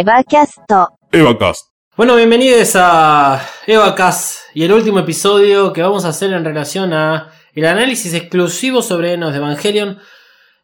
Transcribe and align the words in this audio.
EvaCast. 0.00 0.58
EvaCast. 1.10 1.70
Bueno, 1.96 2.14
bienvenidos 2.14 2.76
a 2.76 3.44
EvaCast 3.66 4.54
y 4.54 4.62
el 4.62 4.72
último 4.72 5.00
episodio 5.00 5.72
que 5.72 5.82
vamos 5.82 6.04
a 6.04 6.10
hacer 6.10 6.32
en 6.32 6.44
relación 6.44 6.92
a 6.92 7.32
el 7.52 7.64
análisis 7.64 8.14
exclusivo 8.14 8.80
sobre 8.80 9.14
Enos 9.14 9.32
de 9.32 9.38
Evangelion, 9.38 9.98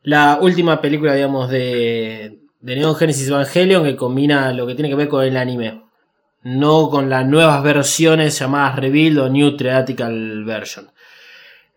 la 0.04 0.38
última 0.40 0.80
película, 0.80 1.14
digamos, 1.14 1.50
de, 1.50 2.42
de 2.60 2.76
Neon 2.76 2.94
Genesis 2.94 3.26
Evangelion 3.26 3.82
que 3.82 3.96
combina 3.96 4.52
lo 4.52 4.68
que 4.68 4.76
tiene 4.76 4.88
que 4.88 4.94
ver 4.94 5.08
con 5.08 5.24
el 5.24 5.36
anime, 5.36 5.82
no 6.44 6.88
con 6.88 7.10
las 7.10 7.26
nuevas 7.26 7.60
versiones 7.64 8.38
llamadas 8.38 8.78
Rebuild 8.78 9.18
o 9.18 9.28
New 9.28 9.56
Theatrical 9.56 10.44
Version. 10.44 10.92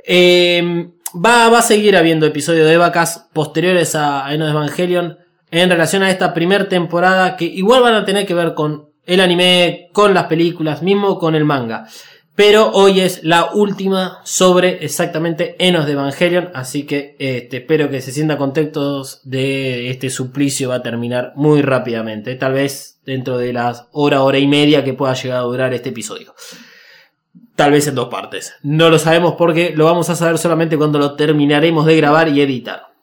Eh, 0.06 0.92
va, 1.16 1.58
a 1.58 1.62
seguir 1.64 1.98
habiendo 1.98 2.28
episodios 2.28 2.68
de 2.68 2.74
Evacas 2.74 3.28
posteriores 3.34 3.96
a 3.96 4.32
Enos 4.32 4.50
de 4.50 4.54
Evangelion 4.54 5.18
en 5.52 5.70
relación 5.70 6.04
a 6.04 6.12
esta 6.12 6.34
primera 6.34 6.68
temporada 6.68 7.36
que 7.38 7.46
igual 7.46 7.82
van 7.82 7.96
a 7.96 8.06
tener 8.06 8.26
que 8.26 8.34
ver 8.34 8.54
con 8.54 8.90
el 9.06 9.22
anime, 9.22 9.90
con 9.94 10.14
las 10.14 10.26
películas, 10.26 10.84
mismo 10.84 11.18
con 11.18 11.36
el 11.36 11.46
manga. 11.46 11.88
Pero 12.36 12.70
hoy 12.70 13.00
es 13.00 13.24
la 13.24 13.52
última 13.54 14.20
sobre 14.24 14.86
exactamente 14.86 15.56
Enos 15.58 15.88
de 15.88 15.94
Evangelion, 15.94 16.52
así 16.54 16.86
que 16.86 17.16
este, 17.18 17.58
espero 17.58 17.90
que 17.90 18.00
se 18.00 18.12
sientan 18.12 18.38
contentos 18.38 19.22
de 19.24 19.90
este 19.90 20.12
suplicio 20.12 20.70
va 20.70 20.76
a 20.76 20.84
terminar 20.84 21.34
muy 21.36 21.64
rápidamente, 21.64 22.36
tal 22.36 22.54
vez 22.54 23.00
dentro 23.06 23.40
de 23.40 23.54
las 23.54 23.88
hora, 23.92 24.22
hora 24.22 24.38
y 24.38 24.46
media 24.46 24.84
que 24.84 24.94
pueda 24.94 25.16
llegar 25.16 25.40
a 25.40 25.42
durar 25.42 25.74
este 25.74 25.90
episodio. 25.90 26.36
Tal 27.56 27.72
vez 27.72 27.88
en 27.88 27.96
dos 27.96 28.10
partes. 28.10 28.54
No 28.62 28.92
lo 28.92 29.00
sabemos 29.00 29.34
porque 29.36 29.74
lo 29.76 29.86
vamos 29.86 30.12
a 30.12 30.16
saber 30.16 30.38
solamente 30.38 30.78
cuando 30.78 31.00
lo 31.00 31.16
terminaremos 31.16 31.88
de 31.88 31.98
grabar 31.98 32.30
y 32.30 32.40
editar. 32.40 32.97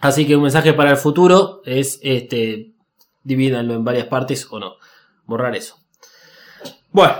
Así 0.00 0.26
que 0.26 0.36
un 0.36 0.42
mensaje 0.42 0.72
para 0.72 0.90
el 0.90 0.96
futuro 0.96 1.62
es 1.64 1.98
este 2.02 2.72
divídanlo 3.22 3.74
en 3.74 3.84
varias 3.84 4.06
partes 4.06 4.46
o 4.50 4.58
no. 4.58 4.76
Borrar 5.24 5.54
eso. 5.56 5.78
Bueno. 6.92 7.14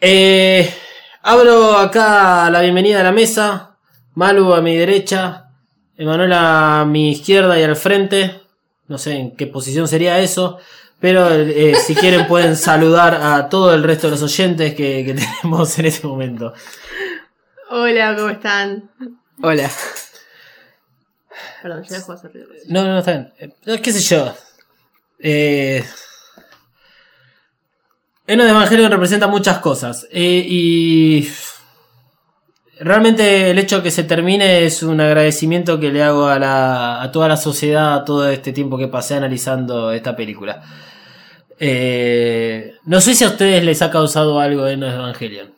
Eh, 0.00 0.72
abro 1.22 1.76
acá 1.78 2.50
la 2.50 2.60
bienvenida 2.60 3.00
a 3.00 3.04
la 3.04 3.12
mesa. 3.12 3.76
Malu 4.14 4.52
a 4.54 4.60
mi 4.60 4.76
derecha. 4.76 5.50
Emanuel 5.96 6.32
a 6.34 6.84
mi 6.86 7.12
izquierda 7.12 7.58
y 7.58 7.62
al 7.62 7.76
frente. 7.76 8.42
No 8.88 8.98
sé 8.98 9.14
en 9.14 9.36
qué 9.36 9.46
posición 9.46 9.88
sería 9.88 10.18
eso. 10.18 10.58
Pero 11.00 11.30
eh, 11.30 11.74
si 11.74 11.94
quieren 11.94 12.26
pueden 12.26 12.56
saludar 12.56 13.14
a 13.14 13.48
todo 13.48 13.74
el 13.74 13.82
resto 13.82 14.08
de 14.08 14.12
los 14.12 14.22
oyentes 14.22 14.74
que, 14.74 15.04
que 15.04 15.14
tenemos 15.14 15.78
en 15.78 15.86
este 15.86 16.06
momento. 16.06 16.52
Hola, 17.70 18.14
¿cómo 18.16 18.30
están? 18.30 18.90
Hola. 19.42 19.70
Perdón, 21.62 21.84
ya 21.84 21.96
dejo 21.96 22.12
de 22.12 22.18
hacer 22.18 22.32
ruido. 22.32 22.48
No, 22.68 22.84
no, 22.84 22.92
no, 22.92 22.98
está 22.98 23.12
bien. 23.12 23.32
Eh, 23.66 23.80
¿Qué 23.80 23.92
sé 23.92 24.00
yo? 24.00 24.34
Eh... 25.18 25.84
Eno 28.26 28.44
de 28.44 28.50
Evangelion 28.50 28.90
representa 28.90 29.26
muchas 29.28 29.58
cosas. 29.58 30.06
eh, 30.10 30.44
y. 30.46 31.30
Realmente 32.78 33.50
el 33.50 33.58
hecho 33.58 33.78
de 33.78 33.84
que 33.84 33.90
se 33.90 34.04
termine 34.04 34.66
es 34.66 34.82
un 34.82 35.00
agradecimiento 35.00 35.80
que 35.80 35.90
le 35.90 36.02
hago 36.02 36.26
a, 36.26 36.38
la, 36.38 37.00
a 37.02 37.10
toda 37.10 37.26
la 37.26 37.38
sociedad, 37.38 37.94
a 37.94 38.04
todo 38.04 38.28
este 38.28 38.52
tiempo 38.52 38.76
que 38.76 38.88
pasé 38.88 39.14
analizando 39.14 39.92
esta 39.92 40.14
película. 40.14 40.62
Eh, 41.58 42.74
no 42.84 43.00
sé 43.00 43.14
si 43.14 43.24
a 43.24 43.28
ustedes 43.28 43.64
les 43.64 43.80
ha 43.80 43.90
causado 43.90 44.38
algo 44.40 44.64
de 44.64 44.74
Evangelion. 44.74 45.54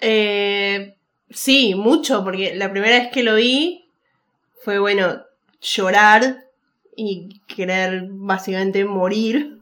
Eh, 0.00 0.93
sí, 1.34 1.74
mucho, 1.74 2.24
porque 2.24 2.54
la 2.54 2.70
primera 2.70 2.98
vez 2.98 3.10
que 3.12 3.22
lo 3.22 3.34
vi 3.34 3.90
fue, 4.62 4.78
bueno, 4.78 5.22
llorar 5.60 6.44
y 6.96 7.40
querer 7.46 8.06
básicamente 8.08 8.84
morir. 8.84 9.58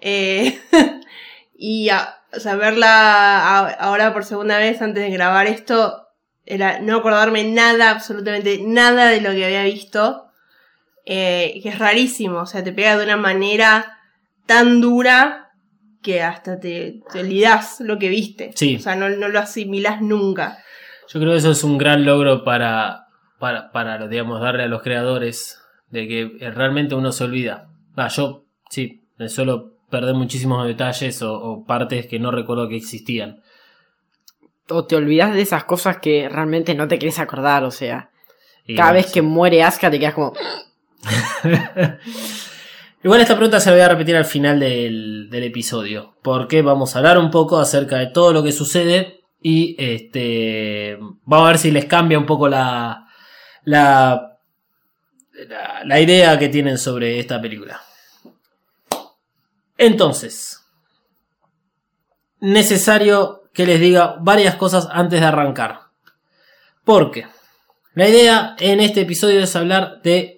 Eh, 0.00 0.60
y 1.56 1.88
a, 1.88 2.20
o 2.32 2.84
ahora 3.78 4.12
por 4.12 4.24
segunda 4.24 4.58
vez 4.58 4.82
antes 4.82 5.02
de 5.02 5.10
grabar 5.10 5.46
esto, 5.46 6.08
era 6.44 6.78
no 6.80 6.98
acordarme 6.98 7.44
nada, 7.44 7.90
absolutamente 7.90 8.60
nada 8.62 9.08
de 9.08 9.20
lo 9.20 9.30
que 9.30 9.44
había 9.44 9.64
visto. 9.64 10.26
Eh, 11.08 11.60
que 11.62 11.68
es 11.68 11.78
rarísimo, 11.78 12.40
o 12.40 12.46
sea, 12.46 12.64
te 12.64 12.72
pega 12.72 12.98
de 12.98 13.04
una 13.04 13.16
manera 13.16 14.00
tan 14.44 14.80
dura 14.80 15.45
que 16.06 16.22
hasta 16.22 16.60
te, 16.60 17.00
te 17.12 17.18
olvidás 17.18 17.80
lo 17.80 17.98
que 17.98 18.08
viste. 18.08 18.52
Sí. 18.54 18.76
O 18.76 18.78
sea, 18.78 18.94
no, 18.94 19.08
no 19.08 19.26
lo 19.26 19.40
asimilás 19.40 20.00
nunca. 20.00 20.58
Yo 21.08 21.18
creo 21.18 21.32
que 21.32 21.38
eso 21.38 21.50
es 21.50 21.64
un 21.64 21.78
gran 21.78 22.04
logro 22.04 22.44
para, 22.44 23.08
para, 23.40 23.72
para 23.72 24.06
digamos, 24.06 24.40
darle 24.40 24.62
a 24.62 24.68
los 24.68 24.82
creadores 24.82 25.60
de 25.90 26.06
que 26.06 26.20
eh, 26.38 26.50
realmente 26.52 26.94
uno 26.94 27.10
se 27.10 27.24
olvida. 27.24 27.70
Ah, 27.96 28.06
yo, 28.06 28.44
sí, 28.70 29.02
me 29.18 29.28
suelo 29.28 29.72
perder 29.90 30.14
muchísimos 30.14 30.64
detalles 30.64 31.20
o, 31.22 31.34
o 31.42 31.64
partes 31.64 32.06
que 32.06 32.20
no 32.20 32.30
recuerdo 32.30 32.68
que 32.68 32.76
existían. 32.76 33.42
O 34.68 34.84
te 34.84 34.94
olvidas 34.94 35.34
de 35.34 35.42
esas 35.42 35.64
cosas 35.64 35.98
que 35.98 36.28
realmente 36.28 36.72
no 36.76 36.86
te 36.86 37.00
querés 37.00 37.18
acordar, 37.18 37.64
o 37.64 37.72
sea. 37.72 38.10
Y 38.64 38.76
Cada 38.76 38.92
vez 38.92 39.10
que 39.10 39.22
muere 39.22 39.64
Asuka 39.64 39.90
te 39.90 39.98
quedas 39.98 40.14
como. 40.14 40.34
Igual 43.06 43.20
esta 43.20 43.36
pregunta 43.36 43.60
se 43.60 43.70
la 43.70 43.76
voy 43.76 43.84
a 43.84 43.88
repetir 43.88 44.16
al 44.16 44.24
final 44.24 44.58
del, 44.58 45.30
del 45.30 45.44
episodio, 45.44 46.16
porque 46.24 46.60
vamos 46.60 46.92
a 46.92 46.98
hablar 46.98 47.18
un 47.18 47.30
poco 47.30 47.56
acerca 47.60 47.98
de 47.98 48.08
todo 48.08 48.32
lo 48.32 48.42
que 48.42 48.50
sucede 48.50 49.20
y 49.40 49.76
este 49.78 50.98
vamos 51.22 51.46
a 51.46 51.50
ver 51.50 51.58
si 51.58 51.70
les 51.70 51.84
cambia 51.84 52.18
un 52.18 52.26
poco 52.26 52.48
la, 52.48 53.06
la, 53.62 54.40
la, 55.48 55.84
la 55.84 56.00
idea 56.00 56.36
que 56.36 56.48
tienen 56.48 56.78
sobre 56.78 57.20
esta 57.20 57.40
película. 57.40 57.80
Entonces, 59.78 60.66
necesario 62.40 63.44
que 63.54 63.66
les 63.66 63.78
diga 63.78 64.16
varias 64.18 64.56
cosas 64.56 64.88
antes 64.90 65.20
de 65.20 65.26
arrancar. 65.26 65.78
Porque 66.82 67.28
la 67.94 68.08
idea 68.08 68.56
en 68.58 68.80
este 68.80 69.02
episodio 69.02 69.44
es 69.44 69.54
hablar 69.54 70.02
de 70.02 70.35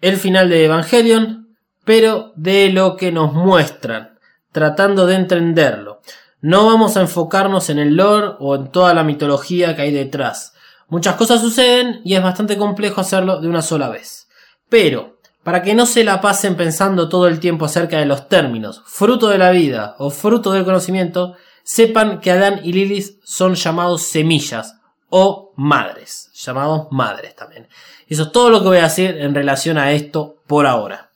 el 0.00 0.16
final 0.16 0.48
de 0.48 0.64
Evangelion, 0.64 1.56
pero 1.84 2.32
de 2.36 2.70
lo 2.70 2.96
que 2.96 3.12
nos 3.12 3.32
muestran, 3.32 4.18
tratando 4.52 5.06
de 5.06 5.14
entenderlo. 5.14 6.00
No 6.40 6.66
vamos 6.66 6.96
a 6.96 7.00
enfocarnos 7.00 7.68
en 7.70 7.78
el 7.78 7.96
lore 7.96 8.36
o 8.38 8.54
en 8.54 8.70
toda 8.70 8.94
la 8.94 9.02
mitología 9.02 9.74
que 9.74 9.82
hay 9.82 9.92
detrás. 9.92 10.54
Muchas 10.88 11.16
cosas 11.16 11.40
suceden 11.40 12.00
y 12.04 12.14
es 12.14 12.22
bastante 12.22 12.56
complejo 12.56 13.00
hacerlo 13.00 13.40
de 13.40 13.48
una 13.48 13.62
sola 13.62 13.88
vez. 13.88 14.28
Pero, 14.68 15.18
para 15.42 15.62
que 15.62 15.74
no 15.74 15.86
se 15.86 16.04
la 16.04 16.20
pasen 16.20 16.56
pensando 16.56 17.08
todo 17.08 17.26
el 17.26 17.40
tiempo 17.40 17.64
acerca 17.64 17.98
de 17.98 18.06
los 18.06 18.28
términos 18.28 18.82
fruto 18.86 19.28
de 19.28 19.38
la 19.38 19.50
vida 19.50 19.96
o 19.98 20.10
fruto 20.10 20.52
del 20.52 20.64
conocimiento, 20.64 21.34
sepan 21.64 22.20
que 22.20 22.30
Adán 22.30 22.60
y 22.62 22.72
Lilith 22.72 23.18
son 23.24 23.54
llamados 23.54 24.02
semillas 24.02 24.76
o 25.10 25.52
madres, 25.56 26.30
llamados 26.34 26.88
madres 26.90 27.34
también. 27.34 27.68
Eso 28.08 28.24
es 28.24 28.32
todo 28.32 28.50
lo 28.50 28.60
que 28.60 28.68
voy 28.68 28.78
a 28.78 28.84
decir 28.84 29.16
en 29.18 29.34
relación 29.34 29.78
a 29.78 29.92
esto 29.92 30.36
por 30.46 30.66
ahora. 30.66 31.10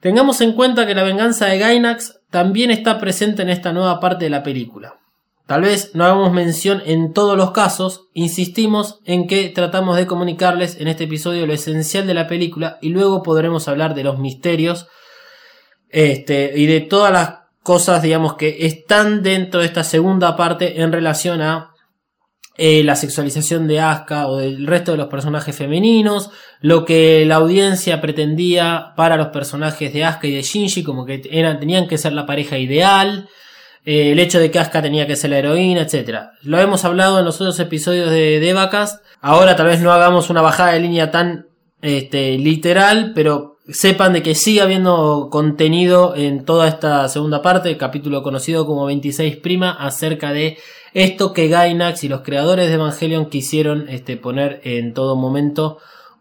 Tengamos 0.00 0.40
en 0.40 0.52
cuenta 0.52 0.86
que 0.86 0.94
la 0.94 1.04
venganza 1.04 1.46
de 1.46 1.58
Gainax 1.58 2.20
también 2.30 2.70
está 2.70 2.98
presente 2.98 3.42
en 3.42 3.50
esta 3.50 3.72
nueva 3.72 4.00
parte 4.00 4.24
de 4.24 4.30
la 4.30 4.42
película. 4.42 4.96
Tal 5.46 5.62
vez 5.62 5.94
no 5.94 6.04
hagamos 6.04 6.32
mención 6.32 6.82
en 6.86 7.12
todos 7.12 7.36
los 7.36 7.50
casos, 7.50 8.06
insistimos 8.14 9.00
en 9.04 9.26
que 9.26 9.48
tratamos 9.50 9.96
de 9.96 10.06
comunicarles 10.06 10.80
en 10.80 10.88
este 10.88 11.04
episodio 11.04 11.46
lo 11.46 11.52
esencial 11.52 12.06
de 12.06 12.14
la 12.14 12.26
película 12.26 12.78
y 12.80 12.90
luego 12.90 13.22
podremos 13.22 13.68
hablar 13.68 13.94
de 13.94 14.04
los 14.04 14.18
misterios 14.18 14.86
este, 15.88 16.52
y 16.56 16.66
de 16.66 16.80
todas 16.80 17.12
las 17.12 17.34
cosas, 17.62 18.02
digamos, 18.02 18.34
que 18.34 18.66
están 18.66 19.22
dentro 19.22 19.60
de 19.60 19.66
esta 19.66 19.84
segunda 19.84 20.36
parte 20.36 20.80
en 20.80 20.90
relación 20.90 21.42
a 21.42 21.71
eh, 22.56 22.84
la 22.84 22.96
sexualización 22.96 23.66
de 23.66 23.80
Asuka 23.80 24.26
o 24.28 24.36
del 24.36 24.66
resto 24.66 24.92
de 24.92 24.98
los 24.98 25.08
personajes 25.08 25.56
femeninos, 25.56 26.30
lo 26.60 26.84
que 26.84 27.24
la 27.24 27.36
audiencia 27.36 28.00
pretendía 28.00 28.92
para 28.96 29.16
los 29.16 29.28
personajes 29.28 29.92
de 29.92 30.04
Asuka 30.04 30.26
y 30.26 30.34
de 30.34 30.42
Shinji, 30.42 30.82
como 30.82 31.06
que 31.06 31.22
eran, 31.30 31.58
tenían 31.60 31.88
que 31.88 31.96
ser 31.96 32.12
la 32.12 32.26
pareja 32.26 32.58
ideal, 32.58 33.28
eh, 33.84 34.12
el 34.12 34.18
hecho 34.18 34.38
de 34.38 34.50
que 34.50 34.58
Asuka 34.58 34.82
tenía 34.82 35.06
que 35.06 35.16
ser 35.16 35.30
la 35.30 35.38
heroína, 35.38 35.82
etc. 35.82 36.30
Lo 36.42 36.60
hemos 36.60 36.84
hablado 36.84 37.18
en 37.18 37.24
los 37.24 37.40
otros 37.40 37.58
episodios 37.58 38.10
de 38.10 38.38
Devacast. 38.38 39.02
Ahora 39.22 39.56
tal 39.56 39.66
vez 39.66 39.80
no 39.80 39.90
hagamos 39.90 40.28
una 40.28 40.42
bajada 40.42 40.72
de 40.72 40.80
línea 40.80 41.10
tan 41.10 41.46
este, 41.80 42.36
literal, 42.38 43.12
pero 43.14 43.56
sepan 43.68 44.12
de 44.12 44.22
que 44.22 44.34
sigue 44.34 44.60
habiendo 44.60 45.28
contenido 45.30 46.14
en 46.16 46.44
toda 46.44 46.68
esta 46.68 47.08
segunda 47.08 47.42
parte, 47.42 47.76
capítulo 47.76 48.22
conocido 48.22 48.66
como 48.66 48.86
26 48.86 49.36
prima, 49.38 49.70
acerca 49.70 50.32
de 50.32 50.58
esto 50.94 51.32
que 51.32 51.48
Gainax 51.48 52.04
y 52.04 52.08
los 52.08 52.20
creadores 52.20 52.68
de 52.68 52.74
Evangelion 52.74 53.26
quisieron 53.26 53.88
este, 53.88 54.16
poner 54.16 54.60
en 54.64 54.94
todo 54.94 55.16
momento 55.16 55.78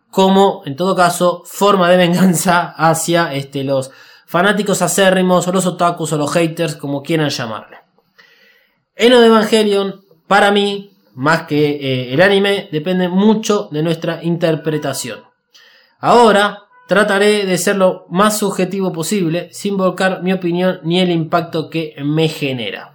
como, 0.09 0.63
en 0.65 0.75
todo 0.75 0.95
caso, 0.95 1.43
forma 1.45 1.89
de 1.89 1.97
venganza 1.97 2.73
hacia 2.77 3.33
este, 3.33 3.63
los 3.63 3.91
fanáticos 4.25 4.81
acérrimos 4.81 5.47
o 5.47 5.51
los 5.51 5.65
otakus 5.65 6.13
o 6.13 6.17
los 6.17 6.31
haters, 6.31 6.75
como 6.75 7.03
quieran 7.03 7.29
llamarle. 7.29 7.77
Eno 8.95 9.19
de 9.19 9.27
Evangelion, 9.27 10.01
para 10.27 10.51
mí, 10.51 10.91
más 11.15 11.43
que 11.43 11.71
eh, 11.71 12.13
el 12.13 12.21
anime, 12.21 12.69
depende 12.71 13.09
mucho 13.09 13.67
de 13.71 13.83
nuestra 13.83 14.23
interpretación. 14.23 15.19
Ahora 15.99 16.63
trataré 16.87 17.45
de 17.45 17.57
ser 17.57 17.77
lo 17.77 18.05
más 18.09 18.37
subjetivo 18.37 18.91
posible, 18.91 19.49
sin 19.51 19.77
volcar 19.77 20.23
mi 20.23 20.33
opinión 20.33 20.79
ni 20.83 20.99
el 20.99 21.11
impacto 21.11 21.69
que 21.69 21.95
me 22.03 22.27
genera. 22.27 22.90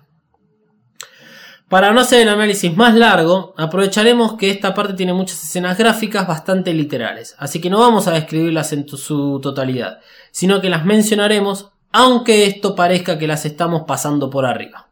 Para 1.68 1.92
no 1.92 2.00
hacer 2.00 2.20
el 2.20 2.28
análisis 2.28 2.76
más 2.76 2.94
largo, 2.94 3.52
aprovecharemos 3.56 4.34
que 4.34 4.50
esta 4.50 4.72
parte 4.72 4.94
tiene 4.94 5.12
muchas 5.12 5.42
escenas 5.42 5.76
gráficas 5.76 6.28
bastante 6.28 6.72
literales, 6.72 7.34
así 7.38 7.60
que 7.60 7.70
no 7.70 7.80
vamos 7.80 8.06
a 8.06 8.12
describirlas 8.12 8.72
en 8.72 8.88
su 8.88 9.40
totalidad, 9.42 9.98
sino 10.30 10.60
que 10.60 10.70
las 10.70 10.84
mencionaremos, 10.84 11.72
aunque 11.90 12.46
esto 12.46 12.76
parezca 12.76 13.18
que 13.18 13.26
las 13.26 13.44
estamos 13.46 13.82
pasando 13.84 14.30
por 14.30 14.46
arriba. 14.46 14.90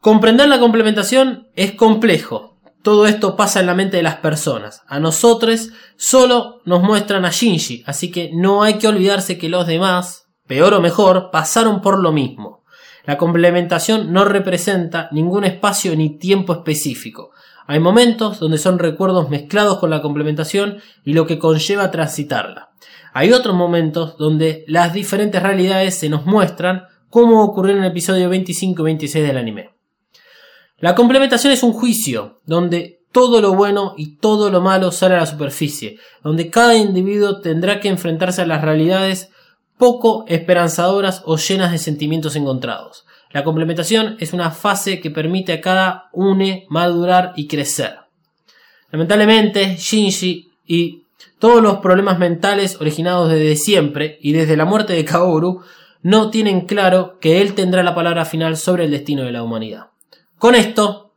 Comprender 0.00 0.48
la 0.48 0.60
complementación 0.60 1.48
es 1.54 1.72
complejo. 1.72 2.58
Todo 2.82 3.06
esto 3.06 3.34
pasa 3.34 3.60
en 3.60 3.66
la 3.66 3.74
mente 3.74 3.96
de 3.96 4.02
las 4.02 4.16
personas. 4.16 4.82
A 4.86 5.00
nosotros 5.00 5.70
solo 5.96 6.60
nos 6.66 6.82
muestran 6.82 7.24
a 7.24 7.30
Shinji, 7.30 7.84
así 7.86 8.10
que 8.10 8.30
no 8.34 8.64
hay 8.64 8.74
que 8.74 8.88
olvidarse 8.88 9.38
que 9.38 9.48
los 9.48 9.66
demás, 9.66 10.26
peor 10.46 10.74
o 10.74 10.80
mejor, 10.82 11.30
pasaron 11.30 11.80
por 11.80 12.00
lo 12.00 12.12
mismo. 12.12 12.61
La 13.04 13.18
complementación 13.18 14.12
no 14.12 14.24
representa 14.24 15.08
ningún 15.12 15.44
espacio 15.44 15.96
ni 15.96 16.18
tiempo 16.18 16.52
específico. 16.52 17.30
Hay 17.66 17.80
momentos 17.80 18.38
donde 18.38 18.58
son 18.58 18.78
recuerdos 18.78 19.30
mezclados 19.30 19.78
con 19.78 19.90
la 19.90 20.02
complementación 20.02 20.78
y 21.04 21.12
lo 21.12 21.26
que 21.26 21.38
conlleva 21.38 21.90
transitarla. 21.90 22.70
Hay 23.12 23.32
otros 23.32 23.54
momentos 23.54 24.16
donde 24.16 24.64
las 24.68 24.92
diferentes 24.92 25.42
realidades 25.42 25.98
se 25.98 26.08
nos 26.08 26.26
muestran 26.26 26.84
como 27.10 27.42
ocurrió 27.42 27.76
en 27.76 27.82
el 27.82 27.90
episodio 27.90 28.28
25 28.28 28.82
y 28.82 28.84
26 28.84 29.26
del 29.26 29.36
anime. 29.36 29.70
La 30.78 30.94
complementación 30.94 31.52
es 31.52 31.62
un 31.62 31.72
juicio 31.72 32.40
donde 32.46 33.02
todo 33.12 33.40
lo 33.40 33.54
bueno 33.54 33.94
y 33.96 34.16
todo 34.16 34.50
lo 34.50 34.60
malo 34.60 34.90
sale 34.90 35.14
a 35.14 35.18
la 35.18 35.26
superficie, 35.26 35.98
donde 36.24 36.50
cada 36.50 36.74
individuo 36.74 37.40
tendrá 37.40 37.80
que 37.80 37.88
enfrentarse 37.88 38.42
a 38.42 38.46
las 38.46 38.62
realidades 38.62 39.31
poco 39.78 40.24
esperanzadoras 40.28 41.22
o 41.26 41.36
llenas 41.36 41.72
de 41.72 41.78
sentimientos 41.78 42.36
encontrados. 42.36 43.04
La 43.30 43.44
complementación 43.44 44.16
es 44.20 44.32
una 44.32 44.50
fase 44.50 45.00
que 45.00 45.10
permite 45.10 45.52
a 45.52 45.60
cada 45.60 46.10
une 46.12 46.66
madurar 46.68 47.32
y 47.36 47.48
crecer. 47.48 47.96
Lamentablemente, 48.90 49.76
Shinji 49.76 50.50
y 50.66 51.04
todos 51.38 51.62
los 51.62 51.78
problemas 51.78 52.18
mentales 52.18 52.80
originados 52.80 53.30
desde 53.30 53.56
siempre 53.56 54.18
y 54.20 54.32
desde 54.32 54.56
la 54.56 54.64
muerte 54.64 54.92
de 54.92 55.04
Kaoru 55.04 55.62
no 56.02 56.30
tienen 56.30 56.66
claro 56.66 57.18
que 57.20 57.40
él 57.40 57.54
tendrá 57.54 57.82
la 57.82 57.94
palabra 57.94 58.24
final 58.24 58.56
sobre 58.56 58.84
el 58.84 58.90
destino 58.90 59.24
de 59.24 59.32
la 59.32 59.42
humanidad. 59.42 59.88
Con 60.38 60.54
esto, 60.54 61.14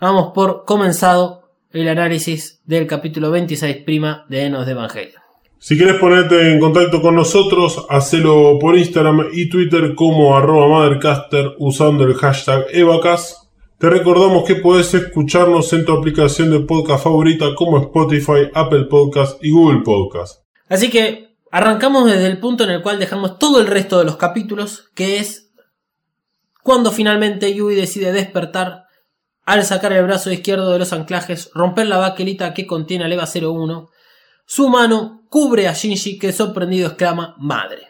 vamos 0.00 0.32
por 0.32 0.64
comenzado 0.64 1.50
el 1.72 1.88
análisis 1.88 2.60
del 2.64 2.86
capítulo 2.86 3.30
26' 3.30 4.26
de 4.28 4.44
Enos 4.44 4.66
de 4.66 4.72
Evangelio. 4.72 5.19
Si 5.62 5.76
quieres 5.76 5.96
ponerte 5.96 6.52
en 6.52 6.58
contacto 6.58 7.02
con 7.02 7.14
nosotros, 7.14 7.84
hacelo 7.90 8.58
por 8.58 8.78
Instagram 8.78 9.28
y 9.30 9.50
Twitter 9.50 9.94
como 9.94 10.34
arroba 10.34 10.66
Mothercaster 10.66 11.54
usando 11.58 12.04
el 12.04 12.14
hashtag 12.14 12.64
Evacas. 12.72 13.50
Te 13.76 13.90
recordamos 13.90 14.44
que 14.44 14.54
puedes 14.54 14.94
escucharnos 14.94 15.70
en 15.74 15.84
tu 15.84 15.92
aplicación 15.92 16.50
de 16.50 16.60
podcast 16.60 17.04
favorita 17.04 17.54
como 17.54 17.78
Spotify, 17.78 18.48
Apple 18.54 18.84
Podcast 18.84 19.44
y 19.44 19.50
Google 19.50 19.82
Podcast. 19.84 20.42
Así 20.66 20.88
que 20.88 21.36
arrancamos 21.50 22.06
desde 22.06 22.28
el 22.28 22.40
punto 22.40 22.64
en 22.64 22.70
el 22.70 22.80
cual 22.80 22.98
dejamos 22.98 23.38
todo 23.38 23.60
el 23.60 23.66
resto 23.66 23.98
de 23.98 24.06
los 24.06 24.16
capítulos, 24.16 24.88
que 24.94 25.18
es 25.18 25.52
cuando 26.62 26.90
finalmente 26.90 27.54
Yui 27.54 27.74
decide 27.74 28.12
despertar 28.12 28.84
al 29.44 29.62
sacar 29.66 29.92
el 29.92 30.04
brazo 30.04 30.32
izquierdo 30.32 30.72
de 30.72 30.78
los 30.78 30.94
anclajes, 30.94 31.50
romper 31.52 31.86
la 31.86 31.98
baquelita 31.98 32.54
que 32.54 32.66
contiene 32.66 33.04
al 33.04 33.12
EVA 33.12 33.28
01 33.30 33.89
su 34.52 34.68
mano 34.68 35.22
cubre 35.28 35.68
a 35.68 35.74
Shinji 35.74 36.18
que 36.18 36.32
sorprendido 36.32 36.88
exclama 36.88 37.36
Madre. 37.38 37.82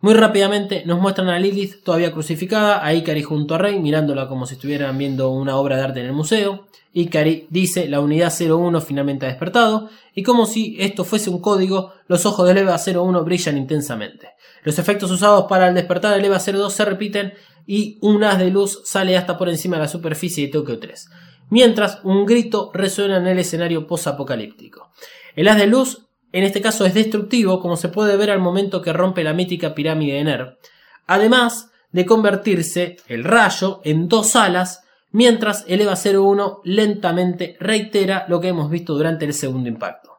Muy 0.00 0.14
rápidamente 0.14 0.82
nos 0.86 0.98
muestran 0.98 1.28
a 1.28 1.38
Lilith 1.38 1.82
todavía 1.84 2.10
crucificada, 2.10 2.82
a 2.82 2.94
Ikari 2.94 3.22
junto 3.22 3.54
a 3.54 3.58
Rey 3.58 3.78
mirándola 3.78 4.26
como 4.26 4.46
si 4.46 4.54
estuvieran 4.54 4.96
viendo 4.96 5.28
una 5.28 5.58
obra 5.58 5.76
de 5.76 5.82
arte 5.82 6.00
en 6.00 6.06
el 6.06 6.14
museo. 6.14 6.68
Ikari 6.94 7.48
dice 7.50 7.86
la 7.86 8.00
unidad 8.00 8.32
01 8.32 8.80
finalmente 8.80 9.26
ha 9.26 9.28
despertado 9.28 9.90
y 10.14 10.22
como 10.22 10.46
si 10.46 10.78
esto 10.78 11.04
fuese 11.04 11.28
un 11.28 11.42
código, 11.42 11.92
los 12.08 12.24
ojos 12.24 12.48
del 12.48 12.56
EVA 12.56 12.80
01 12.82 13.22
brillan 13.22 13.58
intensamente. 13.58 14.30
Los 14.62 14.78
efectos 14.78 15.10
usados 15.10 15.44
para 15.50 15.68
el 15.68 15.74
despertar 15.74 16.14
del 16.14 16.24
EVA 16.24 16.38
02 16.38 16.72
se 16.72 16.86
repiten 16.86 17.34
y 17.66 17.98
un 18.00 18.24
haz 18.24 18.38
de 18.38 18.48
luz 18.48 18.80
sale 18.86 19.18
hasta 19.18 19.36
por 19.36 19.50
encima 19.50 19.76
de 19.76 19.82
la 19.82 19.88
superficie 19.88 20.46
de 20.46 20.52
Tokio 20.52 20.78
3, 20.78 21.10
mientras 21.50 21.98
un 22.04 22.24
grito 22.24 22.70
resuena 22.72 23.18
en 23.18 23.26
el 23.26 23.38
escenario 23.38 23.86
post-apocalíptico. 23.86 24.90
El 25.34 25.48
haz 25.48 25.58
de 25.58 25.66
luz 25.66 26.05
en 26.32 26.44
este 26.44 26.60
caso 26.60 26.84
es 26.84 26.94
destructivo, 26.94 27.60
como 27.60 27.76
se 27.76 27.88
puede 27.88 28.16
ver 28.16 28.30
al 28.30 28.40
momento 28.40 28.82
que 28.82 28.92
rompe 28.92 29.24
la 29.24 29.32
mítica 29.32 29.74
pirámide 29.74 30.14
de 30.14 30.24
Ner, 30.24 30.58
además 31.06 31.70
de 31.92 32.04
convertirse 32.04 32.96
el 33.08 33.24
rayo 33.24 33.80
en 33.84 34.08
dos 34.08 34.36
alas, 34.36 34.82
mientras 35.12 35.64
el 35.68 35.80
EVA 35.80 35.94
01 35.94 36.60
lentamente 36.64 37.56
reitera 37.60 38.26
lo 38.28 38.40
que 38.40 38.48
hemos 38.48 38.70
visto 38.70 38.94
durante 38.94 39.24
el 39.24 39.32
segundo 39.32 39.68
impacto. 39.68 40.10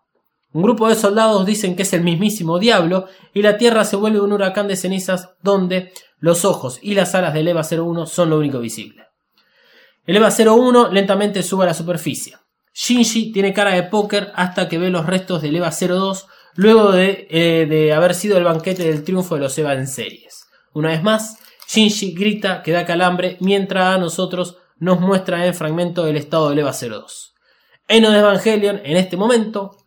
Un 0.53 0.63
grupo 0.63 0.89
de 0.89 0.95
soldados 0.95 1.45
dicen 1.45 1.75
que 1.75 1.83
es 1.83 1.93
el 1.93 2.01
mismísimo 2.01 2.57
diablo 2.57 3.05
y 3.33 3.41
la 3.41 3.57
Tierra 3.57 3.85
se 3.85 3.95
vuelve 3.95 4.21
un 4.21 4.31
huracán 4.31 4.67
de 4.67 4.75
cenizas 4.75 5.29
donde 5.43 5.91
los 6.19 6.45
ojos 6.45 6.79
y 6.81 6.95
las 6.95 7.13
alas 7.13 7.33
del 7.33 7.47
EVA 7.49 7.61
01 7.69 8.05
son 8.07 8.29
lo 8.31 8.39
único 8.39 8.59
visible. 8.59 9.03
El 10.05 10.15
EVA 10.15 10.29
01 10.29 10.89
lentamente 10.89 11.43
sube 11.43 11.65
a 11.65 11.67
la 11.67 11.73
superficie. 11.73 12.37
Shinji 12.79 13.31
tiene 13.31 13.53
cara 13.53 13.71
de 13.71 13.81
póker 13.81 14.31
hasta 14.35 14.69
que 14.69 14.77
ve 14.77 14.91
los 14.91 15.07
restos 15.07 15.41
del 15.41 15.55
EVA 15.55 15.71
02 15.71 16.27
luego 16.53 16.93
eh, 16.93 17.65
de, 17.67 17.91
haber 17.91 18.13
sido 18.13 18.37
el 18.37 18.43
banquete 18.43 18.83
del 18.83 19.03
triunfo 19.03 19.33
de 19.33 19.41
los 19.41 19.57
EVA 19.57 19.73
en 19.73 19.87
series. 19.87 20.45
Una 20.73 20.89
vez 20.89 21.01
más, 21.01 21.39
Shinji 21.67 22.13
grita 22.13 22.61
que 22.61 22.71
da 22.71 22.85
calambre 22.85 23.37
mientras 23.39 23.95
a 23.95 23.97
nosotros 23.97 24.57
nos 24.77 24.99
muestra 24.99 25.43
en 25.47 25.55
fragmento 25.55 26.05
el 26.05 26.17
estado 26.17 26.49
del 26.49 26.59
EVA 26.59 26.71
02. 26.71 27.33
Eno 27.87 28.11
de 28.11 28.19
Evangelion, 28.19 28.79
en 28.83 28.97
este 28.97 29.17
momento, 29.17 29.77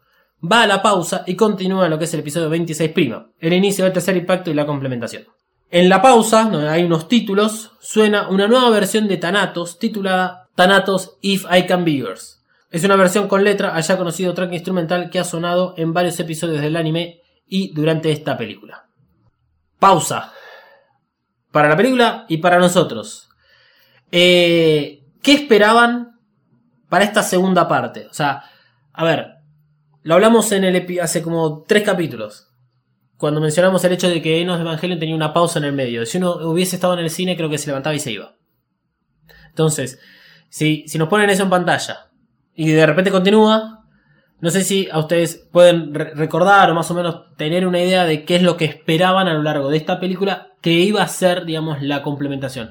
va 0.43 0.63
a 0.63 0.67
la 0.67 0.83
pausa 0.83 1.23
y 1.29 1.37
continúa 1.37 1.89
lo 1.89 1.97
que 1.97 2.07
es 2.07 2.15
el 2.15 2.21
episodio 2.21 2.51
26', 2.51 3.35
el 3.39 3.53
inicio 3.53 3.85
del 3.85 3.93
tercer 3.93 4.17
impacto 4.17 4.51
y 4.51 4.55
la 4.55 4.67
complementación. 4.67 5.27
En 5.71 5.89
la 5.89 6.03
pausa, 6.03 6.49
donde 6.51 6.69
hay 6.69 6.83
unos 6.83 7.07
títulos, 7.07 7.71
suena 7.79 8.29
una 8.29 8.49
nueva 8.49 8.69
versión 8.71 9.07
de 9.07 9.17
Thanatos 9.17 9.79
titulada 9.79 10.49
Thanatos 10.57 11.19
If 11.21 11.45
I 11.49 11.67
Can 11.69 11.85
Be 11.85 11.95
Yours. 11.95 12.40
Es 12.71 12.85
una 12.85 12.97
versión 12.97 13.27
con 13.27 13.43
letra 13.43 13.75
allá 13.75 13.99
conocido 13.99 14.33
track 14.33 14.53
instrumental 14.53 15.11
que 15.11 15.19
ha 15.19 15.25
sonado 15.25 15.75
en 15.77 15.93
varios 15.93 16.19
episodios 16.21 16.61
del 16.61 16.77
anime 16.77 17.21
y 17.47 17.73
durante 17.75 18.13
esta 18.13 18.39
película. 18.39 18.87
Pausa. 19.81 20.33
Para 21.51 21.69
la 21.69 21.77
película 21.77 22.27
y 22.29 22.37
para 22.37 22.61
nosotros. 22.61 23.29
Eh, 24.13 25.03
¿Qué 25.21 25.33
esperaban 25.33 26.21
para 26.89 27.05
esta 27.05 27.25
segunda 27.25 27.67
parte? 27.67 28.07
O 28.07 28.15
sea, 28.15 28.45
a 28.93 29.05
ver, 29.05 29.35
lo 30.03 30.15
hablamos 30.15 30.53
en 30.53 30.65
el 30.65 31.01
hace 31.01 31.23
como 31.23 31.65
tres 31.65 31.83
capítulos. 31.83 32.49
Cuando 33.17 33.41
mencionamos 33.41 33.85
el 33.85 33.93
hecho 33.93 34.09
de 34.09 34.23
que 34.23 34.41
Enos 34.41 34.61
Evangelion 34.61 35.01
tenía 35.01 35.15
una 35.17 35.33
pausa 35.33 35.59
en 35.59 35.65
el 35.65 35.73
medio. 35.73 36.07
Si 36.07 36.19
uno 36.19 36.37
hubiese 36.49 36.77
estado 36.77 36.95
en 36.95 37.01
el 37.01 37.11
cine, 37.11 37.37
creo 37.37 37.51
que 37.51 37.59
se 37.59 37.67
levantaba 37.67 37.97
y 37.97 38.01
se 38.01 38.13
iba. 38.13 38.37
Entonces, 39.49 39.99
si, 40.49 40.85
si 40.87 40.99
nos 40.99 41.09
ponen 41.09 41.29
eso 41.29 41.43
en 41.43 41.51
pantalla, 41.51 42.10
y 42.55 42.71
de 42.71 42.87
repente 42.87 43.11
continúa. 43.11 43.85
No 44.41 44.51
sé 44.51 44.65
si 44.65 44.89
a 44.91 44.99
ustedes 44.99 45.47
pueden 45.53 45.95
recordar 45.95 46.71
o 46.71 46.75
más 46.75 46.91
o 46.91 46.95
menos 46.95 47.37
tener 47.37 47.67
una 47.67 47.81
idea 47.81 48.05
de 48.05 48.25
qué 48.25 48.37
es 48.37 48.43
lo 48.43 48.57
que 48.57 48.65
esperaban 48.65 49.29
a 49.29 49.35
lo 49.35 49.43
largo 49.43 49.69
de 49.69 49.77
esta 49.77 50.01
película 50.01 50.53
que 50.63 50.73
iba 50.73 51.03
a 51.03 51.09
ser, 51.09 51.45
digamos, 51.45 51.83
la 51.83 52.03
complementación. 52.03 52.71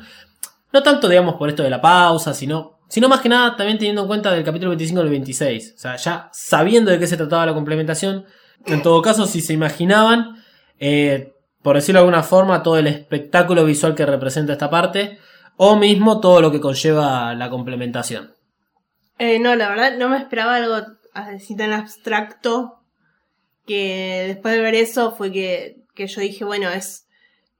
No 0.72 0.84
tanto, 0.84 1.08
digamos, 1.08 1.36
por 1.36 1.50
esto 1.50 1.64
de 1.64 1.70
la 1.70 1.82
pausa, 1.82 2.34
sino, 2.34 2.80
sino 2.88 3.08
más 3.08 3.22
que 3.22 3.30
nada 3.30 3.56
también 3.56 3.78
teniendo 3.78 4.02
en 4.02 4.08
cuenta 4.08 4.32
del 4.32 4.44
capítulo 4.44 4.72
25 4.72 5.02
al 5.02 5.10
26. 5.10 5.74
O 5.76 5.80
sea, 5.80 5.96
ya 5.96 6.30
sabiendo 6.32 6.92
de 6.92 7.00
qué 7.00 7.08
se 7.08 7.18
trataba 7.18 7.46
la 7.46 7.54
complementación, 7.54 8.26
en 8.66 8.82
todo 8.82 9.02
caso, 9.02 9.26
si 9.26 9.42
se 9.42 9.54
imaginaban, 9.54 10.44
eh, 10.80 11.34
por 11.62 11.76
decirlo 11.76 12.00
de 12.00 12.06
alguna 12.06 12.24
forma, 12.24 12.64
todo 12.64 12.78
el 12.78 12.88
espectáculo 12.88 13.66
visual 13.66 13.96
que 13.96 14.06
representa 14.06 14.54
esta 14.54 14.70
parte, 14.70 15.20
o 15.58 15.76
mismo 15.76 16.20
todo 16.20 16.42
lo 16.42 16.52
que 16.52 16.62
conlleva 16.62 17.34
la 17.36 17.50
complementación. 17.50 18.34
Eh, 19.20 19.38
no, 19.38 19.56
la 19.56 19.70
verdad 19.70 19.98
no 19.98 20.08
me 20.08 20.18
esperaba 20.18 20.56
algo 20.56 20.76
así 21.14 21.56
tan 21.56 21.74
abstracto 21.74 22.80
que 23.68 24.24
después 24.28 24.56
de 24.56 24.62
ver 24.62 24.76
eso 24.76 25.12
fue 25.12 25.32
que, 25.32 25.84
yo 25.96 26.22
dije, 26.22 26.46
bueno, 26.46 26.70
es 26.70 27.06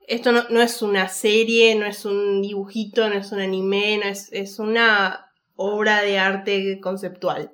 esto 0.08 0.32
no, 0.32 0.48
no, 0.48 0.60
es 0.60 0.82
una 0.82 1.06
serie, 1.08 1.74
no 1.76 1.84
es 1.86 2.04
un 2.04 2.42
dibujito, 2.42 3.08
no 3.08 3.14
es 3.14 3.30
un 3.30 3.40
anime, 3.40 3.98
no 3.98 4.08
es, 4.08 4.32
es 4.32 4.58
una 4.58 5.26
obra 5.54 6.02
de 6.02 6.18
arte 6.18 6.80
conceptual. 6.80 7.52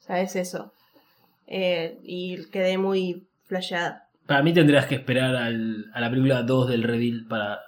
O 0.00 0.02
sea, 0.02 0.20
es 0.20 0.34
eso. 0.34 0.72
Eh, 1.46 2.00
y 2.02 2.50
quedé 2.50 2.78
muy 2.78 3.28
flasheada. 3.44 4.08
Para 4.26 4.42
mí 4.42 4.54
tendrías 4.54 4.86
que 4.86 4.94
esperar 4.96 5.36
al, 5.36 5.90
a 5.92 6.00
la 6.00 6.08
película 6.08 6.42
2 6.42 6.70
del 6.70 6.82
reveal 6.82 7.26
para 7.28 7.60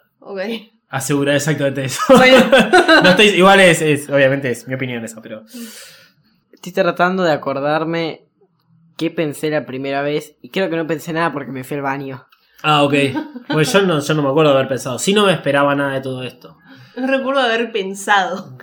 asegurar 0.97 1.37
exactamente 1.37 1.85
eso. 1.85 2.01
Bueno. 2.09 2.45
No 3.03 3.11
estoy, 3.11 3.27
igual 3.29 3.61
es, 3.61 3.83
es- 3.83 4.09
obviamente 4.09 4.51
es 4.51 4.67
mi 4.69 4.75
opinión 4.75 5.05
esa, 5.05 5.21
pero. 5.21 5.45
Estoy 6.53 6.73
tratando 6.73 7.23
de 7.23 7.33
acordarme 7.33 8.25
qué 8.97 9.11
pensé 9.11 9.51
la 9.51 9.67
primera 9.67 10.03
vez. 10.03 10.37
Y 10.41 10.51
creo 10.51 10.71
que 10.71 10.77
no 10.77 10.87
pensé 10.87 11.13
nada 11.13 11.33
porque 11.33 11.53
me 11.53 11.65
fui 11.65 11.77
al 11.77 11.83
baño. 11.83 12.27
Ah, 12.63 12.83
ok. 12.85 12.95
Pues 13.49 13.71
yo 13.73 13.83
no, 13.83 14.01
yo 14.01 14.15
no 14.15 14.23
me 14.23 14.29
acuerdo 14.31 14.53
de 14.53 14.57
haber 14.59 14.69
pensado. 14.69 14.99
Si 14.99 15.13
no 15.13 15.27
me 15.27 15.33
esperaba 15.33 15.75
nada 15.75 15.93
de 15.95 16.01
todo 16.01 16.23
esto. 16.23 16.57
No 16.97 17.07
recuerdo 17.09 17.41
haber 17.43 17.73
pensado. 17.73 18.57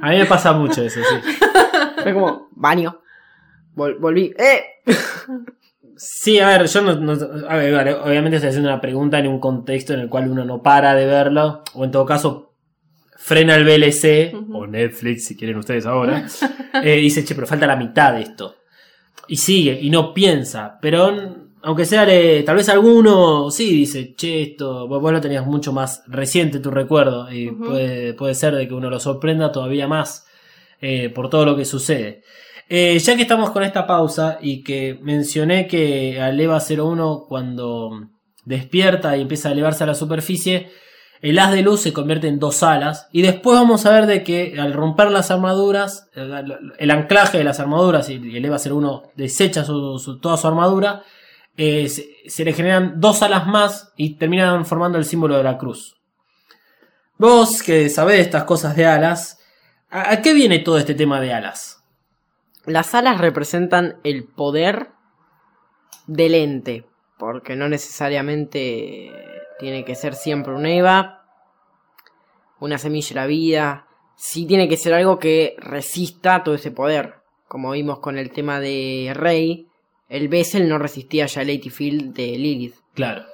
A 0.00 0.10
mí 0.10 0.18
me 0.18 0.26
pasa 0.26 0.52
mucho 0.52 0.82
eso, 0.82 1.00
sí. 1.00 1.32
Fue 2.02 2.12
como, 2.12 2.48
baño. 2.52 3.00
Vol- 3.74 3.98
volví. 3.98 4.32
¡Eh! 4.38 4.64
Sí, 5.96 6.38
a 6.40 6.48
ver, 6.48 6.66
yo 6.66 6.82
no, 6.82 6.94
no- 6.96 7.48
a 7.48 7.56
ver, 7.56 7.72
vale, 7.72 7.94
obviamente 7.94 8.36
estoy 8.36 8.48
haciendo 8.50 8.68
una 8.68 8.80
pregunta 8.80 9.18
en 9.18 9.28
un 9.28 9.38
contexto 9.38 9.94
en 9.94 10.00
el 10.00 10.08
cual 10.08 10.28
uno 10.28 10.44
no 10.44 10.62
para 10.62 10.94
de 10.94 11.06
verlo, 11.06 11.62
o 11.74 11.84
en 11.84 11.90
todo 11.90 12.04
caso 12.04 12.52
frena 13.16 13.54
el 13.54 13.64
VLC, 13.64 14.34
o 14.52 14.66
Netflix 14.66 15.26
si 15.26 15.36
quieren 15.36 15.56
ustedes 15.56 15.86
ahora, 15.86 16.26
eh, 16.82 16.96
dice, 16.96 17.24
che, 17.24 17.34
pero 17.34 17.46
falta 17.46 17.66
la 17.66 17.76
mitad 17.76 18.12
de 18.14 18.22
esto. 18.22 18.56
Y 19.28 19.36
sigue, 19.36 19.78
y 19.80 19.88
no 19.88 20.12
piensa, 20.12 20.78
pero 20.82 21.12
aunque 21.62 21.86
sea, 21.86 22.04
eh, 22.12 22.42
tal 22.44 22.56
vez 22.56 22.68
alguno 22.68 23.50
sí 23.50 23.70
dice, 23.70 24.14
che, 24.14 24.42
esto, 24.42 24.86
vos, 24.86 25.00
vos 25.00 25.12
lo 25.12 25.20
tenías 25.20 25.46
mucho 25.46 25.72
más 25.72 26.02
reciente 26.08 26.58
tu 26.60 26.70
recuerdo, 26.70 27.30
y 27.32 27.50
puede, 27.52 28.14
puede 28.14 28.34
ser 28.34 28.54
de 28.54 28.68
que 28.68 28.74
uno 28.74 28.90
lo 28.90 29.00
sorprenda 29.00 29.50
todavía 29.52 29.88
más 29.88 30.26
eh, 30.80 31.08
por 31.08 31.30
todo 31.30 31.46
lo 31.46 31.56
que 31.56 31.64
sucede. 31.64 32.22
Eh, 32.68 32.98
ya 32.98 33.14
que 33.16 33.22
estamos 33.22 33.50
con 33.50 33.62
esta 33.62 33.86
pausa 33.86 34.38
y 34.40 34.62
que 34.62 34.98
mencioné 35.02 35.66
que 35.66 36.20
al 36.20 36.40
EVA 36.40 36.58
01 36.60 37.26
cuando 37.28 38.08
despierta 38.44 39.16
y 39.16 39.22
empieza 39.22 39.48
a 39.48 39.52
elevarse 39.52 39.84
a 39.84 39.86
la 39.86 39.94
superficie, 39.94 40.70
el 41.20 41.38
haz 41.38 41.52
de 41.52 41.62
luz 41.62 41.80
se 41.80 41.92
convierte 41.92 42.28
en 42.28 42.38
dos 42.38 42.62
alas 42.62 43.08
y 43.12 43.22
después 43.22 43.58
vamos 43.58 43.86
a 43.86 43.90
ver 43.92 44.06
de 44.06 44.22
que 44.24 44.58
al 44.58 44.72
romper 44.72 45.10
las 45.10 45.30
armaduras, 45.30 46.08
el, 46.14 46.90
anclaje 46.90 47.38
de 47.38 47.44
las 47.44 47.60
armaduras 47.60 48.08
y 48.10 48.14
el 48.14 48.44
EVA 48.44 48.58
01 48.58 49.02
desecha 49.14 49.64
su- 49.64 50.18
toda 50.20 50.36
su 50.36 50.46
armadura, 50.48 51.02
eh, 51.56 51.88
se, 51.88 52.44
le 52.44 52.52
generan 52.52 53.00
dos 53.00 53.22
alas 53.22 53.46
más 53.46 53.92
y 53.96 54.16
terminan 54.16 54.66
formando 54.66 54.98
el 54.98 55.04
símbolo 55.04 55.36
de 55.36 55.44
la 55.44 55.56
cruz. 55.56 55.96
Vos 57.16 57.62
que 57.62 57.88
sabés 57.88 58.20
estas 58.20 58.44
cosas 58.44 58.74
de 58.74 58.86
alas, 58.86 59.38
¿a, 59.90 60.10
a 60.12 60.20
qué 60.22 60.34
viene 60.34 60.58
todo 60.58 60.78
este 60.78 60.94
tema 60.94 61.20
de 61.20 61.32
alas? 61.32 61.73
Las 62.66 62.94
alas 62.94 63.20
representan 63.20 63.98
el 64.04 64.24
poder 64.24 64.90
del 66.06 66.34
ente. 66.34 66.86
Porque 67.18 67.56
no 67.56 67.68
necesariamente 67.68 69.12
tiene 69.58 69.84
que 69.84 69.94
ser 69.94 70.14
siempre 70.14 70.54
un 70.54 70.66
Eva. 70.66 71.24
Una 72.60 72.78
semilla 72.78 73.08
de 73.10 73.14
la 73.14 73.26
vida. 73.26 73.86
Sí 74.16 74.46
tiene 74.46 74.68
que 74.68 74.76
ser 74.76 74.94
algo 74.94 75.18
que 75.18 75.56
resista 75.58 76.42
todo 76.42 76.54
ese 76.54 76.70
poder. 76.70 77.16
Como 77.48 77.72
vimos 77.72 77.98
con 77.98 78.18
el 78.18 78.30
tema 78.30 78.60
de 78.60 79.12
Rey. 79.14 79.68
El 80.08 80.28
Bessel 80.28 80.68
no 80.68 80.78
resistía 80.78 81.26
ya 81.26 81.42
el 81.42 81.48
Lady 81.48 81.70
Field 81.70 82.14
de 82.14 82.26
Lilith. 82.38 82.76
Claro. 82.94 83.24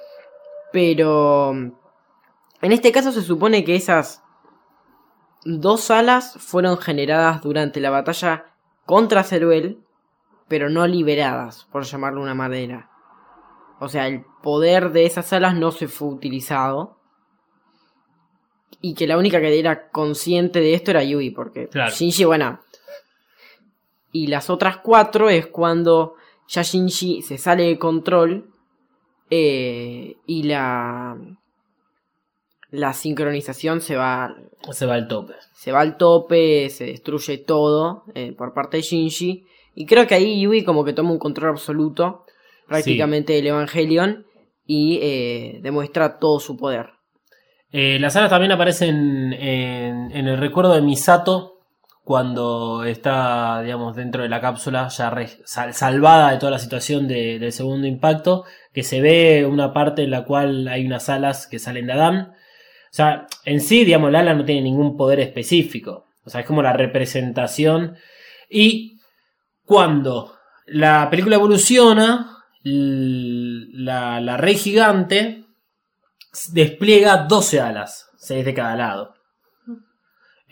Pero 0.71 1.51
en 1.51 2.71
este 2.71 2.91
caso 2.91 3.11
se 3.11 3.21
supone 3.21 3.63
que 3.63 3.75
esas 3.75 4.23
dos 5.43 5.89
alas 5.91 6.35
fueron 6.37 6.77
generadas 6.77 7.41
durante 7.41 7.79
la 7.79 7.89
batalla 7.89 8.50
contra 8.91 9.23
Ceruel, 9.23 9.77
pero 10.49 10.69
no 10.69 10.85
liberadas, 10.85 11.65
por 11.71 11.85
llamarlo 11.85 12.19
de 12.19 12.23
una 12.25 12.33
manera. 12.33 12.89
O 13.79 13.87
sea, 13.87 14.05
el 14.05 14.25
poder 14.43 14.91
de 14.91 15.05
esas 15.05 15.31
alas 15.31 15.55
no 15.55 15.71
se 15.71 15.87
fue 15.87 16.09
utilizado. 16.09 16.97
Y 18.81 18.93
que 18.93 19.07
la 19.07 19.17
única 19.17 19.39
que 19.39 19.57
era 19.57 19.87
consciente 19.91 20.59
de 20.59 20.73
esto 20.73 20.91
era 20.91 21.05
Yui, 21.05 21.29
porque 21.29 21.69
Claro. 21.69 21.89
Shinji, 21.89 22.25
bueno. 22.25 22.59
Y 24.11 24.27
las 24.27 24.49
otras 24.49 24.79
cuatro 24.79 25.29
es 25.29 25.47
cuando 25.47 26.15
ya 26.49 26.61
Shinji 26.61 27.21
se 27.21 27.37
sale 27.37 27.63
de 27.67 27.79
control 27.79 28.51
eh, 29.29 30.17
y 30.25 30.43
la 30.43 31.17
la 32.71 32.93
sincronización 32.93 33.81
se 33.81 33.95
va 33.95 34.35
Se 34.71 34.85
va 34.85 34.95
al 34.95 35.07
tope. 35.07 35.33
se 35.53 35.71
va 35.71 35.81
al 35.81 35.97
tope, 35.97 36.69
se 36.69 36.85
destruye 36.85 37.37
todo 37.37 38.03
eh, 38.15 38.31
por 38.31 38.53
parte 38.53 38.77
de 38.77 38.83
Shinji 38.83 39.45
y 39.75 39.85
creo 39.85 40.07
que 40.07 40.15
ahí 40.15 40.41
Yui 40.41 40.63
como 40.63 40.83
que 40.83 40.93
toma 40.93 41.11
un 41.11 41.19
control 41.19 41.51
absoluto 41.51 42.25
prácticamente 42.67 43.33
del 43.33 43.47
Evangelion 43.47 44.25
y 44.65 44.99
eh, 45.01 45.59
demuestra 45.61 46.17
todo 46.19 46.39
su 46.39 46.55
poder. 46.57 46.87
Eh, 47.73 47.97
las 47.99 48.15
alas 48.15 48.29
también 48.29 48.51
aparecen 48.51 49.33
en, 49.33 50.11
en 50.11 50.27
el 50.27 50.37
recuerdo 50.37 50.73
de 50.73 50.81
Misato 50.81 51.59
cuando 52.03 52.83
está, 52.83 53.61
digamos, 53.61 53.95
dentro 53.95 54.23
de 54.23 54.29
la 54.29 54.41
cápsula, 54.41 54.87
ya 54.89 55.09
re- 55.09 55.29
sal- 55.45 55.73
salvada 55.73 56.31
de 56.31 56.37
toda 56.39 56.51
la 56.51 56.59
situación 56.59 57.07
de- 57.07 57.37
del 57.39 57.51
segundo 57.51 57.87
impacto, 57.87 58.43
que 58.73 58.83
se 58.83 59.01
ve 59.01 59.45
una 59.45 59.71
parte 59.71 60.03
en 60.03 60.11
la 60.11 60.25
cual 60.25 60.67
hay 60.67 60.85
unas 60.85 61.09
alas 61.09 61.47
que 61.47 61.59
salen 61.59 61.87
de 61.87 61.93
Adán. 61.93 62.33
O 62.91 62.93
sea, 62.93 63.25
en 63.45 63.61
sí, 63.61 63.85
digamos, 63.85 64.09
el 64.09 64.15
ala 64.17 64.33
no 64.33 64.43
tiene 64.43 64.61
ningún 64.61 64.97
poder 64.97 65.21
específico. 65.21 66.07
O 66.25 66.29
sea, 66.29 66.41
es 66.41 66.47
como 66.47 66.61
la 66.61 66.73
representación. 66.73 67.95
Y 68.49 68.99
cuando 69.65 70.35
la 70.65 71.09
película 71.09 71.37
evoluciona, 71.37 72.43
la 72.63 74.37
rey 74.37 74.55
gigante 74.55 75.45
despliega 76.51 77.25
12 77.27 77.61
alas, 77.61 78.09
6 78.17 78.45
de 78.45 78.53
cada 78.53 78.75
lado. 78.75 79.15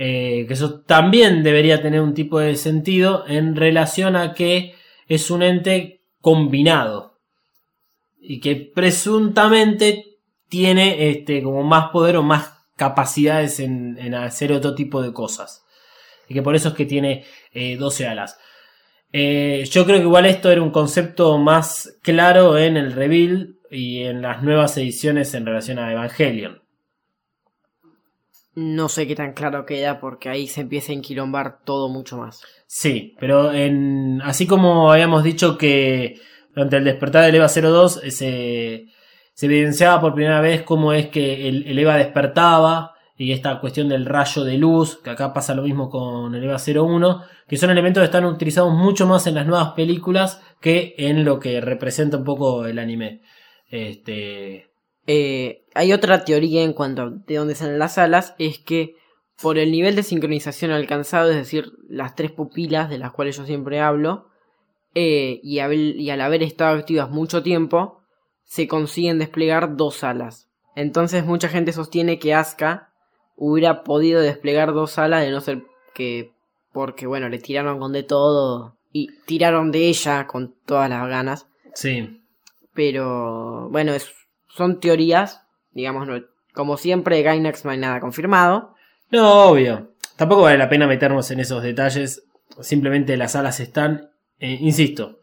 Eh, 0.01 0.45
que 0.47 0.53
eso 0.53 0.79
también 0.79 1.43
debería 1.43 1.81
tener 1.81 1.99
un 1.99 2.13
tipo 2.13 2.39
de 2.39 2.55
sentido 2.55 3.25
en 3.27 3.57
relación 3.57 4.15
a 4.15 4.33
que 4.33 4.75
es 5.09 5.29
un 5.29 5.43
ente 5.43 6.05
combinado 6.21 7.17
y 8.21 8.39
que 8.39 8.55
presuntamente 8.55 10.08
tiene 10.49 11.09
este, 11.09 11.41
como 11.41 11.63
más 11.63 11.89
poder 11.91 12.17
o 12.17 12.23
más 12.23 12.53
capacidades 12.75 13.59
en, 13.59 13.97
en 13.99 14.15
hacer 14.15 14.51
otro 14.51 14.75
tipo 14.75 15.01
de 15.01 15.13
cosas. 15.13 15.65
Y 16.27 16.33
que 16.33 16.41
por 16.41 16.55
eso 16.55 16.69
es 16.69 16.75
que 16.75 16.85
tiene 16.85 17.25
eh, 17.53 17.77
12 17.77 18.07
alas. 18.07 18.37
Eh, 19.11 19.67
yo 19.71 19.85
creo 19.85 19.97
que 19.97 20.03
igual 20.03 20.25
esto 20.25 20.51
era 20.51 20.61
un 20.61 20.71
concepto 20.71 21.37
más 21.37 21.97
claro 22.01 22.57
en 22.57 22.77
el 22.77 22.93
reveal 22.93 23.55
y 23.71 24.03
en 24.03 24.21
las 24.21 24.43
nuevas 24.43 24.77
ediciones 24.77 25.33
en 25.33 25.45
relación 25.45 25.79
a 25.79 25.91
Evangelion. 25.91 26.61
No 28.55 28.89
sé 28.89 29.07
qué 29.07 29.15
tan 29.15 29.33
claro 29.33 29.65
queda 29.65 29.99
porque 29.99 30.29
ahí 30.29 30.47
se 30.47 30.61
empieza 30.61 30.91
a 30.91 30.95
enquilombar 30.95 31.59
todo 31.63 31.89
mucho 31.89 32.17
más. 32.17 32.41
Sí, 32.67 33.15
pero 33.19 33.51
en, 33.53 34.21
así 34.21 34.45
como 34.45 34.91
habíamos 34.91 35.23
dicho 35.23 35.57
que 35.57 36.19
durante 36.53 36.77
el 36.77 36.83
despertar 36.83 37.25
del 37.25 37.35
EVA 37.35 37.47
02 37.47 38.01
eh, 38.03 38.11
se, 38.11 38.85
se 39.39 39.45
evidenciaba 39.45 40.01
por 40.01 40.15
primera 40.15 40.41
vez 40.41 40.63
cómo 40.63 40.91
es 40.91 41.07
que 41.07 41.47
el, 41.47 41.79
EVA 41.79 41.95
despertaba 41.95 42.95
y 43.15 43.31
esta 43.31 43.61
cuestión 43.61 43.87
del 43.87 44.05
rayo 44.05 44.43
de 44.43 44.57
luz, 44.57 44.99
que 45.01 45.11
acá 45.11 45.33
pasa 45.33 45.55
lo 45.55 45.61
mismo 45.63 45.89
con 45.89 46.35
el 46.35 46.43
EVA 46.43 46.57
01, 46.57 47.21
que 47.47 47.55
son 47.55 47.69
elementos 47.69 48.01
que 48.01 48.05
están 48.07 48.25
utilizados 48.25 48.73
mucho 48.73 49.07
más 49.07 49.27
en 49.27 49.35
las 49.35 49.47
nuevas 49.47 49.69
películas 49.77 50.41
que 50.59 50.93
en 50.97 51.23
lo 51.23 51.39
que 51.39 51.61
representa 51.61 52.17
un 52.17 52.25
poco 52.25 52.65
el 52.65 52.79
anime. 52.79 53.21
Este, 53.69 54.67
Eh, 55.07 55.63
hay 55.73 55.93
otra 55.93 56.25
teoría 56.25 56.61
en 56.63 56.73
cuanto 56.73 57.01
a 57.03 57.09
de 57.09 57.35
dónde 57.37 57.55
salen 57.55 57.79
las 57.79 57.97
alas, 57.97 58.35
es 58.39 58.59
que 58.59 58.95
por 59.41 59.57
el 59.57 59.71
nivel 59.71 59.95
de 59.95 60.03
sincronización 60.03 60.71
alcanzado, 60.71 61.29
es 61.29 61.37
decir, 61.37 61.71
las 61.87 62.13
tres 62.13 62.31
pupilas 62.31 62.89
de 62.89 62.97
las 62.97 63.13
cuales 63.13 63.37
yo 63.37 63.45
siempre 63.45 63.79
hablo, 63.79 64.27
eh, 64.95 65.39
y, 65.43 65.59
haber- 65.59 65.95
y 65.95 66.09
al 66.09 66.19
haber 66.19 66.43
estado 66.43 66.75
activas 66.77 67.09
mucho 67.09 67.41
tiempo, 67.41 67.98
se 68.49 68.67
consiguen 68.67 69.19
desplegar 69.19 69.75
dos 69.77 70.03
alas. 70.03 70.49
Entonces 70.75 71.23
mucha 71.23 71.49
gente 71.49 71.71
sostiene 71.71 72.17
que 72.17 72.33
Asuka 72.33 72.89
hubiera 73.35 73.83
podido 73.83 74.21
desplegar 74.21 74.73
dos 74.73 74.97
alas 74.97 75.21
de 75.23 75.29
no 75.29 75.39
ser 75.39 75.63
que 75.93 76.31
porque 76.73 77.05
bueno, 77.05 77.29
le 77.29 77.37
tiraron 77.37 77.77
con 77.79 77.93
de 77.93 78.01
todo 78.03 78.75
y 78.91 79.09
tiraron 79.25 79.71
de 79.71 79.87
ella 79.87 80.25
con 80.25 80.55
todas 80.65 80.89
las 80.89 81.07
ganas. 81.07 81.47
sí, 81.75 82.21
Pero 82.73 83.69
bueno, 83.69 83.93
es, 83.93 84.09
son 84.47 84.79
teorías, 84.79 85.43
digamos, 85.71 86.07
no- 86.07 86.23
como 86.53 86.77
siempre 86.77 87.17
de 87.17 87.23
Gainax 87.23 87.65
no 87.65 87.71
hay 87.71 87.77
nada 87.77 87.99
confirmado. 87.99 88.73
No, 89.11 89.49
obvio. 89.49 89.91
Tampoco 90.15 90.41
vale 90.41 90.57
la 90.57 90.69
pena 90.69 90.87
meternos 90.87 91.29
en 91.31 91.39
esos 91.39 91.61
detalles. 91.61 92.23
Simplemente 92.61 93.15
las 93.15 93.35
alas 93.35 93.59
están, 93.59 94.09
eh, 94.39 94.57
insisto, 94.59 95.18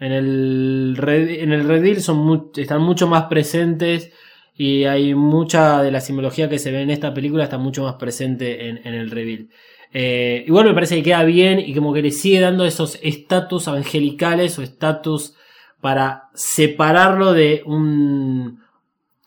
en 0.00 0.12
el 0.12 0.94
red, 0.96 1.28
en 1.40 1.52
el 1.52 1.66
reveal 1.66 2.00
son 2.00 2.52
están 2.56 2.82
mucho 2.82 3.08
más 3.08 3.24
presentes 3.24 4.12
y 4.54 4.84
hay 4.84 5.14
mucha 5.14 5.82
de 5.82 5.90
la 5.90 6.00
simbología 6.00 6.48
que 6.48 6.58
se 6.58 6.70
ve 6.70 6.82
en 6.82 6.90
esta 6.90 7.14
película 7.14 7.44
está 7.44 7.58
mucho 7.58 7.84
más 7.84 7.94
presente 7.94 8.68
en, 8.68 8.80
en 8.84 8.94
el 8.94 9.10
reveal. 9.10 9.48
Eh, 9.92 10.44
igual 10.46 10.66
me 10.66 10.74
parece 10.74 10.96
que 10.96 11.02
queda 11.02 11.24
bien 11.24 11.58
y 11.58 11.74
como 11.74 11.92
que 11.92 12.02
le 12.02 12.10
sigue 12.10 12.40
dando 12.40 12.64
esos 12.64 12.98
estatus 13.02 13.68
angelicales 13.68 14.58
o 14.58 14.62
estatus 14.62 15.34
para 15.80 16.24
separarlo 16.34 17.32
de 17.32 17.62
un, 17.64 18.60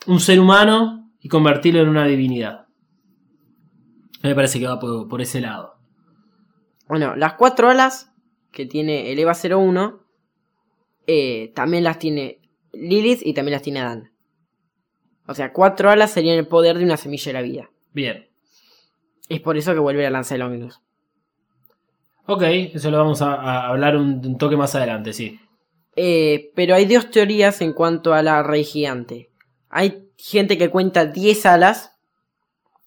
un 0.06 0.20
ser 0.20 0.40
humano 0.40 1.10
y 1.20 1.30
convertirlo 1.30 1.82
en 1.82 1.90
una 1.90 2.06
divinidad. 2.06 2.68
Me 4.22 4.36
parece 4.36 4.60
que 4.60 4.68
va 4.68 4.80
por, 4.80 5.08
por 5.08 5.22
ese 5.22 5.42
lado. 5.42 5.76
Bueno, 6.88 7.16
las 7.16 7.34
cuatro 7.34 7.70
alas 7.70 8.12
que 8.52 8.66
tiene 8.66 9.12
el 9.12 9.20
EVA 9.20 9.34
01 9.34 10.01
eh, 11.08 11.52
también 11.56 11.84
las 11.84 12.00
tiene 12.00 12.40
Lilith 12.74 13.22
y 13.24 13.34
también 13.34 13.54
las 13.54 13.62
tiene 13.62 13.82
Adán. 13.82 14.12
O 15.28 15.34
sea, 15.34 15.54
cuatro 15.54 15.90
alas 15.90 16.12
serían 16.12 16.38
el 16.38 16.48
poder 16.48 16.78
de 16.78 16.84
una 16.84 16.98
semilla 16.98 17.30
de 17.30 17.34
la 17.34 17.42
vida. 17.42 17.72
Bien. 17.94 18.30
Es 19.30 19.40
por 19.40 19.58
eso 19.58 19.74
que 19.74 19.80
vuelve 19.80 20.04
la 20.04 20.10
lanza 20.10 20.36
del 20.36 20.42
Omnibus. 20.44 20.82
Ok, 22.26 22.44
eso 22.44 22.92
lo 22.92 22.98
vamos 22.98 23.22
a, 23.22 23.34
a 23.36 23.68
hablar 23.70 23.96
un, 23.96 24.26
un 24.26 24.38
toque 24.38 24.58
más 24.58 24.76
adelante, 24.76 25.14
sí. 25.14 25.40
Eh, 25.96 26.52
pero 26.56 26.76
hay 26.76 26.86
dos 26.86 27.12
teorías 27.12 27.62
en 27.62 27.74
cuanto 27.74 28.14
a 28.14 28.22
la 28.22 28.44
rey 28.44 28.64
gigante. 28.64 29.32
Hay 29.70 30.10
gente 30.18 30.58
que 30.58 30.70
cuenta 30.70 31.06
10 31.06 31.46
alas. 31.46 31.98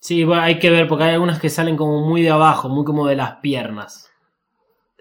Sí, 0.00 0.24
bueno, 0.24 0.42
hay 0.42 0.58
que 0.58 0.70
ver 0.70 0.86
porque 0.86 1.04
hay 1.04 1.14
algunas 1.14 1.40
que 1.40 1.50
salen 1.50 1.76
como 1.76 2.06
muy 2.06 2.22
de 2.22 2.30
abajo, 2.30 2.68
muy 2.68 2.84
como 2.84 3.06
de 3.06 3.16
las 3.16 3.36
piernas. 3.36 4.10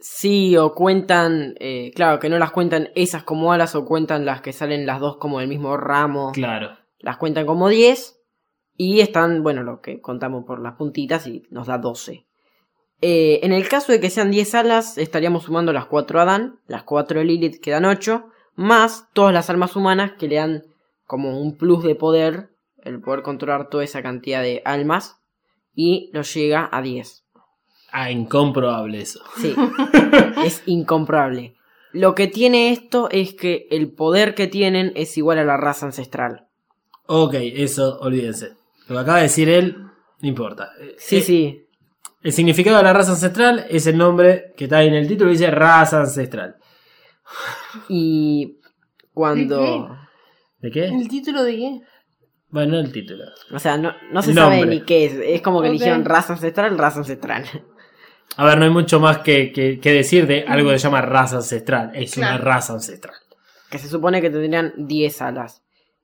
Sí, 0.06 0.58
o 0.58 0.74
cuentan, 0.76 1.56
eh, 1.62 1.94
claro, 1.96 2.20
que 2.20 2.28
no 2.28 2.38
las 2.38 2.52
cuentan 2.52 2.90
esas 2.94 3.24
como 3.24 3.54
alas 3.54 3.74
o 3.74 3.86
cuentan 3.86 4.26
las 4.26 4.42
que 4.42 4.52
salen 4.52 4.86
las 4.86 5.00
dos 5.00 5.16
como 5.16 5.40
del 5.40 5.48
mismo 5.48 5.78
ramo. 5.78 6.34
Claro. 6.34 6.78
Las 7.00 7.16
cuentan 7.16 7.46
como 7.46 7.70
10 7.70 8.20
y 8.76 9.00
están, 9.00 9.44
bueno, 9.44 9.64
lo 9.64 9.80
que 9.80 10.02
contamos 10.02 10.44
por 10.44 10.62
las 10.62 10.76
puntitas 10.76 11.26
y 11.26 11.44
nos 11.52 11.68
da 11.68 11.78
12. 11.78 12.26
Eh, 13.00 13.40
en 13.44 13.54
el 13.54 13.70
caso 13.70 13.94
de 13.94 14.02
que 14.02 14.10
sean 14.10 14.30
10 14.30 14.56
alas, 14.56 14.98
estaríamos 14.98 15.44
sumando 15.44 15.72
las 15.72 15.86
4 15.86 16.20
a 16.20 16.24
Adán, 16.24 16.60
las 16.68 16.84
4 16.84 17.20
de 17.20 17.26
Lilith 17.26 17.62
que 17.62 17.72
dan 17.72 17.86
8, 17.86 18.26
más 18.56 19.08
todas 19.14 19.34
las 19.34 19.50
almas 19.50 19.78
humanas 19.78 20.12
que 20.20 20.28
le 20.28 20.36
dan 20.36 20.64
como 21.06 21.40
un 21.40 21.58
plus 21.58 21.82
de 21.82 21.96
poder, 21.96 22.50
el 22.84 23.00
poder 23.00 23.22
controlar 23.22 23.70
toda 23.70 23.86
esa 23.86 24.04
cantidad 24.04 24.42
de 24.42 24.62
almas, 24.66 25.22
y 25.74 26.12
nos 26.12 26.34
llega 26.34 26.68
a 26.70 26.82
10. 26.82 27.23
Ah, 27.96 28.10
incomprobable 28.12 29.00
eso. 29.02 29.22
Sí, 29.38 29.54
es 30.46 30.64
incomparable. 30.66 31.56
Lo 31.92 32.16
que 32.16 32.26
tiene 32.28 32.72
esto 32.72 33.08
es 33.12 33.36
que 33.36 33.68
el 33.70 33.92
poder 33.92 34.34
que 34.34 34.48
tienen 34.48 34.92
es 34.96 35.16
igual 35.18 35.38
a 35.38 35.44
la 35.44 35.58
raza 35.58 35.86
ancestral. 35.86 36.48
Ok, 37.06 37.36
eso, 37.36 38.00
olvídense. 38.00 38.54
Lo 38.88 38.96
que 38.96 39.02
acaba 39.02 39.18
de 39.18 39.24
decir 39.24 39.48
él, 39.48 39.78
no 40.22 40.28
importa. 40.28 40.72
Sí, 40.98 41.18
Eh, 41.18 41.22
sí. 41.22 41.60
El 42.24 42.32
significado 42.32 42.78
de 42.78 42.84
la 42.84 42.94
raza 42.94 43.12
ancestral 43.12 43.66
es 43.70 43.86
el 43.86 43.98
nombre 43.98 44.54
que 44.58 44.64
está 44.64 44.78
ahí 44.78 44.88
en 44.88 44.94
el 44.96 45.08
título, 45.08 45.30
dice 45.30 45.52
raza 45.52 46.00
ancestral. 46.00 46.56
Y 47.90 48.60
cuando... 49.14 49.96
¿De 50.60 50.72
qué? 50.72 50.86
¿El 50.86 51.08
título 51.10 51.44
de 51.44 51.56
qué? 51.58 51.82
Bueno, 52.50 52.80
el 52.80 52.92
título. 52.92 53.26
O 53.52 53.60
sea, 53.60 53.78
no, 53.78 53.92
no 54.12 54.22
se 54.22 54.34
Nombre. 54.34 54.60
sabe 54.60 54.70
ni 54.70 54.82
qué 54.82 55.06
es. 55.06 55.14
Es 55.14 55.42
como 55.42 55.60
que 55.62 55.68
Ok. 55.68 55.72
eligieron 55.72 56.06
raza 56.06 56.34
ancestral, 56.34 56.78
raza 56.78 57.00
ancestral. 57.00 57.44
A 58.38 58.46
ver, 58.46 58.58
no 58.58 58.64
hay 58.66 58.72
mucho 58.72 59.00
más 59.00 59.20
que, 59.20 59.52
que- 59.52 59.80
que 59.80 59.92
decir 59.92 60.26
de 60.28 60.44
algo 60.48 60.70
que 60.70 60.80
se 60.80 60.84
llama 60.84 61.02
raza 61.02 61.38
ancestral. 61.38 61.92
Es 61.96 62.18
una 62.18 62.38
raza 62.38 62.74
ancestral. 62.74 63.16
Que 63.70 63.78
se 63.80 63.88
supone 63.88 64.22
que 64.22 64.30
tendrían 64.30 64.74
10 64.78 65.22
alas. 65.22 65.64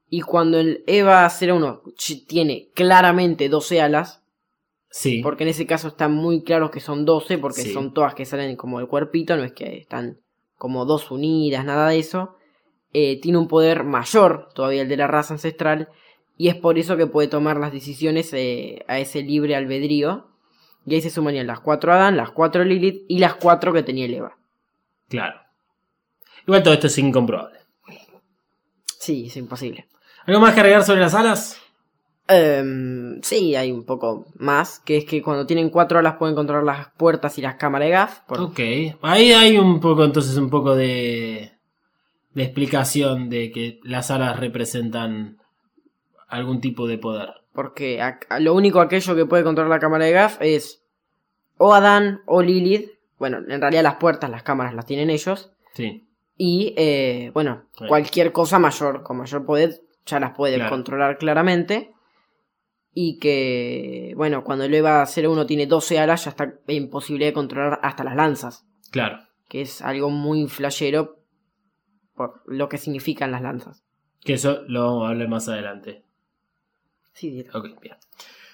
Y 0.10 0.22
cuando 0.22 0.60
el 0.60 0.84
EVA 0.88 1.30
01 1.30 1.82
ch- 1.98 2.26
tiene 2.28 2.70
claramente 2.74 3.48
12 3.50 3.82
alas, 3.82 4.24
Sí. 4.92 5.22
porque 5.22 5.44
en 5.44 5.50
ese 5.50 5.68
caso 5.68 5.90
están 5.90 6.14
muy 6.14 6.44
claros 6.44 6.72
que 6.72 6.80
son 6.80 7.06
12, 7.06 7.38
porque 7.38 7.62
Sí. 7.62 7.74
son 7.74 7.94
todas 7.94 8.16
que 8.16 8.26
salen 8.26 8.56
como 8.56 8.80
del 8.80 8.88
cuerpito, 8.88 9.38
no 9.38 9.44
es 9.44 9.52
que 9.54 9.78
están 9.78 10.18
como 10.58 10.86
dos 10.86 11.12
unidas, 11.12 11.64
nada 11.64 11.90
de 11.90 12.00
eso. 12.00 12.36
Eh, 12.92 13.22
tiene 13.22 13.38
un 13.38 13.48
poder 13.48 13.84
mayor 13.84 14.50
todavía 14.56 14.82
el 14.82 14.90
de 14.90 14.98
la 14.98 15.06
raza 15.08 15.36
ancestral, 15.36 15.90
y 16.38 16.48
es 16.50 16.56
por 16.56 16.80
eso 16.80 16.98
que 16.98 17.06
puede 17.06 17.28
tomar 17.28 17.58
las 17.58 17.72
decisiones 17.72 18.34
eh, 18.34 18.84
a 18.88 18.98
ese 19.00 19.22
libre 19.22 19.56
albedrío. 19.56 20.26
Y 20.86 20.96
ahí 20.96 21.02
se 21.02 21.10
sumarían 21.10 21.48
las 21.48 21.60
4 21.60 21.94
Adán, 21.94 22.18
las 22.18 22.32
4 22.32 22.64
Lilith 22.64 23.04
y 23.08 23.20
las 23.20 23.36
4 23.36 23.74
que 23.74 23.84
tenía 23.84 24.06
el 24.06 24.14
EVA. 24.16 24.38
Claro. 25.08 25.40
Igual 26.48 26.64
todo 26.64 26.74
esto 26.74 26.88
es 26.88 26.98
incomprobable. 26.98 27.60
Sí, 29.00 29.28
es 29.28 29.38
imposible. 29.38 29.88
¿Algo 30.26 30.40
más 30.42 30.54
que 30.54 30.60
agregar 30.62 30.84
sobre 30.84 31.02
las 31.02 31.14
alas? 31.14 31.58
Em, 32.28 33.22
sí, 33.24 33.56
hay 33.56 33.72
un 33.72 33.86
poco 33.86 34.28
más, 34.36 34.80
que 34.80 34.98
es 34.98 35.06
que 35.06 35.22
cuando 35.22 35.48
tienen 35.48 35.70
cuatro 35.72 35.98
alas 35.98 36.18
pueden 36.18 36.36
controlar 36.36 36.64
las 36.64 36.90
puertas 36.96 37.38
y 37.38 37.42
las 37.42 37.56
cámaras 37.56 37.88
de 37.88 37.92
gas. 37.92 38.22
por- 38.28 38.40
Ok. 38.42 38.60
Ahí 39.02 39.32
hay 39.32 39.58
un 39.58 39.80
poco, 39.80 40.04
entonces, 40.04 40.38
un 40.38 40.50
poco 40.50 40.76
de, 40.76 41.54
de 42.34 42.44
explicación 42.44 43.30
de 43.30 43.52
que 43.52 43.80
las 43.84 44.12
alas 44.12 44.40
representan 44.40 45.38
algún 46.28 46.62
tipo 46.62 46.88
de 46.88 46.98
poder. 47.00 47.30
Porque 47.62 48.02
a- 48.02 48.20
a- 48.30 48.40
lo 48.40 48.54
único 48.56 48.80
aquello 48.80 49.16
que 49.18 49.26
puede 49.26 49.44
controlar 49.44 49.70
la 49.70 49.80
cámara 49.80 50.06
de 50.06 50.14
gas 50.14 50.38
es 50.40 50.82
o 51.58 51.74
Adán 51.74 52.22
o 52.26 52.42
Lilith. 52.42 52.90
Bueno, 53.18 53.40
en 53.50 53.60
realidad 53.60 53.84
las 53.84 53.96
puertas, 53.96 54.30
las 54.30 54.44
cámaras 54.44 54.74
las 54.74 54.86
tienen 54.86 55.10
ellos. 55.10 55.52
Sí. 55.74 56.08
Y, 56.38 56.74
eh, 56.78 57.32
bueno, 57.34 57.66
Sí. 57.78 57.86
cualquier 57.88 58.32
cosa 58.32 58.60
mayor, 58.60 59.04
con 59.04 59.18
mayor 59.18 59.46
poder, 59.46 59.82
ya 60.06 60.22
las 60.22 60.32
puede 60.38 60.56
Claro. 60.56 60.70
controlar 60.70 61.18
claramente. 61.18 61.92
Y 62.94 63.20
que, 63.20 64.14
bueno, 64.16 64.46
cuando 64.46 64.64
el 64.64 64.74
EVA 64.74 65.06
01 65.06 65.46
tiene 65.46 65.68
12 65.68 66.00
alas, 66.00 66.24
ya 66.24 66.30
está 66.32 66.54
en 66.68 66.90
posibilidad 66.90 67.30
de 67.30 67.34
controlar 67.34 67.80
hasta 67.84 68.06
las 68.06 68.16
lanzas. 68.16 68.66
Claro. 68.92 69.20
que 69.50 69.62
es 69.62 69.82
algo 69.82 70.12
muy 70.12 70.48
flashero 70.48 71.18
por 72.16 72.44
lo 72.46 72.70
que 72.70 72.78
significan 72.78 73.32
las 73.32 73.42
lanzas. 73.42 73.84
Que 74.22 74.34
eso 74.34 74.62
lo 74.68 74.84
vamos 74.86 75.06
a 75.08 75.10
hablar 75.10 75.28
más 75.28 75.50
adelante. 75.50 76.04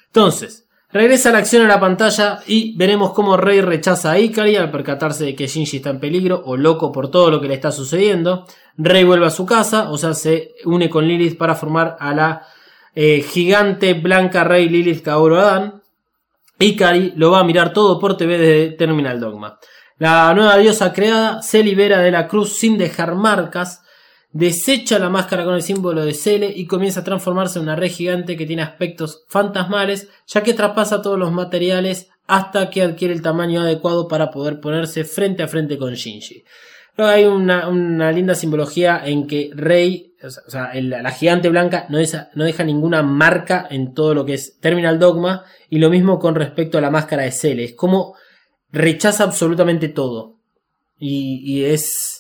Entonces, 0.08 0.68
regresa 0.92 1.32
la 1.32 1.40
acción 1.40 1.64
a 1.66 1.68
la 1.68 1.80
pantalla 1.80 2.40
y 2.48 2.76
veremos 2.78 3.12
cómo 3.14 3.38
Rey 3.38 3.62
rechaza 3.62 4.12
a 4.12 4.20
Ikari 4.20 4.56
al 4.56 4.72
percatarse 4.72 5.26
de 5.26 5.36
que 5.36 5.48
Shinji 5.48 5.78
está 5.78 5.90
en 5.90 6.00
peligro 6.00 6.42
o 6.46 6.58
loco 6.58 6.92
por 6.92 7.12
todo 7.12 7.30
lo 7.30 7.42
que 7.42 7.48
le 7.48 7.56
está 7.56 7.72
sucediendo. 7.72 8.46
Rey 8.78 9.04
vuelve 9.04 9.26
a 9.26 9.32
su 9.32 9.46
casa, 9.46 9.90
o 9.92 9.98
sea, 9.98 10.14
se 10.14 10.56
une 10.66 10.90
con 10.90 11.08
Lilith 11.08 11.38
para 11.38 11.56
formar 11.56 11.98
a 12.00 12.14
la 12.14 12.48
eh, 12.96 13.22
gigante 13.22 13.94
blanca 13.94 14.44
Rey 14.44 14.70
Lilith 14.70 15.04
Kaoru 15.04 15.36
Adan. 15.36 15.82
Ikari 16.60 17.14
lo 17.18 17.32
va 17.32 17.40
a 17.40 17.44
mirar 17.44 17.74
todo 17.74 18.00
por 18.00 18.16
TV 18.16 18.38
desde 18.38 18.78
Terminal 18.78 19.20
Dogma. 19.20 19.60
La 19.98 20.34
nueva 20.34 20.58
diosa 20.58 20.92
creada 20.92 21.42
se 21.42 21.64
libera 21.64 22.00
de 22.00 22.12
la 22.12 22.28
cruz 22.28 22.58
sin 22.58 22.78
dejar 22.78 23.16
marcas, 23.16 23.82
desecha 24.38 25.00
la 25.00 25.10
máscara 25.10 25.46
con 25.46 25.56
el 25.56 25.62
símbolo 25.62 26.04
de 26.04 26.14
Cele 26.14 26.52
y 26.54 26.66
comienza 26.68 27.00
a 27.00 27.04
transformarse 27.06 27.58
en 27.58 27.64
una 27.64 27.78
red 27.78 27.90
gigante 27.90 28.36
que 28.36 28.46
tiene 28.46 28.64
aspectos 28.64 29.24
fantasmales, 29.30 30.10
ya 30.28 30.44
que 30.44 30.54
traspasa 30.54 31.02
todos 31.02 31.18
los 31.18 31.32
materiales 31.32 32.10
hasta 32.28 32.70
que 32.70 32.82
adquiere 32.82 33.14
el 33.14 33.22
tamaño 33.22 33.62
adecuado 33.62 34.10
para 34.10 34.32
poder 34.32 34.60
ponerse 34.60 35.06
frente 35.06 35.42
a 35.42 35.48
frente 35.48 35.78
con 35.78 35.94
Shinji. 35.94 36.44
Luego 36.98 37.14
hay 37.14 37.24
una, 37.26 37.70
una 37.70 38.12
linda 38.12 38.36
simbología 38.36 39.02
en 39.06 39.26
que 39.26 39.52
Rey, 39.54 40.14
o 40.22 40.30
sea, 40.30 40.72
la 40.74 41.12
gigante 41.12 41.48
blanca 41.48 41.86
no, 41.88 41.98
deja- 41.98 42.30
no 42.36 42.44
deja 42.44 42.64
ninguna 42.66 43.04
marca 43.04 43.66
en 43.70 43.94
todo 43.94 44.14
lo 44.14 44.26
que 44.26 44.34
es 44.34 44.60
Terminal 44.60 45.00
Dogma, 45.00 45.46
y 45.70 45.80
lo 45.80 45.90
mismo 45.90 46.20
con 46.20 46.36
respecto 46.36 46.78
a 46.78 46.82
la 46.82 46.92
máscara 46.92 47.24
de 47.24 47.32
Cele. 47.32 47.64
Es 47.64 47.74
como 47.74 48.16
rechaza 48.72 49.24
absolutamente 49.24 49.88
todo. 49.88 50.36
Y, 51.00 51.42
y 51.44 51.66
es. 51.66 52.15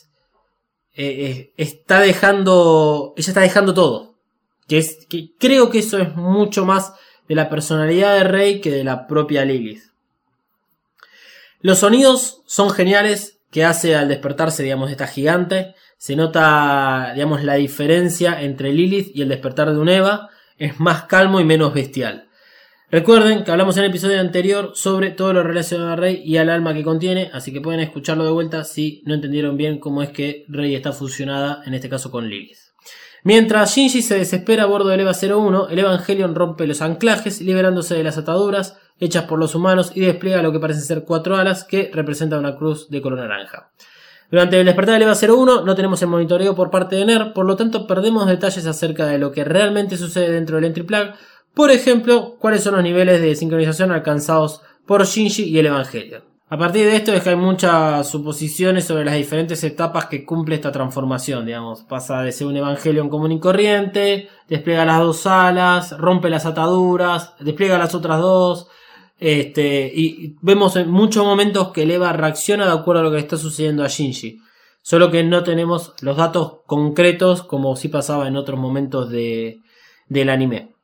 Eh, 0.96 1.26
eh, 1.26 1.54
está 1.58 2.00
dejando. 2.00 3.14
Ella 3.18 3.30
está 3.30 3.42
dejando 3.42 3.74
todo. 3.74 4.16
Que, 4.68 4.78
es, 4.78 5.06
que 5.08 5.32
creo 5.38 5.70
que 5.70 5.80
eso 5.80 5.98
es 6.00 6.16
mucho 6.16 6.66
más 6.66 6.94
de 7.28 7.36
la 7.36 7.50
personalidad 7.50 8.16
de 8.16 8.24
Rey 8.24 8.62
que 8.62 8.72
de 8.72 8.84
la 8.84 9.08
propia 9.08 9.46
Lilith. 9.46 9.84
Los 11.62 11.80
sonidos 11.80 12.42
son 12.46 12.70
geniales 12.70 13.40
que 13.52 13.64
hace 13.64 13.96
al 13.96 14.08
despertarse, 14.08 14.64
digamos, 14.64 14.88
de 14.88 14.94
esta 14.94 15.08
gigante. 15.08 15.76
Se 15.98 16.16
nota, 16.16 17.12
digamos, 17.14 17.44
la 17.44 17.56
diferencia 17.56 18.42
entre 18.42 18.74
Lilith 18.74 19.16
y 19.16 19.22
el 19.22 19.30
despertar 19.30 19.72
de 19.72 19.80
un 19.80 19.90
Eva. 19.90 20.30
Es 20.58 20.80
más 20.80 21.04
calmo 21.04 21.40
y 21.40 21.44
menos 21.44 21.74
bestial. 21.74 22.25
Recuerden 22.92 23.44
que 23.44 23.52
hablamos 23.52 23.76
en 23.78 23.84
el 23.84 23.90
episodio 23.90 24.20
anterior 24.20 24.74
sobre 24.76 25.10
todo 25.10 25.34
lo 25.34 25.44
relacionado 25.44 25.92
a 25.92 25.96
Rey 25.96 26.22
y 26.24 26.38
al 26.38 26.52
alma 26.52 26.74
que 26.76 26.84
contiene, 26.84 27.32
así 27.34 27.52
que 27.52 27.60
pueden 27.60 27.80
escucharlo 27.80 28.26
de 28.26 28.32
vuelta 28.32 28.64
si 28.64 29.02
no 29.06 29.16
entendieron 29.16 29.58
bien 29.58 29.80
cómo 29.80 30.04
es 30.04 30.10
que 30.10 30.46
Rey 30.50 30.76
está 30.76 30.92
fusionada, 30.92 31.64
en 31.66 31.74
este 31.74 31.90
caso 31.90 32.12
con 32.12 32.30
Lilith. 32.30 32.60
Mientras 33.24 33.76
Shinji 33.76 34.04
se 34.04 34.20
desespera 34.20 34.64
a 34.64 34.68
bordo 34.68 34.90
del 34.90 35.00
EVA 35.00 35.14
01, 35.14 35.70
el 35.70 35.80
Evangelion 35.80 36.36
rompe 36.36 36.68
los 36.68 36.84
anclajes, 36.84 37.42
liberándose 37.42 37.96
de 37.96 38.04
las 38.04 38.20
ataduras 38.20 38.78
hechas 39.00 39.24
por 39.24 39.40
los 39.40 39.56
humanos 39.56 39.92
y 39.96 40.02
despliega 40.02 40.44
lo 40.44 40.52
que 40.52 40.60
parecen 40.60 40.84
ser 40.84 41.06
cuatro 41.06 41.36
alas 41.36 41.64
que 41.64 41.90
representan 41.92 42.38
una 42.38 42.56
cruz 42.56 42.88
de 42.92 43.02
color 43.02 43.18
naranja. 43.18 43.72
Durante 44.30 44.60
el 44.60 44.66
despertar 44.66 45.00
del 45.00 45.10
EVA 45.10 45.16
01 45.16 45.66
no 45.66 45.76
tenemos 45.76 46.02
el 46.04 46.08
monitoreo 46.08 46.56
por 46.56 46.70
parte 46.70 46.96
de 46.96 47.06
NER, 47.06 47.34
por 47.34 47.46
lo 47.46 47.56
tanto 47.56 47.88
perdemos 47.88 48.28
detalles 48.28 48.66
acerca 48.68 49.08
de 49.08 49.18
lo 49.18 49.32
que 49.32 49.44
realmente 49.44 49.98
sucede 49.98 50.32
dentro 50.32 50.58
del 50.58 50.66
Entry 50.66 50.84
Plug, 50.84 51.14
por 51.56 51.72
ejemplo, 51.72 52.36
cuáles 52.40 52.64
son 52.64 52.76
los 52.76 52.84
niveles 52.84 53.22
de 53.22 53.36
sincronización 53.36 53.92
alcanzados 53.92 54.62
por 54.86 55.06
Shinji 55.06 55.44
y 55.44 55.58
el 55.58 55.68
Evangelion. 55.68 56.36
A 56.48 56.58
partir 56.60 56.86
de 56.86 56.96
esto 56.96 57.12
es 57.12 57.26
hay 57.26 57.36
muchas 57.36 58.08
suposiciones 58.08 58.86
sobre 58.86 59.04
las 59.04 59.16
diferentes 59.16 59.64
etapas 59.64 60.06
que 60.06 60.24
cumple 60.24 60.56
esta 60.56 60.72
transformación, 60.72 61.46
digamos. 61.46 61.82
Pasa 61.84 62.22
de 62.22 62.32
ser 62.32 62.46
un 62.46 62.56
Evangelion 62.56 63.10
común 63.10 63.32
y 63.32 63.40
corriente, 63.40 64.30
despliega 64.48 64.86
las 64.86 65.00
dos 65.00 65.26
alas, 65.26 65.98
rompe 65.98 66.30
las 66.30 66.46
ataduras, 66.46 67.34
despliega 67.40 67.80
las 67.80 67.96
otras 67.96 68.20
dos. 68.20 68.68
Este, 69.18 69.92
y 69.96 70.36
vemos 70.42 70.76
en 70.76 70.92
muchos 70.92 71.26
momentos 71.26 71.72
que 71.72 71.84
el 71.84 71.92
Eva 71.92 72.14
reacciona 72.14 72.66
de 72.66 72.74
acuerdo 72.74 73.02
a 73.02 73.06
lo 73.06 73.12
que 73.12 73.20
está 73.20 73.38
sucediendo 73.38 73.84
a 73.84 73.88
Shinji. 73.88 74.40
Solo 74.84 75.10
que 75.10 75.24
no 75.24 75.42
tenemos 75.42 75.94
los 76.02 76.16
datos 76.16 76.60
concretos 76.68 77.42
como 77.42 77.76
sí 77.76 77.88
pasaba 77.88 78.28
en 78.28 78.36
otros 78.36 78.60
momentos 78.60 79.10
de, 79.10 79.62
del 80.10 80.30
anime. 80.30 80.75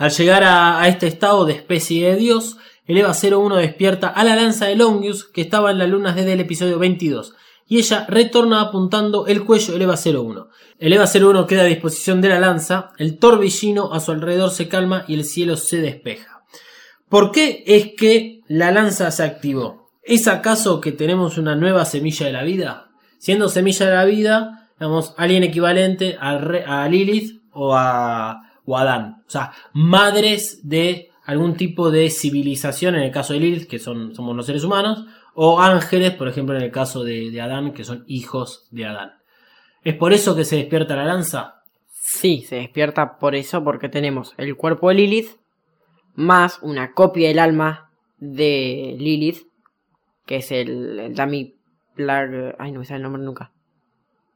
Al 0.00 0.10
llegar 0.12 0.44
a, 0.44 0.88
este 0.88 1.06
estado 1.06 1.44
de 1.44 1.52
especie 1.52 2.08
de 2.08 2.16
Dios, 2.16 2.56
el 2.86 2.96
EVA 2.96 3.12
01 3.12 3.56
despierta 3.56 4.08
a 4.08 4.24
la 4.24 4.34
lanza 4.34 4.64
de 4.64 4.74
Longius 4.74 5.24
que 5.24 5.42
estaba 5.42 5.70
en 5.70 5.76
las 5.76 5.90
lunas 5.90 6.16
desde 6.16 6.32
el 6.32 6.40
episodio 6.40 6.78
22 6.78 7.34
y 7.68 7.76
ella 7.76 8.06
retorna 8.08 8.62
apuntando 8.62 9.26
el 9.26 9.44
cuello 9.44 9.74
del 9.74 9.82
EVA 9.82 9.96
01. 10.02 10.48
El 10.78 10.94
EVA 10.94 11.04
01 11.04 11.46
queda 11.46 11.60
a 11.60 11.66
disposición 11.66 12.22
de 12.22 12.30
la 12.30 12.40
lanza, 12.40 12.92
el 12.96 13.18
torbellino 13.18 13.92
a 13.92 14.00
su 14.00 14.12
alrededor 14.12 14.52
se 14.52 14.68
calma 14.68 15.04
y 15.06 15.12
el 15.12 15.26
cielo 15.26 15.58
se 15.58 15.82
despeja. 15.82 16.44
¿Por 17.10 17.30
qué 17.30 17.62
es 17.66 17.90
que 17.94 18.40
la 18.48 18.70
lanza 18.70 19.10
se 19.10 19.22
activó? 19.22 19.90
¿Es 20.02 20.28
acaso 20.28 20.80
que 20.80 20.92
tenemos 20.92 21.36
una 21.36 21.56
nueva 21.56 21.84
semilla 21.84 22.24
de 22.24 22.32
la 22.32 22.42
vida? 22.42 22.88
Siendo 23.18 23.50
semilla 23.50 23.84
de 23.84 23.94
la 23.94 24.06
vida, 24.06 24.70
digamos, 24.78 25.12
alguien 25.18 25.42
equivalente 25.42 26.16
a, 26.18 26.38
Re- 26.38 26.64
a 26.64 26.88
Lilith 26.88 27.42
o 27.52 27.76
a, 27.76 28.49
o 28.70 28.76
Adán. 28.76 29.22
O 29.26 29.30
sea, 29.30 29.52
madres 29.72 30.60
de 30.68 31.10
algún 31.24 31.56
tipo 31.56 31.90
de 31.90 32.10
civilización, 32.10 32.94
en 32.94 33.02
el 33.02 33.10
caso 33.10 33.32
de 33.32 33.40
Lilith, 33.40 33.68
que 33.68 33.78
son, 33.78 34.14
somos 34.14 34.36
los 34.36 34.46
seres 34.46 34.64
humanos, 34.64 35.04
o 35.34 35.60
ángeles, 35.60 36.12
por 36.12 36.28
ejemplo, 36.28 36.56
en 36.56 36.62
el 36.62 36.70
caso 36.70 37.04
de, 37.04 37.30
de 37.30 37.40
Adán, 37.40 37.72
que 37.72 37.84
son 37.84 38.04
hijos 38.06 38.66
de 38.70 38.86
Adán. 38.86 39.12
¿Es 39.82 39.94
por 39.94 40.12
eso 40.12 40.36
que 40.36 40.44
se 40.44 40.56
despierta 40.56 40.96
la 40.96 41.04
lanza? 41.04 41.62
Sí, 41.88 42.42
se 42.42 42.56
despierta 42.56 43.18
por 43.18 43.34
eso, 43.34 43.62
porque 43.62 43.88
tenemos 43.88 44.34
el 44.36 44.56
cuerpo 44.56 44.88
de 44.88 44.96
Lilith, 44.96 45.30
más 46.14 46.58
una 46.62 46.92
copia 46.92 47.28
del 47.28 47.38
alma 47.38 47.90
de 48.18 48.96
Lilith, 48.98 49.46
que 50.26 50.36
es 50.36 50.52
el, 50.52 50.98
el 50.98 51.14
Dummy 51.14 51.54
Plag... 51.94 52.56
Ay, 52.58 52.72
no 52.72 52.80
me 52.80 52.84
sale 52.84 52.98
el 52.98 53.02
nombre 53.04 53.22
nunca. 53.22 53.52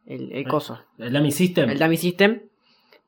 El, 0.06 0.32
el 0.32 0.46
coso. 0.46 0.80
¿El 0.98 1.12
Dummy 1.12 1.32
System? 1.32 1.70
El 1.70 1.78
Dummy 1.78 1.96
System, 1.96 2.42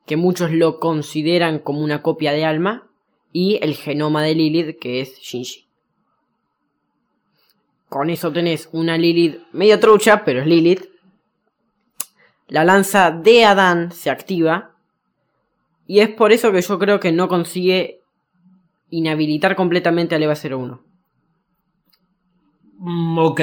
que 0.07 0.17
muchos 0.17 0.51
lo 0.51 0.79
consideran 0.79 1.59
como 1.59 1.81
una 1.81 2.01
copia 2.01 2.31
de 2.31 2.45
alma, 2.45 2.87
y 3.31 3.59
el 3.61 3.75
genoma 3.75 4.23
de 4.23 4.33
Lilith, 4.33 4.79
que 4.79 5.01
es 5.01 5.19
Shinji. 5.19 5.67
Con 7.89 8.09
eso 8.09 8.31
tenés 8.31 8.69
una 8.71 8.97
Lilith 8.97 9.41
medio 9.51 9.79
trucha, 9.79 10.23
pero 10.25 10.41
es 10.41 10.47
Lilith. 10.47 10.85
La 12.47 12.63
lanza 12.63 13.11
de 13.11 13.45
Adán 13.45 13.91
se 13.91 14.09
activa. 14.09 14.71
Y 15.85 15.99
es 15.99 16.09
por 16.09 16.31
eso 16.31 16.51
que 16.51 16.61
yo 16.61 16.79
creo 16.79 16.99
que 16.99 17.11
no 17.11 17.27
consigue 17.27 18.01
inhabilitar 18.89 19.55
completamente 19.55 20.15
al 20.15 20.23
EVA 20.23 20.33
01. 20.33 20.81
Mm, 22.79 23.17
ok. 23.19 23.41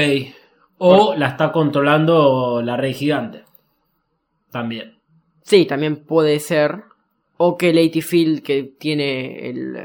O 0.78 1.14
la 1.14 1.28
está 1.28 1.52
controlando 1.52 2.60
la 2.62 2.76
rey 2.76 2.94
gigante. 2.94 3.44
También. 4.50 4.93
Sí, 5.44 5.64
también 5.66 6.04
puede 6.04 6.40
ser. 6.40 6.82
O 7.36 7.56
que 7.56 7.72
Lady 7.72 8.00
Field, 8.00 8.42
que 8.42 8.62
tiene 8.64 9.48
el. 9.50 9.76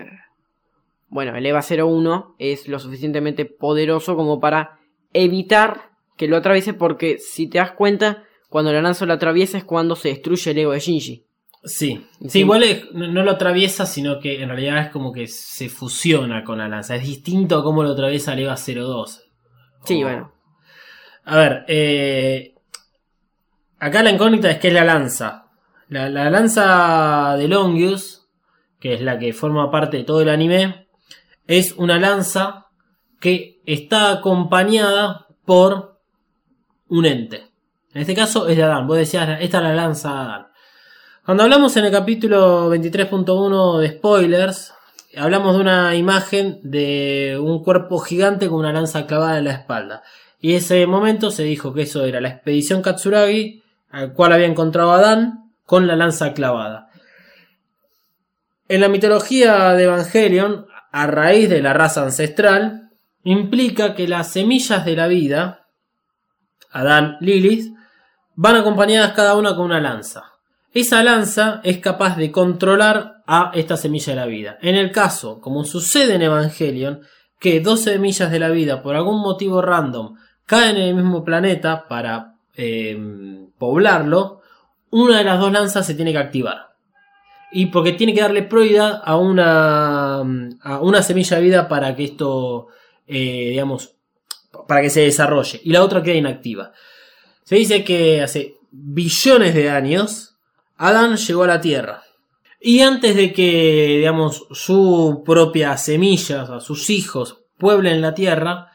Bueno, 1.10 1.36
el 1.36 1.46
EVA 1.46 1.62
01 1.62 2.36
es 2.40 2.68
lo 2.68 2.80
suficientemente 2.80 3.46
poderoso 3.46 4.16
como 4.16 4.40
para 4.40 4.80
evitar 5.14 5.90
que 6.18 6.28
lo 6.28 6.38
atraviese. 6.38 6.74
Porque 6.74 7.18
si 7.18 7.48
te 7.48 7.58
das 7.58 7.72
cuenta, 7.72 8.24
cuando 8.50 8.72
la 8.72 8.82
lanza 8.82 9.06
lo 9.06 9.14
atraviesa 9.14 9.58
es 9.58 9.64
cuando 9.64 9.96
se 9.96 10.10
destruye 10.10 10.52
el 10.52 10.58
ego 10.60 10.72
de 10.72 10.80
Shinji. 10.80 11.24
Sí. 11.64 12.06
Sí, 12.22 12.30
Sí. 12.30 12.40
igual 12.40 12.64
es- 12.64 12.92
no, 12.94 13.08
no 13.08 13.24
lo 13.24 13.32
atraviesa, 13.32 13.86
sino 13.86 14.20
que 14.20 14.42
en 14.42 14.48
realidad 14.50 14.80
es 14.86 14.90
como 14.92 15.12
que 15.12 15.28
se 15.28 15.68
fusiona 15.68 16.44
con 16.44 16.60
la 16.60 16.70
lanza. 16.70 16.96
Es 16.96 17.04
distinto 17.04 17.58
a 17.58 17.64
cómo 17.64 17.84
lo 17.84 17.90
atraviesa 17.92 18.34
el 18.34 18.40
EVA 18.40 18.56
02. 18.56 19.28
Sí, 19.84 20.02
O- 20.04 20.06
bueno. 20.08 20.32
A 21.26 21.36
ver, 21.38 21.66
eh, 21.68 22.54
acá 23.80 24.04
la 24.04 24.12
incógnita 24.12 24.50
es 24.52 24.58
que 24.60 24.70
es 24.70 24.74
la 24.74 24.86
lanza. 24.86 25.48
La, 25.90 26.08
la 26.10 26.30
lanza 26.30 27.36
de 27.38 27.48
Longius, 27.48 28.28
que 28.80 28.94
es 28.94 29.02
la 29.02 29.20
que 29.20 29.34
forma 29.34 29.70
parte 29.72 29.98
de 29.98 30.04
todo 30.04 30.22
el 30.22 30.30
anime, 30.30 30.88
es 31.48 31.74
una 31.74 32.00
lanza 32.00 32.68
que 33.20 33.60
está 33.66 34.12
acompañada 34.12 35.28
por 35.46 36.00
un 36.88 37.06
ente. 37.06 37.48
En 37.94 38.02
este 38.02 38.14
caso 38.14 38.48
es 38.48 38.56
de 38.56 38.64
Adán. 38.64 38.88
Vos 38.88 38.98
decías, 38.98 39.40
esta 39.42 39.58
es 39.58 39.64
la 39.64 39.74
lanza 39.74 40.10
de 40.10 40.20
Adán. 40.20 40.48
Cuando 41.26 41.44
hablamos 41.44 41.76
en 41.78 41.86
el 41.86 41.92
capítulo 41.92 42.74
23.1 42.74 43.80
de 43.80 43.90
spoilers, 43.90 44.74
hablamos 45.18 45.56
de 45.56 45.62
una 45.62 45.96
imagen 45.96 46.60
de 46.64 47.38
un 47.42 47.64
cuerpo 47.64 47.98
gigante 48.00 48.48
con 48.48 48.60
una 48.60 48.74
lanza 48.74 49.08
clavada 49.08 49.40
en 49.40 49.46
la 49.46 49.54
espalda. 49.54 50.04
Y 50.40 50.54
ese 50.54 50.86
momento 50.86 51.32
se 51.32 51.44
dijo 51.44 51.74
que 51.74 51.82
eso 51.82 52.06
era 52.06 52.22
la 52.22 52.30
expedición 52.30 52.82
Katsuragi, 52.84 53.64
al 53.90 54.14
cual 54.14 54.34
había 54.34 54.46
encontrado 54.46 54.92
Adán 54.92 55.49
con 55.70 55.86
la 55.86 55.96
lanza 55.96 56.34
clavada. 56.34 56.90
En 58.68 58.82
la 58.82 58.90
mitología 58.90 59.76
de 59.76 59.84
Evangelion, 59.84 60.66
a 60.92 61.06
raíz 61.06 61.48
de 61.48 61.62
la 61.62 61.74
raza 61.74 62.02
ancestral, 62.02 62.90
implica 63.24 63.94
que 63.94 64.08
las 64.08 64.32
semillas 64.32 64.84
de 64.84 64.96
la 64.96 65.06
vida, 65.06 65.68
Adán, 66.72 67.18
Lilith, 67.20 67.72
van 68.34 68.56
acompañadas 68.56 69.12
cada 69.12 69.36
una 69.36 69.56
con 69.56 69.66
una 69.66 69.80
lanza. 69.80 70.24
Esa 70.74 71.04
lanza 71.04 71.62
es 71.64 71.78
capaz 71.78 72.18
de 72.18 72.32
controlar 72.32 73.22
a 73.28 73.52
esta 73.54 73.78
semilla 73.78 74.14
de 74.14 74.20
la 74.22 74.26
vida. 74.26 74.58
En 74.64 74.74
el 74.74 74.92
caso, 74.92 75.40
como 75.40 75.66
sucede 75.66 76.16
en 76.16 76.24
Evangelion, 76.24 77.02
que 77.40 77.60
dos 77.60 77.82
semillas 77.82 78.32
de 78.32 78.40
la 78.40 78.50
vida, 78.50 78.82
por 78.82 78.96
algún 78.96 79.22
motivo 79.22 79.62
random, 79.62 80.16
caen 80.48 80.78
en 80.78 80.88
el 80.88 80.96
mismo 80.96 81.24
planeta 81.24 81.88
para 81.88 82.38
eh, 82.56 82.98
poblarlo, 83.60 84.39
una 84.92 85.18
de 85.18 85.24
las 85.24 85.40
dos 85.40 85.52
lanzas 85.52 85.86
se 85.86 85.96
tiene 85.96 86.12
que 86.12 86.18
activar. 86.18 86.76
Y 87.52 87.68
porque 87.68 87.94
tiene 87.94 88.14
que 88.14 88.22
darle 88.22 88.44
prioridad 88.44 89.02
a 89.04 89.18
una, 89.18 90.20
a 90.20 90.80
una 90.82 91.02
semilla 91.02 91.38
de 91.38 91.44
vida 91.44 91.68
para 91.68 91.96
que 91.96 92.04
esto, 92.04 92.68
eh, 93.08 93.50
digamos, 93.50 93.96
para 94.68 94.82
que 94.82 94.90
se 94.90 95.02
desarrolle. 95.02 95.60
Y 95.64 95.72
la 95.72 95.84
otra 95.84 96.04
queda 96.04 96.16
inactiva. 96.16 96.72
Se 97.44 97.56
dice 97.56 97.84
que 97.84 98.22
hace 98.22 98.58
billones 98.72 99.56
de 99.56 99.70
años 99.70 100.30
Adán 100.80 101.18
llegó 101.18 101.44
a 101.44 101.48
la 101.48 101.62
Tierra. 101.62 102.04
Y 102.62 102.80
antes 102.80 103.16
de 103.16 103.34
que, 103.34 103.98
digamos, 103.98 104.48
su 104.52 105.24
propia 105.26 105.76
semilla, 105.78 106.44
o 106.44 106.62
sus 106.62 106.90
hijos, 106.90 107.42
pueblen 107.58 108.02
la 108.02 108.14
Tierra, 108.14 108.72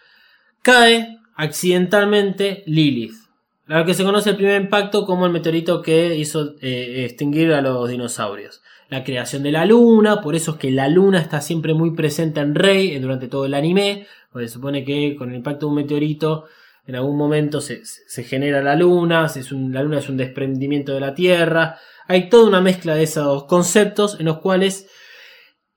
cae 0.61 1.19
accidentalmente 1.35 2.63
Lilith. 2.67 3.24
La 3.67 3.85
que 3.85 3.95
se 3.95 4.05
conoce 4.05 4.31
el 4.31 4.37
primer 4.37 4.61
impacto 4.61 5.07
como 5.07 5.25
el 5.27 5.33
meteorito 5.33 5.81
que 5.81 6.17
hizo 6.17 6.55
eh, 6.61 7.05
extinguir 7.07 7.53
a 7.53 7.63
los 7.63 7.89
dinosaurios. 7.89 8.63
La 8.91 9.03
creación 9.05 9.43
de 9.43 9.53
la 9.53 9.65
luna, 9.65 10.21
por 10.21 10.35
eso 10.35 10.53
es 10.53 10.57
que 10.59 10.71
la 10.71 10.89
luna 10.89 11.19
está 11.21 11.41
siempre 11.41 11.73
muy 11.73 11.93
presente 11.95 12.41
en 12.41 12.55
Rey 12.55 12.91
eh, 12.93 13.01
durante 13.01 13.29
todo 13.29 13.47
el 13.47 13.55
anime, 13.55 14.07
se 14.35 14.49
supone 14.49 14.85
que 14.85 15.15
con 15.17 15.31
el 15.31 15.37
impacto 15.37 15.67
de 15.67 15.71
un 15.71 15.77
meteorito 15.77 16.45
en 16.87 16.97
algún 16.97 17.17
momento 17.17 17.61
se, 17.63 17.81
se- 17.85 18.25
genera 18.25 18.61
la 18.63 18.75
luna, 18.77 19.27
la 19.71 19.83
luna 19.83 19.99
es 20.01 20.09
un 20.09 20.17
desprendimiento 20.19 20.93
de 20.93 21.01
la 21.01 21.15
Tierra. 21.15 21.79
Hay 22.09 22.29
toda 22.29 22.49
una 22.49 22.61
mezcla 22.61 22.95
de 22.95 23.05
esos 23.05 23.45
conceptos 23.45 24.19
en 24.21 24.27
los 24.27 24.39
cuales 24.41 24.87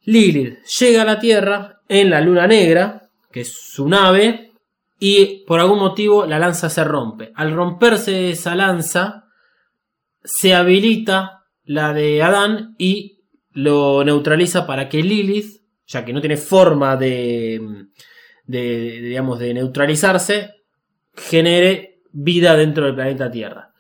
Lilith 0.04 0.58
llega 0.80 1.04
a 1.04 1.06
la 1.06 1.20
Tierra 1.20 1.82
en 1.88 2.10
la 2.10 2.20
luna 2.20 2.48
negra, 2.48 3.10
que 3.32 3.42
es 3.42 3.54
su 3.54 3.88
nave, 3.88 4.52
y 5.00 5.46
por 5.46 5.60
algún 5.60 5.80
motivo 5.80 6.26
la 6.26 6.40
lanza 6.40 6.70
se 6.70 6.84
rompe. 6.84 7.32
Al 7.36 7.54
romperse 7.54 8.32
esa 8.32 8.56
lanza, 8.56 9.26
se 10.24 10.54
habilita 10.54 11.46
la 11.64 11.94
de 11.94 12.22
Adán 12.24 12.76
y 12.78 13.20
lo 13.52 14.04
neutraliza 14.04 14.66
para 14.66 14.90
que 14.90 15.04
Lilith, 15.04 15.62
ya 15.86 16.04
que 16.04 16.14
no 16.14 16.22
tiene 16.22 16.38
forma 16.38 16.96
de, 16.96 17.88
de, 18.46 19.02
digamos, 19.02 19.40
de 19.40 19.54
neutralizarse, 19.54 20.56
genere 21.16 22.02
vida 22.12 22.56
dentro 22.56 22.86
del 22.86 22.96
planeta 22.96 23.32
Tierra. 23.32 23.74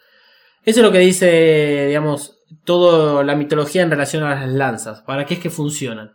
Eso 0.63 0.79
es 0.79 0.85
lo 0.85 0.91
que 0.91 0.99
dice, 0.99 1.85
digamos, 1.87 2.39
toda 2.63 3.23
la 3.23 3.35
mitología 3.35 3.81
en 3.81 3.91
relación 3.91 4.23
a 4.23 4.35
las 4.35 4.49
lanzas. 4.49 5.01
¿Para 5.01 5.25
qué 5.25 5.35
es 5.35 5.39
que 5.39 5.49
funcionan? 5.49 6.13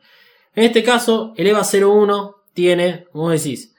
En 0.55 0.65
este 0.65 0.83
caso, 0.83 1.33
el 1.37 1.47
EVA 1.47 1.63
01 1.63 2.37
tiene, 2.53 3.07
como 3.13 3.31
decís, 3.31 3.72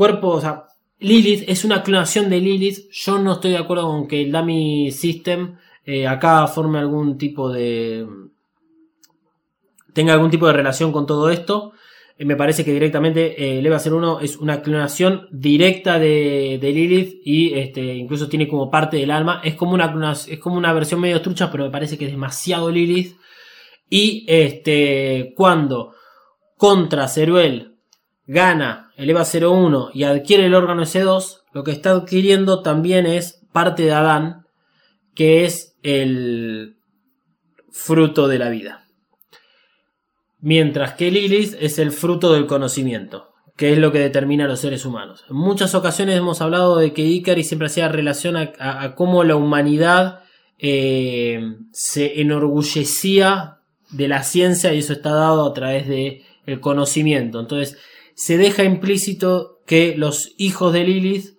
cuerpo, 0.00 0.28
o 0.28 0.40
sea, 0.40 0.64
Lilith 0.98 1.44
es 1.46 1.62
una 1.66 1.82
clonación 1.82 2.30
de 2.30 2.40
Lilith. 2.40 2.90
Yo 2.90 3.18
no 3.18 3.34
estoy 3.34 3.50
de 3.50 3.58
acuerdo 3.58 3.86
con 3.86 4.08
que 4.08 4.22
el 4.22 4.32
Dummy 4.32 4.90
System 4.90 5.58
eh, 5.84 6.06
acá 6.06 6.46
forme 6.46 6.78
algún 6.78 7.18
tipo 7.18 7.52
de. 7.52 8.06
tenga 9.92 10.14
algún 10.14 10.30
tipo 10.30 10.46
de 10.46 10.54
relación 10.54 10.90
con 10.90 11.04
todo 11.04 11.28
esto. 11.28 11.74
eh, 12.16 12.24
me 12.24 12.34
parece 12.34 12.64
que 12.64 12.72
directamente 12.72 13.44
eh, 13.44 13.58
el 13.58 13.66
EVA 13.66 13.78
01 13.78 14.20
es 14.20 14.38
una 14.38 14.62
clonación 14.62 15.28
directa 15.32 15.98
de, 15.98 16.58
de 16.58 16.72
Lilith 16.72 17.20
y 17.22 17.52
este, 17.58 17.82
incluso 17.94 18.26
tiene 18.26 18.48
como 18.48 18.70
parte 18.70 18.96
del 18.96 19.10
alma. 19.10 19.42
Es 19.44 19.54
como 19.54 19.74
una, 19.74 20.12
es 20.12 20.38
como 20.38 20.56
una 20.56 20.72
versión 20.72 20.98
medio 21.02 21.20
trucha, 21.20 21.50
pero 21.52 21.64
me 21.64 21.70
parece 21.70 21.98
que 21.98 22.06
es 22.06 22.10
demasiado 22.10 22.70
Lilith. 22.70 23.18
Y 23.90 24.24
este, 24.26 25.34
cuando 25.36 25.92
contra 26.56 27.06
Ceruel 27.06 27.69
gana 28.30 28.92
el 28.96 29.10
EVA 29.10 29.24
01 29.24 29.90
y 29.92 30.04
adquiere 30.04 30.46
el 30.46 30.54
órgano 30.54 30.82
S2, 30.82 31.38
lo 31.52 31.64
que 31.64 31.72
está 31.72 31.90
adquiriendo 31.90 32.62
también 32.62 33.04
es 33.04 33.40
parte 33.52 33.82
de 33.82 33.92
Adán, 33.92 34.46
que 35.16 35.44
es 35.44 35.76
el 35.82 36.76
fruto 37.72 38.28
de 38.28 38.38
la 38.38 38.48
vida. 38.48 38.86
Mientras 40.38 40.92
que 40.94 41.10
Lilith 41.10 41.56
es 41.58 41.80
el 41.80 41.90
fruto 41.90 42.32
del 42.32 42.46
conocimiento, 42.46 43.32
que 43.56 43.72
es 43.72 43.78
lo 43.78 43.90
que 43.90 43.98
determina 43.98 44.44
a 44.44 44.48
los 44.48 44.60
seres 44.60 44.86
humanos. 44.86 45.24
En 45.28 45.34
muchas 45.34 45.74
ocasiones 45.74 46.16
hemos 46.16 46.40
hablado 46.40 46.78
de 46.78 46.92
que 46.92 47.02
Ikari 47.02 47.42
siempre 47.42 47.66
hacía 47.66 47.88
relación 47.88 48.36
a, 48.36 48.94
cómo 48.94 49.24
la 49.24 49.34
humanidad 49.34 50.20
eh, 50.56 51.56
se 51.72 52.20
enorgullecía 52.20 53.58
de 53.90 54.06
la 54.06 54.22
ciencia 54.22 54.72
y 54.72 54.78
eso 54.78 54.92
está 54.92 55.10
dado 55.10 55.44
a 55.44 55.52
través 55.52 55.88
de 55.88 56.22
el 56.46 56.60
conocimiento. 56.60 57.40
Entonces, 57.40 57.76
se 58.14 58.38
deja 58.38 58.64
implícito 58.64 59.60
que 59.66 59.94
los 59.96 60.34
hijos 60.36 60.72
de 60.72 60.84
Lilith 60.84 61.38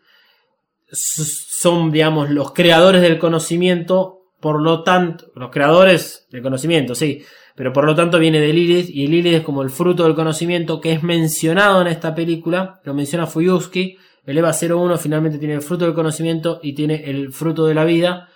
son, 0.91 1.91
digamos, 1.91 2.29
los 2.29 2.53
creadores 2.53 3.01
del 3.01 3.19
conocimiento, 3.19 4.21
por 4.39 4.61
lo 4.61 4.83
tanto, 4.83 5.31
los 5.35 5.51
creadores 5.51 6.27
del 6.31 6.41
conocimiento, 6.41 6.95
sí, 6.95 7.23
pero 7.55 7.73
por 7.73 7.85
lo 7.85 7.95
tanto 7.95 8.19
viene 8.19 8.39
de 8.39 8.53
Lilith 8.53 8.89
y 8.89 9.07
Lilith 9.07 9.33
es 9.33 9.41
como 9.43 9.61
el 9.61 9.69
fruto 9.69 10.03
del 10.03 10.15
conocimiento 10.15 10.81
que 10.81 10.93
es 10.93 11.03
mencionado 11.03 11.81
en 11.81 11.87
esta 11.87 12.15
película, 12.15 12.79
lo 12.83 12.93
menciona 12.93 13.27
Fuyuski, 13.27 13.97
el 14.25 14.37
EVA 14.37 14.51
01 14.51 14.97
finalmente 14.97 15.37
tiene 15.37 15.55
el 15.55 15.61
fruto 15.61 15.85
del 15.85 15.93
conocimiento 15.93 16.59
y 16.61 16.73
tiene 16.73 17.09
el 17.09 17.33
fruto 17.33 17.65
de 17.65 17.73
la 17.73 17.85
vida, 17.85 18.29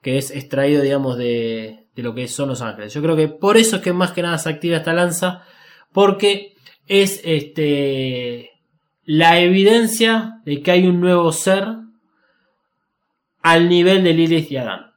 que 0.00 0.18
es 0.18 0.30
extraído, 0.30 0.82
digamos, 0.82 1.16
de 1.16 1.86
lo 1.96 2.14
que 2.14 2.28
son 2.28 2.48
los 2.48 2.62
ángeles. 2.62 2.94
Yo 2.94 3.02
creo 3.02 3.16
que 3.16 3.28
por 3.28 3.56
eso 3.56 3.76
es 3.76 3.82
que 3.82 3.92
más 3.92 4.12
que 4.12 4.22
nada 4.22 4.38
se 4.38 4.48
activa 4.48 4.78
esta 4.78 4.92
lanza, 4.92 5.42
porque 5.92 6.54
es 6.86 7.20
este 7.24 8.50
la 9.04 9.40
evidencia 9.40 10.40
de 10.44 10.62
que 10.62 10.70
hay 10.70 10.86
un 10.86 11.00
nuevo 11.00 11.32
ser 11.32 11.66
al 13.42 13.68
nivel 13.68 14.04
de 14.04 14.14
Lilith 14.14 14.50
y 14.50 14.56
Adán. 14.56 14.92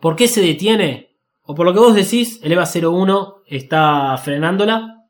¿Por 0.00 0.16
qué 0.16 0.28
se 0.28 0.42
detiene? 0.42 1.14
O 1.42 1.54
por 1.54 1.66
lo 1.66 1.72
que 1.72 1.80
vos 1.80 1.94
decís, 1.94 2.40
el 2.42 2.52
EVA 2.52 2.64
01 2.64 3.42
está 3.46 4.16
frenándola, 4.18 5.06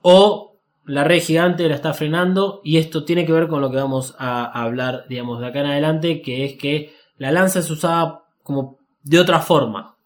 o 0.00 0.58
la 0.84 1.04
red 1.04 1.20
gigante 1.20 1.68
la 1.68 1.74
está 1.74 1.92
frenando, 1.92 2.60
y 2.64 2.78
esto 2.78 3.04
tiene 3.04 3.26
que 3.26 3.32
ver 3.32 3.48
con 3.48 3.60
lo 3.60 3.70
que 3.70 3.76
vamos 3.76 4.14
a 4.18 4.44
hablar, 4.62 5.04
digamos, 5.08 5.40
de 5.40 5.46
acá 5.46 5.60
en 5.60 5.66
adelante, 5.66 6.22
que 6.22 6.44
es 6.44 6.56
que 6.56 6.94
la 7.18 7.32
lanza 7.32 7.58
es 7.58 7.70
usada 7.70 8.22
como 8.42 8.78
de 9.02 9.18
otra 9.18 9.40
forma. 9.40 9.96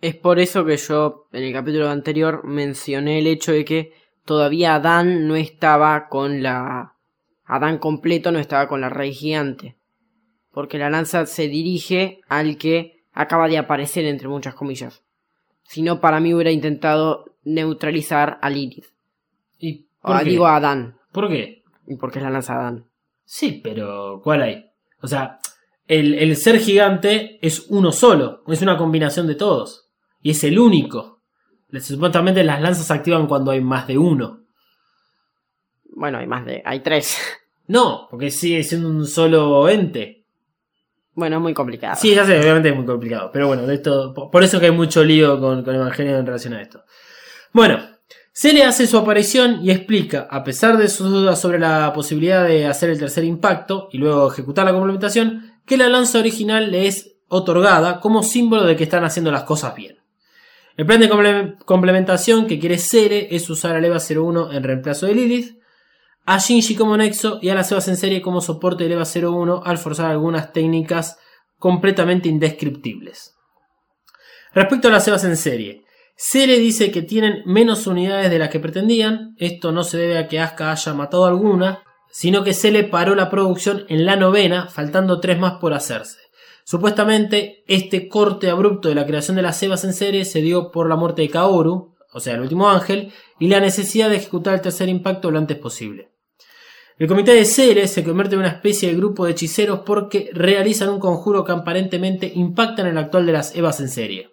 Es 0.00 0.16
por 0.16 0.38
eso 0.38 0.64
que 0.64 0.78
yo 0.78 1.26
en 1.32 1.44
el 1.44 1.52
capítulo 1.52 1.90
anterior 1.90 2.42
mencioné 2.44 3.18
el 3.18 3.26
hecho 3.26 3.52
de 3.52 3.64
que 3.64 3.92
todavía 4.34 4.76
Adán 4.76 5.26
no 5.26 5.34
estaba 5.34 6.06
con 6.08 6.40
la... 6.40 6.94
Adán 7.46 7.78
completo 7.78 8.30
no 8.30 8.38
estaba 8.38 8.68
con 8.68 8.80
la 8.80 8.88
rey 8.88 9.12
gigante. 9.12 9.74
Porque 10.52 10.78
la 10.78 10.88
lanza 10.88 11.26
se 11.26 11.48
dirige 11.48 12.20
al 12.28 12.56
que 12.56 13.02
acaba 13.12 13.48
de 13.48 13.58
aparecer 13.58 14.04
entre 14.04 14.28
muchas 14.28 14.54
comillas. 14.54 15.02
Si 15.64 15.82
no, 15.82 16.00
para 16.00 16.20
mí 16.20 16.32
hubiera 16.32 16.52
intentado 16.52 17.24
neutralizar 17.42 18.38
a 18.40 18.50
Lilith. 18.50 18.84
¿Y 19.58 19.86
por 20.00 20.14
a- 20.14 20.20
qué? 20.20 20.30
digo 20.30 20.46
a 20.46 20.54
Adán. 20.54 20.96
¿Por 21.10 21.28
qué? 21.28 21.64
Y 21.88 21.96
porque 21.96 22.20
es 22.20 22.22
la 22.24 22.30
lanza 22.30 22.52
de 22.54 22.60
Adán. 22.60 22.84
Sí, 23.24 23.60
pero 23.64 24.20
¿cuál 24.22 24.42
hay? 24.42 24.64
O 25.02 25.08
sea, 25.08 25.40
el, 25.88 26.14
el 26.14 26.36
ser 26.36 26.60
gigante 26.60 27.44
es 27.44 27.66
uno 27.68 27.90
solo, 27.90 28.44
es 28.46 28.62
una 28.62 28.76
combinación 28.76 29.26
de 29.26 29.34
todos. 29.34 29.88
Y 30.22 30.30
es 30.30 30.44
el 30.44 30.56
único. 30.60 31.19
Supuestamente 31.80 32.42
las 32.42 32.60
lanzas 32.60 32.86
se 32.86 32.92
activan 32.92 33.26
cuando 33.26 33.50
hay 33.50 33.60
más 33.60 33.86
de 33.86 33.98
uno. 33.98 34.40
Bueno, 35.92 36.18
hay 36.18 36.26
más 36.26 36.44
de... 36.44 36.62
hay 36.64 36.80
tres. 36.80 37.18
No, 37.66 38.08
porque 38.10 38.32
sigue 38.32 38.64
siendo 38.64 38.88
un 38.88 39.06
solo 39.06 39.68
ente. 39.68 40.24
bueno, 41.14 41.36
es 41.36 41.42
muy 41.42 41.54
complicado. 41.54 41.94
Sí, 41.96 42.12
ya 42.12 42.26
sé, 42.26 42.36
obviamente 42.40 42.70
es 42.70 42.74
muy 42.74 42.84
complicado. 42.84 43.30
Pero 43.32 43.46
bueno, 43.46 43.64
de 43.64 43.76
esto, 43.76 44.12
por 44.12 44.42
eso 44.42 44.58
que 44.58 44.66
hay 44.66 44.72
mucho 44.72 45.04
lío 45.04 45.38
con, 45.38 45.62
con 45.62 45.76
Evangelio 45.76 46.18
en 46.18 46.26
relación 46.26 46.54
a 46.54 46.62
esto. 46.62 46.82
Bueno, 47.52 47.78
se 48.32 48.52
le 48.52 48.64
hace 48.64 48.88
su 48.88 48.98
aparición 48.98 49.60
y 49.62 49.70
explica, 49.70 50.26
a 50.28 50.42
pesar 50.42 50.78
de 50.78 50.88
sus 50.88 51.10
dudas 51.10 51.40
sobre 51.40 51.60
la 51.60 51.92
posibilidad 51.92 52.44
de 52.44 52.66
hacer 52.66 52.90
el 52.90 52.98
tercer 52.98 53.22
impacto 53.22 53.88
y 53.92 53.98
luego 53.98 54.32
ejecutar 54.32 54.64
la 54.64 54.72
complementación, 54.72 55.60
que 55.64 55.76
la 55.76 55.88
lanza 55.88 56.18
original 56.18 56.72
le 56.72 56.88
es 56.88 57.18
otorgada 57.28 58.00
como 58.00 58.24
símbolo 58.24 58.64
de 58.64 58.74
que 58.74 58.82
están 58.82 59.04
haciendo 59.04 59.30
las 59.30 59.44
cosas 59.44 59.76
bien. 59.76 59.99
El 60.76 60.86
plan 60.86 61.00
de 61.00 61.10
comple- 61.10 61.58
complementación 61.64 62.46
que 62.46 62.58
quiere 62.58 62.78
Sere 62.78 63.28
es 63.34 63.48
usar 63.50 63.76
al 63.76 63.84
EVA 63.84 63.98
01 63.98 64.52
en 64.52 64.62
reemplazo 64.62 65.06
de 65.06 65.14
Lilith, 65.14 65.58
a 66.26 66.38
Shinji 66.38 66.76
como 66.76 66.96
nexo 66.96 67.38
y 67.42 67.48
a 67.48 67.54
las 67.54 67.70
Evas 67.72 67.88
en 67.88 67.96
serie 67.96 68.22
como 68.22 68.40
soporte 68.40 68.84
del 68.84 68.92
EVA 68.92 69.04
01 69.04 69.62
al 69.64 69.78
forzar 69.78 70.10
algunas 70.10 70.52
técnicas 70.52 71.18
completamente 71.58 72.28
indescriptibles. 72.28 73.34
Respecto 74.54 74.88
a 74.88 74.90
las 74.92 75.06
Evas 75.08 75.24
en 75.24 75.36
serie, 75.36 75.84
Sere 76.16 76.58
dice 76.58 76.90
que 76.90 77.02
tienen 77.02 77.42
menos 77.46 77.86
unidades 77.86 78.30
de 78.30 78.38
las 78.38 78.50
que 78.50 78.60
pretendían, 78.60 79.34
esto 79.38 79.72
no 79.72 79.84
se 79.84 79.98
debe 79.98 80.18
a 80.18 80.28
que 80.28 80.38
Asuka 80.38 80.70
haya 80.70 80.94
matado 80.94 81.24
alguna, 81.26 81.82
sino 82.10 82.44
que 82.44 82.54
Sele 82.54 82.84
paró 82.84 83.14
la 83.14 83.30
producción 83.30 83.84
en 83.88 84.04
la 84.04 84.16
novena, 84.16 84.66
faltando 84.68 85.20
tres 85.20 85.38
más 85.38 85.54
por 85.60 85.72
hacerse. 85.72 86.19
Supuestamente, 86.70 87.64
este 87.66 88.08
corte 88.08 88.48
abrupto 88.48 88.88
de 88.88 88.94
la 88.94 89.04
creación 89.04 89.34
de 89.34 89.42
las 89.42 89.60
Evas 89.60 89.82
en 89.82 89.92
serie 89.92 90.24
se 90.24 90.40
dio 90.40 90.70
por 90.70 90.88
la 90.88 90.94
muerte 90.94 91.22
de 91.22 91.28
Kaoru, 91.28 91.96
o 92.12 92.20
sea, 92.20 92.34
el 92.34 92.42
último 92.42 92.70
ángel, 92.70 93.12
y 93.40 93.48
la 93.48 93.58
necesidad 93.58 94.08
de 94.08 94.18
ejecutar 94.18 94.54
el 94.54 94.60
tercer 94.60 94.88
impacto 94.88 95.32
lo 95.32 95.38
antes 95.38 95.58
posible. 95.58 96.12
El 96.96 97.08
comité 97.08 97.34
de 97.34 97.44
Sele 97.44 97.88
se 97.88 98.04
convierte 98.04 98.36
en 98.36 98.42
una 98.42 98.50
especie 98.50 98.88
de 98.88 98.94
grupo 98.94 99.24
de 99.24 99.32
hechiceros 99.32 99.80
porque 99.84 100.30
realizan 100.32 100.90
un 100.90 101.00
conjuro 101.00 101.44
que 101.44 101.50
aparentemente 101.50 102.30
impacta 102.32 102.82
en 102.82 102.88
el 102.88 102.98
actual 102.98 103.26
de 103.26 103.32
las 103.32 103.56
Evas 103.56 103.80
en 103.80 103.88
serie. 103.88 104.30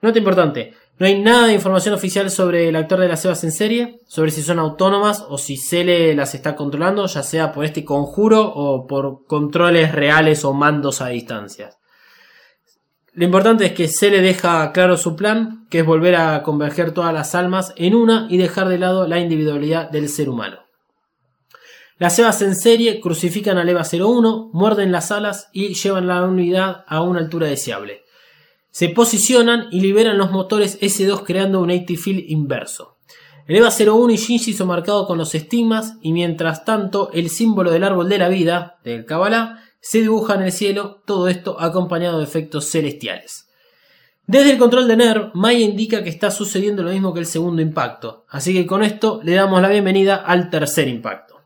Nota 0.00 0.18
importante, 0.18 0.72
no 0.98 1.06
hay 1.06 1.20
nada 1.20 1.46
de 1.46 1.54
información 1.54 1.94
oficial 1.94 2.28
sobre 2.28 2.68
el 2.68 2.74
actor 2.74 2.98
de 2.98 3.06
las 3.06 3.24
Evas 3.24 3.44
en 3.44 3.52
serie, 3.52 4.00
sobre 4.08 4.32
si 4.32 4.42
son 4.42 4.58
autónomas 4.58 5.24
o 5.28 5.38
si 5.38 5.56
Sele 5.56 6.12
las 6.16 6.34
está 6.34 6.56
controlando, 6.56 7.06
ya 7.06 7.22
sea 7.22 7.52
por 7.52 7.64
este 7.64 7.84
conjuro 7.84 8.42
o 8.42 8.86
por 8.88 9.24
controles 9.26 9.92
reales 9.92 10.44
o 10.44 10.52
mandos 10.52 11.00
a 11.00 11.08
distancia. 11.08 11.70
Lo 13.12 13.24
importante 13.24 13.66
es 13.66 13.72
que 13.72 13.86
Sele 13.86 14.20
deja 14.20 14.72
claro 14.72 14.96
su 14.96 15.14
plan, 15.14 15.66
que 15.70 15.80
es 15.80 15.86
volver 15.86 16.16
a 16.16 16.42
converger 16.42 16.92
todas 16.92 17.14
las 17.14 17.34
almas 17.36 17.72
en 17.76 17.94
una 17.94 18.26
y 18.28 18.36
dejar 18.36 18.68
de 18.68 18.78
lado 18.78 19.06
la 19.06 19.20
individualidad 19.20 19.90
del 19.90 20.08
ser 20.08 20.28
humano. 20.28 20.64
Las 21.98 22.18
Evas 22.18 22.42
en 22.42 22.56
serie 22.56 23.00
crucifican 23.00 23.56
al 23.56 23.68
EVA 23.68 23.82
01, 23.84 24.50
muerden 24.52 24.90
las 24.90 25.12
alas 25.12 25.48
y 25.52 25.74
llevan 25.74 26.08
la 26.08 26.24
unidad 26.24 26.84
a 26.88 27.02
una 27.02 27.20
altura 27.20 27.46
deseable. 27.46 28.02
Se 28.78 28.90
posicionan 28.90 29.66
y 29.72 29.80
liberan 29.80 30.18
los 30.18 30.30
motores 30.30 30.80
S2 30.80 31.24
creando 31.26 31.60
un 31.60 31.68
80 31.68 32.00
field 32.00 32.30
inverso. 32.30 32.98
El 33.48 33.56
EVA 33.56 33.70
01 33.70 34.12
y 34.12 34.16
Shinji 34.16 34.52
son 34.52 34.68
marcados 34.68 35.08
con 35.08 35.18
los 35.18 35.34
estigmas 35.34 35.96
y 36.00 36.12
mientras 36.12 36.64
tanto 36.64 37.10
el 37.12 37.28
símbolo 37.28 37.72
del 37.72 37.82
árbol 37.82 38.08
de 38.08 38.18
la 38.18 38.28
vida, 38.28 38.78
del 38.84 39.04
Kabbalah, 39.04 39.64
se 39.80 40.00
dibuja 40.00 40.36
en 40.36 40.42
el 40.42 40.52
cielo, 40.52 41.02
todo 41.06 41.26
esto 41.26 41.60
acompañado 41.60 42.18
de 42.18 42.24
efectos 42.24 42.70
celestiales. 42.70 43.48
Desde 44.28 44.52
el 44.52 44.58
control 44.58 44.86
de 44.86 44.96
NERV, 44.96 45.34
Maya 45.34 45.58
indica 45.58 46.04
que 46.04 46.10
está 46.10 46.30
sucediendo 46.30 46.84
lo 46.84 46.92
mismo 46.92 47.12
que 47.12 47.18
el 47.18 47.26
segundo 47.26 47.60
impacto, 47.60 48.26
así 48.28 48.52
que 48.52 48.64
con 48.64 48.84
esto 48.84 49.18
le 49.24 49.34
damos 49.34 49.60
la 49.60 49.70
bienvenida 49.70 50.14
al 50.14 50.50
tercer 50.50 50.86
impacto. 50.86 51.37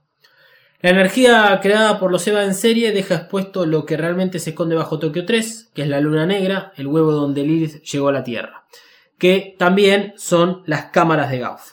La 0.83 0.91
energía 0.91 1.59
creada 1.63 1.99
por 2.01 2.11
los 2.11 2.27
EVA 2.27 2.45
en 2.45 2.55
serie 2.55 2.91
deja 2.93 3.15
expuesto 3.15 3.67
lo 3.67 3.87
que 3.87 3.97
realmente 3.97 4.39
se 4.41 4.51
esconde 4.51 4.75
bajo 4.75 4.99
Tokio 4.99 5.25
3, 5.25 5.71
que 5.75 5.83
es 5.83 5.89
la 5.89 6.01
luna 6.01 6.27
negra, 6.27 6.73
el 6.77 6.89
huevo 6.89 7.13
donde 7.13 7.45
Lilith 7.45 7.83
llegó 7.85 8.09
a 8.09 8.13
la 8.13 8.25
Tierra, 8.25 8.65
que 9.17 9.55
también 9.59 10.13
son 10.17 10.63
las 10.67 10.87
cámaras 10.87 11.31
de 11.31 11.39
Gauf. 11.39 11.73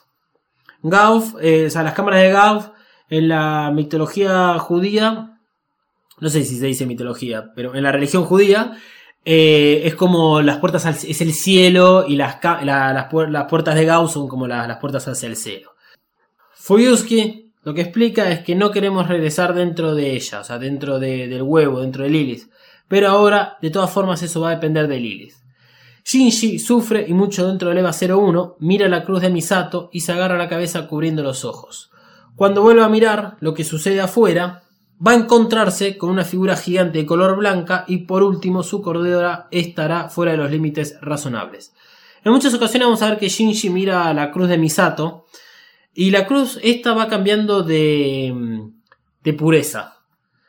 Gauf, 0.84 1.34
eh, 1.41 1.65
o 1.65 1.69
sea, 1.72 1.82
las 1.84 1.93
cámaras 1.95 2.22
de 2.22 2.30
Gauf 2.32 2.67
en 3.10 3.28
la 3.30 3.72
mitología 3.74 4.60
judía, 4.60 5.39
no 6.19 6.30
sé 6.30 6.43
si 6.43 6.60
se 6.60 6.67
dice 6.67 6.86
mitología, 6.86 7.52
pero 7.56 7.74
en 7.74 7.82
la 7.82 7.91
religión 7.91 8.26
judía 8.26 8.78
eh, 9.26 9.82
es 9.86 9.95
como 9.95 10.41
las 10.43 10.58
puertas 10.58 10.86
al, 10.86 10.93
es 10.93 11.19
el 11.22 11.34
cielo 11.34 12.06
y 12.08 12.15
las, 12.15 12.38
la- 12.43 12.93
las, 12.93 13.10
puer- 13.12 13.30
las 13.30 13.45
puertas 13.50 13.74
de 13.74 13.86
Gauf 13.86 14.12
son 14.13 14.28
como 14.28 14.48
la- 14.48 14.67
las 14.67 14.78
puertas 14.78 15.08
hacia 15.08 15.28
el 15.28 15.36
cielo. 15.36 15.72
Fuyuski 16.54 17.49
lo 17.63 17.74
que 17.74 17.82
explica 17.82 18.30
es 18.32 18.39
que 18.39 18.56
no 18.56 18.72
queremos 18.72 19.08
regresar 19.08 19.54
dentro 19.54 19.93
de 19.95 20.13
ella, 20.15 20.39
o 20.39 20.43
sea, 20.43 20.58
dentro 20.60 21.00
de- 21.00 21.28
del 21.28 21.41
huevo, 21.41 21.82
dentro 21.82 22.04
de 22.04 22.10
Lilith. 22.10 22.50
Pero 22.88 23.10
ahora, 23.10 23.58
de 23.62 23.69
todas 23.69 23.91
formas, 23.91 24.24
eso 24.24 24.41
va 24.41 24.50
a 24.50 24.56
depender 24.56 24.88
de 24.88 25.00
Lilith. 25.00 25.34
Shinji 26.06 26.58
sufre 26.60 27.06
y 27.08 27.13
mucho 27.13 27.48
dentro 27.48 27.69
del 27.69 27.78
EVA 27.80 27.91
01, 27.93 28.56
mira 28.60 28.88
la 28.88 29.04
cruz 29.04 29.22
de 29.22 29.30
Misato 29.30 29.89
y 29.93 30.00
se 30.00 30.12
agarra 30.13 30.38
la 30.38 30.50
cabeza 30.50 30.88
cubriendo 30.88 31.22
los 31.22 31.45
ojos. 31.45 31.91
Cuando 32.36 32.62
vuelve 32.62 32.84
a 32.84 32.89
mirar 32.89 33.36
lo 33.41 33.54
que 33.54 33.63
sucede 33.63 34.02
afuera, 34.02 34.63
va 35.06 35.12
a 35.12 35.15
encontrarse 35.15 35.98
con 35.98 36.10
una 36.10 36.24
figura 36.26 36.56
gigante 36.56 36.98
de 37.00 37.06
color 37.06 37.38
blanca 37.38 37.84
y 37.88 38.00
por 38.00 38.24
último 38.24 38.63
su 38.63 38.82
cordera 38.82 39.48
estará 39.52 40.10
fuera 40.10 40.32
de 40.32 40.38
los 40.38 40.50
límites 40.50 40.98
razonables. 41.02 41.74
En 42.24 42.32
muchas 42.32 42.54
ocasiones 42.54 42.88
vamos 42.88 43.02
a 43.02 43.10
ver 43.10 43.19
que 43.19 43.30
Shinji 43.30 43.69
mira 43.69 44.13
la 44.13 44.32
cruz 44.32 44.50
de 44.50 44.58
Misato 44.58 45.26
y 45.93 46.12
la 46.12 46.25
cruz 46.25 46.60
esta 46.63 46.93
va 46.93 47.08
cambiando 47.08 47.63
de, 47.63 48.34
de 49.23 49.34
pureza. 49.34 49.95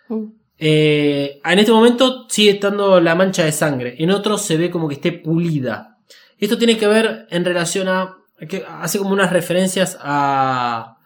Mm. 0.08 0.24
Eh, 0.58 1.40
en 1.42 1.58
este 1.58 1.72
momento 1.72 2.26
sigue 2.28 2.50
estando 2.50 3.00
la 3.00 3.14
mancha 3.14 3.44
de 3.44 3.52
sangre, 3.52 3.94
en 3.98 4.10
otros 4.10 4.42
se 4.42 4.56
ve 4.56 4.70
como 4.70 4.88
que 4.88 4.94
esté 4.94 5.12
pulida. 5.12 5.98
Esto 6.38 6.58
tiene 6.58 6.76
que 6.76 6.86
ver 6.86 7.26
en 7.30 7.44
relación 7.44 7.88
a. 7.88 8.16
que 8.48 8.64
hace 8.66 8.98
como 8.98 9.12
unas 9.12 9.32
referencias 9.32 9.98
a. 10.00 10.96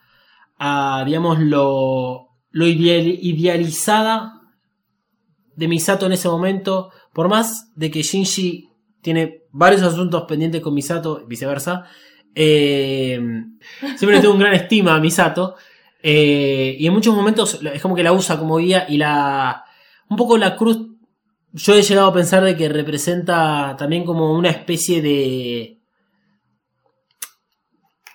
a 0.58 1.02
digamos, 1.06 1.38
lo, 1.40 2.28
lo 2.50 2.66
ideal- 2.66 3.18
idealizada 3.20 4.40
de 5.56 5.68
Misato 5.68 6.06
en 6.06 6.12
ese 6.12 6.28
momento. 6.28 6.90
Por 7.12 7.28
más 7.28 7.72
de 7.76 7.90
que 7.90 8.02
Shinji 8.02 8.70
tiene 9.02 9.42
varios 9.50 9.82
asuntos 9.82 10.24
pendientes 10.26 10.60
con 10.62 10.74
Misato, 10.74 11.20
y 11.22 11.26
viceversa. 11.26 11.84
Eh, 12.34 13.20
siempre 13.96 14.16
le 14.16 14.20
tengo 14.20 14.34
un 14.34 14.40
gran 14.40 14.54
estima 14.54 14.94
a 14.94 15.00
Misato. 15.00 15.56
Eh, 16.02 16.76
y 16.78 16.86
en 16.86 16.92
muchos 16.92 17.14
momentos 17.14 17.60
es 17.72 17.80
como 17.80 17.94
que 17.94 18.02
la 18.02 18.12
usa 18.12 18.38
como 18.38 18.58
guía 18.58 18.86
y 18.88 18.98
la. 18.98 19.64
Un 20.08 20.16
poco 20.16 20.36
la 20.36 20.56
cruz. 20.56 20.78
Yo 21.52 21.74
he 21.74 21.82
llegado 21.82 22.08
a 22.08 22.14
pensar 22.14 22.42
de 22.44 22.56
que 22.56 22.68
representa 22.68 23.74
también 23.78 24.04
como 24.04 24.34
una 24.34 24.50
especie 24.50 25.00
de. 25.00 25.78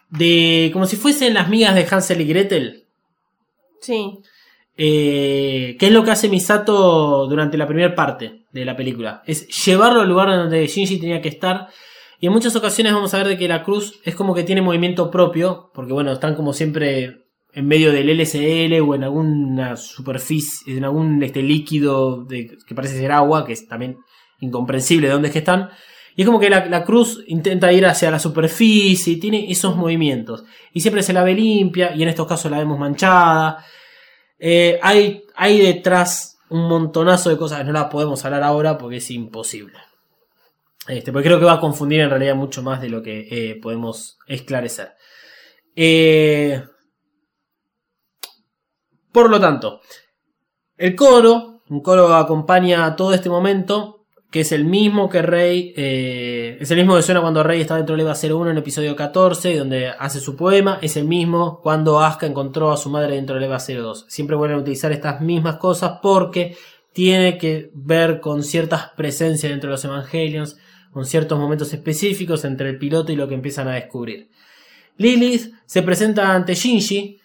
De. 0.09 0.69
como 0.71 0.85
si 0.85 0.97
fuesen 0.97 1.33
las 1.33 1.49
migas 1.49 1.73
de 1.73 1.87
Hansel 1.89 2.21
y 2.21 2.25
Gretel. 2.25 2.85
Sí. 3.81 4.19
Eh, 4.77 5.75
¿Qué 5.79 5.87
es 5.87 5.91
lo 5.91 6.03
que 6.03 6.11
hace 6.11 6.29
Misato 6.29 7.27
durante 7.27 7.57
la 7.57 7.67
primera 7.67 7.95
parte 7.95 8.45
de 8.51 8.65
la 8.65 8.77
película? 8.77 9.23
Es 9.25 9.47
llevarlo 9.65 10.01
al 10.01 10.09
lugar 10.09 10.29
donde 10.29 10.67
Shinji 10.67 10.99
tenía 10.99 11.21
que 11.21 11.29
estar. 11.29 11.69
Y 12.19 12.27
en 12.27 12.33
muchas 12.33 12.55
ocasiones 12.55 12.93
vamos 12.93 13.13
a 13.13 13.17
ver 13.17 13.27
de 13.27 13.37
que 13.37 13.47
la 13.47 13.63
cruz 13.63 13.99
es 14.03 14.15
como 14.15 14.35
que 14.35 14.43
tiene 14.43 14.61
movimiento 14.61 15.09
propio. 15.09 15.71
Porque 15.73 15.93
bueno, 15.93 16.11
están 16.11 16.35
como 16.35 16.53
siempre 16.53 17.29
en 17.53 17.67
medio 17.67 17.91
del 17.91 18.09
LSL 18.09 18.79
o 18.81 18.95
en 18.95 19.03
alguna 19.03 19.75
superficie, 19.77 20.77
en 20.77 20.83
algún 20.83 21.23
este, 21.23 21.41
líquido 21.41 22.27
que 22.27 22.75
parece 22.75 22.97
ser 22.97 23.11
agua, 23.11 23.45
que 23.45 23.53
es 23.53 23.67
también 23.67 23.97
incomprensible 24.39 25.07
de 25.07 25.13
dónde 25.13 25.29
es 25.29 25.33
que 25.33 25.39
están. 25.39 25.69
Y 26.15 26.23
es 26.23 26.25
como 26.25 26.39
que 26.39 26.49
la, 26.49 26.65
la 26.65 26.83
cruz 26.83 27.23
intenta 27.27 27.71
ir 27.71 27.85
hacia 27.85 28.11
la 28.11 28.19
superficie, 28.19 29.13
y 29.13 29.19
tiene 29.19 29.49
esos 29.49 29.75
movimientos. 29.75 30.43
Y 30.73 30.81
siempre 30.81 31.01
se 31.01 31.13
la 31.13 31.23
ve 31.23 31.33
limpia, 31.33 31.95
y 31.95 32.03
en 32.03 32.09
estos 32.09 32.27
casos 32.27 32.51
la 32.51 32.59
vemos 32.59 32.77
manchada. 32.77 33.63
Eh, 34.37 34.79
hay, 34.81 35.23
hay 35.35 35.59
detrás 35.59 36.37
un 36.49 36.67
montonazo 36.67 37.29
de 37.29 37.37
cosas 37.37 37.59
que 37.59 37.65
no 37.65 37.71
las 37.71 37.85
podemos 37.85 38.23
hablar 38.25 38.43
ahora 38.43 38.77
porque 38.77 38.97
es 38.97 39.11
imposible. 39.11 39.77
Este, 40.89 41.11
porque 41.11 41.27
creo 41.27 41.39
que 41.39 41.45
va 41.45 41.53
a 41.53 41.59
confundir 41.59 42.01
en 42.01 42.09
realidad 42.09 42.35
mucho 42.35 42.63
más 42.63 42.81
de 42.81 42.89
lo 42.89 43.03
que 43.03 43.27
eh, 43.29 43.59
podemos 43.61 44.17
esclarecer. 44.25 44.93
Eh, 45.75 46.63
por 49.11 49.29
lo 49.29 49.39
tanto, 49.39 49.81
el 50.77 50.95
coro, 50.95 51.61
un 51.69 51.81
coro 51.81 52.15
acompaña 52.15 52.95
todo 52.95 53.13
este 53.13 53.29
momento, 53.29 54.07
que 54.31 54.41
es 54.41 54.51
el 54.51 54.65
mismo 54.65 55.09
que 55.09 55.21
Rey, 55.21 55.73
eh, 55.77 56.57
es 56.59 56.71
el 56.71 56.77
mismo 56.77 56.95
que 56.95 57.03
suena 57.03 57.21
cuando 57.21 57.43
Rey 57.43 57.61
está 57.61 57.75
dentro 57.75 57.95
del 57.95 58.05
EVA 58.05 58.15
01 58.15 58.45
en 58.45 58.51
el 58.51 58.57
episodio 58.57 58.95
14, 58.95 59.57
donde 59.57 59.89
hace 59.89 60.19
su 60.19 60.35
poema, 60.35 60.79
es 60.81 60.97
el 60.97 61.05
mismo 61.05 61.61
cuando 61.61 61.99
Asuka 61.99 62.25
encontró 62.25 62.71
a 62.71 62.77
su 62.77 62.89
madre 62.89 63.15
dentro 63.15 63.35
del 63.35 63.43
EVA 63.43 63.59
02. 63.59 64.05
Siempre 64.07 64.35
vuelven 64.35 64.57
a 64.57 64.61
utilizar 64.61 64.91
estas 64.91 65.21
mismas 65.21 65.57
cosas 65.57 65.99
porque 66.01 66.57
tiene 66.93 67.37
que 67.37 67.69
ver 67.75 68.19
con 68.19 68.43
ciertas 68.43 68.89
presencias 68.97 69.51
dentro 69.51 69.69
de 69.69 69.73
los 69.73 69.85
Evangelions, 69.85 70.57
con 70.91 71.05
ciertos 71.05 71.39
momentos 71.39 71.73
específicos 71.73 72.45
entre 72.45 72.69
el 72.69 72.77
piloto 72.77 73.11
y 73.11 73.15
lo 73.15 73.27
que 73.27 73.35
empiezan 73.35 73.67
a 73.67 73.73
descubrir. 73.73 74.29
Lilith 74.97 75.53
se 75.65 75.81
presenta 75.81 76.33
ante 76.33 76.55
Shinji, 76.55 77.19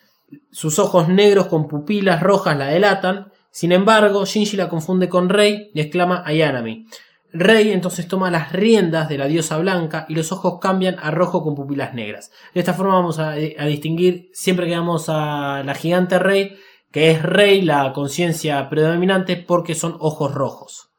sus 0.51 0.79
ojos 0.79 1.09
negros 1.09 1.47
con 1.47 1.67
pupilas 1.67 2.23
rojas 2.23 2.57
la 2.57 2.67
delatan. 2.67 3.33
Sin 3.51 3.73
embargo, 3.73 4.25
Shinji 4.25 4.57
la 4.57 4.69
confunde 4.69 5.09
con 5.09 5.29
Rey 5.29 5.71
y 5.75 5.81
exclama 5.81 6.23
Ayanami. 6.25 6.87
Rey 7.33 7.73
entonces 7.73 8.07
toma 8.07 8.31
las 8.31 8.53
riendas 8.53 9.09
de 9.09 9.19
la 9.19 9.27
diosa 9.27 9.59
blanca 9.59 10.07
y 10.09 10.15
los 10.15 10.31
ojos 10.31 10.61
cambian 10.61 10.97
a 11.01 11.11
rojo 11.11 11.43
con 11.43 11.57
pupilas 11.57 11.95
negras. 11.95 12.31
De 12.55 12.61
esta 12.61 12.75
forma 12.75 12.95
vamos 12.95 13.19
a, 13.19 13.33
a 13.33 13.67
distinguir 13.67 14.31
siempre 14.33 14.69
que 14.69 14.77
vamos 14.77 15.07
a 15.09 15.63
la 15.65 15.75
gigante 15.75 16.21
Rey, 16.21 16.57
que 16.93 17.11
es 17.11 17.23
Rey 17.23 17.63
la 17.63 17.93
conciencia 17.93 18.69
predominante 18.69 19.37
porque 19.37 19.75
son 19.75 19.97
ojos 19.99 20.33
rojos. 20.33 20.94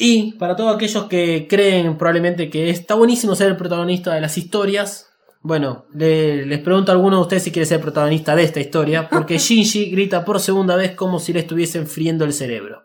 Y 0.00 0.32
para 0.34 0.54
todos 0.54 0.74
aquellos 0.76 1.04
que 1.06 1.46
creen 1.50 1.98
probablemente 1.98 2.48
que 2.48 2.70
está 2.70 2.94
buenísimo 2.94 3.34
ser 3.34 3.48
el 3.48 3.56
protagonista 3.56 4.14
de 4.14 4.20
las 4.20 4.38
historias, 4.38 5.10
bueno, 5.40 5.86
le- 5.92 6.46
les 6.46 6.60
pregunto 6.60 6.92
a 6.92 6.94
alguno 6.94 7.16
de 7.16 7.22
ustedes 7.22 7.42
si 7.42 7.50
quiere 7.52 7.66
ser 7.66 7.80
protagonista 7.80 8.36
de 8.36 8.44
esta 8.44 8.60
historia, 8.60 9.08
porque 9.08 9.38
Shinji 9.38 9.90
grita 9.90 10.24
por 10.24 10.38
segunda 10.40 10.76
vez 10.76 10.92
como 10.94 11.18
si 11.18 11.32
le 11.32 11.40
estuviesen 11.40 11.86
friendo 11.88 12.24
el 12.24 12.32
cerebro. 12.32 12.84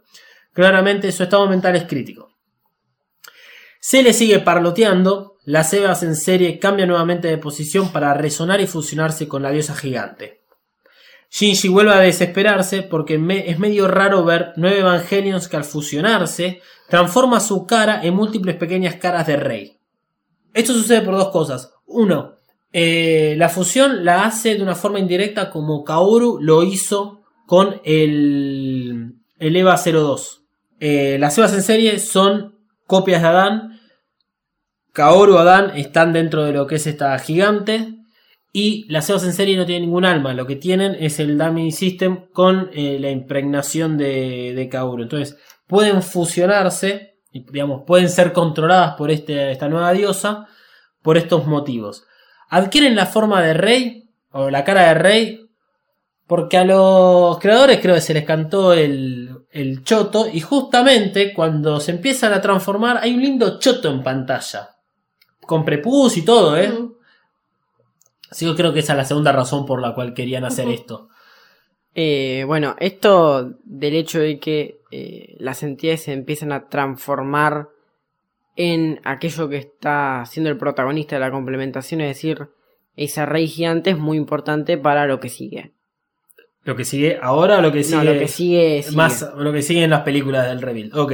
Claramente 0.54 1.12
su 1.12 1.24
estado 1.24 1.48
mental 1.48 1.76
es 1.76 1.84
crítico. 1.84 2.32
Se 3.80 4.02
le 4.02 4.14
sigue 4.14 4.40
parloteando, 4.40 5.38
las 5.46 5.74
Evas 5.74 6.04
en 6.04 6.16
serie 6.16 6.58
cambian 6.58 6.88
nuevamente 6.90 7.28
de 7.28 7.38
posición 7.38 7.92
para 7.92 8.14
resonar 8.14 8.62
y 8.62 8.68
fusionarse 8.68 9.28
con 9.28 9.44
la 9.44 9.52
diosa 9.52 9.76
gigante. 9.76 10.42
Shinji 11.30 11.68
vuelve 11.68 11.92
a 11.94 11.98
desesperarse 12.00 12.84
porque 12.84 13.18
me- 13.18 13.50
es 13.50 13.60
medio 13.60 13.88
raro 13.88 14.24
ver 14.24 14.54
nueve 14.56 14.80
Evangelions 14.80 15.48
que 15.48 15.58
al 15.58 15.64
fusionarse 15.64 16.62
transforma 16.94 17.40
su 17.40 17.66
cara 17.66 18.04
en 18.04 18.14
múltiples 18.14 18.56
pequeñas 18.56 18.98
caras 18.98 19.26
de 19.26 19.36
rey. 19.36 19.80
Esto 20.54 20.74
sucede 20.74 21.02
por 21.02 21.16
dos 21.16 21.30
cosas. 21.30 21.74
Uno, 21.88 22.36
eh, 22.72 23.34
la 23.36 23.50
fusión 23.50 24.06
la 24.06 24.26
hace 24.26 24.54
de 24.54 24.62
una 24.62 24.76
forma 24.76 25.00
indirecta 25.00 25.50
como 25.50 25.84
Kaoru 25.84 26.38
lo 26.40 26.62
hizo 26.62 27.24
con 27.48 27.82
el, 27.84 29.16
el 29.40 29.56
EVA 29.56 29.76
02. 29.76 30.44
Eh, 30.80 31.18
las 31.20 31.36
EVAs 31.36 31.56
en 31.56 31.64
serie 31.64 31.98
son 31.98 32.60
copias 32.86 33.24
de 33.24 33.28
Adán. 33.28 33.80
Kaoru 34.92 35.34
y 35.34 35.38
Adán 35.38 35.72
están 35.76 36.14
dentro 36.14 36.44
de 36.44 36.54
lo 36.54 36.68
que 36.68 36.76
es 36.76 36.86
esta 36.86 37.18
gigante. 37.18 37.96
Y 38.52 38.86
las 38.92 39.10
EVAs 39.10 39.24
en 39.24 39.34
serie 39.34 39.58
no 39.58 39.66
tienen 39.66 39.86
ningún 39.86 40.06
alma. 40.06 40.36
Lo 40.36 40.46
que 40.46 40.58
tienen 40.58 40.96
es 41.00 41.20
el 41.20 41.40
Dummy 41.40 41.72
System 41.72 42.28
con 42.32 42.70
eh, 42.72 43.00
la 43.00 43.10
impregnación 43.10 43.98
de, 43.98 44.54
de 44.54 44.70
Kaoru. 44.70 45.02
Entonces 45.02 45.40
pueden 45.74 46.04
fusionarse. 46.04 47.16
y, 47.32 47.44
Digamos, 47.52 47.82
pueden 47.88 48.08
ser 48.08 48.32
controladas 48.32 48.94
por 48.96 49.10
este, 49.10 49.52
esta 49.52 49.68
nueva 49.68 49.92
diosa 49.92 50.48
por 51.02 51.18
estos 51.18 51.48
motivos. 51.48 52.06
Adquieren 52.48 52.96
la 52.96 53.08
forma 53.08 53.42
de 53.42 53.56
rey 53.56 54.08
o 54.34 54.52
la 54.52 54.64
cara 54.64 54.90
de 54.90 54.94
rey 54.94 55.50
porque 56.28 56.58
a 56.58 56.64
los 56.64 57.40
creadores 57.40 57.80
creo 57.82 57.96
que 57.96 58.02
se 58.02 58.14
les 58.14 58.24
cantó 58.24 58.72
el, 58.72 59.46
el 59.50 59.84
choto 59.84 60.28
y 60.32 60.42
justamente 60.42 61.34
cuando 61.34 61.80
se 61.80 61.90
empiezan 61.90 62.34
a 62.34 62.42
transformar 62.42 63.00
hay 63.02 63.16
un 63.16 63.24
lindo 63.24 63.58
choto 63.58 63.90
en 63.90 64.04
pantalla. 64.04 64.76
Con 65.42 65.66
prepus 65.66 66.18
y 66.18 66.22
todo, 66.24 66.56
¿eh? 66.56 66.70
Mm. 66.70 66.94
Así 68.30 68.46
que 68.46 68.56
creo 68.56 68.72
que 68.72 68.82
esa 68.82 68.94
es 68.94 68.98
la 68.98 69.06
segunda 69.06 69.32
razón 69.32 69.66
por 69.66 69.82
la 69.82 69.96
cual 69.96 70.14
querían 70.14 70.46
hacer 70.46 70.70
esto. 70.70 71.10
Eh, 71.96 72.44
bueno, 72.46 72.76
esto 72.80 73.54
del 73.64 73.96
hecho 73.96 74.20
de 74.20 74.40
que 74.40 74.83
eh, 74.96 75.36
las 75.40 75.64
entidades 75.64 76.04
se 76.04 76.14
empiezan 76.14 76.52
a 76.52 76.68
transformar 76.70 77.70
en 78.56 79.00
aquello 79.04 79.50
que 79.50 79.58
está 79.58 80.24
siendo 80.28 80.50
el 80.50 80.58
protagonista 80.58 81.16
de 81.16 81.22
la 81.22 81.32
complementación, 81.32 82.02
es 82.02 82.10
decir, 82.10 82.48
esa 82.96 83.26
rey 83.26 83.48
gigante 83.48 83.90
es 83.90 83.98
muy 83.98 84.18
importante 84.18 84.78
para 84.78 85.08
lo 85.08 85.20
que 85.20 85.30
sigue. 85.30 85.72
Lo 86.64 86.76
que 86.76 86.86
sigue 86.86 87.18
ahora 87.22 87.58
o 87.58 87.62
lo 87.62 87.72
que 87.72 87.84
sigue. 87.84 87.98
No, 87.98 88.04
lo 88.04 88.20
que 88.20 88.28
sigue, 88.28 88.84
sigue. 88.84 88.96
Más 88.96 89.28
lo 89.36 89.52
que 89.52 89.62
sigue 89.64 89.84
en 89.84 89.90
las 89.90 90.02
películas 90.02 90.48
del 90.48 90.62
rebuild. 90.62 90.96
Ok. 90.96 91.14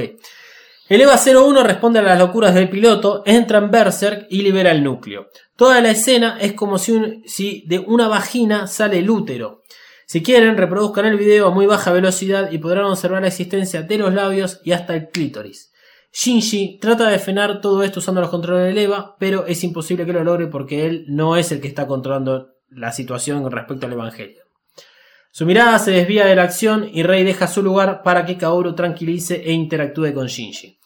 El 0.88 1.00
EVA 1.00 1.16
01 1.16 1.62
responde 1.62 2.00
a 2.00 2.02
las 2.02 2.18
locuras 2.18 2.54
del 2.54 2.68
piloto, 2.68 3.22
entra 3.24 3.58
en 3.58 3.70
Berserk 3.70 4.26
y 4.28 4.42
libera 4.42 4.72
el 4.72 4.82
núcleo. 4.84 5.28
Toda 5.56 5.80
la 5.80 5.90
escena 5.92 6.36
es 6.40 6.52
como 6.52 6.78
si, 6.78 6.92
un- 6.92 7.22
si 7.26 7.64
de 7.66 7.78
una 7.78 8.08
vagina 8.08 8.66
sale 8.66 8.98
el 8.98 9.08
útero. 9.08 9.62
Si 10.10 10.24
quieren, 10.24 10.56
reproduzcan 10.56 11.06
el 11.06 11.16
video 11.16 11.46
a 11.46 11.50
muy 11.52 11.66
baja 11.66 11.92
velocidad 11.92 12.50
y 12.50 12.58
podrán 12.58 12.86
observar 12.86 13.22
la 13.22 13.28
existencia 13.28 13.82
de 13.82 13.96
los 13.96 14.12
labios 14.12 14.60
y 14.64 14.72
hasta 14.72 14.96
el 14.96 15.08
clítoris. 15.08 15.72
Shinji 16.12 16.80
trata 16.80 17.08
de 17.08 17.20
frenar 17.20 17.60
todo 17.60 17.84
esto 17.84 18.00
usando 18.00 18.20
los 18.20 18.28
controles 18.28 18.66
del 18.66 18.78
EVA, 18.78 19.14
pero 19.20 19.46
es 19.46 19.62
imposible 19.62 20.04
que 20.04 20.12
lo 20.12 20.24
logre 20.24 20.48
porque 20.48 20.84
él 20.84 21.04
no 21.06 21.36
es 21.36 21.52
el 21.52 21.60
que 21.60 21.68
está 21.68 21.86
controlando 21.86 22.56
la 22.70 22.90
situación 22.90 23.44
con 23.44 23.52
respecto 23.52 23.86
al 23.86 23.92
Evangelio. 23.92 24.42
Su 25.30 25.46
mirada 25.46 25.78
se 25.78 25.92
desvía 25.92 26.26
de 26.26 26.34
la 26.34 26.42
acción 26.42 26.90
y 26.92 27.04
Rey 27.04 27.22
deja 27.22 27.46
su 27.46 27.62
lugar 27.62 28.02
para 28.02 28.26
que 28.26 28.36
Kaoru 28.36 28.74
tranquilice 28.74 29.36
e 29.36 29.52
interactúe 29.52 30.12
con 30.12 30.26
Shinji. 30.26 30.76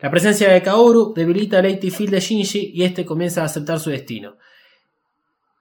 La 0.00 0.10
presencia 0.10 0.52
de 0.52 0.60
Kaoru 0.60 1.14
debilita 1.16 1.60
el 1.60 1.78
Field 1.78 2.10
de 2.10 2.20
Shinji 2.20 2.72
y 2.74 2.84
este 2.84 3.06
comienza 3.06 3.40
a 3.40 3.46
aceptar 3.46 3.80
su 3.80 3.88
destino. 3.88 4.36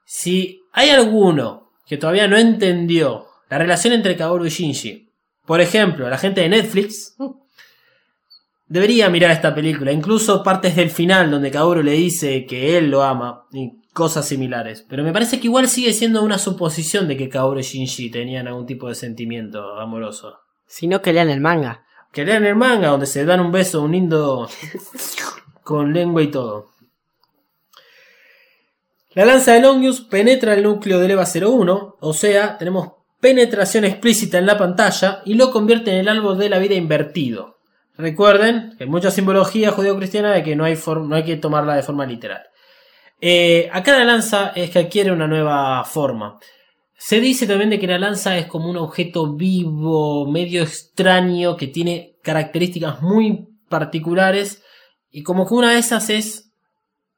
Si 0.03 0.59
hay 0.73 0.89
alguno 0.89 1.64
que 1.85 1.97
todavía 1.97 2.27
no 2.27 2.37
entendió 2.37 3.27
la 3.49 3.57
relación 3.57 3.93
entre 3.93 4.17
Kaoru 4.17 4.45
y 4.45 4.49
Shinji, 4.49 5.09
por 5.45 5.61
ejemplo, 5.61 6.09
la 6.09 6.17
gente 6.17 6.41
de 6.41 6.49
Netflix, 6.49 7.15
debería 8.67 9.09
mirar 9.09 9.31
esta 9.31 9.53
película, 9.53 9.91
incluso 9.91 10.43
partes 10.43 10.75
del 10.75 10.89
final 10.89 11.29
donde 11.29 11.51
Kaoru 11.51 11.83
le 11.83 11.91
dice 11.91 12.45
que 12.45 12.77
él 12.77 12.89
lo 12.89 13.03
ama 13.03 13.45
y 13.51 13.81
cosas 13.93 14.27
similares. 14.27 14.85
Pero 14.89 15.03
me 15.03 15.13
parece 15.13 15.39
que 15.39 15.47
igual 15.47 15.67
sigue 15.67 15.93
siendo 15.93 16.23
una 16.23 16.39
suposición 16.39 17.07
de 17.07 17.15
que 17.15 17.29
Kaoru 17.29 17.59
y 17.59 17.63
Shinji 17.63 18.09
tenían 18.09 18.47
algún 18.47 18.65
tipo 18.65 18.87
de 18.89 18.95
sentimiento 18.95 19.79
amoroso. 19.79 20.39
Sino 20.65 21.01
que 21.01 21.13
lean 21.13 21.29
el 21.29 21.41
manga. 21.41 21.85
Que 22.11 22.25
lean 22.25 22.45
el 22.45 22.55
manga 22.55 22.89
donde 22.89 23.05
se 23.05 23.23
dan 23.23 23.39
un 23.39 23.51
beso, 23.51 23.83
un 23.83 23.91
lindo 23.91 24.49
con 25.63 25.93
lengua 25.93 26.23
y 26.23 26.27
todo. 26.27 26.71
La 29.15 29.23
lanza 29.23 29.53
de 29.53 29.61
Longius 29.61 30.01
penetra 30.01 30.55
el 30.55 30.63
núcleo 30.63 30.99
del 30.99 31.11
EVA 31.11 31.23
01, 31.23 31.95
o 32.01 32.13
sea, 32.13 32.57
tenemos 32.57 32.89
penetración 33.21 33.85
explícita 33.85 34.37
en 34.37 34.45
la 34.45 34.57
pantalla 34.57 35.21
y 35.23 35.35
lo 35.35 35.51
convierte 35.51 35.91
en 35.91 35.99
el 35.99 36.09
árbol 36.09 36.37
de 36.37 36.49
la 36.49 36.59
vida 36.59 36.75
invertido. 36.75 37.59
Recuerden 37.97 38.75
que 38.77 38.83
hay 38.83 38.89
mucha 38.89 39.11
simbología 39.11 39.71
judeo-cristiana 39.71 40.33
de 40.33 40.43
que 40.43 40.57
no 40.57 40.65
hay, 40.65 40.77
no 40.85 41.15
hay 41.15 41.23
que 41.23 41.37
tomarla 41.37 41.77
de 41.77 41.83
forma 41.83 42.05
literal. 42.05 42.41
Eh, 43.21 43.69
acá 43.71 43.97
la 43.97 44.03
lanza 44.03 44.51
es 44.53 44.69
que 44.69 44.79
adquiere 44.79 45.13
una 45.13 45.27
nueva 45.27 45.85
forma. 45.85 46.37
Se 46.97 47.21
dice 47.21 47.47
también 47.47 47.69
de 47.69 47.79
que 47.79 47.87
la 47.87 47.97
lanza 47.97 48.37
es 48.37 48.47
como 48.47 48.69
un 48.69 48.75
objeto 48.75 49.33
vivo, 49.33 50.29
medio 50.29 50.61
extraño, 50.61 51.55
que 51.55 51.67
tiene 51.67 52.17
características 52.21 53.01
muy 53.01 53.47
particulares. 53.69 54.61
Y 55.09 55.23
como 55.23 55.47
que 55.47 55.53
una 55.53 55.71
de 55.71 55.79
esas 55.79 56.09
es, 56.09 56.44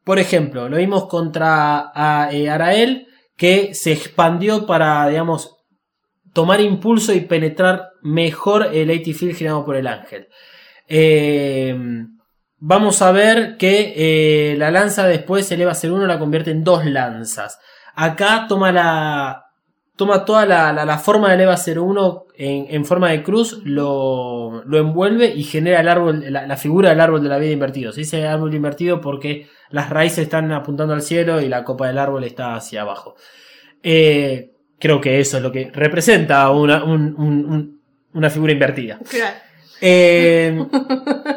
por 0.07 0.19
ejemplo, 0.19 0.69
lo 0.69 0.77
vimos 0.77 1.07
contra 1.07 1.91
eh, 2.31 2.49
Arael, 2.49 3.09
que 3.35 3.73
se 3.73 3.91
expandió 3.91 4.65
para, 4.65 5.05
digamos, 5.09 5.57
tomar 6.31 6.61
impulso 6.61 7.11
y 7.11 7.19
penetrar 7.19 7.89
mejor 8.03 8.69
el 8.73 8.89
AT 8.89 9.03
Field 9.03 9.35
girado 9.35 9.65
por 9.65 9.75
el 9.75 9.85
ángel. 9.85 10.29
Eh, 10.87 11.75
vamos 12.55 13.01
a 13.01 13.11
ver 13.11 13.57
que 13.57 13.95
eh, 13.97 14.55
la 14.57 14.71
lanza 14.71 15.05
después 15.05 15.51
eleva 15.51 15.73
a 15.73 15.75
ser 15.75 15.91
uno, 15.91 16.07
la 16.07 16.19
convierte 16.19 16.51
en 16.51 16.63
dos 16.63 16.85
lanzas. 16.85 17.59
Acá 17.93 18.45
toma 18.47 18.71
la. 18.71 19.43
Toma 19.97 20.23
toda 20.25 20.45
la, 20.45 20.97
forma 20.99 21.35
de 21.35 21.43
EVA 21.43 21.55
01 21.57 22.25
en, 22.35 22.67
en 22.69 22.85
forma 22.85 23.09
de 23.09 23.23
cruz, 23.23 23.61
lo, 23.63 24.63
envuelve 24.71 25.33
y 25.35 25.43
genera 25.43 25.81
el 25.81 25.89
árbol, 25.89 26.23
la, 26.29 26.55
figura 26.55 26.89
del 26.89 27.01
árbol 27.01 27.23
de 27.23 27.29
la 27.29 27.39
vida 27.39 27.51
invertido. 27.51 27.91
Se 27.91 28.01
dice 28.01 28.25
árbol 28.27 28.53
invertido 28.53 29.01
porque 29.01 29.47
las 29.71 29.89
raíces 29.89 30.19
están 30.19 30.51
apuntando 30.51 30.93
al 30.93 31.01
cielo 31.01 31.41
y 31.41 31.49
la 31.49 31.63
copa 31.63 31.87
del 31.87 31.97
árbol 31.97 32.23
está 32.23 32.55
hacia 32.55 32.83
abajo. 32.83 33.15
Eh, 33.81 34.51
creo 34.79 35.01
que 35.01 35.19
eso 35.19 35.37
es 35.37 35.43
lo 35.43 35.51
que 35.51 35.71
representa 35.73 36.49
una, 36.51 36.83
una 36.83 38.29
figura 38.29 38.53
invertida. 38.53 38.99
Eh, 39.81 40.63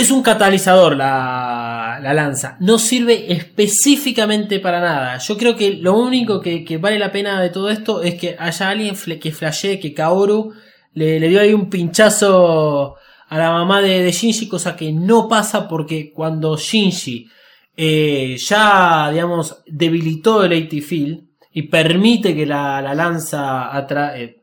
es 0.00 0.10
un 0.10 0.22
catalizador 0.22 0.96
la, 0.96 2.00
lanza. 2.02 2.56
No 2.60 2.78
sirve 2.78 3.32
específicamente 3.32 4.58
para 4.58 4.80
nada. 4.80 5.18
Yo 5.18 5.36
creo 5.36 5.56
que 5.56 5.74
lo 5.74 5.94
único 5.98 6.40
que, 6.40 6.78
vale 6.80 6.98
la 6.98 7.12
pena 7.12 7.40
de 7.40 7.50
todo 7.50 7.68
esto 7.68 8.02
es 8.02 8.14
que 8.14 8.34
haya 8.38 8.70
alguien 8.70 8.94
que 9.20 9.32
flashee 9.32 9.78
que 9.78 9.92
Kaoru 9.92 10.54
le, 10.94 11.20
dio 11.28 11.40
ahí 11.40 11.52
un 11.52 11.68
pinchazo 11.68 12.96
a 13.28 13.38
la 13.38 13.50
mamá 13.50 13.82
de, 13.82 14.10
Shinji, 14.10 14.48
cosa 14.48 14.74
que 14.74 14.90
no 14.90 15.28
pasa 15.28 15.68
porque 15.68 16.12
cuando 16.12 16.56
Shinji 16.56 17.28
eh, 17.76 18.36
ya, 18.38 19.10
digamos, 19.12 19.62
debilitó 19.66 20.44
el 20.44 20.64
AT 20.64 20.80
Field 20.80 21.24
y 21.52 21.62
permite 21.62 22.34
que 22.34 22.46
la, 22.46 22.80
lanza 22.94 23.70
eh, 24.16 24.42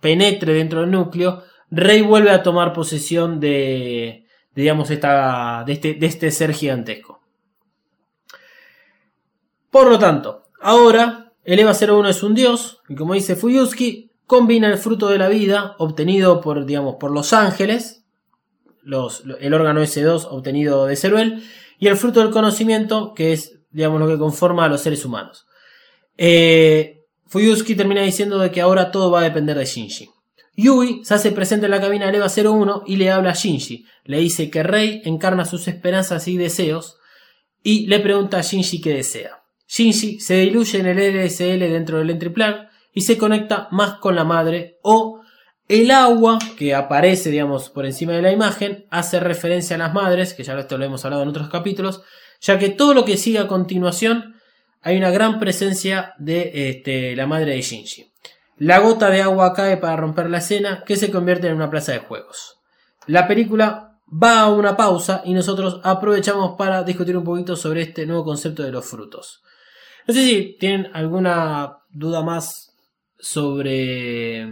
penetre 0.00 0.54
dentro 0.54 0.80
del 0.80 0.90
núcleo, 0.90 1.42
Rey 1.70 2.00
vuelve 2.00 2.30
a 2.30 2.42
tomar 2.42 2.72
posesión 2.72 3.38
de, 3.38 4.23
digamos, 4.54 4.90
esta, 4.90 5.64
de, 5.66 5.72
este, 5.72 5.94
de 5.94 6.06
este 6.06 6.30
ser 6.30 6.52
gigantesco. 6.52 7.20
Por 9.70 9.88
lo 9.88 9.98
tanto, 9.98 10.44
ahora 10.60 11.32
el 11.44 11.58
EVA 11.58 11.72
01 11.72 12.08
es 12.08 12.22
un 12.22 12.34
dios, 12.34 12.80
y 12.88 12.94
como 12.94 13.14
dice 13.14 13.36
Fuyuski, 13.36 14.10
combina 14.26 14.68
el 14.68 14.78
fruto 14.78 15.08
de 15.08 15.18
la 15.18 15.28
vida 15.28 15.74
obtenido 15.78 16.40
por, 16.40 16.64
digamos, 16.64 16.96
por 16.96 17.10
los 17.10 17.32
ángeles, 17.32 18.04
los, 18.82 19.24
el 19.40 19.52
órgano 19.52 19.82
S2 19.82 20.28
obtenido 20.30 20.86
de 20.86 20.96
Ceruel, 20.96 21.42
y 21.78 21.88
el 21.88 21.96
fruto 21.96 22.20
del 22.20 22.30
conocimiento, 22.30 23.14
que 23.14 23.32
es, 23.32 23.58
digamos, 23.70 24.00
lo 24.00 24.08
que 24.08 24.18
conforma 24.18 24.64
a 24.64 24.68
los 24.68 24.80
seres 24.80 25.04
humanos. 25.04 25.46
Eh, 26.16 27.02
Fuyuski 27.26 27.74
termina 27.74 28.02
diciendo 28.02 28.38
de 28.38 28.50
que 28.50 28.60
ahora 28.60 28.90
todo 28.90 29.10
va 29.10 29.20
a 29.20 29.24
depender 29.24 29.58
de 29.58 29.64
Shinji. 29.64 30.08
Yui 30.56 31.04
se 31.04 31.14
hace 31.14 31.32
presente 31.32 31.66
en 31.66 31.72
la 31.72 31.80
cabina 31.80 32.10
de 32.10 32.18
EVA 32.18 32.28
01 32.28 32.84
y 32.86 32.96
le 32.96 33.10
habla 33.10 33.30
a 33.30 33.34
Shinji. 33.34 33.86
Le 34.04 34.18
dice 34.18 34.50
que 34.50 34.62
Rei 34.62 35.02
encarna 35.04 35.44
sus 35.44 35.66
esperanzas 35.68 36.28
y 36.28 36.36
deseos 36.36 36.98
y 37.62 37.86
le 37.86 38.00
pregunta 38.00 38.38
a 38.38 38.42
Shinji 38.42 38.80
qué 38.80 38.94
desea. 38.94 39.42
Shinji 39.66 40.20
se 40.20 40.34
diluye 40.36 40.78
en 40.78 40.86
el 40.86 40.98
LSL 40.98 41.58
dentro 41.58 41.98
del 41.98 42.10
entry 42.10 42.30
plug 42.30 42.54
y 42.92 43.00
se 43.00 43.18
conecta 43.18 43.68
más 43.72 43.94
con 43.94 44.14
la 44.14 44.24
madre 44.24 44.78
o 44.82 45.20
el 45.66 45.90
agua 45.90 46.38
que 46.58 46.74
aparece, 46.74 47.30
digamos, 47.30 47.70
por 47.70 47.86
encima 47.86 48.12
de 48.12 48.22
la 48.22 48.30
imagen 48.30 48.86
hace 48.90 49.18
referencia 49.18 49.76
a 49.76 49.78
las 49.78 49.94
madres, 49.94 50.34
que 50.34 50.44
ya 50.44 50.58
esto 50.58 50.76
lo 50.76 50.84
hemos 50.84 51.04
hablado 51.04 51.22
en 51.22 51.30
otros 51.30 51.48
capítulos, 51.48 52.02
ya 52.40 52.58
que 52.58 52.68
todo 52.68 52.92
lo 52.92 53.06
que 53.06 53.16
sigue 53.16 53.38
a 53.38 53.48
continuación 53.48 54.34
hay 54.82 54.98
una 54.98 55.10
gran 55.10 55.40
presencia 55.40 56.12
de 56.18 56.68
este, 56.68 57.16
la 57.16 57.26
madre 57.26 57.52
de 57.52 57.62
Shinji. 57.62 58.13
La 58.58 58.78
gota 58.78 59.10
de 59.10 59.22
agua 59.22 59.52
cae 59.52 59.76
para 59.76 59.96
romper 59.96 60.30
la 60.30 60.38
escena 60.38 60.84
que 60.84 60.96
se 60.96 61.10
convierte 61.10 61.48
en 61.48 61.56
una 61.56 61.70
plaza 61.70 61.92
de 61.92 61.98
juegos. 61.98 62.60
La 63.06 63.26
película 63.26 63.98
va 64.10 64.42
a 64.42 64.50
una 64.50 64.76
pausa 64.76 65.22
y 65.24 65.34
nosotros 65.34 65.80
aprovechamos 65.82 66.56
para 66.56 66.84
discutir 66.84 67.16
un 67.16 67.24
poquito 67.24 67.56
sobre 67.56 67.82
este 67.82 68.06
nuevo 68.06 68.24
concepto 68.24 68.62
de 68.62 68.70
los 68.70 68.86
frutos. 68.86 69.42
No 70.06 70.14
sé 70.14 70.24
si 70.24 70.56
tienen 70.58 70.90
alguna 70.92 71.78
duda 71.90 72.22
más 72.22 72.74
sobre 73.18 74.46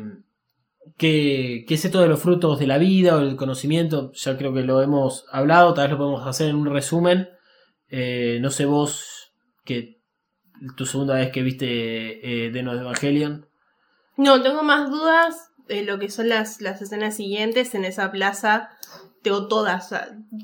qué, 0.97 1.65
es 1.69 1.85
esto 1.85 2.01
de 2.01 2.09
los 2.09 2.21
frutos 2.21 2.59
de 2.59 2.67
la 2.67 2.79
vida 2.79 3.17
o 3.17 3.21
el 3.21 3.37
conocimiento. 3.37 4.13
Ya 4.15 4.37
creo 4.37 4.53
que 4.53 4.63
lo 4.63 4.83
hemos 4.83 5.27
hablado, 5.31 5.75
tal 5.75 5.85
vez 5.85 5.93
lo 5.93 5.99
podemos 5.99 6.27
hacer 6.27 6.49
en 6.49 6.57
un 6.57 6.67
resumen. 6.67 7.29
Eh, 7.89 8.39
no 8.41 8.51
sé 8.51 8.65
vos 8.65 9.33
que 9.65 10.01
tu 10.77 10.87
segunda 10.87 11.15
vez 11.15 11.31
que 11.31 11.43
viste 11.43 12.47
eh, 12.47 12.51
de 12.51 12.61
Evangelion. 12.61 13.47
No, 14.17 14.43
tengo 14.43 14.63
más 14.63 14.91
dudas 14.91 15.51
de 15.69 15.83
lo 15.83 15.99
que 15.99 16.11
son 16.11 16.29
las, 16.29 16.61
las 16.61 16.83
escenas 16.83 17.17
siguientes 17.17 17.75
en 17.75 17.85
esa 17.85 18.11
plaza. 18.11 18.71
Tengo 19.23 19.47
todas. 19.49 19.95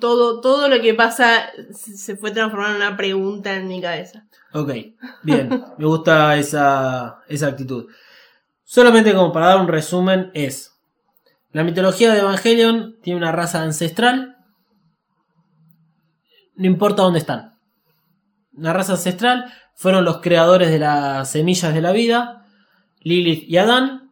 todo, 0.01 0.41
todo 0.41 0.69
lo 0.69 0.81
que 0.81 0.95
pasa 0.95 1.51
se 1.73 2.17
fue 2.17 2.31
transformando 2.31 2.77
en 2.77 2.87
una 2.87 2.97
pregunta 2.97 3.55
en 3.55 3.69
mi 3.69 3.81
cabeza. 3.81 4.25
Ok, 4.53 4.73
bien. 5.23 5.65
me 5.79 5.87
gusta 5.87 6.37
esa, 6.37 7.23
esa 7.29 7.49
actitud. 7.49 7.87
Solamente 8.65 9.15
como 9.15 9.33
para 9.33 9.47
dar 9.47 9.61
un 9.61 9.69
resumen 9.69 10.31
es. 10.35 10.79
La 11.53 11.65
mitología 11.65 12.13
de 12.13 12.21
Evangelion 12.21 12.99
tiene 13.03 13.19
una 13.19 13.33
raza 13.33 13.63
ancestral. 13.63 14.37
No 16.55 16.67
importa 16.67 17.03
dónde 17.03 17.19
están. 17.19 17.59
Una 18.53 18.73
raza 18.73 18.93
ancestral 18.93 19.53
fueron 19.75 20.05
los 20.05 20.19
creadores 20.19 20.71
de 20.71 20.79
las 20.79 21.31
semillas 21.31 21.73
de 21.73 21.81
la 21.81 21.93
vida, 21.93 22.45
Lilith 23.03 23.49
y 23.49 23.57
Adán. 23.57 24.11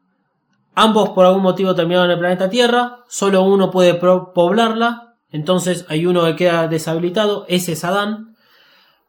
Ambos 0.75 1.11
por 1.11 1.25
algún 1.25 1.43
motivo 1.43 1.75
terminaron 1.75 2.07
en 2.07 2.13
el 2.13 2.19
planeta 2.19 2.51
Tierra, 2.51 2.99
solo 3.09 3.43
uno 3.43 3.71
puede 3.71 3.95
poblarla, 3.95 5.17
entonces 5.31 5.87
hay 5.89 6.05
uno 6.05 6.25
que 6.25 6.37
queda 6.37 6.69
deshabilitado, 6.69 7.47
ese 7.49 7.73
es 7.73 7.85
Adán. 7.85 8.37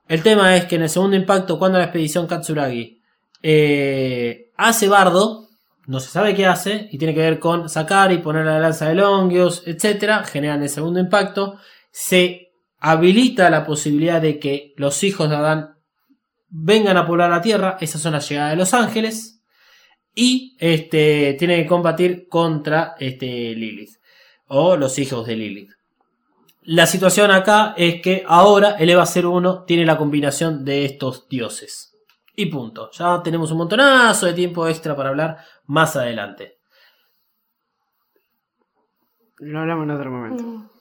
El 0.07 0.23
tema 0.23 0.55
es 0.55 0.65
que 0.65 0.75
en 0.75 0.84
el 0.84 0.89
segundo 0.89 1.17
impacto, 1.17 1.59
cuando 1.59 1.78
la 1.78 1.86
expedición 1.86 2.25
Katsuragi 2.25 3.01
eh, 3.43 4.51
hace 4.55 4.88
bardo, 4.88 5.47
no 5.88 5.99
se 5.99 6.09
sabe 6.09 6.36
qué 6.36 6.45
hace, 6.45 6.88
y 6.91 6.97
tiene 6.97 7.13
que 7.13 7.21
ver 7.21 7.39
con 7.39 7.69
sacar 7.69 8.11
y 8.11 8.19
poner 8.19 8.45
la 8.45 8.59
lanza 8.59 8.88
de 8.88 8.95
Longios, 8.95 9.63
etc., 9.65 10.25
generan 10.25 10.63
el 10.63 10.69
segundo 10.69 10.99
impacto, 10.99 11.59
se 11.91 12.51
habilita 12.80 13.49
la 13.49 13.65
posibilidad 13.65 14.21
de 14.21 14.39
que 14.39 14.73
los 14.78 15.03
hijos 15.03 15.30
de 15.30 15.36
Adán 15.36 15.75
vengan 16.49 16.97
a 16.97 17.05
poblar 17.05 17.30
la 17.30 17.41
Tierra, 17.41 17.78
esas 17.82 18.01
son 18.01 18.13
las 18.13 18.28
llegadas 18.30 18.51
de 18.51 18.57
los 18.57 18.73
ángeles, 18.73 19.37
y 20.20 20.57
este, 20.57 21.36
tiene 21.38 21.61
que 21.61 21.68
combatir 21.68 22.28
contra 22.28 22.95
este, 22.99 23.53
Lilith, 23.53 23.97
o 24.47 24.76
los 24.76 24.97
hijos 24.97 25.28
de 25.28 25.36
Lilith. 25.36 25.70
La 26.63 26.88
situación 26.88 27.30
acá 27.30 27.76
es 27.78 28.01
que 28.01 28.24
ahora 28.28 28.72
el 28.80 28.89
EVA 28.89 29.05
01 29.05 29.65
tiene 29.65 29.86
la 29.86 29.95
combinación 29.95 30.65
de 30.65 30.86
estos 30.86 31.30
dioses. 31.30 31.95
Y 32.36 32.47
punto. 32.47 32.89
Ya 32.93 33.22
tenemos 33.22 33.51
un 33.51 33.59
montonazo 33.59 34.26
de 34.26 34.34
tiempo 34.34 34.68
extra 34.68 34.95
para 34.95 35.09
hablar 35.09 35.38
más 35.68 35.95
adelante. 35.95 36.57
Lo 39.38 39.59
hablamos 39.59 39.84
en 39.84 39.91
otro 39.91 40.11
momento. 40.11 40.72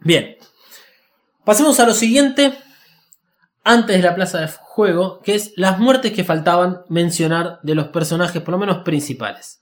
Bien. 0.00 0.36
Pasemos 1.44 1.78
a 1.78 1.86
lo 1.86 1.94
siguiente. 1.94 2.52
Antes 3.64 3.96
de 3.96 4.02
la 4.02 4.14
plaza 4.14 4.40
de 4.40 4.48
juego, 4.48 5.20
que 5.22 5.34
es 5.34 5.54
las 5.56 5.78
muertes 5.78 6.12
que 6.12 6.22
faltaban 6.22 6.82
mencionar 6.88 7.60
de 7.62 7.74
los 7.74 7.88
personajes, 7.88 8.42
por 8.42 8.52
lo 8.52 8.58
menos 8.58 8.84
principales. 8.84 9.60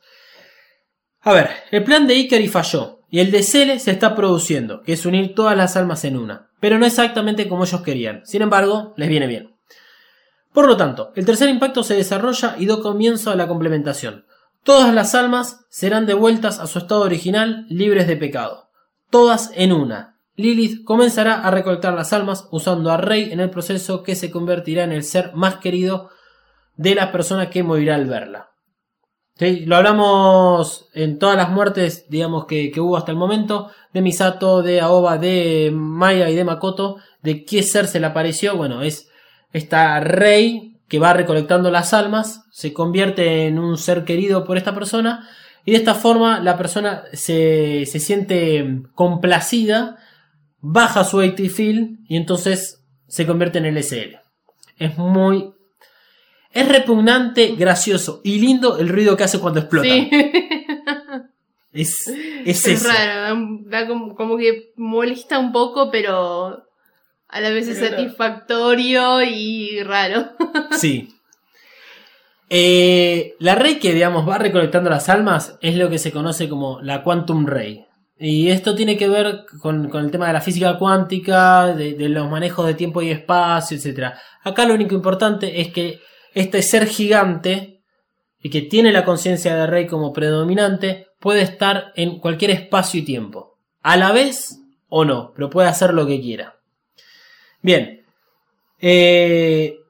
A 1.20 1.32
ver, 1.32 1.50
el 1.70 1.84
plan 1.84 2.08
de 2.08 2.16
Ikari 2.16 2.48
falló 2.48 3.00
y 3.08 3.20
el 3.20 3.30
de 3.30 3.44
Cele 3.44 3.78
se 3.78 3.92
está 3.92 4.16
produciendo, 4.16 4.82
que 4.82 4.94
es 4.94 5.06
unir 5.06 5.36
todas 5.36 5.56
las 5.56 5.76
almas 5.76 6.04
en 6.04 6.16
una, 6.16 6.50
pero 6.58 6.78
no 6.78 6.86
exactamente 6.86 7.48
como 7.48 7.64
ellos 7.64 7.82
querían. 7.82 8.26
Sin 8.26 8.42
embargo, 8.42 8.92
les 8.96 9.08
viene 9.08 9.28
bien. 9.28 9.54
Por 10.52 10.66
lo 10.66 10.76
tanto, 10.76 11.12
el 11.14 11.24
tercer 11.24 11.48
impacto 11.48 11.84
se 11.84 11.94
desarrolla 11.94 12.56
y 12.58 12.66
da 12.66 12.80
comienzo 12.80 13.30
a 13.30 13.36
la 13.36 13.46
complementación. 13.46 14.26
Todas 14.64 14.92
las 14.92 15.14
almas 15.14 15.64
serán 15.70 16.06
devueltas 16.06 16.58
a 16.58 16.66
su 16.66 16.78
estado 16.78 17.02
original, 17.02 17.66
libres 17.68 18.06
de 18.06 18.16
pecado. 18.16 18.70
Todas 19.10 19.50
en 19.54 19.72
una. 19.72 20.11
Lilith 20.36 20.84
comenzará 20.84 21.40
a 21.42 21.50
recolectar 21.50 21.94
las 21.94 22.12
almas 22.12 22.48
usando 22.50 22.90
a 22.90 22.96
Rey 22.96 23.32
en 23.32 23.40
el 23.40 23.50
proceso 23.50 24.02
que 24.02 24.14
se 24.14 24.30
convertirá 24.30 24.84
en 24.84 24.92
el 24.92 25.04
ser 25.04 25.32
más 25.34 25.56
querido 25.56 26.10
de 26.76 26.94
la 26.94 27.12
persona 27.12 27.50
que 27.50 27.62
morirá 27.62 27.96
al 27.96 28.06
verla. 28.06 28.50
¿Sí? 29.34 29.64
Lo 29.66 29.76
hablamos 29.76 30.88
en 30.94 31.18
todas 31.18 31.36
las 31.36 31.50
muertes, 31.50 32.06
digamos, 32.08 32.46
que, 32.46 32.70
que 32.70 32.80
hubo 32.80 32.96
hasta 32.96 33.10
el 33.10 33.16
momento, 33.16 33.70
de 33.92 34.02
Misato, 34.02 34.62
de 34.62 34.80
Aoba, 34.80 35.18
de 35.18 35.70
Maya 35.72 36.28
y 36.28 36.34
de 36.34 36.44
Makoto, 36.44 36.96
de 37.22 37.44
qué 37.44 37.62
ser 37.62 37.86
se 37.86 38.00
le 38.00 38.06
apareció. 38.06 38.56
Bueno, 38.56 38.82
es 38.82 39.10
esta 39.52 40.00
Rey 40.00 40.80
que 40.88 40.98
va 40.98 41.14
recolectando 41.14 41.70
las 41.70 41.94
almas, 41.94 42.44
se 42.50 42.74
convierte 42.74 43.46
en 43.46 43.58
un 43.58 43.78
ser 43.78 44.04
querido 44.04 44.44
por 44.44 44.58
esta 44.58 44.74
persona, 44.74 45.26
y 45.64 45.70
de 45.70 45.78
esta 45.78 45.94
forma 45.94 46.40
la 46.40 46.58
persona 46.58 47.04
se, 47.12 47.86
se 47.86 47.98
siente 47.98 48.82
complacida, 48.94 49.96
baja 50.62 51.04
su 51.04 51.20
AT 51.20 51.38
field 51.54 51.98
y 52.08 52.16
entonces 52.16 52.82
se 53.08 53.26
convierte 53.26 53.58
en 53.58 53.66
LSL. 53.74 54.16
Es 54.78 54.96
muy 54.96 55.52
es 56.50 56.68
repugnante, 56.68 57.54
gracioso 57.56 58.20
y 58.24 58.38
lindo 58.38 58.78
el 58.78 58.88
ruido 58.88 59.16
que 59.16 59.24
hace 59.24 59.38
cuando 59.38 59.60
explota. 59.60 59.88
Sí. 59.88 60.10
Es, 61.74 62.06
es 62.06 62.66
Es 62.66 62.82
eso. 62.82 62.88
raro, 62.92 63.38
da, 63.64 63.86
como, 63.86 64.14
como 64.14 64.36
que 64.36 64.72
molesta 64.76 65.38
un 65.38 65.52
poco, 65.52 65.90
pero 65.90 66.66
a 67.28 67.40
la 67.40 67.48
vez 67.48 67.66
es 67.66 67.78
Pero 67.78 67.90
no. 67.92 67.96
satisfactorio 67.96 69.22
y 69.22 69.82
raro. 69.82 70.32
Sí. 70.78 71.08
Eh, 72.50 73.34
la 73.38 73.54
Rey 73.54 73.78
que, 73.78 73.94
digamos, 73.94 74.28
va 74.28 74.36
recolectando 74.36 74.90
las 74.90 75.08
almas 75.08 75.56
es 75.62 75.74
lo 75.76 75.88
que 75.88 75.96
se 75.98 76.12
conoce 76.12 76.50
como 76.50 76.78
la 76.82 77.02
Quantum 77.02 77.46
Ray. 77.46 77.86
Y 78.24 78.50
esto 78.50 78.76
tiene 78.76 78.96
que 78.96 79.08
ver 79.08 79.46
con, 79.60 79.88
con 79.88 80.04
el 80.04 80.12
tema 80.12 80.28
de 80.28 80.32
la 80.32 80.40
física 80.40 80.78
cuántica, 80.78 81.74
de, 81.74 82.08
los 82.08 82.30
manejos 82.30 82.64
de 82.64 82.74
tiempo 82.74 83.02
y 83.02 83.10
espacio, 83.10 83.76
etc. 83.76 84.14
Acá 84.44 84.64
lo 84.64 84.74
único 84.74 84.94
importante 84.94 85.60
es 85.60 85.72
que 85.72 85.98
este 86.32 86.62
ser 86.62 86.86
gigante 86.86 87.80
y 88.40 88.48
que 88.48 88.62
tiene 88.62 88.92
la 88.92 89.04
conciencia 89.04 89.56
de 89.56 89.66
Rey 89.66 89.88
como 89.88 90.12
predominante 90.12 91.08
puede 91.18 91.42
estar 91.42 91.92
en 91.96 92.20
cualquier 92.20 92.52
espacio 92.52 93.00
y 93.00 93.04
tiempo. 93.04 93.58
A 93.82 93.96
la 93.96 94.12
vez 94.12 94.60
o 94.88 95.04
no, 95.04 95.32
pero 95.34 95.50
puede 95.50 95.66
hacer 95.66 95.92
lo 95.92 96.06
que 96.06 96.20
quiera. 96.20 96.60
Bien. 97.60 98.04
Eh, 98.80 99.80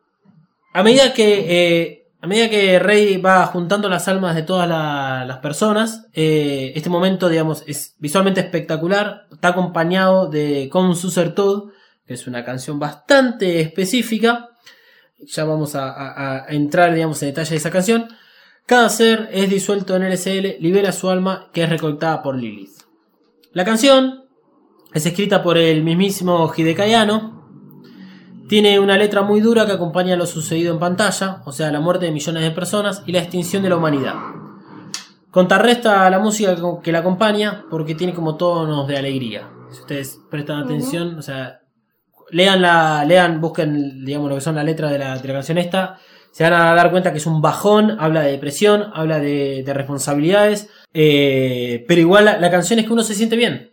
a 0.72 0.82
medida 0.82 1.12
que 1.12 1.44
eh, 1.48 2.01
a 2.22 2.26
medida 2.28 2.48
que 2.48 2.78
Rey 2.78 3.16
va 3.16 3.44
juntando 3.46 3.88
las 3.88 4.06
almas 4.06 4.36
de 4.36 4.42
todas 4.44 4.68
la- 4.68 5.24
las 5.26 5.38
personas, 5.38 6.06
eh, 6.12 6.72
este 6.76 6.88
momento, 6.88 7.28
digamos, 7.28 7.64
es 7.66 7.96
visualmente 7.98 8.40
espectacular. 8.40 9.26
Está 9.32 9.48
acompañado 9.48 10.28
de 10.30 10.68
Con 10.70 10.94
Suser 10.94 11.34
Todd, 11.34 11.70
que 12.06 12.14
es 12.14 12.28
una 12.28 12.44
canción 12.44 12.78
bastante 12.78 13.60
específica. 13.60 14.50
Ya 15.18 15.44
vamos 15.44 15.74
a, 15.74 16.46
entrar, 16.48 16.94
digamos, 16.94 17.20
en 17.22 17.30
detalle 17.30 17.50
de 17.50 17.56
esa 17.56 17.70
canción. 17.70 18.08
Cada 18.66 18.88
ser 18.88 19.28
es 19.32 19.50
disuelto 19.50 19.96
en 19.96 20.04
LSL, 20.04 20.58
libera 20.60 20.92
su 20.92 21.10
alma, 21.10 21.50
que 21.52 21.64
es 21.64 21.68
recolectada 21.68 22.22
por 22.22 22.36
Lilith. 22.36 22.70
La 23.52 23.64
canción 23.64 24.26
es 24.94 25.04
escrita 25.06 25.42
por 25.42 25.58
el 25.58 25.82
mismísimo 25.82 26.52
Hideki 26.56 26.94
Anno, 26.94 27.41
tiene 28.52 28.78
una 28.78 28.98
letra 28.98 29.22
muy 29.22 29.40
dura 29.40 29.64
que 29.64 29.72
acompaña 29.72 30.14
lo 30.14 30.26
sucedido 30.26 30.74
en 30.74 30.78
pantalla, 30.78 31.40
o 31.46 31.52
sea, 31.52 31.72
la 31.72 31.80
muerte 31.80 32.04
de 32.04 32.12
millones 32.12 32.42
de 32.42 32.50
personas 32.50 33.02
y 33.06 33.12
la 33.12 33.20
extinción 33.20 33.62
de 33.62 33.70
la 33.70 33.76
humanidad. 33.76 34.12
Contrarresta 35.30 36.10
la 36.10 36.18
música 36.18 36.54
que 36.82 36.92
la 36.92 36.98
acompaña 36.98 37.64
porque 37.70 37.94
tiene 37.94 38.12
como 38.12 38.36
tonos 38.36 38.86
de 38.86 38.98
alegría. 38.98 39.48
Si 39.70 39.80
ustedes 39.80 40.20
prestan 40.30 40.64
atención, 40.64 41.14
o 41.18 41.22
sea, 41.22 41.62
lean 42.30 42.60
la, 42.60 43.06
lean, 43.06 43.40
busquen, 43.40 44.04
digamos, 44.04 44.28
lo 44.28 44.34
que 44.34 44.42
son 44.42 44.56
la 44.56 44.64
letra 44.64 44.90
de 44.90 44.98
la, 44.98 45.18
de 45.18 45.28
la 45.28 45.32
canción 45.32 45.56
esta, 45.56 45.98
se 46.30 46.44
van 46.44 46.52
a 46.52 46.74
dar 46.74 46.90
cuenta 46.90 47.10
que 47.10 47.20
es 47.20 47.26
un 47.26 47.40
bajón, 47.40 47.96
habla 47.98 48.20
de 48.20 48.32
depresión, 48.32 48.90
habla 48.92 49.18
de, 49.18 49.62
de 49.64 49.72
responsabilidades, 49.72 50.68
eh, 50.92 51.86
pero 51.88 52.02
igual 52.02 52.26
la, 52.26 52.38
la 52.38 52.50
canción 52.50 52.78
es 52.78 52.84
que 52.84 52.92
uno 52.92 53.02
se 53.02 53.14
siente 53.14 53.36
bien. 53.36 53.71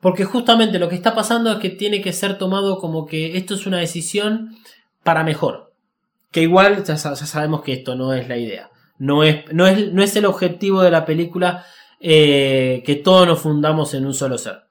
Porque 0.00 0.24
justamente 0.24 0.78
lo 0.78 0.88
que 0.88 0.94
está 0.94 1.14
pasando 1.14 1.50
es 1.52 1.58
que 1.58 1.70
tiene 1.70 2.00
que 2.00 2.12
ser 2.12 2.38
tomado 2.38 2.78
como 2.78 3.06
que 3.06 3.36
esto 3.36 3.54
es 3.54 3.66
una 3.66 3.78
decisión 3.78 4.56
para 5.02 5.24
mejor. 5.24 5.72
Que 6.30 6.42
igual 6.42 6.84
ya, 6.84 6.96
sa- 6.96 7.14
ya 7.14 7.26
sabemos 7.26 7.62
que 7.62 7.72
esto 7.72 7.94
no 7.94 8.12
es 8.12 8.28
la 8.28 8.36
idea. 8.36 8.70
No 8.98 9.24
es, 9.24 9.44
no 9.52 9.66
es, 9.66 9.92
no 9.92 10.02
es 10.02 10.14
el 10.16 10.26
objetivo 10.26 10.82
de 10.82 10.90
la 10.90 11.04
película 11.04 11.64
eh, 12.00 12.82
que 12.84 12.96
todos 12.96 13.26
nos 13.26 13.40
fundamos 13.40 13.94
en 13.94 14.06
un 14.06 14.14
solo 14.14 14.36
ser. 14.38 14.64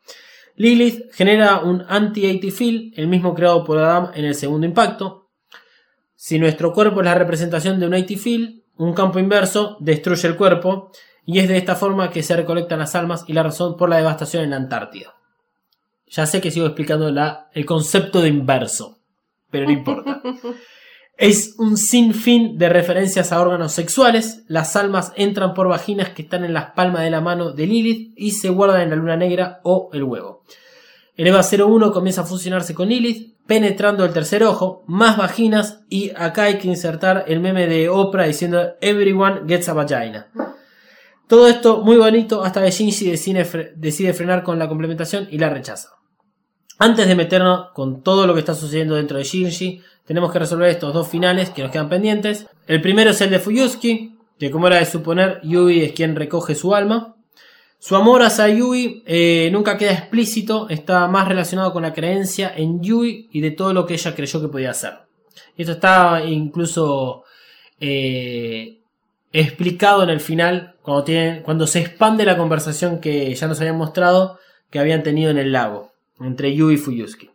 Lilith 0.57 1.11
genera 1.11 1.59
un 1.59 1.83
anti-80 1.87 2.51
field, 2.51 2.93
el 2.97 3.07
mismo 3.07 3.33
creado 3.33 3.63
por 3.63 3.77
Adam 3.77 4.11
en 4.13 4.25
el 4.25 4.35
segundo 4.35 4.65
impacto. 4.65 5.29
Si 6.15 6.39
nuestro 6.39 6.71
cuerpo 6.71 7.01
es 7.01 7.05
la 7.05 7.13
representación 7.15 7.79
de 7.79 7.87
un 7.87 7.93
80 7.93 8.21
field, 8.21 8.61
un 8.77 8.93
campo 8.93 9.19
inverso 9.19 9.77
destruye 9.79 10.27
el 10.27 10.35
cuerpo 10.37 10.91
y 11.25 11.39
es 11.39 11.47
de 11.49 11.57
esta 11.57 11.75
forma 11.75 12.09
que 12.09 12.23
se 12.23 12.35
recolectan 12.35 12.79
las 12.79 12.95
almas 12.95 13.25
y 13.27 13.33
la 13.33 13.43
razón 13.43 13.75
por 13.75 13.89
la 13.89 13.97
devastación 13.97 14.43
en 14.43 14.51
la 14.51 14.55
Antártida. 14.57 15.14
Ya 16.07 16.25
sé 16.25 16.39
que 16.41 16.51
sigo 16.51 16.65
explicando 16.67 17.09
la, 17.11 17.49
el 17.53 17.65
concepto 17.65 18.21
de 18.21 18.29
inverso, 18.29 18.99
pero 19.49 19.65
no 19.65 19.71
importa. 19.71 20.21
Es 21.17 21.55
un 21.59 21.77
sinfín 21.77 22.57
de 22.57 22.67
referencias 22.67 23.31
a 23.31 23.39
órganos 23.39 23.71
sexuales. 23.71 24.43
Las 24.49 24.75
almas 24.75 25.13
entran 25.15 25.53
por 25.53 25.69
vaginas 25.69 26.09
que 26.09 26.23
están 26.23 26.43
en 26.43 26.53
las 26.53 26.71
palmas 26.71 27.03
de 27.03 27.09
la 27.09 27.21
mano 27.21 27.53
de 27.53 27.67
Lilith 27.67 28.11
y 28.17 28.31
se 28.31 28.49
guardan 28.49 28.81
en 28.81 28.89
la 28.89 28.95
luna 28.97 29.15
negra 29.15 29.61
o 29.63 29.89
el 29.93 30.03
huevo. 30.03 30.43
El 31.15 31.27
EVA 31.27 31.39
01 31.41 31.93
comienza 31.93 32.23
a 32.23 32.25
fusionarse 32.25 32.75
con 32.75 32.89
Lilith, 32.89 33.37
penetrando 33.47 34.03
el 34.03 34.11
tercer 34.11 34.43
ojo, 34.43 34.83
más 34.87 35.15
vaginas 35.15 35.85
y 35.89 36.11
acá 36.17 36.43
hay 36.43 36.57
que 36.57 36.67
insertar 36.67 37.23
el 37.29 37.39
meme 37.39 37.65
de 37.67 37.87
Oprah 37.87 38.25
diciendo 38.27 38.73
Everyone 38.81 39.43
gets 39.47 39.69
a 39.69 39.73
vagina. 39.73 40.27
Todo 41.29 41.47
esto 41.47 41.81
muy 41.81 41.95
bonito 41.95 42.43
hasta 42.43 42.61
que 42.61 42.71
Shinji 42.71 43.09
decide, 43.09 43.45
fre- 43.45 43.71
decide 43.77 44.13
frenar 44.13 44.43
con 44.43 44.59
la 44.59 44.67
complementación 44.67 45.29
y 45.31 45.37
la 45.37 45.49
rechaza. 45.49 45.91
Antes 46.77 47.07
de 47.07 47.15
meternos 47.15 47.69
con 47.73 48.01
todo 48.01 48.27
lo 48.27 48.33
que 48.33 48.41
está 48.41 48.53
sucediendo 48.53 48.95
dentro 48.95 49.17
de 49.17 49.23
Shinji, 49.23 49.81
tenemos 50.05 50.31
que 50.31 50.39
resolver 50.39 50.69
estos 50.69 50.93
dos 50.93 51.07
finales 51.07 51.49
que 51.49 51.63
nos 51.63 51.71
quedan 51.71 51.89
pendientes. 51.89 52.47
El 52.67 52.81
primero 52.81 53.11
es 53.11 53.21
el 53.21 53.29
de 53.29 53.39
Fuyusuki, 53.39 54.15
que 54.37 54.51
como 54.51 54.67
era 54.67 54.77
de 54.77 54.85
suponer, 54.85 55.39
Yui 55.43 55.81
es 55.81 55.93
quien 55.93 56.15
recoge 56.15 56.53
su 56.53 56.75
alma. 56.75 57.15
Su 57.79 57.95
amor 57.95 58.23
hacia 58.23 58.49
Yui 58.49 59.03
eh, 59.05 59.49
nunca 59.51 59.77
queda 59.77 59.93
explícito, 59.93 60.67
está 60.69 61.07
más 61.07 61.27
relacionado 61.27 61.71
con 61.71 61.83
la 61.83 61.93
creencia 61.93 62.51
en 62.55 62.81
Yui 62.81 63.29
y 63.31 63.41
de 63.41 63.51
todo 63.51 63.73
lo 63.73 63.85
que 63.85 63.93
ella 63.93 64.15
creyó 64.15 64.41
que 64.41 64.47
podía 64.47 64.71
hacer. 64.71 64.93
Esto 65.57 65.73
está 65.73 66.23
incluso 66.25 67.23
eh, 67.79 68.79
explicado 69.31 70.03
en 70.03 70.09
el 70.09 70.19
final, 70.19 70.75
cuando 70.81 71.67
se 71.67 71.79
expande 71.79 72.25
la 72.25 72.37
conversación 72.37 72.99
que 72.99 73.33
ya 73.33 73.47
nos 73.47 73.59
habían 73.59 73.77
mostrado 73.77 74.39
que 74.69 74.79
habían 74.79 75.03
tenido 75.03 75.31
en 75.31 75.37
el 75.37 75.51
lago, 75.51 75.91
entre 76.19 76.55
Yui 76.55 76.75
y 76.75 76.77
Fuyusuki. 76.77 77.29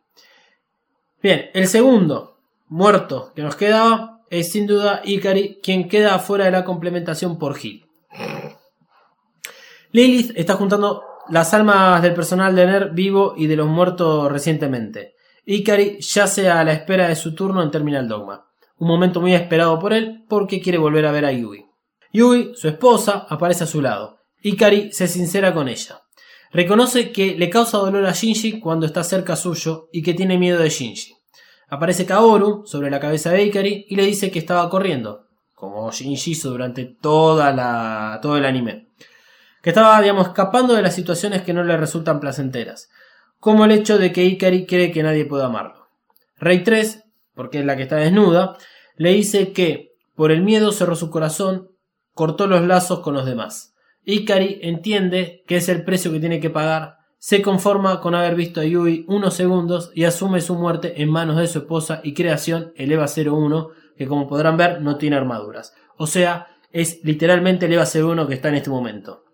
Bien, 1.23 1.51
el 1.53 1.69
segundo 1.69 2.39
muerto 2.69 3.33
que 3.35 3.43
nos 3.43 3.57
quedaba 3.57 4.23
es 4.31 4.53
sin 4.53 4.67
duda 4.67 5.03
Ikari, 5.05 5.59
quien 5.63 5.89
queda 5.89 6.19
fuera 6.19 6.47
de 6.47 6.53
la 6.53 6.65
complementación 6.65 7.39
por 7.39 7.57
Gil. 7.57 7.87
Lilith 9.93 10.33
está 10.37 10.55
juntando 10.55 11.03
las 11.29 11.53
almas 11.53 12.01
del 12.01 12.15
personal 12.15 12.55
de 12.55 12.67
NER 12.67 12.91
vivo 12.93 13.35
y 13.37 13.49
de 13.49 13.57
los 13.57 13.67
muertos 13.67 14.31
recientemente. 14.31 15.15
Ikari 15.45 15.99
yace 16.01 16.49
a 16.49 16.63
la 16.65 16.73
espera 16.73 17.09
de 17.09 17.17
su 17.17 17.35
turno 17.35 17.63
en 17.63 17.71
Terminal 17.71 18.09
Dogma. 18.09 18.47
Un 18.79 18.89
momento 18.89 19.21
muy 19.21 19.35
esperado 19.35 19.79
por 19.79 19.93
él 19.93 20.25
porque 20.29 20.61
quiere 20.61 20.79
volver 20.79 21.07
a 21.07 21.13
ver 21.13 21.25
a 21.25 21.33
Yui. 21.33 21.67
Yui, 22.13 22.53
su 22.55 22.69
esposa, 22.69 23.27
aparece 23.29 23.65
a 23.65 23.67
su 23.67 23.83
lado. 23.83 24.19
Ikari 24.43 24.93
se 24.93 25.07
sincera 25.07 25.53
con 25.53 25.69
ella. 25.69 26.01
Reconoce 26.53 27.13
que 27.13 27.37
le 27.37 27.49
causa 27.49 27.79
dolor 27.79 28.05
a 28.07 28.13
Shinji 28.13 28.59
cuando 28.59 28.85
está 28.85 29.05
cerca 29.05 29.37
suyo 29.37 29.89
y 29.93 30.03
que 30.03 30.15
tiene 30.15 30.37
miedo 30.37 30.59
de 30.59 30.69
Shinji. 30.69 31.15
Aparece 31.69 32.05
Kaoru 32.05 32.67
sobre 32.67 32.91
la 32.91 32.99
cabeza 32.99 33.31
de 33.31 33.45
Ikari 33.45 33.87
y 33.89 33.95
le 33.95 34.05
dice 34.05 34.33
que 34.33 34.41
estaba 34.41 34.69
corriendo, 34.69 35.27
como 35.55 35.93
Shinji 35.93 36.33
hizo 36.33 36.51
durante 36.51 36.85
toda 36.85 37.53
la, 37.53 38.19
todo 38.21 38.37
el 38.37 38.45
anime. 38.45 38.89
que 39.63 39.71
estaba, 39.71 40.01
digamos, 40.01 40.29
escapando 40.29 40.75
de 40.75 40.83
las 40.83 40.95
situaciones 40.95 41.43
que 41.43 41.53
no 41.53 41.63
le 41.63 41.77
resultan 41.77 42.19
placenteras, 42.19 42.89
como 43.39 43.65
el 43.65 43.71
hecho 43.71 43.99
de 43.99 44.11
que 44.11 44.25
Ikari 44.25 44.67
cree 44.67 44.91
que 44.91 45.05
nadie 45.05 45.27
puede 45.27 45.45
amarlo. 45.45 45.87
Rey 46.39 46.65
3, 46.65 47.05
porque 47.35 47.61
es 47.61 47.65
la 47.65 47.77
que 47.77 47.85
está 47.85 47.97
desnuda, 47.97 48.57
le 48.97 49.13
dice 49.13 49.53
que 49.53 49.93
por 50.17 50.33
el 50.33 50.43
miedo 50.43 50.73
cerró 50.73 50.97
su 50.97 51.11
corazón, 51.11 51.69
cortó 52.13 52.47
los 52.49 52.63
lazos 52.67 53.01
con 53.01 53.15
los 53.15 53.25
demás. 53.25 53.70
Ikari 54.13 54.61
entiende 54.63 55.43
que 55.47 55.57
es 55.57 55.69
el 55.69 55.85
precio 55.85 56.13
que 56.13 56.21
tiene 56.21 56.41
que 56.41 56.51
pagar, 56.51 57.01
se 57.19 57.43
conforma 57.43 58.01
con 58.01 58.15
haber 58.15 58.35
visto 58.35 58.63
a 58.63 58.65
Yui 58.65 59.05
unos 59.07 59.35
segundos 59.35 59.93
y 59.95 60.05
asume 60.05 60.41
su 60.41 60.55
muerte 60.55 61.03
en 61.03 61.11
manos 61.11 61.37
de 61.37 61.47
su 61.47 61.59
esposa 61.59 62.01
y 62.03 62.15
creación, 62.15 62.73
el 62.77 62.91
EVA 62.91 63.05
01, 63.07 63.69
que 63.95 64.07
como 64.07 64.27
podrán 64.27 64.57
ver 64.57 64.81
no 64.81 64.97
tiene 64.97 65.17
armaduras. 65.17 65.75
O 65.99 66.07
sea, 66.07 66.47
es 66.73 67.01
literalmente 67.05 67.67
el 67.67 67.75
EVA 67.75 67.85
01 67.85 68.27
que 68.27 68.35
está 68.35 68.49
en 68.49 68.55
este 68.55 68.71
momento. 68.71 69.25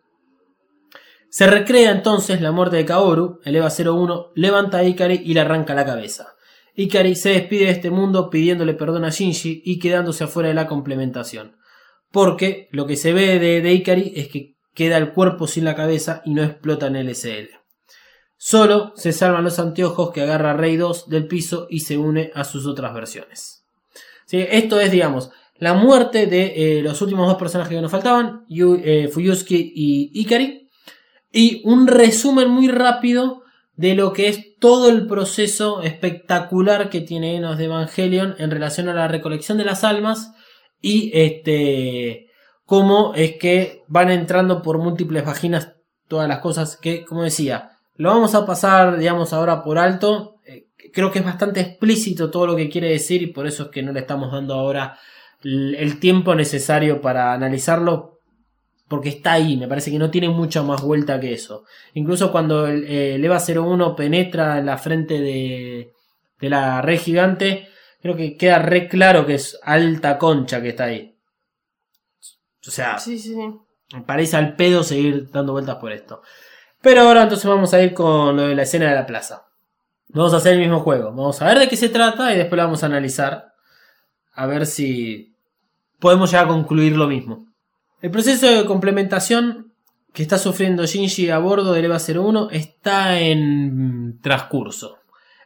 Se 1.30 1.46
recrea 1.46 1.92
entonces 1.92 2.40
la 2.40 2.50
muerte 2.50 2.76
de 2.76 2.84
Kaoru, 2.84 3.38
el 3.44 3.54
EVA 3.54 3.68
01 3.68 4.32
levanta 4.34 4.78
a 4.78 4.84
Ikari 4.84 5.22
y 5.24 5.34
le 5.34 5.40
arranca 5.40 5.72
la 5.74 5.86
cabeza. 5.86 6.34
Ikari 6.74 7.14
se 7.14 7.30
despide 7.30 7.66
de 7.66 7.70
este 7.70 7.90
mundo 7.90 8.30
pidiéndole 8.30 8.74
perdón 8.74 9.04
a 9.04 9.10
Shinji 9.10 9.62
y 9.64 9.78
quedándose 9.78 10.24
afuera 10.24 10.48
de 10.48 10.56
la 10.56 10.66
complementación. 10.66 11.56
Porque 12.10 12.68
lo 12.72 12.86
que 12.86 12.96
se 12.96 13.12
ve 13.12 13.38
de, 13.38 13.60
de 13.60 13.72
Ikari 13.74 14.12
es 14.16 14.26
que 14.26 14.55
queda 14.76 14.98
el 14.98 15.12
cuerpo 15.12 15.48
sin 15.48 15.64
la 15.64 15.74
cabeza 15.74 16.22
y 16.24 16.34
no 16.34 16.44
explota 16.44 16.86
en 16.86 16.96
el 16.96 17.12
SL. 17.12 17.48
Solo 18.36 18.92
se 18.94 19.12
salvan 19.12 19.42
los 19.42 19.58
anteojos 19.58 20.12
que 20.12 20.20
agarra 20.20 20.52
Rey 20.52 20.76
2 20.76 21.08
del 21.08 21.26
piso 21.26 21.66
y 21.70 21.80
se 21.80 21.96
une 21.96 22.30
a 22.34 22.44
sus 22.44 22.66
otras 22.66 22.94
versiones. 22.94 23.64
Esto 24.30 24.78
es, 24.78 24.90
digamos, 24.90 25.30
la 25.56 25.72
muerte 25.72 26.26
de 26.26 26.78
eh, 26.78 26.82
los 26.82 27.00
últimos 27.00 27.26
dos 27.26 27.38
personajes 27.38 27.74
que 27.74 27.80
nos 27.80 27.90
faltaban, 27.90 28.44
Yu, 28.48 28.80
eh, 28.84 29.10
y 29.48 30.10
Ikari. 30.20 30.68
Y 31.32 31.62
un 31.64 31.86
resumen 31.86 32.50
muy 32.50 32.68
rápido 32.68 33.42
de 33.76 33.94
lo 33.94 34.12
que 34.12 34.28
es 34.28 34.58
todo 34.58 34.90
el 34.90 35.06
proceso 35.06 35.82
espectacular 35.82 36.90
que 36.90 37.00
tiene 37.00 37.36
Enos 37.36 37.56
de 37.56 37.64
Evangelion 37.64 38.34
en 38.38 38.50
relación 38.50 38.88
a 38.88 38.94
la 38.94 39.08
recolección 39.08 39.56
de 39.56 39.64
las 39.64 39.84
almas 39.84 40.32
y 40.80 41.10
este 41.14 42.25
cómo 42.66 43.14
es 43.14 43.36
que 43.38 43.84
van 43.86 44.10
entrando 44.10 44.60
por 44.60 44.78
múltiples 44.78 45.24
vaginas 45.24 45.72
todas 46.08 46.28
las 46.28 46.40
cosas 46.40 46.76
que, 46.76 47.04
como 47.04 47.22
decía, 47.22 47.70
lo 47.96 48.10
vamos 48.10 48.34
a 48.34 48.44
pasar, 48.44 48.98
digamos, 48.98 49.32
ahora 49.32 49.62
por 49.62 49.78
alto. 49.78 50.36
Eh, 50.44 50.66
creo 50.92 51.10
que 51.10 51.20
es 51.20 51.24
bastante 51.24 51.60
explícito 51.60 52.30
todo 52.30 52.48
lo 52.48 52.56
que 52.56 52.68
quiere 52.68 52.90
decir 52.90 53.22
y 53.22 53.28
por 53.28 53.46
eso 53.46 53.64
es 53.64 53.68
que 53.70 53.82
no 53.82 53.92
le 53.92 54.00
estamos 54.00 54.30
dando 54.30 54.54
ahora 54.54 54.98
el 55.42 56.00
tiempo 56.00 56.34
necesario 56.34 57.00
para 57.00 57.32
analizarlo 57.32 58.16
porque 58.88 59.08
está 59.10 59.32
ahí, 59.32 59.56
me 59.56 59.68
parece 59.68 59.90
que 59.90 59.98
no 59.98 60.10
tiene 60.10 60.28
mucha 60.28 60.62
más 60.62 60.82
vuelta 60.82 61.18
que 61.18 61.32
eso. 61.32 61.64
Incluso 61.94 62.30
cuando 62.30 62.66
el, 62.66 63.24
EVA 63.24 63.38
01 63.38 63.96
penetra 63.96 64.58
en 64.58 64.66
la 64.66 64.78
frente 64.78 65.20
de, 65.20 65.92
de 66.40 66.50
la 66.50 66.82
red 66.82 66.98
gigante, 66.98 67.68
creo 68.00 68.16
que 68.16 68.36
queda 68.36 68.60
re 68.60 68.88
claro 68.88 69.26
que 69.26 69.34
es 69.34 69.58
alta 69.62 70.18
concha 70.18 70.62
que 70.62 70.68
está 70.68 70.84
ahí. 70.84 71.15
O 72.66 72.70
sea, 72.70 72.98
Sí, 72.98 73.18
sí, 73.18 73.34
sí. 73.34 73.96
me 73.96 74.02
parece 74.02 74.36
al 74.36 74.56
pedo 74.56 74.82
seguir 74.82 75.30
dando 75.30 75.52
vueltas 75.52 75.76
por 75.76 75.92
esto. 75.92 76.22
Pero 76.80 77.02
ahora 77.02 77.22
entonces 77.24 77.46
vamos 77.46 77.72
a 77.74 77.82
ir 77.82 77.94
con 77.94 78.36
lo 78.36 78.42
de 78.48 78.54
la 78.54 78.62
escena 78.62 78.88
de 78.88 78.94
la 78.94 79.06
plaza. 79.06 79.46
Vamos 80.08 80.32
a 80.34 80.36
hacer 80.36 80.54
el 80.54 80.60
mismo 80.60 80.80
juego. 80.80 81.06
Vamos 81.10 81.40
a 81.42 81.46
ver 81.46 81.58
de 81.58 81.68
qué 81.68 81.76
se 81.76 81.88
trata 81.88 82.32
y 82.32 82.36
después 82.36 82.56
lo 82.56 82.64
vamos 82.64 82.82
a 82.82 82.86
analizar. 82.86 83.52
A 84.34 84.46
ver 84.46 84.66
si 84.66 85.34
podemos 85.98 86.30
ya 86.30 86.46
concluir 86.46 86.96
lo 86.96 87.06
mismo. 87.08 87.46
El 88.02 88.10
proceso 88.10 88.46
de 88.46 88.64
complementación 88.66 89.72
que 90.12 90.22
está 90.22 90.38
sufriendo 90.38 90.86
Shinji 90.86 91.30
a 91.30 91.38
bordo 91.38 91.72
del 91.72 91.86
EVA 91.86 91.98
01 91.98 92.50
está 92.50 93.18
en 93.20 94.18
transcurso. 94.22 94.98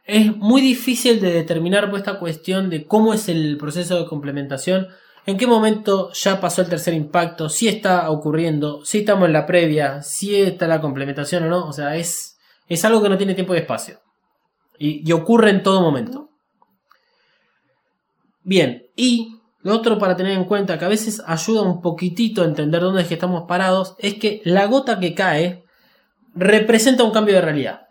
Es 0.03 0.35
muy 0.35 0.61
difícil 0.61 1.19
de 1.21 1.31
determinar 1.31 1.89
por 1.89 1.99
esta 1.99 2.19
cuestión 2.19 2.69
de 2.69 2.85
cómo 2.85 3.13
es 3.13 3.29
el 3.29 3.57
proceso 3.57 3.97
de 3.99 4.05
complementación, 4.07 4.87
en 5.25 5.37
qué 5.37 5.45
momento 5.45 6.11
ya 6.13 6.41
pasó 6.41 6.61
el 6.61 6.69
tercer 6.69 6.93
impacto, 6.93 7.47
si 7.47 7.67
está 7.67 8.09
ocurriendo, 8.09 8.83
si 8.85 8.99
estamos 8.99 9.27
en 9.27 9.33
la 9.33 9.45
previa, 9.45 10.01
si 10.01 10.35
está 10.41 10.67
la 10.67 10.81
complementación 10.81 11.43
o 11.43 11.49
no. 11.49 11.67
O 11.67 11.73
sea, 11.73 11.95
es, 11.95 12.37
es 12.67 12.83
algo 12.85 13.01
que 13.01 13.09
no 13.09 13.17
tiene 13.17 13.35
tiempo 13.35 13.53
y 13.53 13.59
espacio. 13.59 13.99
Y, 14.79 15.11
ocurre 15.11 15.51
en 15.51 15.61
todo 15.61 15.81
momento. 15.81 16.29
Bien, 18.43 18.87
y 18.95 19.37
lo 19.59 19.75
otro 19.75 19.99
para 19.99 20.15
tener 20.15 20.31
en 20.31 20.45
cuenta 20.45 20.79
que 20.79 20.85
a 20.85 20.89
veces 20.89 21.21
ayuda 21.27 21.61
un 21.61 21.81
poquitito 21.81 22.41
a 22.41 22.45
entender 22.45 22.81
dónde 22.81 23.03
es 23.03 23.07
que 23.07 23.13
estamos 23.13 23.43
parados 23.47 23.95
es 23.99 24.15
que 24.15 24.41
la 24.43 24.65
gota 24.65 24.99
que 24.99 25.13
cae 25.13 25.63
representa 26.33 27.03
un 27.03 27.11
cambio 27.11 27.35
de 27.35 27.41
realidad. 27.41 27.81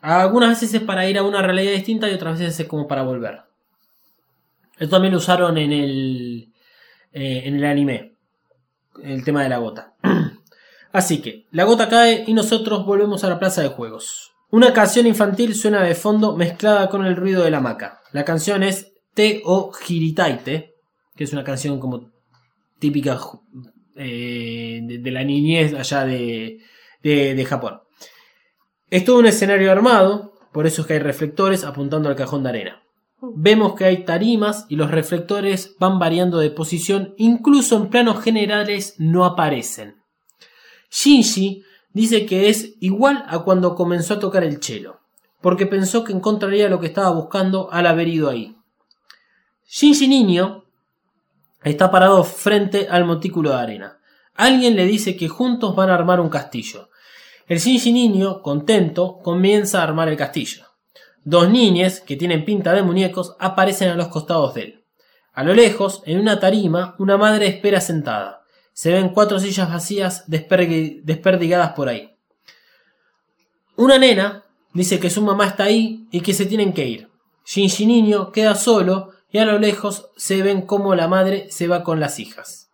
Algunas 0.00 0.48
veces 0.48 0.74
es 0.74 0.82
para 0.82 1.08
ir 1.08 1.18
a 1.18 1.22
una 1.22 1.40
realidad 1.40 1.70
distinta 1.70 2.10
y 2.10 2.14
otras 2.14 2.40
veces 2.40 2.58
es 2.58 2.66
como 2.66 2.88
para 2.88 3.02
volver. 3.02 3.45
Esto 4.78 4.96
también 4.96 5.12
lo 5.12 5.18
usaron 5.18 5.56
en 5.58 5.72
el, 5.72 6.52
eh, 7.12 7.42
en 7.44 7.56
el 7.56 7.64
anime. 7.64 8.16
El 9.02 9.24
tema 9.24 9.42
de 9.42 9.48
la 9.48 9.58
gota. 9.58 9.94
Así 10.92 11.20
que, 11.20 11.46
la 11.50 11.64
gota 11.64 11.88
cae 11.88 12.24
y 12.26 12.34
nosotros 12.34 12.86
volvemos 12.86 13.24
a 13.24 13.28
la 13.28 13.38
plaza 13.38 13.62
de 13.62 13.68
juegos. 13.68 14.32
Una 14.50 14.72
canción 14.72 15.06
infantil 15.06 15.54
suena 15.54 15.82
de 15.82 15.94
fondo 15.94 16.36
mezclada 16.36 16.88
con 16.88 17.04
el 17.04 17.16
ruido 17.16 17.42
de 17.42 17.50
la 17.50 17.58
hamaca. 17.58 18.00
La 18.12 18.24
canción 18.24 18.62
es 18.62 18.92
Te 19.12 19.42
o 19.44 19.72
Hiritaite, 19.86 20.74
que 21.14 21.24
es 21.24 21.32
una 21.32 21.44
canción 21.44 21.80
como 21.80 22.12
típica 22.78 23.18
eh, 23.96 24.80
de, 24.82 24.98
de 24.98 25.10
la 25.10 25.24
niñez 25.24 25.74
allá 25.74 26.04
de, 26.04 26.58
de, 27.02 27.34
de 27.34 27.44
Japón. 27.44 27.80
Es 28.88 29.04
todo 29.04 29.18
un 29.18 29.26
escenario 29.26 29.72
armado, 29.72 30.32
por 30.52 30.66
eso 30.66 30.82
es 30.82 30.86
que 30.86 30.94
hay 30.94 31.00
reflectores 31.00 31.64
apuntando 31.64 32.08
al 32.08 32.16
cajón 32.16 32.42
de 32.42 32.48
arena. 32.48 32.85
Vemos 33.34 33.74
que 33.74 33.84
hay 33.84 34.04
tarimas 34.04 34.66
y 34.68 34.76
los 34.76 34.90
reflectores 34.90 35.76
van 35.78 35.98
variando 35.98 36.38
de 36.38 36.50
posición, 36.50 37.14
incluso 37.16 37.76
en 37.76 37.88
planos 37.88 38.22
generales 38.22 38.94
no 38.98 39.24
aparecen. 39.24 40.02
Shinji 40.90 41.64
dice 41.92 42.26
que 42.26 42.48
es 42.48 42.74
igual 42.80 43.24
a 43.28 43.40
cuando 43.40 43.74
comenzó 43.74 44.14
a 44.14 44.20
tocar 44.20 44.44
el 44.44 44.62
cello, 44.62 45.00
porque 45.40 45.66
pensó 45.66 46.04
que 46.04 46.12
encontraría 46.12 46.68
lo 46.68 46.80
que 46.80 46.86
estaba 46.86 47.10
buscando 47.10 47.72
al 47.72 47.86
haber 47.86 48.08
ido 48.08 48.28
ahí. 48.28 48.56
Shinji 49.68 50.06
niño 50.08 50.64
está 51.64 51.90
parado 51.90 52.22
frente 52.22 52.86
al 52.88 53.04
montículo 53.04 53.50
de 53.50 53.56
arena. 53.56 53.98
Alguien 54.34 54.76
le 54.76 54.84
dice 54.84 55.16
que 55.16 55.28
juntos 55.28 55.74
van 55.74 55.90
a 55.90 55.94
armar 55.94 56.20
un 56.20 56.28
castillo. 56.28 56.90
El 57.48 57.58
Shinji 57.58 57.92
niño, 57.92 58.42
contento, 58.42 59.18
comienza 59.22 59.80
a 59.80 59.84
armar 59.84 60.08
el 60.08 60.16
castillo. 60.16 60.65
Dos 61.28 61.50
niñes, 61.50 62.00
que 62.00 62.14
tienen 62.14 62.44
pinta 62.44 62.72
de 62.72 62.84
muñecos, 62.84 63.34
aparecen 63.40 63.88
a 63.88 63.96
los 63.96 64.06
costados 64.06 64.54
de 64.54 64.62
él. 64.62 64.84
A 65.32 65.42
lo 65.42 65.54
lejos, 65.54 66.00
en 66.06 66.20
una 66.20 66.38
tarima, 66.38 66.94
una 67.00 67.16
madre 67.16 67.48
espera 67.48 67.80
sentada. 67.80 68.44
Se 68.72 68.92
ven 68.92 69.08
cuatro 69.08 69.40
sillas 69.40 69.68
vacías 69.68 70.24
desperdi- 70.28 71.00
desperdigadas 71.02 71.72
por 71.72 71.88
ahí. 71.88 72.16
Una 73.74 73.98
nena 73.98 74.44
dice 74.72 75.00
que 75.00 75.10
su 75.10 75.20
mamá 75.20 75.46
está 75.48 75.64
ahí 75.64 76.06
y 76.12 76.20
que 76.20 76.32
se 76.32 76.46
tienen 76.46 76.72
que 76.72 76.86
ir. 76.86 77.10
Shinji 77.44 77.86
niño 77.86 78.30
queda 78.30 78.54
solo 78.54 79.10
y 79.28 79.38
a 79.38 79.44
lo 79.44 79.58
lejos 79.58 80.10
se 80.16 80.40
ven 80.42 80.62
cómo 80.62 80.94
la 80.94 81.08
madre 81.08 81.48
se 81.50 81.66
va 81.66 81.82
con 81.82 81.98
las 81.98 82.20
hijas. 82.20 82.70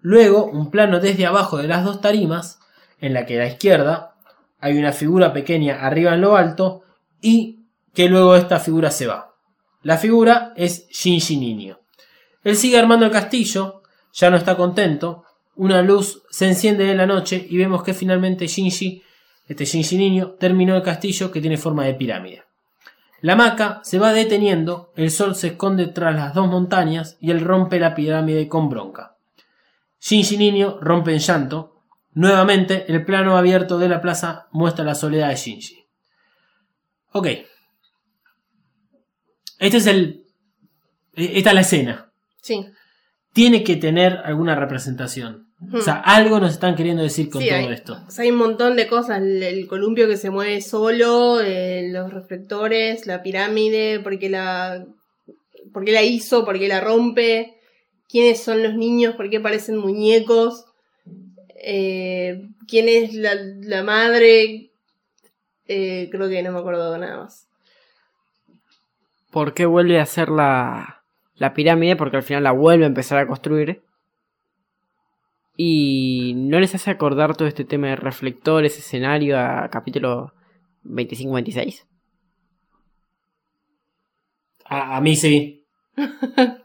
Luego, 0.00 0.44
un 0.44 0.70
plano 0.70 1.00
desde 1.00 1.24
abajo 1.24 1.56
de 1.56 1.68
las 1.68 1.82
dos 1.82 2.02
tarimas, 2.02 2.58
en 3.00 3.14
la 3.14 3.24
que 3.24 3.36
a 3.40 3.44
la 3.44 3.48
izquierda 3.48 4.16
hay 4.60 4.76
una 4.76 4.92
figura 4.92 5.32
pequeña 5.32 5.80
arriba 5.86 6.12
en 6.12 6.20
lo 6.20 6.36
alto 6.36 6.82
y 7.24 7.64
que 7.94 8.08
luego 8.08 8.36
esta 8.36 8.60
figura 8.60 8.90
se 8.90 9.06
va. 9.06 9.34
La 9.82 9.96
figura 9.96 10.52
es 10.56 10.86
Shinji 10.88 11.36
niño. 11.38 11.80
Él 12.42 12.56
sigue 12.56 12.78
armando 12.78 13.06
el 13.06 13.12
castillo, 13.12 13.82
ya 14.12 14.28
no 14.28 14.36
está 14.36 14.56
contento, 14.56 15.24
una 15.56 15.80
luz 15.82 16.22
se 16.30 16.46
enciende 16.46 16.90
en 16.90 16.98
la 16.98 17.06
noche 17.06 17.46
y 17.48 17.56
vemos 17.56 17.82
que 17.82 17.94
finalmente 17.94 18.46
Shinji, 18.46 19.02
este 19.48 19.64
Shinji 19.64 19.96
niño, 19.96 20.32
terminó 20.38 20.76
el 20.76 20.82
castillo 20.82 21.30
que 21.30 21.40
tiene 21.40 21.56
forma 21.56 21.84
de 21.84 21.94
pirámide. 21.94 22.42
La 23.22 23.32
hamaca 23.32 23.80
se 23.84 23.98
va 23.98 24.12
deteniendo, 24.12 24.92
el 24.96 25.10
sol 25.10 25.34
se 25.34 25.48
esconde 25.48 25.86
tras 25.86 26.14
las 26.14 26.34
dos 26.34 26.46
montañas 26.46 27.16
y 27.20 27.30
él 27.30 27.40
rompe 27.40 27.78
la 27.78 27.94
pirámide 27.94 28.48
con 28.48 28.68
bronca. 28.68 29.16
Shinji 29.98 30.36
niño 30.36 30.78
rompe 30.82 31.12
en 31.12 31.20
llanto. 31.20 31.80
Nuevamente, 32.12 32.84
el 32.92 33.02
plano 33.06 33.38
abierto 33.38 33.78
de 33.78 33.88
la 33.88 34.02
plaza 34.02 34.48
muestra 34.50 34.84
la 34.84 34.94
soledad 34.94 35.30
de 35.30 35.36
Shinji. 35.36 35.83
Ok. 37.14 37.28
Este 39.58 39.76
es 39.78 39.86
el. 39.86 40.24
Esta 41.14 41.50
es 41.50 41.54
la 41.54 41.60
escena. 41.60 42.12
Sí. 42.42 42.66
Tiene 43.32 43.62
que 43.64 43.76
tener 43.76 44.18
alguna 44.24 44.54
representación. 44.56 45.48
O 45.72 45.80
sea, 45.80 45.94
algo 45.94 46.40
nos 46.40 46.52
están 46.52 46.74
queriendo 46.74 47.02
decir 47.02 47.30
con 47.30 47.40
Sí, 47.40 47.48
todo 47.48 47.58
hay, 47.58 47.72
esto. 47.72 48.02
o 48.06 48.10
sea, 48.10 48.24
hay 48.24 48.30
un 48.32 48.36
montón 48.38 48.76
de 48.76 48.86
cosas. 48.88 49.18
El, 49.22 49.42
el 49.42 49.66
columpio 49.66 50.08
que 50.08 50.16
se 50.16 50.28
mueve 50.30 50.60
solo, 50.60 51.40
eh, 51.40 51.88
los 51.90 52.12
reflectores, 52.12 53.06
la 53.06 53.22
pirámide, 53.22 54.00
por 54.00 54.18
qué 54.18 54.28
la, 54.28 54.84
por 55.72 55.84
qué 55.84 55.92
la 55.92 56.02
hizo, 56.02 56.44
por 56.44 56.58
qué 56.58 56.68
la 56.68 56.80
rompe, 56.80 57.54
quiénes 58.08 58.42
son 58.42 58.62
los 58.62 58.74
niños, 58.74 59.14
por 59.14 59.30
qué 59.30 59.40
parecen 59.40 59.78
muñecos. 59.78 60.64
Eh, 61.62 62.42
¿Quién 62.68 62.88
es 62.88 63.14
la, 63.14 63.34
la 63.34 63.82
madre? 63.84 64.70
Eh, 65.66 66.08
creo 66.10 66.28
que 66.28 66.42
no 66.42 66.52
me 66.52 66.58
acuerdo 66.58 66.96
nada 66.98 67.18
más. 67.18 67.48
¿Por 69.30 69.54
qué 69.54 69.66
vuelve 69.66 69.98
a 69.98 70.02
hacer 70.02 70.28
la, 70.28 71.02
la 71.36 71.54
pirámide? 71.54 71.96
Porque 71.96 72.16
al 72.16 72.22
final 72.22 72.44
la 72.44 72.52
vuelve 72.52 72.84
a 72.84 72.88
empezar 72.88 73.18
a 73.18 73.26
construir. 73.26 73.82
Y 75.56 76.34
no 76.36 76.58
les 76.60 76.74
hace 76.74 76.90
acordar 76.90 77.36
todo 77.36 77.48
este 77.48 77.64
tema 77.64 77.88
de 77.88 77.96
reflectores, 77.96 78.78
escenario 78.78 79.38
a 79.38 79.68
capítulo 79.70 80.34
25-26. 80.84 81.84
A, 84.66 84.96
a 84.96 85.00
mí 85.00 85.16
sí. 85.16 85.64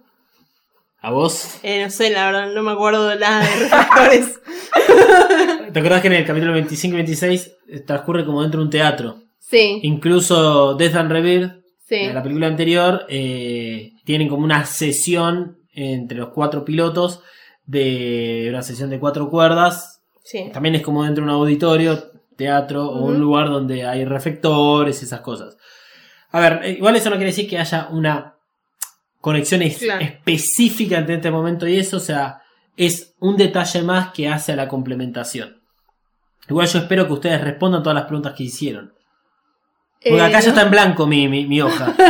¿A 1.02 1.12
vos? 1.12 1.60
Eh, 1.64 1.84
no 1.84 1.90
sé, 1.90 2.10
la 2.10 2.26
verdad, 2.26 2.54
no 2.54 2.62
me 2.62 2.72
acuerdo 2.72 3.14
nada 3.16 3.40
de 3.40 3.56
reflectores. 3.56 4.40
¿Te 5.74 5.80
acuerdas 5.80 6.02
que 6.02 6.08
en 6.08 6.14
el 6.14 6.26
capítulo 6.26 6.54
25 6.54 6.94
y 6.94 6.98
26 6.98 7.52
transcurre 7.86 8.26
como 8.26 8.42
dentro 8.42 8.60
de 8.60 8.66
un 8.66 8.70
teatro? 8.70 9.18
sí, 9.40 9.80
Incluso 9.84 10.76
Death 10.76 10.96
and 10.96 11.12
Rebirth, 11.12 11.54
sí. 11.88 12.08
la 12.14 12.22
película 12.22 12.48
anterior, 12.48 13.06
eh, 13.10 13.94
tienen 14.04 14.28
como 14.28 14.44
una 14.44 14.66
sesión 14.66 15.58
entre 15.74 16.18
los 16.18 16.30
cuatro 16.30 16.66
pilotos 16.66 17.22
de 17.66 18.48
una 18.50 18.62
sesión 18.62 18.90
de 18.90 19.00
cuatro 19.00 19.30
cuerdas. 19.30 20.02
sí. 20.24 20.50
También 20.54 20.76
es 20.76 20.82
como 20.82 21.04
dentro 21.04 21.24
de 21.24 21.32
un 21.32 21.36
auditorio, 21.36 22.12
teatro 22.36 22.88
o 22.88 23.06
un 23.06 23.20
lugar 23.20 23.50
donde 23.50 23.86
hay 23.86 24.06
reflectores, 24.06 25.02
esas 25.02 25.22
cosas. 25.22 25.58
A 26.32 26.40
ver, 26.40 26.60
eh, 26.64 26.72
igual 26.72 26.96
eso 26.96 27.10
no 27.10 27.16
quiere 27.16 27.32
decir 27.32 27.50
que 27.50 27.58
haya 27.58 27.88
una 27.90 28.36
conexión 29.22 29.62
es- 29.62 29.78
Claro. 29.80 30.02
específica 30.04 30.98
entre 30.98 31.16
este 31.16 31.32
momento 31.32 31.68
y 31.68 31.78
eso, 31.78 31.98
o 31.98 32.02
sea, 32.02 32.42
es 32.78 33.16
un 33.20 33.36
detalle 33.38 33.82
más 33.84 34.12
que 34.14 34.28
hace 34.30 34.54
a 34.54 34.56
la 34.56 34.68
complementación. 34.68 35.62
Igual 36.50 36.68
yo 36.68 36.80
espero 36.80 37.06
que 37.08 37.14
ustedes 37.14 37.42
respondan 37.42 37.84
todas 37.84 37.96
las 37.96 38.06
preguntas 38.06 38.34
que 38.36 38.44
hicieron. 38.44 38.94
Porque 40.02 40.18
Eh, 40.18 40.22
acá 40.22 40.40
ya 40.40 40.46
no. 40.48 40.50
está 40.54 40.62
en 40.64 40.72
blanco 40.72 41.06
mi, 41.08 41.28
mi, 41.28 41.46
mi 41.46 41.62
hoja. 41.62 41.96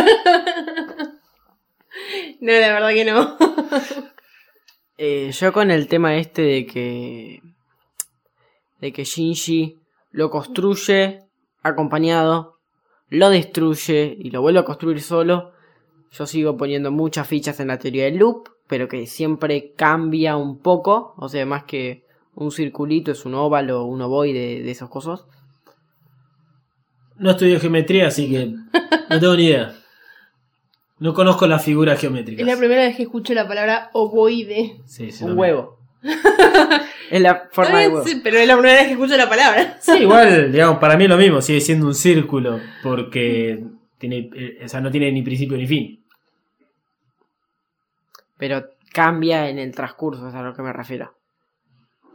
No, 2.42 2.52
la 2.54 2.74
verdad 2.74 2.90
que 2.90 3.06
no. 3.06 3.38
Eh, 5.02 5.32
yo 5.32 5.54
con 5.54 5.72
el 5.72 5.88
tema 5.88 6.18
este 6.18 6.42
de 6.42 6.66
que. 6.66 7.42
de 8.82 8.92
que 8.92 9.06
Shinji 9.06 9.78
lo 10.12 10.30
construye 10.30 11.22
acompañado, 11.64 12.58
lo 13.08 13.30
destruye 13.30 14.14
y 14.20 14.30
lo 14.32 14.42
vuelve 14.42 14.60
a 14.60 14.66
construir 14.66 15.02
solo. 15.02 15.54
Yo 16.12 16.26
sigo 16.26 16.58
poniendo 16.58 16.92
muchas 16.92 17.28
fichas 17.28 17.60
en 17.60 17.68
la 17.68 17.78
teoría 17.78 18.06
del 18.06 18.18
loop, 18.18 18.50
pero 18.68 18.88
que 18.88 19.06
siempre 19.06 19.74
cambia 19.76 20.38
un 20.38 20.60
poco. 20.60 21.14
O 21.18 21.30
sea, 21.30 21.46
más 21.46 21.64
que 21.64 22.04
un 22.36 22.52
circulito 22.52 23.12
es 23.12 23.26
un 23.26 23.36
óvalo, 23.36 23.84
un 23.86 24.02
ovoide 24.02 24.62
de 24.62 24.72
esos 24.72 24.90
cosas. 24.90 25.26
No 27.18 27.32
estudio 27.32 27.60
geometría, 27.60 28.08
así 28.08 28.30
que 28.30 28.46
no 29.10 29.20
tengo 29.20 29.36
ni 29.36 29.48
idea. 29.48 29.76
No 31.00 31.14
conozco 31.14 31.48
las 31.48 31.64
figuras 31.64 32.00
geométricas. 32.00 32.42
Es 32.42 32.54
la 32.54 32.58
primera 32.58 32.84
vez 32.84 32.96
que 32.96 33.04
escucho 33.04 33.34
la 33.34 33.48
palabra 33.48 33.90
ovoide. 33.94 34.82
Sí, 34.86 35.12
sí, 35.12 35.24
Un 35.24 35.38
huevo. 35.38 35.80
es 37.12 37.22
la 37.22 37.50
forma 37.52 37.80
de 37.80 37.88
huevo. 37.88 38.06
sí, 38.06 38.22
pero 38.24 38.38
es 38.38 38.48
la 38.48 38.56
primera 38.56 38.76
vez 38.80 38.88
que 38.88 38.94
escucho 38.94 39.18
la 39.18 39.30
palabra. 39.30 39.78
Sí, 39.82 39.92
igual, 40.02 40.52
digamos, 40.52 40.80
para 40.80 40.98
mí 40.98 41.06
es 41.06 41.10
lo 41.10 41.18
mismo, 41.18 41.42
sigue 41.42 41.62
siendo 41.62 41.88
un 41.88 41.96
círculo, 41.96 42.60
porque 42.84 43.64
tiene, 43.98 44.30
eh, 44.34 44.60
o 44.64 44.68
sea, 44.68 44.82
no 44.82 44.92
tiene 44.92 45.12
ni 45.12 45.22
principio 45.22 45.58
ni 45.58 45.68
fin. 45.68 45.99
Pero 48.40 48.64
cambia 48.92 49.50
en 49.50 49.60
el 49.60 49.76
transcurso, 49.76 50.30
es 50.30 50.34
a 50.34 50.42
lo 50.42 50.56
que 50.56 50.64
me 50.64 50.74
refiero. 50.74 51.14
O 52.02 52.08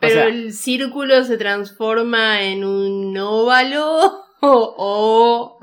Pero 0.00 0.14
sea- 0.14 0.26
el 0.26 0.52
círculo 0.52 1.24
se 1.24 1.38
transforma 1.38 2.42
en 2.42 2.64
un 2.64 3.16
óvalo 3.16 4.24
o, 4.40 4.74
o 4.78 5.58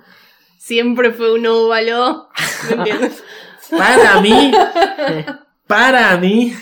siempre 0.57 1.11
fue 1.11 1.33
un 1.33 1.45
óvalo. 1.45 2.29
¿Me 2.69 2.75
entiendes? 2.75 3.23
Para 3.69 4.21
mí, 4.21 4.51
para 5.67 6.17
mí, 6.17 6.53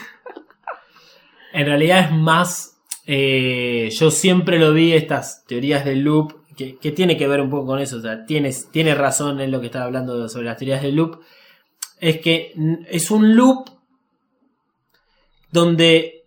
en 1.54 1.66
realidad 1.66 2.06
es 2.06 2.12
más, 2.12 2.78
eh, 3.06 3.90
yo 3.92 4.12
siempre 4.12 4.60
lo 4.60 4.74
vi 4.74 4.94
estas 4.94 5.44
teorías 5.46 5.84
del 5.84 6.02
loop, 6.04 6.36
que, 6.56 6.78
que 6.78 6.92
tiene 6.92 7.18
que 7.18 7.28
ver 7.28 7.42
un 7.42 7.50
poco 7.50 7.66
con 7.68 7.80
eso, 7.80 7.98
o 7.98 8.02
sea, 8.02 8.26
tienes, 8.26 8.70
tiene 8.72 8.96
razón 8.96 9.42
en 9.42 9.52
lo 9.52 9.60
que 9.60 9.66
estaba 9.68 9.86
hablando 9.86 10.30
sobre 10.30 10.46
las 10.46 10.58
teorías 10.58 10.82
del 10.84 10.96
loop, 10.96 11.22
es 12.02 12.20
que 12.20 12.54
es 12.90 13.10
un 13.12 13.36
loop 13.36 13.70
donde 15.52 16.26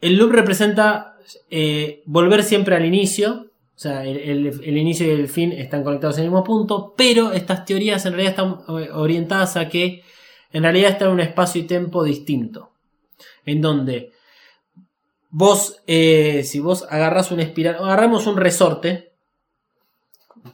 el 0.00 0.16
loop 0.16 0.32
representa 0.32 1.16
eh, 1.50 2.02
volver 2.06 2.42
siempre 2.42 2.74
al 2.76 2.84
inicio, 2.84 3.46
o 3.74 3.78
sea, 3.78 4.04
el, 4.04 4.46
el- 4.62 4.76
inicio 4.76 5.06
y 5.06 5.10
el 5.10 5.28
fin 5.28 5.52
están 5.52 5.82
conectados 5.82 6.18
en 6.18 6.24
el 6.24 6.30
mismo 6.30 6.44
punto, 6.44 6.94
pero 6.96 7.32
estas 7.32 7.64
teorías 7.64 8.04
en 8.06 8.12
realidad 8.12 8.30
están 8.32 8.78
eh, 8.80 8.90
orientadas 8.92 9.56
a 9.56 9.68
que 9.68 10.02
en 10.52 10.62
realidad 10.62 10.90
está 10.92 11.06
en 11.06 11.12
un 11.12 11.20
espacio 11.20 11.60
y 11.62 11.66
tiempo 11.66 12.04
distinto, 12.04 12.70
en 13.46 13.60
donde 13.60 14.12
vos, 15.30 15.82
eh, 15.86 16.42
si 16.44 16.60
vos 16.60 16.84
agarras 16.90 17.30
una 17.30 17.42
espiral, 17.42 17.76
agarramos 17.76 18.26
un 18.26 18.36
resorte, 18.36 19.12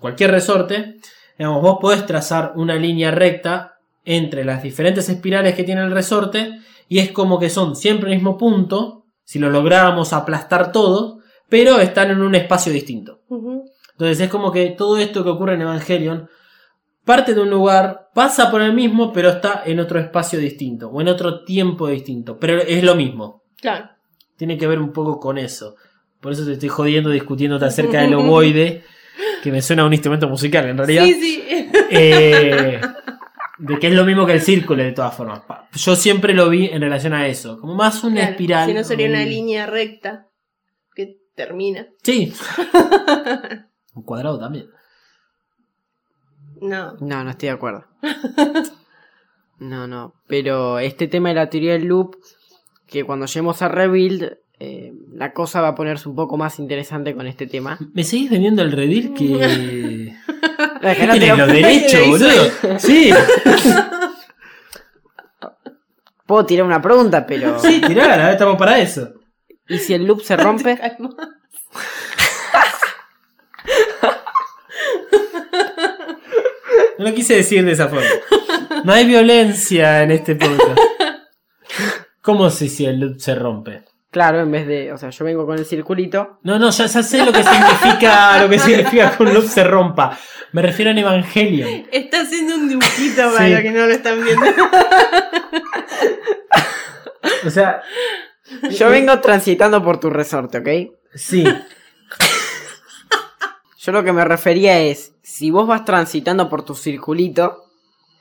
cualquier 0.01 0.31
resorte, 0.31 0.97
digamos, 1.39 1.63
vos 1.63 1.79
podés 1.81 2.07
trazar 2.07 2.53
una 2.57 2.77
línea 2.77 3.11
recta 3.11 3.78
entre 4.09 4.43
las 4.43 4.63
diferentes 4.63 5.09
espirales 5.11 5.55
que 5.55 5.65
tiene 5.65 5.83
el 5.83 5.91
resorte 5.91 6.61
y 6.89 6.99
es 6.99 7.13
como 7.13 7.39
que 7.39 7.51
son 7.51 7.77
siempre 7.77 8.11
el 8.11 8.17
mismo 8.17 8.39
punto, 8.39 9.05
si 9.23 9.39
lo 9.39 9.51
lográramos 9.51 10.15
aplastar 10.15 10.73
todo, 10.73 11.19
pero 11.51 11.79
están 11.79 12.11
en 12.11 12.23
un 12.23 12.35
espacio 12.35 12.73
distinto. 12.73 13.21
Entonces 13.93 14.21
es 14.21 14.31
como 14.31 14.51
que 14.51 14.71
todo 14.71 14.97
esto 14.97 15.23
que 15.23 15.31
ocurre 15.31 15.55
en 15.55 15.63
Evangelion 15.63 16.29
parte 17.05 17.35
de 17.35 17.41
un 17.41 17.51
lugar, 17.51 18.11
pasa 18.15 18.51
por 18.51 18.61
el 18.61 18.75
mismo, 18.75 19.13
pero 19.15 19.31
está 19.31 19.63
en 19.65 19.81
otro 19.81 19.99
espacio 19.99 20.39
distinto 20.39 20.89
o 20.89 21.01
en 21.01 21.09
otro 21.09 21.43
tiempo 21.43 21.89
distinto, 21.89 22.39
pero 22.39 22.61
es 22.61 22.83
lo 22.83 22.95
mismo. 22.95 23.45
Claro. 23.61 23.89
Tiene 24.37 24.59
que 24.59 24.67
ver 24.67 24.79
un 24.79 24.93
poco 24.93 25.19
con 25.19 25.39
eso. 25.39 25.77
Por 26.21 26.33
eso 26.33 26.45
te 26.45 26.53
estoy 26.53 26.69
jodiendo 26.69 27.09
discutiéndote 27.09 27.65
acerca 27.65 28.03
del 28.03 28.15
ovoide, 28.15 28.85
que 29.43 29.51
me 29.51 29.63
suena 29.63 29.83
a 29.83 29.87
un 29.87 29.93
instrumento 29.95 30.29
musical 30.29 30.67
en 30.67 30.77
realidad. 30.77 31.05
Sí, 31.05 31.15
sí. 31.15 31.45
Eh, 31.91 32.81
de 33.59 33.79
que 33.79 33.89
es 33.89 33.95
lo 33.95 34.05
mismo 34.05 34.25
que 34.27 34.33
el 34.35 34.41
círculo 34.41 34.83
de 34.83 34.93
todas 34.93 35.15
formas. 35.15 35.43
Yo 35.75 35.97
siempre 35.97 36.35
lo 36.35 36.49
vi 36.49 36.67
en 36.67 36.81
relación 36.81 37.13
a 37.13 37.27
eso, 37.27 37.61
como 37.61 37.75
más 37.75 38.03
una 38.05 38.15
Claro, 38.17 38.31
espiral. 38.31 38.69
Si 38.69 38.75
no 38.75 38.85
sería 38.85 39.09
una 39.09 39.23
un- 39.23 39.29
línea 39.29 39.67
recta 39.67 40.29
que 40.95 41.17
termina. 41.35 41.87
Sí. 42.03 42.33
un 43.95 44.03
cuadrado 44.05 44.39
también. 44.39 44.67
No. 46.61 46.95
No, 47.01 47.25
no 47.25 47.31
estoy 47.31 47.49
de 47.49 47.55
acuerdo. 47.55 47.85
No, 49.61 49.89
no. 49.89 50.15
Pero 50.29 50.79
este 50.79 51.09
tema 51.09 51.31
de 51.31 51.35
la 51.35 51.51
teoría 51.51 51.73
del 51.73 51.87
loop, 51.87 52.15
que 52.87 53.03
cuando 53.03 53.27
lleguemos 53.27 53.61
a 53.61 53.67
Rebuild, 53.69 54.37
eh, 54.61 54.93
la 55.13 55.33
cosa 55.33 55.61
va 55.61 55.69
a 55.69 55.75
ponerse 55.75 56.09
un 56.09 56.15
poco 56.15 56.37
más 56.37 56.61
interesante 56.61 57.13
con 57.17 57.27
este 57.27 57.49
tema. 57.49 57.77
¿Me 57.93 58.05
seguís 58.05 58.31
vendiendo 58.31 58.63
el 58.63 58.71
redil 58.71 59.15
que... 59.15 60.15
No, 60.83 60.89
es 60.89 60.97
que 60.97 61.01
¿Qué 61.09 61.27
no 61.29 61.37
lo- 61.37 61.47
los 61.47 61.53
derechos, 61.55 62.07
boludo? 62.07 62.79
Sí, 62.79 63.11
Puedo 66.27 66.45
tirar 66.45 66.67
una 66.67 66.83
pregunta, 66.83 67.25
pero... 67.27 67.59
sí, 67.59 67.81
tirala, 67.81 68.33
estamos 68.33 68.57
para 68.59 68.79
eso. 68.79 69.15
¿Y 69.67 69.79
si 69.79 69.95
el 69.95 70.05
loop 70.05 70.21
se 70.23 70.37
rompe? 70.37 70.79
No 76.99 77.05
lo 77.05 77.15
quise 77.15 77.37
decir 77.37 77.65
de 77.65 77.73
esa 77.73 77.89
forma. 77.89 78.05
No 78.85 78.93
hay 78.93 79.07
violencia 79.07 80.03
en 80.03 80.11
este 80.11 80.35
podcast. 80.37 80.79
¿Cómo 82.23 82.51
sé 82.51 82.69
si 82.69 82.85
el 82.87 83.01
loop 83.01 83.19
se 83.21 83.35
rompe? 83.35 83.85
Claro, 84.11 84.41
en 84.41 84.51
vez 84.51 84.67
de... 84.67 84.93
O 84.93 84.97
sea, 84.99 85.11
yo 85.11 85.25
vengo 85.25 85.45
con 85.47 85.59
el 85.59 85.67
circulito. 85.67 86.39
No, 86.43 86.59
no, 86.59 86.71
ya, 86.71 86.87
ya 86.87 87.03
sé 87.03 87.25
lo 87.25 87.33
que 87.33 87.43
significa 87.45 88.39
lo 88.43 88.49
que 88.49 88.59
significa 88.59 89.15
que 89.17 89.23
un 89.23 89.35
loop 89.35 89.47
se 89.47 89.65
rompa. 89.65 90.19
Me 90.53 90.63
refiero 90.63 90.91
a 90.91 90.95
Evangelion. 90.99 91.87
Está 91.93 92.23
haciendo 92.23 92.55
un 92.55 92.69
dibujito 92.71 93.23
para 93.33 93.45
Sí. 93.47 93.53
los 93.53 93.61
que 93.61 93.71
no 93.71 93.87
lo 93.87 93.93
están 93.93 94.25
viendo. 94.25 94.47
O 97.47 97.51
sea, 97.51 97.83
Yo 98.71 98.89
vengo 98.91 99.21
transitando 99.21 99.83
por 99.83 100.01
tu 100.01 100.11
resorte, 100.11 100.59
¿ok? 100.59 100.93
sí. 101.15 101.45
Yo 103.81 103.93
lo 103.93 104.05
que 104.05 104.13
me 104.13 104.25
refería 104.25 104.81
es, 104.81 105.13
si 105.23 105.51
vos 105.51 105.67
vas 105.67 105.85
transitando 105.85 106.49
por 106.51 106.63
tu 106.65 106.75
circulito 106.75 107.65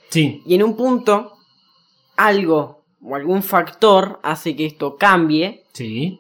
Sí. 0.10 0.42
y 0.46 0.56
en 0.56 0.64
un 0.64 0.78
punto 0.78 1.34
algo 2.16 2.77
o 3.02 3.16
algún 3.16 3.44
factor 3.44 4.20
hace 4.24 4.56
que 4.56 4.66
esto 4.66 4.98
cambie 4.98 5.64
Sí. 5.74 6.20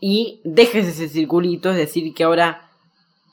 y 0.00 0.40
dejes 0.44 0.86
ese 0.86 1.08
circulito, 1.08 1.70
es 1.70 1.76
decir, 1.76 2.12
que 2.14 2.24
ahora 2.24 2.68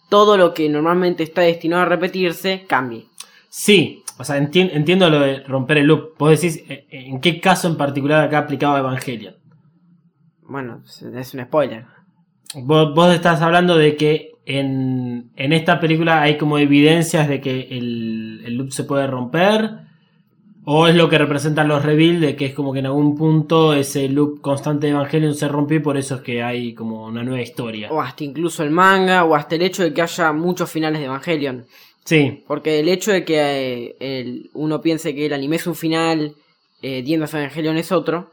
todo 0.10 0.38
lo 0.38 0.54
que 0.54 0.70
normalmente 0.70 1.24
está 1.24 1.42
destinado 1.42 1.84
a 1.84 1.86
repetirse 1.86 2.66
cambie. 2.68 3.06
Sí. 3.50 4.04
O 4.18 4.24
sea, 4.24 4.38
enti- 4.38 4.70
entiendo 4.74 5.10
lo 5.10 5.20
de 5.22 5.40
romper 5.44 5.78
el 5.78 5.88
loop. 5.88 6.18
Vos 6.18 6.30
decís, 6.32 6.64
eh, 6.70 6.86
¿en 6.92 7.22
qué 7.22 7.40
caso 7.40 7.68
en 7.70 7.78
particular 7.78 8.24
acá 8.24 8.40
aplicaba 8.40 8.80
Evangelion? 8.80 9.36
Bueno, 10.44 10.82
es- 10.86 11.02
es 11.04 11.34
un 11.34 11.42
spoiler. 11.44 11.86
Vos, 12.56 12.94
vos 12.96 13.14
estás 13.14 13.42
hablando 13.42 13.78
de 13.78 13.96
que 13.96 14.32
en, 14.46 15.32
en 15.36 15.54
esta 15.54 15.80
película 15.80 16.22
hay 16.22 16.38
como 16.38 16.58
evidencias 16.58 17.28
de 17.30 17.40
que 17.40 17.62
el, 17.70 18.42
el 18.46 18.56
loop 18.56 18.72
se 18.72 18.84
puede 18.84 19.06
romper. 19.08 19.88
O 20.72 20.86
es 20.88 20.94
lo 20.94 21.10
que 21.10 21.18
representan 21.18 21.68
los 21.68 21.84
reveal 21.84 22.22
de 22.22 22.36
que 22.36 22.46
es 22.48 22.54
como 22.54 22.72
que 22.74 22.80
en 22.80 22.86
algún 22.86 23.18
punto 23.18 23.74
ese 23.74 24.08
loop 24.08 24.40
constante 24.42 24.86
de 24.86 24.94
Evangelion 24.94 25.34
se 25.34 25.48
rompió 25.48 25.78
y 25.78 25.82
por 25.82 25.98
eso 25.98 26.16
es 26.16 26.22
que 26.22 26.44
hay 26.44 26.76
como 26.76 27.06
una 27.06 27.24
nueva 27.24 27.42
historia. 27.42 27.90
O 27.92 28.00
hasta 28.00 28.24
incluso 28.24 28.62
el 28.64 28.70
manga, 28.70 29.24
o 29.24 29.34
hasta 29.36 29.56
el 29.56 29.64
hecho 29.64 29.82
de 29.82 29.94
que 29.94 30.02
haya 30.04 30.32
muchos 30.32 30.70
finales 30.70 31.00
de 31.00 31.06
Evangelion. 31.06 31.66
Sí, 32.06 32.44
Porque 32.48 32.80
el 32.80 32.88
hecho 32.90 33.12
de 33.12 33.24
que 33.26 33.38
eh, 33.40 33.96
el- 34.00 34.50
uno 34.54 34.80
piense 34.82 35.16
que 35.16 35.26
el 35.26 35.34
anime 35.34 35.56
es 35.56 35.66
un 35.68 35.76
final, 35.76 36.34
eh, 36.82 37.04
Evangelion 37.06 37.78
es 37.78 37.92
otro, 37.92 38.30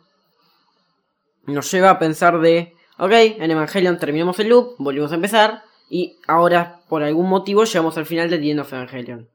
nos 1.46 1.70
lleva 1.72 1.90
a 1.90 1.98
pensar 1.98 2.40
de, 2.40 2.72
ok, 2.98 3.12
en 3.12 3.50
Evangelion 3.50 3.98
terminamos 3.98 4.38
el 4.40 4.48
loop, 4.48 4.74
volvimos 4.78 5.12
a 5.12 5.16
empezar, 5.16 5.62
y 5.88 6.16
ahora 6.26 6.80
por 6.88 7.02
algún 7.02 7.28
motivo 7.28 7.64
llegamos 7.64 7.96
al 7.98 8.06
final 8.06 8.28
de 8.28 8.38
The 8.38 8.50
End 8.50 8.60
of 8.60 8.72
Evangelion. 8.72 9.28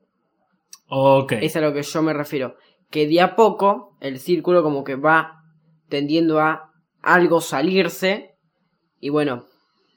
ok. 0.87 1.33
Es 1.41 1.55
a 1.55 1.61
lo 1.61 1.73
que 1.73 1.83
yo 1.83 2.01
me 2.01 2.13
refiero. 2.13 2.55
Que 2.91 3.07
de 3.07 3.21
a 3.21 3.35
poco 3.35 3.97
el 3.99 4.19
círculo 4.19 4.61
como 4.63 4.83
que 4.83 4.95
va 4.95 5.41
tendiendo 5.89 6.39
a 6.39 6.69
algo 7.01 7.41
salirse, 7.41 8.35
y 8.99 9.09
bueno, 9.09 9.45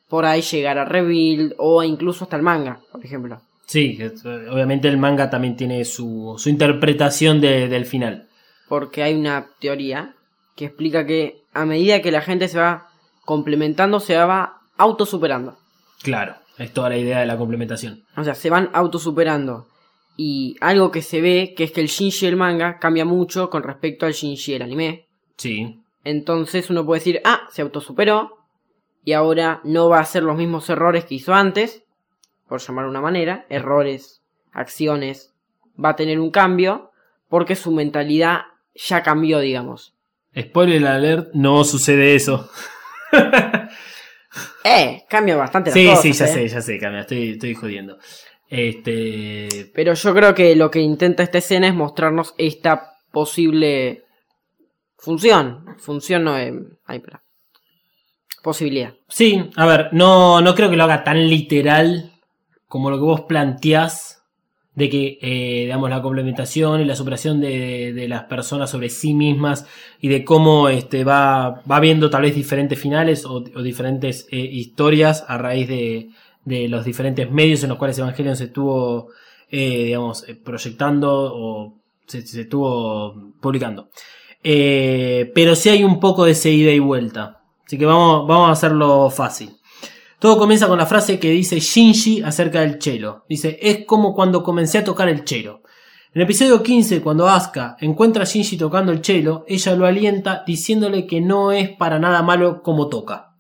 por 0.09 0.25
ahí 0.25 0.41
llegar 0.43 0.79
a 0.79 0.85
Rebuild, 0.87 1.55
o 1.59 1.83
incluso 1.83 2.25
hasta 2.25 2.37
el 2.37 2.43
manga, 2.43 2.81
por 2.91 3.05
ejemplo. 3.05 3.41
Sí, 3.67 3.97
es- 4.01 4.25
obviamente 4.25 4.89
el 4.89 4.97
manga 4.97 5.29
también 5.31 5.57
tiene 5.57 5.85
su, 5.85 6.35
su 6.39 6.49
interpretación 6.49 7.41
de- 7.41 7.69
del 7.69 7.85
final. 7.85 8.29
porque 8.69 9.03
hay 9.03 9.15
una 9.15 9.47
teoría 9.61 10.15
que 10.57 10.65
explica 10.65 11.05
que 11.07 11.43
a 11.53 11.67
medida 11.67 12.01
que 12.01 12.11
la 12.11 12.23
gente 12.23 12.49
se 12.49 12.59
va 12.59 12.87
complementando, 13.27 14.01
se 14.01 14.17
va 14.17 14.61
autosuperando. 14.79 15.57
Claro, 16.03 16.37
es 16.59 16.73
toda 16.73 16.89
la 16.89 16.97
idea 16.97 17.21
de 17.21 17.27
la 17.27 17.37
complementación. 17.37 18.05
O 18.17 18.25
sea, 18.25 18.35
se 18.35 18.49
van 18.51 18.71
autosuperando. 18.73 19.67
Y 20.17 20.57
algo 20.61 20.91
que 20.91 21.03
se 21.03 21.21
ve, 21.21 21.55
que 21.57 21.65
es 21.65 21.73
que 21.73 21.81
el 21.81 21.89
Shinji 21.89 22.27
del 22.27 22.37
manga 22.37 22.79
cambia 22.79 23.05
mucho 23.05 23.51
con 23.51 23.63
respecto 23.63 24.07
al 24.07 24.13
Shinji 24.13 24.53
del 24.53 24.63
anime. 24.63 25.07
Sí, 25.37 25.81
Entonces 26.05 26.71
uno 26.71 26.85
puede 26.87 27.01
decir, 27.01 27.21
ah, 27.25 27.49
se 27.51 27.63
autosuperó. 27.63 28.39
Y 29.05 29.13
ahora 29.13 29.61
no 29.65 29.89
va 29.89 29.99
a 29.99 30.03
hacer 30.03 30.23
los 30.23 30.37
mismos 30.37 30.71
errores 30.71 31.05
que 31.05 31.17
hizo 31.17 31.35
antes. 31.35 31.83
Por 32.49 32.61
llamar 32.61 32.85
de 32.85 32.91
una 32.91 33.01
manera. 33.01 33.45
Errores, 33.49 34.23
acciones. 34.53 35.33
Va 35.83 35.91
a 35.91 35.97
tener 35.97 36.21
un 36.21 36.31
cambio. 36.31 36.91
Porque 37.29 37.57
su 37.57 37.73
mentalidad 37.73 38.43
ya 38.75 39.03
cambió, 39.03 39.41
digamos. 39.41 39.95
spoiler 40.39 40.87
alert, 40.87 41.31
no 41.35 41.65
sucede 41.65 42.15
eso. 42.15 42.49
Eh, 44.65 45.05
cambia 45.09 45.37
bastante 45.37 45.71
las 45.71 45.75
Sí, 45.79 45.87
cosas. 45.87 46.03
sí, 46.03 46.13
ya 46.13 46.25
eh. 46.25 46.29
sé, 46.29 46.49
ya 46.49 46.61
sé, 46.61 46.79
cambia, 46.79 47.03
estoy, 47.03 47.33
estoy 47.33 47.55
jodiendo. 47.55 47.99
Este. 48.49 49.71
Pero 49.75 49.95
yo 49.95 50.15
creo 50.15 50.35
que 50.35 50.55
lo 50.55 50.71
que 50.71 50.81
intenta 50.81 51.23
esta 51.23 51.39
escena 51.39 51.69
es 51.69 51.75
mostrarnos 51.75 52.35
esta 52.39 52.99
posible 53.11 54.05
función. 54.97 55.77
Función 55.79 56.25
no 56.25 56.37
es. 56.37 56.53
Ay, 56.85 56.99
espera. 56.99 57.23
Posibilidad. 58.43 58.95
Sí, 59.09 59.51
a 59.57 59.67
ver, 59.67 59.89
no, 59.93 60.41
no 60.41 60.55
creo 60.55 60.69
que 60.69 60.77
lo 60.77 60.85
haga 60.85 61.03
tan 61.03 61.29
literal 61.29 62.13
como 62.69 62.91
lo 62.91 62.99
que 62.99 63.05
vos 63.05 63.21
planteás 63.23 64.23
de 64.75 64.91
que, 64.91 65.19
eh, 65.23 65.63
digamos, 65.63 65.89
la 65.89 66.03
complementación 66.03 66.81
y 66.81 66.85
la 66.85 66.97
superación 66.97 67.41
de, 67.41 67.93
de 67.93 68.09
las 68.09 68.25
personas 68.25 68.71
sobre 68.71 68.91
sí 68.91 69.15
mismas 69.15 69.67
y 70.01 70.09
de 70.09 70.25
cómo 70.25 70.69
este, 70.69 71.05
va, 71.05 71.63
va 71.71 71.81
viendo 71.81 72.11
tal 72.11 72.23
vez 72.23 72.35
diferentes 72.35 72.79
finales 72.79 73.25
o, 73.25 73.35
o 73.37 73.63
diferentes 73.63 74.27
eh, 74.31 74.37
historias 74.39 75.25
a 75.29 75.39
raíz 75.39 75.69
de, 75.69 76.09
de 76.45 76.69
los 76.69 76.85
diferentes 76.85 77.31
medios 77.31 77.63
en 77.63 77.71
los 77.71 77.79
cuales 77.79 77.99
Evangelion 77.99 78.37
se 78.37 78.45
estuvo, 78.45 79.09
eh, 79.51 79.85
digamos, 79.85 80.29
eh, 80.29 80.35
proyectando 80.35 81.11
o 81.35 81.79
se, 82.07 82.19
estuvo 82.19 83.33
publicando. 83.41 83.89
Eh, 84.43 85.31
pero 85.35 85.55
sí 85.55 85.71
hay 85.71 85.85
un 85.85 86.01
poco 86.01 86.25
de 86.25 86.33
ese 86.33 86.51
ida 86.51 86.71
y 86.71 86.79
vuelta. 86.79 87.41
Así 87.65 87.79
que 87.79 87.87
vamos, 87.87 88.27
vamos 88.27 88.49
a 88.49 88.53
hacerlo 88.53 89.09
fácil. 89.11 89.57
Todo 90.19 90.39
comienza 90.39 90.69
con 90.69 90.79
la 90.79 90.87
frase 90.87 91.19
que 91.19 91.31
dice 91.31 91.61
Shinji 91.61 92.23
acerca 92.23 92.61
del 92.61 92.79
chelo. 92.79 93.25
Dice, 93.29 93.59
es 93.61 93.85
como 93.87 94.15
cuando 94.15 94.43
comencé 94.43 94.79
a 94.79 94.85
tocar 94.85 95.09
el 95.09 95.25
chelo. 95.25 95.63
En 96.15 96.21
el 96.21 96.27
episodio 96.27 96.63
15, 96.63 97.03
cuando 97.03 97.29
Asuka 97.29 97.77
encuentra 97.81 98.23
a 98.23 98.27
Shinji 98.27 98.57
tocando 98.57 98.93
el 98.93 99.01
chelo, 99.01 99.45
ella 99.49 99.75
lo 99.75 99.87
alienta 99.87 100.45
diciéndole 100.47 101.07
que 101.07 101.21
no 101.21 101.53
es 101.53 101.71
para 101.71 101.99
nada 101.99 102.23
malo 102.23 102.63
como 102.63 102.89
toca. 102.89 103.34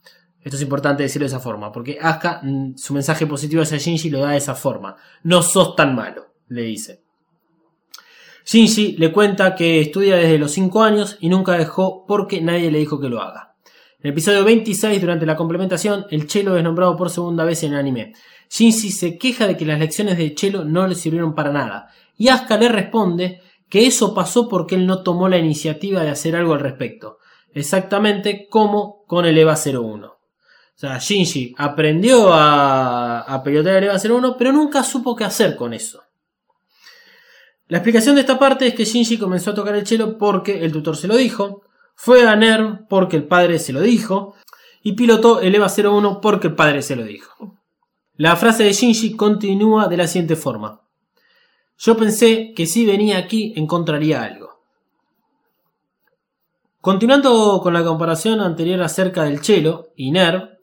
Esto 0.45 0.57
es 0.57 0.63
importante 0.63 1.03
decirlo 1.03 1.25
de 1.25 1.29
esa 1.29 1.41
forma, 1.41 1.73
porque 1.73 1.99
Asuka 2.01 2.41
mm, 2.43 2.77
su 2.77 2.93
mensaje 2.93 3.27
positivo 3.27 3.63
hacia 3.63 3.79
Shinji 3.79 4.11
lo 4.11 4.21
da 4.21 4.33
de 4.33 4.37
esa 4.37 4.55
forma. 4.55 4.95
No 5.23 5.43
sos 5.43 5.75
tan 5.75 5.95
malo, 5.95 6.35
le 6.49 6.63
dice. 6.63 7.03
Shinji 8.45 8.99
le 8.99 9.11
cuenta 9.11 9.55
que 9.55 9.81
estudia 9.81 10.17
desde 10.17 10.39
los 10.39 10.53
5 10.53 10.83
años 10.83 11.17
y 11.19 11.31
nunca 11.31 11.57
dejó 11.57 12.05
porque 12.07 12.43
nadie 12.43 12.71
le 12.71 12.79
dijo 12.79 13.01
que 13.01 13.09
lo 13.09 13.23
haga. 13.23 13.55
En 13.99 14.09
el 14.09 14.11
episodio 14.11 14.45
26, 14.45 15.01
durante 15.01 15.25
la 15.25 15.35
complementación, 15.35 16.05
el 16.11 16.27
Chelo 16.27 16.59
es 16.59 16.63
nombrado 16.63 16.95
por 16.95 17.09
segunda 17.09 17.45
vez 17.45 17.63
en 17.63 17.73
el 17.73 17.79
anime. 17.79 18.13
Shinji 18.51 18.91
se 18.91 19.17
queja 19.17 19.47
de 19.47 19.57
que 19.57 19.65
las 19.65 19.79
lecciones 19.79 20.19
de 20.19 20.35
Chelo 20.35 20.63
no 20.67 20.87
le 20.87 20.95
sirvieron 20.95 21.35
para 21.35 21.53
nada, 21.53 21.89
y 22.19 22.29
Asuka 22.29 22.59
le 22.59 22.69
responde 22.69 23.41
que 23.71 23.87
eso 23.87 24.13
pasó 24.13 24.47
porque 24.47 24.75
él 24.75 24.87
no 24.87 25.03
tomó 25.03 25.27
la 25.27 25.39
iniciativa 25.39 26.03
de 26.03 26.11
hacer 26.11 26.37
algo 26.37 26.53
al 26.53 26.61
respecto, 26.61 27.17
exactamente 27.55 28.47
como 28.51 29.05
con 29.07 29.25
el 29.25 29.39
EVA 29.39 29.55
01. 29.57 30.14
O 30.77 30.79
sea, 30.79 30.99
Shinji 30.99 31.55
aprendió 31.57 32.33
a, 32.33 33.21
a 33.33 33.43
el 33.47 33.67
EVA 33.67 33.97
01, 33.97 34.37
pero 34.37 34.53
nunca 34.53 34.83
supo 34.83 35.15
qué 35.15 35.25
hacer 35.25 35.55
con 35.55 35.73
eso. 35.73 36.03
La 37.69 37.79
explicación 37.79 38.17
de 38.17 38.23
esta 38.23 38.39
parte 38.39 38.67
es 38.67 38.75
que 38.75 38.85
Shinji 38.85 39.17
comenzó 39.19 39.53
a 39.53 39.55
tocar 39.55 39.75
el 39.77 39.87
cello 39.87 40.19
porque 40.19 40.65
el 40.65 40.73
tutor 40.73 40.97
se 40.97 41.09
lo 41.09 41.17
dijo, 41.17 41.63
fue 41.95 42.27
a 42.27 42.35
NERV 42.35 42.89
porque 42.89 43.17
el 43.17 43.27
padre 43.27 43.59
se 43.59 43.73
lo 43.73 43.81
dijo, 43.81 44.35
y 44.83 44.93
pilotó 44.93 45.41
el 45.41 45.55
EVA 45.55 45.69
01 45.69 46.21
porque 46.21 46.49
el 46.49 46.55
padre 46.55 46.83
se 46.83 46.97
lo 46.97 47.05
dijo. 47.05 47.57
La 48.17 48.37
frase 48.37 48.65
de 48.65 48.73
Shinji 48.73 49.17
continúa 49.17 49.89
de 49.89 49.97
la 49.97 50.07
siguiente 50.07 50.37
forma. 50.37 50.83
Yo 51.79 51.97
pensé 51.97 52.53
que 52.55 52.67
si 52.67 52.85
venía 52.85 53.19
aquí 53.19 53.53
encontraría 53.57 54.23
algo. 54.23 54.61
Continuando 56.81 57.61
con 57.63 57.73
la 57.73 57.83
comparación 57.83 58.41
anterior 58.41 58.83
acerca 58.83 59.25
del 59.25 59.43
cello 59.43 59.89
y 59.97 60.11
NERV, 60.11 60.54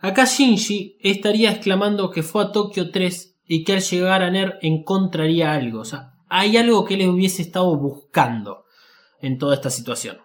acá 0.00 0.24
Shinji 0.24 0.96
estaría 1.00 1.50
exclamando 1.50 2.10
que 2.10 2.22
fue 2.22 2.42
a 2.44 2.52
Tokio 2.52 2.90
3 2.90 3.36
y 3.46 3.64
que 3.64 3.74
al 3.74 3.82
llegar 3.82 4.22
a 4.22 4.30
NERV 4.30 4.58
encontraría 4.62 5.52
algo. 5.52 5.80
O 5.80 5.84
sea, 5.84 6.14
hay 6.28 6.56
algo 6.56 6.84
que 6.84 6.94
él 6.94 7.08
hubiese 7.08 7.42
estado 7.42 7.76
buscando 7.76 8.64
en 9.20 9.38
toda 9.38 9.54
esta 9.54 9.70
situación. 9.70 10.18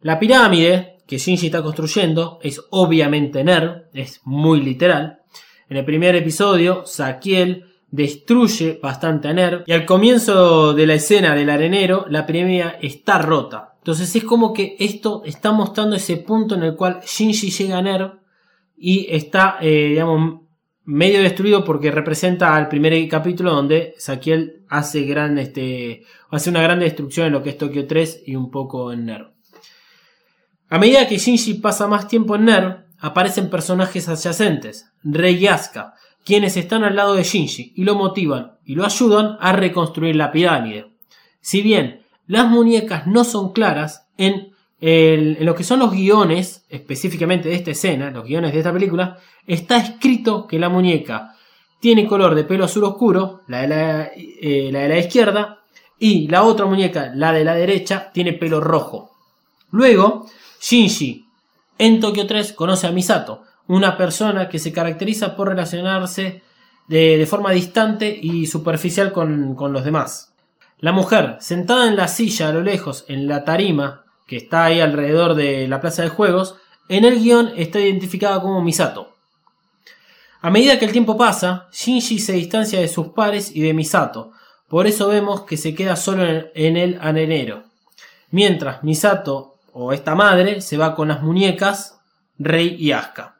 La 0.00 0.18
pirámide 0.18 0.98
que 1.06 1.18
Shinji 1.18 1.46
está 1.46 1.62
construyendo 1.62 2.38
es 2.42 2.60
obviamente 2.70 3.44
NERV, 3.44 3.90
es 3.94 4.20
muy 4.24 4.60
literal. 4.60 5.20
En 5.68 5.76
el 5.76 5.84
primer 5.84 6.16
episodio, 6.16 6.84
Saquiel 6.84 7.66
destruye 7.90 8.80
bastante 8.82 9.28
a 9.28 9.32
NERV 9.32 9.64
y 9.66 9.72
al 9.72 9.84
comienzo 9.84 10.72
de 10.72 10.86
la 10.86 10.94
escena 10.94 11.34
del 11.34 11.50
arenero, 11.50 12.06
la 12.08 12.26
pirámide 12.26 12.78
está 12.80 13.18
rota. 13.18 13.74
Entonces 13.78 14.14
es 14.16 14.24
como 14.24 14.52
que 14.52 14.76
esto 14.78 15.22
está 15.24 15.52
mostrando 15.52 15.96
ese 15.96 16.16
punto 16.16 16.54
en 16.54 16.62
el 16.64 16.74
cual 16.74 17.00
Shinji 17.04 17.50
llega 17.50 17.78
a 17.78 17.82
NERV 17.82 18.21
y 18.84 19.06
está, 19.14 19.58
eh, 19.60 19.90
digamos, 19.90 20.40
medio 20.82 21.22
destruido 21.22 21.64
porque 21.64 21.92
representa 21.92 22.56
al 22.56 22.66
primer 22.66 23.08
capítulo 23.08 23.54
donde 23.54 23.94
Saquiel 23.96 24.64
hace, 24.68 25.08
este, 25.38 26.02
una 26.48 26.62
gran 26.62 26.80
destrucción 26.80 27.28
en 27.28 27.32
lo 27.34 27.44
que 27.44 27.50
es 27.50 27.58
Tokio 27.58 27.86
3 27.86 28.24
y 28.26 28.34
un 28.34 28.50
poco 28.50 28.92
en 28.92 29.04
NERV. 29.04 29.30
A 30.68 30.78
medida 30.78 31.06
que 31.06 31.18
Shinji 31.18 31.54
pasa 31.54 31.86
más 31.86 32.08
tiempo 32.08 32.34
en 32.34 32.46
NERV, 32.46 32.84
aparecen 32.98 33.50
personajes 33.50 34.08
adyacentes, 34.08 34.90
Rei 35.04 35.36
y 35.36 35.46
Asuka, 35.46 35.94
quienes 36.24 36.56
están 36.56 36.82
al 36.82 36.96
lado 36.96 37.14
de 37.14 37.22
Shinji 37.22 37.74
y 37.76 37.84
lo 37.84 37.94
motivan 37.94 38.58
y 38.64 38.74
lo 38.74 38.84
ayudan 38.84 39.36
a 39.38 39.52
reconstruir 39.52 40.16
la 40.16 40.32
pirámide. 40.32 40.90
Si 41.40 41.62
bien 41.62 42.02
las 42.26 42.48
muñecas 42.48 43.06
no 43.06 43.22
son 43.22 43.52
claras, 43.52 44.08
en, 44.18 44.51
en 44.84 45.46
lo 45.46 45.54
que 45.54 45.62
son 45.62 45.78
los 45.78 45.92
guiones, 45.92 46.64
específicamente 46.68 47.48
de 47.48 47.54
esta 47.54 47.70
escena, 47.70 48.10
los 48.10 48.24
guiones 48.24 48.52
de 48.52 48.58
esta 48.58 48.72
película, 48.72 49.16
está 49.46 49.76
escrito 49.76 50.48
que 50.48 50.58
la 50.58 50.68
muñeca 50.68 51.36
tiene 51.78 52.04
color 52.04 52.34
de 52.34 52.42
pelo 52.42 52.64
azul 52.64 52.82
oscuro, 52.82 53.42
la 53.46 53.60
de 53.60 53.68
la, 53.68 54.10
eh, 54.16 54.98
izquierda, 54.98 55.60
y 56.00 56.26
la 56.26 56.42
otra 56.42 56.66
muñeca, 56.66 57.12
la 57.14 57.32
de 57.32 57.44
la 57.44 57.54
derecha, 57.54 58.10
tiene 58.12 58.32
pelo 58.32 58.60
rojo. 58.60 59.12
Luego, 59.70 60.26
Shinji 60.60 61.26
en 61.78 62.00
Tokio 62.00 62.26
3 62.26 62.52
conoce 62.52 62.88
a 62.88 62.90
Misato, 62.90 63.44
una 63.68 63.96
persona 63.96 64.48
que 64.48 64.58
se 64.58 64.72
caracteriza 64.72 65.36
por 65.36 65.46
relacionarse 65.46 66.42
de, 66.88 67.24
forma 67.30 67.52
distante 67.52 68.18
y 68.20 68.46
superficial 68.46 69.12
con 69.12 69.56
los 69.72 69.84
demás. 69.84 70.34
La 70.80 70.90
mujer, 70.90 71.36
sentada 71.38 71.86
en 71.86 71.94
la 71.94 72.08
silla 72.08 72.48
a 72.48 72.52
lo 72.52 72.62
lejos, 72.62 73.04
en 73.06 73.28
la 73.28 73.44
tarima 73.44 74.02
que 74.32 74.38
está 74.38 74.64
ahí 74.64 74.80
alrededor 74.80 75.34
de 75.34 75.68
la 75.68 75.82
plaza 75.82 76.00
de 76.00 76.08
juegos, 76.08 76.54
en 76.88 77.04
el 77.04 77.22
guion 77.22 77.52
está 77.54 77.80
identificada 77.80 78.40
como 78.40 78.62
Misato. 78.62 79.12
A 80.40 80.48
medida 80.48 80.78
que 80.78 80.86
el 80.86 80.92
tiempo 80.92 81.18
pasa, 81.18 81.68
Shinji 81.70 82.18
se 82.18 82.32
distancia 82.32 82.80
de 82.80 82.88
sus 82.88 83.08
pares 83.08 83.54
y 83.54 83.60
de 83.60 83.74
Misato, 83.74 84.32
por 84.68 84.86
eso 84.86 85.08
vemos 85.08 85.42
que 85.42 85.58
se 85.58 85.74
queda 85.74 85.96
solo 85.96 86.24
en 86.54 86.78
el 86.78 86.96
arenero. 87.02 87.64
Mientras 88.30 88.82
Misato 88.82 89.56
o 89.74 89.92
esta 89.92 90.14
madre 90.14 90.62
se 90.62 90.78
va 90.78 90.94
con 90.94 91.08
las 91.08 91.20
muñecas 91.20 92.00
Rei 92.38 92.74
y 92.78 92.92
Asuka. 92.92 93.36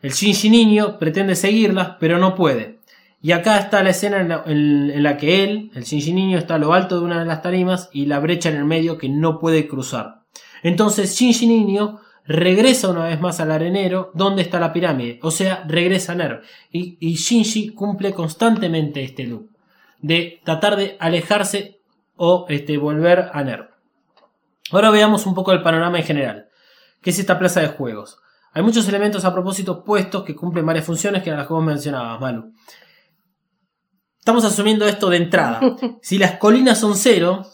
El 0.00 0.12
Shinji 0.12 0.48
niño 0.48 0.98
pretende 0.98 1.36
seguirlas, 1.36 1.96
pero 2.00 2.16
no 2.16 2.34
puede. 2.34 2.78
Y 3.20 3.32
acá 3.32 3.58
está 3.58 3.82
la 3.82 3.90
escena 3.90 4.22
en 4.22 4.30
la, 4.30 4.42
en 4.46 5.02
la, 5.02 5.18
que 5.18 5.44
él, 5.44 5.70
el 5.74 5.84
Shinji 5.84 6.14
niño, 6.14 6.38
está 6.38 6.54
a 6.54 6.58
lo 6.58 6.72
alto 6.72 6.98
de 6.98 7.04
una 7.04 7.18
de 7.18 7.26
las 7.26 7.42
tarimas 7.42 7.90
y 7.92 8.06
la 8.06 8.18
brecha 8.18 8.48
en 8.48 8.56
el 8.56 8.64
medio 8.64 8.96
que 8.96 9.10
no 9.10 9.38
puede 9.38 9.68
cruzar. 9.68 10.21
Entonces 10.62 11.14
Shinji 11.16 11.46
niño 11.46 12.00
regresa 12.24 12.88
una 12.88 13.04
vez 13.04 13.20
más 13.20 13.40
al 13.40 13.50
arenero 13.50 14.10
donde 14.14 14.42
está 14.42 14.60
la 14.60 14.72
pirámide, 14.72 15.18
o 15.22 15.30
sea, 15.30 15.64
regresa 15.66 16.12
a 16.12 16.14
Nerv. 16.14 16.42
Y, 16.70 16.96
y 17.00 17.14
Shinji 17.14 17.70
cumple 17.70 18.14
constantemente 18.14 19.02
este 19.02 19.24
loop 19.24 19.50
de 20.00 20.40
tratar 20.44 20.76
de 20.76 20.96
alejarse 21.00 21.80
o 22.16 22.46
este, 22.48 22.76
volver 22.76 23.30
a 23.32 23.42
Nerv. 23.42 23.70
Ahora 24.70 24.90
veamos 24.90 25.26
un 25.26 25.34
poco 25.34 25.52
el 25.52 25.62
panorama 25.62 25.98
en 25.98 26.04
general. 26.04 26.48
¿Qué 27.00 27.10
es 27.10 27.18
esta 27.18 27.38
plaza 27.38 27.60
de 27.60 27.68
juegos? 27.68 28.18
Hay 28.52 28.62
muchos 28.62 28.86
elementos 28.88 29.24
a 29.24 29.32
propósito 29.32 29.82
puestos 29.82 30.24
que 30.24 30.34
cumplen 30.34 30.66
varias 30.66 30.84
funciones 30.84 31.22
que 31.22 31.30
eran 31.30 31.38
las 31.38 31.48
que 31.48 31.54
vos 31.54 31.64
mencionabas, 31.64 32.20
Malu. 32.20 32.52
Estamos 34.18 34.44
asumiendo 34.44 34.86
esto 34.86 35.08
de 35.08 35.16
entrada. 35.16 35.60
Si 36.02 36.18
las 36.18 36.36
colinas 36.38 36.78
son 36.78 36.96
cero, 36.96 37.44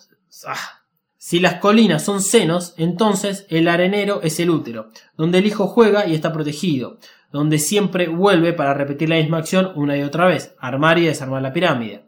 ah, 0.47 0.78
si 1.19 1.41
las 1.41 1.55
colinas 1.55 2.05
son 2.05 2.23
senos, 2.23 2.75
entonces 2.77 3.45
el 3.51 3.67
arenero 3.67 4.21
es 4.23 4.39
el 4.39 4.51
útero, 4.51 4.91
donde 5.17 5.39
el 5.39 5.47
hijo 5.47 5.67
juega 5.67 6.07
y 6.07 6.15
está 6.15 6.33
protegido, 6.33 6.99
donde 7.33 7.59
siempre 7.59 8.07
vuelve 8.07 8.53
para 8.53 8.73
repetir 8.73 9.09
la 9.09 9.17
misma 9.17 9.39
acción 9.39 9.73
una 9.75 9.97
y 9.97 10.03
otra 10.03 10.27
vez, 10.27 10.55
armar 10.61 10.97
y 10.99 11.07
desarmar 11.07 11.43
la 11.43 11.53
pirámide. 11.53 12.05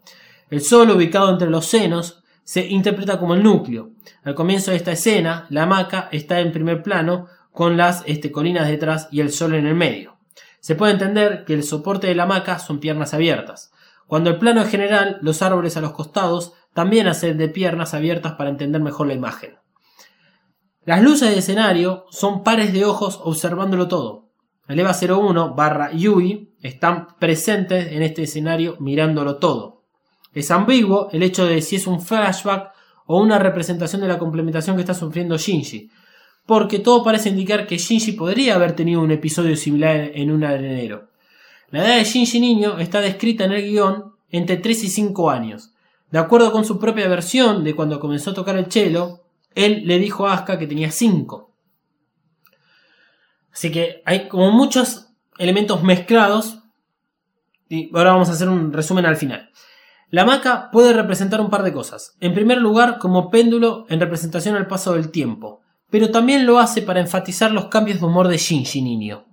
El 0.49 0.61
sol 0.63 0.91
ubicado 0.91 1.29
entre 1.29 1.51
los 1.51 1.67
senos 1.67 2.23
se 2.45 2.67
interpreta 2.67 3.19
como 3.19 3.35
el 3.35 3.43
núcleo. 3.43 3.91
Al 4.23 4.37
comienzo 4.37 4.71
de 4.71 4.77
esta 4.77 4.93
escena, 4.93 5.47
la 5.51 5.65
hamaca 5.65 6.09
está 6.13 6.39
en 6.39 6.53
primer 6.53 6.83
plano 6.83 7.27
con 7.53 7.77
las 7.77 8.05
este, 8.07 8.31
colinas 8.31 8.69
detrás 8.69 9.09
y 9.11 9.21
el 9.21 9.33
sol 9.33 9.55
en 9.55 9.67
el 9.67 9.75
medio. 9.75 10.19
Se 10.61 10.77
puede 10.77 10.93
entender 10.93 11.45
que 11.45 11.55
el 11.55 11.65
soporte 11.65 12.07
de 12.07 12.15
la 12.15 12.25
hamaca 12.25 12.61
son 12.61 12.79
piernas 12.79 13.13
abiertas. 13.13 13.73
Cuando 14.07 14.31
el 14.31 14.39
plano 14.39 14.63
es 14.63 14.69
general, 14.69 15.19
los 15.23 15.43
árboles 15.43 15.77
a 15.77 15.81
los 15.81 15.93
costados 15.93 16.55
también 16.75 17.09
hacer 17.09 17.37
de 17.37 17.49
piernas 17.49 17.95
abiertas 17.95 18.35
para 18.35 18.51
entender 18.51 18.81
mejor 18.81 19.07
la 19.07 19.15
imagen. 19.15 19.59
Las 20.85 21.03
luces 21.03 21.31
de 21.31 21.39
escenario 21.39 22.07
son 22.11 22.43
pares 22.43 22.73
de 22.73 22.85
ojos 22.85 23.21
observándolo 23.23 23.89
todo. 23.89 24.31
El 24.67 24.79
EVA 24.79 24.93
01 24.93 25.55
barra 25.55 25.93
Yui 25.93 26.55
están 26.63 27.09
presentes 27.19 27.93
en 27.93 28.03
este 28.03 28.23
escenario 28.23 28.77
mirándolo 28.81 29.37
todo. 29.37 29.83
Es 30.33 30.51
ambiguo 30.51 31.09
el 31.13 31.23
hecho 31.23 31.45
de 31.47 31.61
si 31.61 31.77
es 31.77 31.87
un 31.87 32.01
flashback 32.01 32.73
o 33.07 33.21
una 33.21 33.39
representación 33.39 34.01
de 34.01 34.09
la 34.09 34.19
complementación 34.19 34.77
que 34.77 34.83
está 34.83 34.95
sufriendo 34.95 35.37
Shinji, 35.37 35.91
porque 36.47 36.79
todo 36.79 37.03
parece 37.03 37.31
indicar 37.31 37.67
que 37.67 37.79
Shinji 37.79 38.13
podría 38.13 38.55
haber 38.55 38.73
tenido 38.77 39.01
un 39.01 39.11
episodio 39.11 39.57
similar 39.57 40.13
en 40.15 40.31
un 40.31 40.45
arenero. 40.45 41.11
La 41.71 41.85
edad 41.85 41.97
de 41.97 42.05
Shinji 42.05 42.41
niño 42.41 42.79
está 42.79 43.01
descrita 43.01 43.45
en 43.45 43.53
el 43.53 43.63
guion 43.63 44.13
entre 44.31 44.57
3 44.57 44.85
y 44.85 44.89
5 44.89 45.31
años, 45.31 45.73
de 46.11 46.19
acuerdo 46.19 46.53
con 46.53 46.65
su 46.65 46.79
propia 46.79 47.09
versión 47.09 47.63
de 47.63 47.75
cuando 47.75 48.01
comenzó 48.01 48.31
a 48.31 48.35
tocar 48.35 48.57
el 48.57 48.71
cello, 48.71 49.25
él 49.55 49.83
le 49.85 49.99
dijo 49.99 50.27
a 50.27 50.35
Asuka 50.35 50.59
que 50.59 50.67
tenía 50.67 50.91
5. 50.91 51.51
Así 53.53 53.71
que 53.71 54.03
hay 54.05 54.29
como 54.29 54.51
muchos 54.51 55.09
elementos 55.39 55.83
mezclados. 55.83 56.59
Y 57.69 57.95
ahora 57.97 58.13
vamos 58.13 58.29
a 58.29 58.33
hacer 58.33 58.49
un 58.49 58.73
resumen 58.73 59.07
al 59.07 59.17
final. 59.17 59.51
La 60.09 60.25
maca 60.25 60.71
puede 60.73 60.93
representar 60.93 61.41
un 61.41 61.51
par 61.51 61.63
de 61.63 61.73
cosas. 61.73 62.17
En 62.21 62.35
primer 62.35 62.59
lugar, 62.59 62.99
como 62.99 63.31
péndulo 63.31 63.87
en 63.89 64.01
representación 64.01 64.57
al 64.57 64.67
paso 64.67 64.95
del 64.95 65.11
tiempo, 65.11 65.61
pero 65.89 66.11
también 66.11 66.47
lo 66.47 66.59
hace 66.59 66.83
para 66.83 67.01
enfatizar 67.01 67.53
los 67.53 67.67
cambios 67.67 68.01
de 68.01 68.07
humor 68.07 68.27
de 68.27 68.37
Shinji 68.37 68.83
niño. 68.83 69.27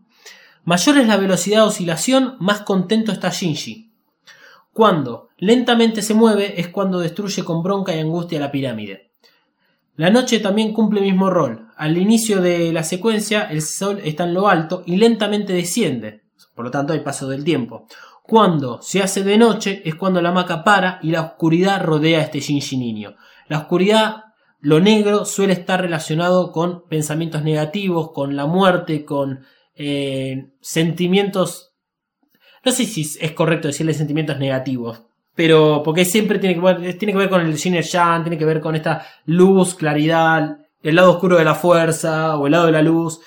Mayor 0.66 0.98
es 0.98 1.08
la 1.08 1.18
velocidad 1.18 1.62
de 1.62 1.68
oscilación, 1.68 2.36
más 2.40 2.62
contento 2.62 3.12
está 3.12 3.30
Shinji. 3.30 3.92
Cuando 4.72 5.27
lentamente 5.38 6.02
se 6.02 6.14
mueve 6.14 6.60
es 6.60 6.68
cuando 6.68 7.00
destruye 7.00 7.44
con 7.44 7.64
bronca 7.64 7.96
y 7.96 8.00
angustia 8.00 8.40
la 8.40 8.52
pirámide. 8.52 9.12
La 9.96 10.10
noche 10.10 10.40
también 10.40 10.74
cumple 10.74 11.00
el 11.00 11.06
mismo 11.06 11.30
rol. 11.30 11.68
Al 11.76 11.98
inicio 11.98 12.42
de 12.42 12.72
la 12.72 12.84
secuencia 12.84 13.44
el 13.44 13.62
sol 13.62 14.00
está 14.04 14.26
en 14.26 14.34
lo 14.34 14.48
alto 14.48 14.84
y 14.86 14.98
lentamente 14.98 15.54
desciende. 15.54 16.24
Por 16.54 16.66
lo 16.66 16.72
tanto 16.72 16.94
hay 16.94 17.00
paso 17.00 17.28
del 17.28 17.44
tiempo. 17.44 17.88
Cuando 18.24 18.82
se 18.82 19.02
hace 19.02 19.24
de 19.24 19.38
noche 19.38 19.82
es 19.86 19.96
cuando 19.96 20.22
la 20.22 20.32
maca 20.32 20.64
para 20.64 21.00
y 21.02 21.12
la 21.12 21.22
oscuridad 21.22 21.84
rodea 21.84 22.20
a 22.20 22.24
este 22.24 22.40
Shinji 22.40 22.78
niño. 22.78 23.16
La 23.48 23.60
oscuridad, 23.60 24.26
lo 24.60 24.80
negro, 24.80 25.26
suele 25.26 25.54
estar 25.54 25.82
relacionado 25.82 26.52
con 26.52 26.88
pensamientos 26.88 27.44
negativos, 27.44 28.12
con 28.12 28.36
la 28.36 28.46
muerte, 28.46 29.06
con 29.06 29.46
eh, 29.76 30.52
sentimientos 30.62 31.68
no 32.68 32.74
sé 32.74 32.84
si 32.84 33.02
es 33.22 33.32
correcto 33.32 33.70
decirle 33.70 33.94
sentimientos 33.94 34.40
negativos, 34.40 35.04
pero 35.38 35.84
porque 35.86 36.04
siempre 36.04 36.40
tiene 36.40 36.56
que 36.56 36.62
ver, 36.62 36.98
tiene 36.98 37.14
que 37.14 37.20
ver 37.20 37.30
con 37.30 37.42
el 37.42 37.56
Shin 37.56 37.80
Yang, 37.80 38.24
tiene 38.24 38.40
que 38.40 38.46
ver 38.46 38.60
con 38.60 38.76
esta 38.76 39.06
luz, 39.28 39.76
claridad, 39.76 40.58
el 40.82 40.96
lado 40.96 41.12
oscuro 41.12 41.38
de 41.38 41.44
la 41.44 41.54
fuerza 41.54 42.36
o 42.38 42.48
el 42.48 42.54
lado 42.54 42.66
de 42.66 42.72
la 42.72 42.82
luz. 42.82 43.20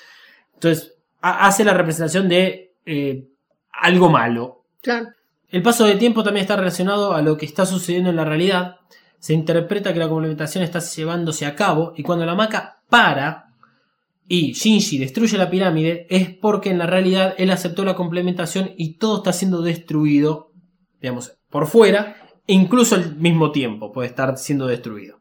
Entonces, 0.55 0.95
hace 1.21 1.65
la 1.65 1.73
representación 1.73 2.29
de 2.29 2.75
eh, 2.85 3.29
algo 3.73 4.11
malo. 4.11 4.65
Claro. 4.83 5.07
El 5.51 5.63
paso 5.63 5.85
del 5.85 6.01
tiempo 6.01 6.25
también 6.25 6.43
está 6.43 6.57
relacionado 6.57 7.15
a 7.15 7.23
lo 7.23 7.37
que 7.37 7.47
está 7.47 7.65
sucediendo 7.65 8.11
en 8.11 8.17
la 8.17 8.25
realidad. 8.25 8.79
Se 9.21 9.33
interpreta 9.33 9.93
que 9.93 10.01
la 10.01 10.09
complementación 10.09 10.65
está 10.65 10.81
llevándose 10.81 11.47
a 11.47 11.55
cabo 11.55 11.93
y 11.97 12.03
cuando 12.03 12.27
la 12.27 12.35
maca 12.35 12.83
para, 12.89 13.51
y 14.27 14.53
Shinji 14.53 14.99
destruye 14.99 15.39
la 15.39 15.49
pirámide 15.49 16.09
es 16.11 16.29
porque 16.35 16.71
en 16.71 16.79
la 16.79 16.87
realidad 16.87 17.37
él 17.39 17.53
aceptó 17.53 17.85
la 17.85 17.95
complementación 17.95 18.73
y 18.77 18.95
todo 18.95 19.19
está 19.19 19.33
siendo 19.33 19.63
destruido, 19.63 20.51
digamos, 21.01 21.37
por 21.51 21.67
fuera 21.67 22.17
e 22.47 22.55
incluso 22.55 22.95
al 22.95 23.17
mismo 23.17 23.53
tiempo 23.53 23.93
puede 23.93 24.09
estar 24.09 24.37
siendo 24.39 24.67
destruido. 24.67 25.21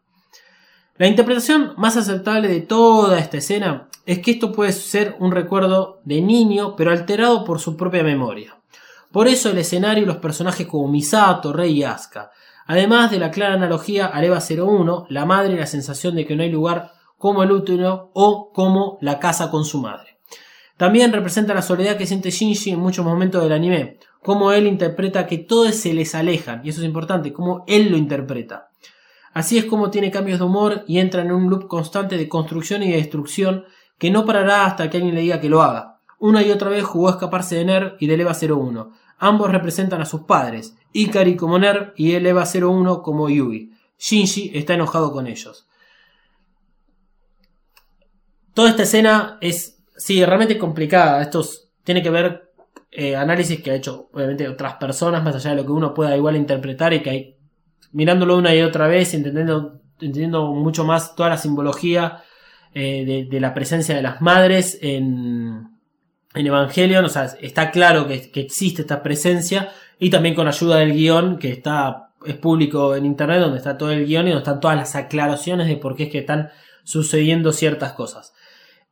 La 0.98 1.08
interpretación 1.08 1.74
más 1.78 1.96
aceptable 1.98 2.48
de 2.48 2.62
toda 2.62 3.20
esta 3.20 3.38
escena 3.38 3.90
es 4.06 4.20
que 4.20 4.32
esto 4.32 4.52
puede 4.52 4.74
ser 4.74 5.16
un 5.20 5.32
recuerdo 5.32 6.02
de 6.04 6.22
niño 6.22 6.76
pero 6.76 6.92
alterado 6.92 7.46
por 7.46 7.60
su 7.60 7.78
propia 7.78 8.04
memoria. 8.04 8.58
Por 9.12 9.28
eso 9.28 9.50
el 9.50 9.58
escenario 9.58 10.04
y 10.04 10.06
los 10.06 10.18
personajes 10.18 10.68
como 10.68 10.88
Misato, 10.88 11.54
Rei 11.54 11.72
y 11.72 11.84
Asuka, 11.84 12.32
además 12.68 13.12
de 13.12 13.20
la 13.20 13.32
clara 13.32 13.56
analogía 13.56 14.06
al 14.06 14.26
EVA 14.26 14.40
01, 14.40 15.08
la 15.10 15.26
madre 15.26 15.54
y 15.54 15.58
la 15.58 15.66
sensación 15.66 16.16
de 16.16 16.26
que 16.26 16.36
no 16.36 16.44
hay 16.44 16.52
lugar 16.52 16.92
como 17.18 17.44
el 17.44 17.52
útero 17.52 18.12
o 18.14 18.52
como 18.54 18.98
la 19.02 19.20
casa 19.20 19.50
con 19.50 19.66
su 19.66 19.80
madre. 19.80 20.18
También 20.78 21.12
representa 21.12 21.54
la 21.54 21.62
soledad 21.62 21.98
que 21.98 22.08
siente 22.08 22.32
Shinji 22.32 22.72
en 22.72 22.80
muchos 22.80 23.06
momentos 23.06 23.44
del 23.44 23.52
anime, 23.52 24.00
como 24.24 24.52
él 24.52 24.68
interpreta 24.68 25.28
que 25.28 25.38
todos 25.38 25.76
se 25.76 25.94
les 25.94 26.16
alejan, 26.16 26.62
y 26.64 26.70
eso 26.70 26.82
es 26.82 26.86
importante, 26.86 27.34
como 27.34 27.64
él 27.68 27.90
lo 27.90 27.98
interpreta. 27.98 28.70
Así 29.34 29.58
es 29.58 29.66
como 29.66 29.92
tiene 29.92 30.12
cambios 30.12 30.40
de 30.40 30.46
humor 30.46 30.84
y 30.88 31.00
entra 31.00 31.22
en 31.22 31.32
un 31.32 31.50
loop 31.50 31.68
constante 31.68 32.18
de 32.18 32.28
construcción 32.28 32.84
y 32.84 32.92
de 32.92 32.98
destrucción 32.98 33.66
que 33.98 34.10
no 34.10 34.26
parará 34.26 34.66
hasta 34.66 34.90
que 34.90 34.98
alguien 34.98 35.16
le 35.16 35.22
diga 35.22 35.40
que 35.40 35.50
lo 35.50 35.62
haga. 35.62 36.00
Una 36.20 36.42
y 36.42 36.52
otra 36.52 36.70
vez 36.70 36.84
jugó 36.84 37.10
a 37.10 37.12
escaparse 37.12 37.56
de 37.56 37.66
Ner 37.66 37.96
y 38.00 38.08
de 38.08 38.16
Eva 38.16 38.36
01. 38.36 38.92
Ambos 39.20 39.52
representan 39.52 40.02
a 40.02 40.06
sus 40.06 40.22
padres, 40.22 40.76
Ikari 40.94 41.36
como 41.36 41.60
Ner 41.60 41.94
y 41.96 42.14
el 42.14 42.26
Eva 42.26 42.44
01 42.46 43.02
como 43.02 43.30
Yui. 43.30 43.74
Shinji 43.98 44.52
está 44.54 44.74
enojado 44.74 45.12
con 45.12 45.28
ellos. 45.28 45.68
Toda 48.54 48.70
esta 48.70 48.84
escena 48.84 49.38
es, 49.42 49.78
sí, 49.96 50.24
realmente 50.26 50.58
complicada. 50.58 51.22
Esto 51.22 51.46
tiene 51.84 52.02
que 52.02 52.10
ver 52.10 52.49
eh, 52.92 53.16
análisis 53.16 53.62
que 53.62 53.72
ha 53.72 53.76
hecho, 53.76 54.10
obviamente, 54.14 54.48
otras 54.48 54.76
personas, 54.76 55.24
más 55.24 55.36
allá 55.36 55.52
de 55.52 55.58
lo 55.58 55.66
que 55.66 55.72
uno 55.72 55.94
pueda 55.94 56.18
igual 56.18 56.36
interpretar 56.36 56.94
y 56.94 57.02
que 57.02 57.10
hay, 57.10 57.36
mirándolo 57.92 58.38
una 58.38 58.54
y 58.56 58.62
otra 58.62 58.88
vez, 58.88 59.14
entendiendo, 59.14 59.82
entendiendo 59.94 60.54
mucho 60.54 60.84
más 60.86 61.16
toda 61.16 61.30
la 61.30 61.38
simbología 61.38 62.24
eh, 62.74 63.28
de, 63.30 63.40
la 63.40 63.54
presencia 63.54 63.96
de 63.96 64.02
las 64.02 64.22
madres 64.22 64.80
en, 64.82 65.70
en 66.34 66.48
Evangelion. 66.48 67.06
O 67.06 67.10
sea, 67.10 67.26
está 67.42 67.72
claro 67.72 68.08
que, 68.08 68.32
existe 68.36 68.82
esta 68.82 69.04
presencia 69.04 69.70
y 70.00 70.10
también 70.10 70.36
con 70.36 70.48
ayuda 70.48 70.78
del 70.78 70.94
guion 70.94 71.38
que 71.38 71.52
está 71.52 72.06
es 72.26 72.36
público 72.36 72.96
en 72.96 73.06
internet 73.06 73.40
donde 73.40 73.60
está 73.60 73.78
todo 73.78 73.92
el 73.92 74.06
guion 74.06 74.28
y 74.28 74.32
donde 74.32 74.40
están 74.40 74.60
todas 74.60 74.76
las 74.76 74.94
aclaraciones 74.96 75.68
de 75.68 75.78
por 75.78 75.96
qué 75.96 76.04
es 76.04 76.10
que 76.10 76.20
están 76.20 76.50
sucediendo 76.84 77.54
ciertas 77.54 77.94
cosas. 77.94 78.34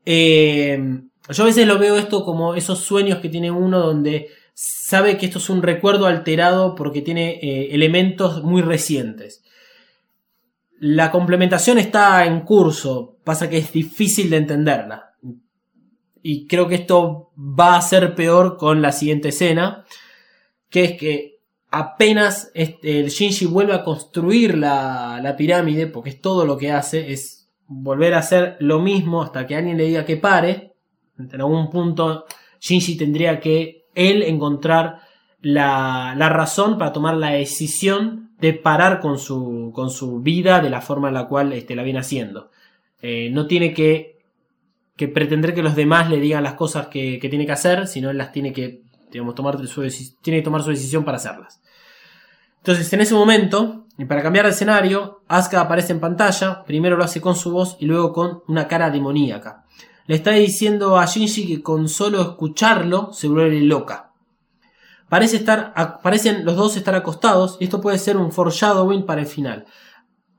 Eh, 0.06 1.02
yo 1.30 1.44
a 1.44 1.48
veces 1.48 1.68
lo 1.68 1.78
veo 1.78 1.98
esto 1.98 2.24
como 2.24 2.56
esos 2.56 2.80
sueños 2.80 3.20
que 3.20 3.30
tiene 3.30 3.52
uno 3.52 3.80
donde 3.80 4.30
sabe 4.54 5.18
que 5.18 5.26
esto 5.26 5.40
es 5.40 5.50
un 5.50 5.62
recuerdo 5.62 6.08
alterado 6.08 6.74
porque 6.76 7.02
tiene 7.02 7.40
eh, 7.42 7.70
elementos 7.74 8.44
muy 8.44 8.62
recientes. 8.62 9.44
La 10.80 11.12
complementación 11.12 11.78
está 11.78 12.26
en 12.26 12.42
curso, 12.42 13.18
pasa 13.24 13.50
que 13.50 13.58
es 13.58 13.72
difícil 13.72 14.30
de 14.30 14.38
entenderla. 14.38 15.04
y 16.24 16.48
creo 16.48 16.68
que 16.68 16.76
esto 16.76 17.32
va 17.38 17.78
a 17.78 17.82
ser 17.82 18.14
peor 18.16 18.58
con 18.58 18.82
la 18.82 18.92
siguiente 18.92 19.30
escena, 19.30 19.86
que 20.70 20.84
es 20.84 20.98
que 20.98 21.38
apenas 21.70 22.52
el 22.54 23.10
Shinji 23.10 23.46
vuelve 23.46 23.74
a 23.74 23.84
construir 23.84 24.58
la, 24.58 25.20
la 25.22 25.36
pirámide, 25.38 25.88
porque 25.88 26.10
es 26.12 26.22
todo 26.22 26.46
lo 26.46 26.58
que 26.58 26.72
hace, 26.72 27.12
es 27.12 27.50
volver 27.68 28.14
a 28.14 28.20
hacer 28.20 28.58
lo 28.60 28.80
mismo 28.80 29.22
hasta 29.22 29.46
que 29.46 29.56
alguien 29.56 29.78
le 29.78 29.86
diga 29.86 30.06
que 30.06 30.18
pare. 30.18 30.67
En 31.18 31.42
algún 31.42 31.70
punto 31.70 32.26
Shinji 32.60 32.98
tendría 32.98 33.40
que 33.40 33.86
él 33.96 34.24
encontrar 34.24 35.00
la, 35.42 36.14
la 36.18 36.30
razón 36.30 36.78
para 36.78 36.94
tomar 36.94 37.16
la 37.16 37.32
decisión 37.32 38.32
de 38.40 38.54
parar 38.54 39.00
con 39.00 39.18
su, 39.18 39.72
con 39.74 39.90
su 39.90 40.22
vida 40.22 40.60
de 40.60 40.70
la 40.70 40.82
forma 40.82 41.08
en 41.08 41.16
la 41.16 41.28
cual 41.28 41.54
este, 41.54 41.76
la 41.76 41.84
viene 41.84 42.00
haciendo. 42.00 42.52
Eh, 43.02 43.30
no 43.32 43.48
tiene 43.48 43.74
que, 43.74 44.20
que 44.96 45.08
pretender 45.08 45.54
que 45.54 45.64
los 45.64 45.76
demás 45.76 46.10
le 46.10 46.20
digan 46.20 46.44
las 46.44 46.54
cosas 46.54 46.88
que, 46.88 47.20
que 47.20 47.30
tiene 47.30 47.46
que 47.46 47.52
hacer, 47.52 47.88
sino 47.88 48.10
él 48.10 48.18
las 48.18 48.32
tiene 48.32 48.54
que, 48.54 48.82
digamos, 49.12 49.36
tomar 49.36 49.58
su, 49.68 49.82
tiene 50.22 50.40
que 50.40 50.44
tomar 50.44 50.64
su 50.64 50.70
decisión 50.70 51.04
para 51.04 51.18
hacerlas. 51.18 51.62
Entonces, 52.58 52.92
en 52.94 53.02
ese 53.02 53.14
momento, 53.14 53.86
y 53.98 54.06
para 54.06 54.22
cambiar 54.22 54.46
de 54.46 54.52
escenario, 54.52 55.22
Asuka 55.28 55.62
aparece 55.62 55.94
en 55.94 56.00
pantalla, 56.00 56.64
primero 56.66 56.98
lo 56.98 57.04
hace 57.04 57.22
con 57.22 57.36
su 57.36 57.52
voz 57.52 57.78
y 57.80 57.86
luego 57.86 58.14
con 58.14 58.42
una 58.48 58.68
cara 58.68 58.90
demoníaca. 58.90 59.64
Le 60.08 60.16
está 60.16 60.32
diciendo 60.32 60.98
a 60.98 61.06
Shinji 61.06 61.48
que 61.48 61.62
con 61.62 61.90
solo 61.90 62.22
escucharlo 62.22 63.12
se 63.14 63.28
vuelve 63.28 63.62
loca. 63.62 64.14
Parece 65.10 65.38
estar, 65.38 65.74
parecen 66.02 66.46
los 66.46 66.56
dos 66.56 66.76
estar 66.78 66.96
acostados 66.96 67.58
y 67.60 67.66
esto 67.66 67.82
puede 67.82 68.00
ser 68.00 68.18
un 68.18 68.32
foreshadowing 68.32 69.06
para 69.06 69.22
el 69.22 69.28
final. 69.28 69.66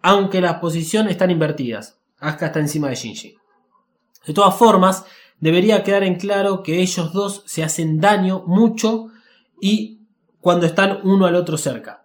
Aunque 0.02 0.40
las 0.40 0.54
posiciones 0.54 1.12
están 1.12 1.30
invertidas. 1.30 1.98
Asuka 2.18 2.46
está 2.46 2.60
encima 2.60 2.88
de 2.88 2.94
Shinji. 2.94 3.36
De 4.26 4.32
todas 4.32 4.56
formas, 4.56 5.04
debería 5.38 5.84
quedar 5.84 6.02
en 6.02 6.16
claro 6.16 6.62
que 6.62 6.80
ellos 6.80 7.12
dos 7.12 7.42
se 7.46 7.62
hacen 7.62 8.00
daño 8.00 8.44
mucho 8.46 9.08
y 9.60 10.00
cuando 10.40 10.66
están 10.66 11.00
uno 11.04 11.26
al 11.26 11.34
otro 11.34 11.56
cerca. 11.56 12.04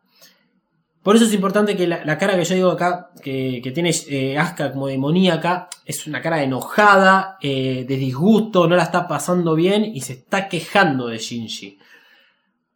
Por 1.04 1.18
eso 1.18 1.26
es 1.26 1.34
importante 1.34 1.76
que 1.76 1.86
la, 1.86 2.18
cara 2.18 2.38
que 2.38 2.45
yo 2.45 2.56
digo 2.56 2.72
acá, 2.72 3.12
que, 3.22 3.62
tiene 3.74 3.91
eh, 4.10 4.38
Asuka 4.38 4.72
como 4.72 4.88
demoníaca, 4.88 5.68
es 5.84 6.08
una 6.08 6.22
cara 6.22 6.41
enojada, 6.41 7.38
eh, 7.41 7.84
de 7.86 7.97
disgusto, 7.97 8.70
no 8.70 8.78
la 8.78 8.84
está 8.84 9.06
pasando 9.06 9.54
bien 9.54 9.84
y 9.84 9.99
se 9.99 10.14
está 10.14 10.47
quejando 10.47 11.08
de 11.08 11.18
Shinji. 11.18 11.78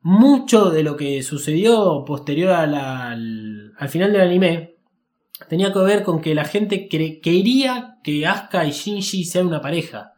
Mucho 0.01 0.69
de 0.71 0.83
lo 0.83 0.97
que 0.97 1.23
sucedió 1.23 2.03
posterior 2.05 2.51
al, 2.51 3.73
al 3.77 3.89
final 3.89 4.11
del 4.11 4.21
anime 4.21 4.75
tenía 5.47 5.71
que 5.71 5.79
ver 5.79 6.03
con 6.03 6.19
que 6.19 6.35
la 6.35 6.43
gente 6.43 6.89
quería 6.89 7.97
que 8.03 8.27
Asuka 8.27 8.65
y 8.65 8.71
Shinji 8.71 9.23
sean 9.23 9.47
una 9.47 9.61
pareja. 9.61 10.13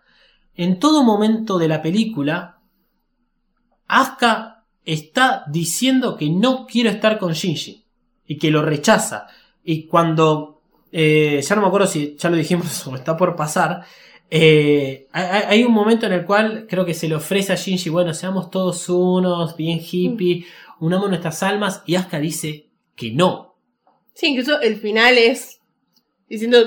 En 0.55 0.79
todo 0.79 1.03
momento 1.03 1.59
de 1.59 1.67
la 1.67 1.83
película, 1.83 2.59
Asuka 3.85 4.65
está 4.83 5.43
diciendo 5.47 6.17
que 6.17 6.31
no 6.31 6.65
quiere 6.65 6.89
estar 6.89 7.19
con 7.19 7.33
Shinji 7.33 7.78
y 8.29 8.37
que 8.37 8.49
lo 8.51 8.61
rechaza. 8.61 9.27
Y 9.65 9.83
cuando, 9.87 10.61
eh, 10.91 11.41
ya 11.45 11.55
no 11.55 11.61
me 11.63 11.67
acuerdo 11.67 11.87
si 11.87 12.15
ya 12.17 12.29
lo 12.29 12.37
dijimos 12.37 12.87
o 12.87 12.95
está 12.95 13.17
por 13.17 13.35
pasar, 13.35 13.83
eh, 14.31 15.07
hay, 15.11 15.41
hay 15.47 15.63
un 15.63 15.73
momento 15.73 16.05
en 16.05 16.13
el 16.13 16.23
cual 16.23 16.67
creo 16.69 16.85
que 16.85 16.93
se 16.93 17.09
le 17.09 17.15
ofrece 17.15 17.51
a 17.51 17.55
Shinji, 17.55 17.89
bueno, 17.89 18.13
seamos 18.13 18.51
todos 18.51 18.87
unos, 18.87 19.57
bien 19.57 19.79
hippie, 19.81 20.45
unamos 20.79 21.09
nuestras 21.09 21.41
almas, 21.43 21.81
y 21.87 21.95
Asuka 21.95 22.19
dice 22.19 22.67
que 22.95 23.11
no. 23.11 23.55
Sí, 24.13 24.27
incluso 24.27 24.61
el 24.61 24.77
final 24.77 25.17
es 25.17 25.59
diciendo 26.29 26.57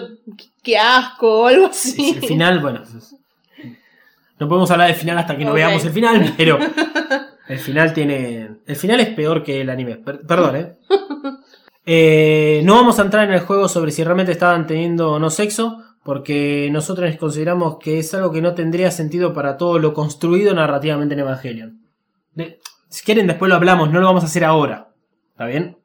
que 0.64 0.76
asco 0.76 1.42
o 1.42 1.46
algo 1.46 1.66
así. 1.66 2.16
El 2.20 2.26
final, 2.26 2.58
bueno, 2.58 2.82
no 4.40 4.48
podemos 4.48 4.70
hablar 4.72 4.88
del 4.88 4.96
final 4.96 5.18
hasta 5.18 5.36
que 5.38 5.44
no 5.44 5.52
veamos 5.52 5.84
el 5.84 5.92
final, 5.92 6.34
pero 6.36 6.58
el 7.48 7.58
final 7.58 7.92
tiene, 7.92 8.50
el 8.66 8.76
final 8.76 8.98
es 8.98 9.10
peor 9.10 9.44
que 9.44 9.60
el 9.60 9.70
anime, 9.70 9.96
Per- 9.98 10.26
perdón, 10.26 10.56
¿eh? 10.56 10.72
Eh, 11.84 12.62
no 12.64 12.74
vamos 12.76 12.98
a 12.98 13.02
entrar 13.02 13.24
en 13.28 13.34
el 13.34 13.40
juego 13.40 13.68
sobre 13.68 13.90
si 13.90 14.04
realmente 14.04 14.32
estaban 14.32 14.66
teniendo 14.66 15.12
o 15.12 15.18
no 15.18 15.30
sexo, 15.30 15.78
porque 16.04 16.68
nosotros 16.72 17.14
consideramos 17.16 17.78
que 17.78 17.98
es 17.98 18.12
algo 18.14 18.30
que 18.32 18.42
no 18.42 18.54
tendría 18.54 18.90
sentido 18.90 19.32
para 19.32 19.56
todo 19.56 19.78
lo 19.78 19.92
construido 19.94 20.54
narrativamente 20.54 21.14
en 21.14 21.20
Evangelion. 21.20 21.80
De- 22.34 22.58
si 22.88 23.04
quieren 23.04 23.26
después 23.26 23.48
lo 23.48 23.54
hablamos, 23.56 23.90
no 23.90 24.00
lo 24.00 24.06
vamos 24.06 24.22
a 24.22 24.26
hacer 24.26 24.44
ahora. 24.44 24.88
¿Está 25.30 25.46
bien? 25.46 25.78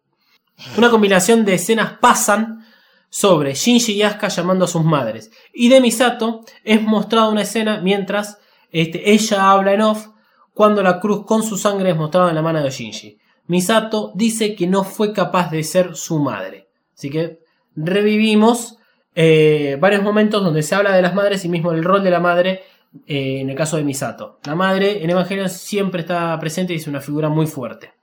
Una 0.77 0.89
combinación 0.89 1.45
de 1.45 1.53
escenas 1.53 1.93
pasan 2.01 2.65
sobre 3.09 3.53
Shinji 3.53 3.93
y 3.93 4.01
Asuka 4.01 4.27
llamando 4.27 4.65
a 4.65 4.67
sus 4.67 4.83
madres. 4.83 5.31
Y 5.53 5.69
de 5.69 5.79
Misato 5.79 6.41
es 6.63 6.81
mostrada 6.81 7.29
una 7.29 7.43
escena 7.43 7.79
mientras 7.81 8.39
este, 8.71 9.11
ella 9.11 9.51
habla 9.51 9.73
en 9.73 9.81
off 9.81 10.07
cuando 10.53 10.83
la 10.83 10.99
cruz 10.99 11.25
con 11.25 11.43
su 11.43 11.57
sangre 11.57 11.91
es 11.91 11.95
mostrada 11.95 12.29
en 12.29 12.35
la 12.35 12.41
mano 12.41 12.61
de 12.61 12.69
Shinji. 12.71 13.17
Misato 13.47 14.11
dice 14.15 14.55
que 14.55 14.67
no 14.67 14.83
fue 14.83 15.13
capaz 15.13 15.49
de 15.51 15.63
ser 15.63 15.95
su 15.95 16.19
madre. 16.19 16.67
Así 16.95 17.09
que 17.09 17.39
revivimos 17.75 18.77
eh, 19.15 19.77
varios 19.79 20.03
momentos 20.03 20.43
donde 20.43 20.63
se 20.63 20.75
habla 20.75 20.95
de 20.95 21.01
las 21.01 21.15
madres 21.15 21.43
y 21.45 21.49
mismo 21.49 21.71
el 21.71 21.83
rol 21.83 22.03
de 22.03 22.11
la 22.11 22.19
madre 22.19 22.61
eh, 23.05 23.39
en 23.41 23.49
el 23.49 23.55
caso 23.55 23.77
de 23.77 23.83
Misato. 23.83 24.39
La 24.45 24.55
madre 24.55 25.03
en 25.03 25.09
Evangelion 25.09 25.49
siempre 25.49 26.01
está 26.01 26.37
presente 26.39 26.73
y 26.73 26.77
es 26.77 26.87
una 26.87 27.01
figura 27.01 27.29
muy 27.29 27.47
fuerte. 27.47 27.93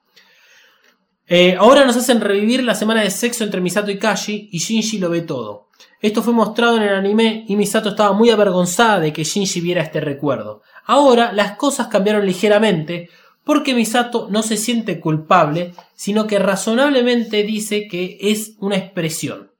Eh, 1.27 1.57
ahora 1.59 1.85
nos 1.87 1.97
hacen 1.97 2.21
revivir 2.21 2.63
la 2.63 2.75
semana 2.75 3.03
de 3.03 3.11
sexo 3.11 3.45
entre 3.45 3.61
Misato 3.61 3.91
y 3.91 3.99
Kashi 3.99 4.51
y 4.53 4.59
Shinji 4.59 4.99
lo 4.99 5.11
ve 5.11 5.23
todo. 5.23 5.69
Esto 6.01 6.23
fue 6.23 6.35
mostrado 6.35 6.77
en 6.77 6.83
el 6.83 6.95
anime 6.95 7.45
y 7.49 7.57
Misato 7.57 7.91
estaba 7.91 8.13
muy 8.13 8.31
avergonzada 8.31 9.01
de 9.01 9.13
que 9.13 9.25
Shinji 9.25 9.61
viera 9.61 9.83
este 9.83 10.01
recuerdo. 10.01 10.63
Ahora 10.85 11.33
las 11.33 11.57
cosas 11.57 11.87
cambiaron 11.87 12.27
ligeramente 12.27 13.09
porque 13.45 13.75
Misato 13.75 14.29
no 14.31 14.43
se 14.43 14.57
siente 14.57 15.01
culpable, 15.01 15.75
sino 15.95 16.27
que 16.27 16.39
razonablemente 16.39 17.43
dice 17.43 17.89
que 17.89 18.19
es 18.21 18.55
una 18.59 18.77
expresión. 18.77 19.53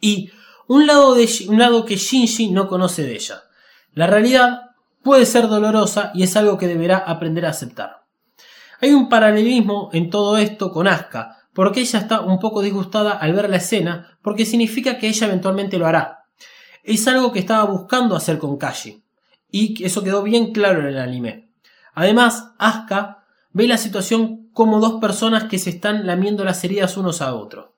Y 0.00 0.30
un 0.66 0.86
lado, 0.86 1.14
de, 1.14 1.28
un 1.48 1.58
lado 1.58 1.84
que 1.84 1.96
Shinji 1.96 2.50
no 2.50 2.68
conoce 2.68 3.02
de 3.02 3.14
ella. 3.14 3.42
La 3.92 4.06
realidad 4.06 4.70
puede 5.02 5.26
ser 5.26 5.48
dolorosa 5.48 6.12
y 6.14 6.22
es 6.22 6.36
algo 6.36 6.58
que 6.58 6.66
deberá 6.66 6.98
aprender 6.98 7.46
a 7.46 7.50
aceptar. 7.50 8.04
Hay 8.80 8.92
un 8.92 9.08
paralelismo 9.08 9.90
en 9.92 10.08
todo 10.10 10.38
esto 10.38 10.70
con 10.70 10.86
Asuka, 10.86 11.38
porque 11.52 11.80
ella 11.80 11.98
está 11.98 12.20
un 12.20 12.38
poco 12.38 12.62
disgustada 12.62 13.12
al 13.12 13.32
ver 13.32 13.50
la 13.50 13.56
escena, 13.56 14.18
porque 14.22 14.46
significa 14.46 14.98
que 14.98 15.08
ella 15.08 15.26
eventualmente 15.26 15.78
lo 15.78 15.86
hará. 15.86 16.26
Es 16.84 17.08
algo 17.08 17.32
que 17.32 17.40
estaba 17.40 17.64
buscando 17.64 18.14
hacer 18.14 18.38
con 18.38 18.56
Kashi, 18.56 19.02
y 19.50 19.84
eso 19.84 20.04
quedó 20.04 20.22
bien 20.22 20.52
claro 20.52 20.80
en 20.80 20.86
el 20.86 20.98
anime. 20.98 21.47
Además, 21.98 22.52
Asuka 22.58 23.24
ve 23.52 23.66
la 23.66 23.76
situación 23.76 24.50
como 24.52 24.78
dos 24.78 25.00
personas 25.00 25.44
que 25.44 25.58
se 25.58 25.70
están 25.70 26.06
lamiendo 26.06 26.44
las 26.44 26.62
heridas 26.62 26.96
unos 26.96 27.20
a 27.20 27.34
otros, 27.34 27.70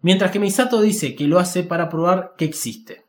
mientras 0.00 0.32
que 0.32 0.40
Misato 0.40 0.80
dice 0.80 1.14
que 1.14 1.28
lo 1.28 1.38
hace 1.38 1.62
para 1.62 1.88
probar 1.88 2.34
que 2.36 2.44
existe. 2.44 3.04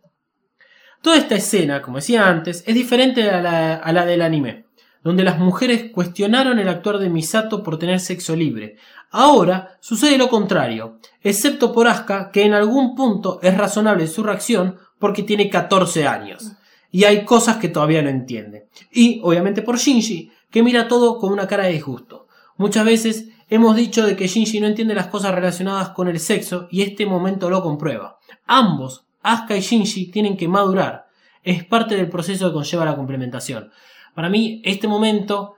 Toda 1.01 1.17
esta 1.17 1.33
escena, 1.33 1.81
como 1.81 1.97
decía 1.97 2.27
antes, 2.27 2.63
es 2.67 2.75
diferente 2.75 3.27
a 3.31 3.41
la, 3.41 4.05
del 4.05 4.21
anime 4.21 4.67
donde 5.03 5.23
las 5.23 5.39
mujeres 5.39 5.91
cuestionaron 5.91 6.59
el 6.59 6.69
actuar 6.69 6.99
de 6.99 7.09
Misato 7.09 7.63
por 7.63 7.79
tener 7.79 7.99
sexo 7.99 8.35
libre. 8.35 8.75
Ahora 9.09 9.77
sucede 9.79 10.19
lo 10.19 10.29
contrario, 10.29 10.99
excepto 11.23 11.73
por 11.73 11.87
Asuka, 11.87 12.29
que 12.29 12.43
en 12.43 12.53
algún 12.53 12.93
punto 12.93 13.39
es 13.41 13.57
razonable 13.57 14.05
su 14.05 14.21
reacción 14.21 14.77
porque 14.99 15.23
tiene 15.23 15.49
14 15.49 16.05
años. 16.05 16.56
Y 16.91 17.03
hay 17.03 17.25
cosas 17.25 17.57
que 17.57 17.69
todavía 17.69 18.01
no 18.01 18.09
entiende. 18.09 18.67
Y, 18.91 19.19
obviamente, 19.23 19.61
por 19.61 19.77
Shinji, 19.77 20.31
que 20.49 20.63
mira 20.63 20.87
todo 20.87 21.19
con 21.19 21.31
una 21.33 21.47
cara 21.47 21.65
de 21.65 21.73
disgusto. 21.73 22.27
Muchas 22.57 22.85
veces 22.85 23.29
hemos 23.49 23.75
dicho 23.75 24.05
de 24.05 24.15
que 24.15 24.27
Shinji 24.27 24.59
no 24.59 24.67
entiende 24.67 24.95
las 24.95 25.07
cosas 25.07 25.33
relacionadas 25.33 25.89
con 25.89 26.07
el 26.07 26.19
sexo 26.19 26.67
y 26.71 26.81
este 26.81 27.05
momento 27.05 27.49
lo 27.49 27.61
comprueba. 27.61 28.17
Ambos, 28.45 29.05
Asuka 29.21 29.57
y 29.57 29.61
Shinji, 29.61 30.11
tienen 30.11 30.37
que 30.37 30.47
madurar. 30.47 31.07
Es 31.43 31.63
parte 31.63 31.95
del 31.95 32.09
proceso 32.09 32.47
que 32.47 32.53
conlleva 32.53 32.85
la 32.85 32.95
complementación. 32.95 33.71
Para 34.15 34.29
mí, 34.29 34.61
este 34.65 34.87
momento 34.87 35.55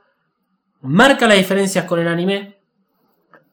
marca 0.82 1.28
las 1.28 1.38
diferencias 1.38 1.86
con 1.86 2.00
el 2.00 2.08
anime. 2.08 2.58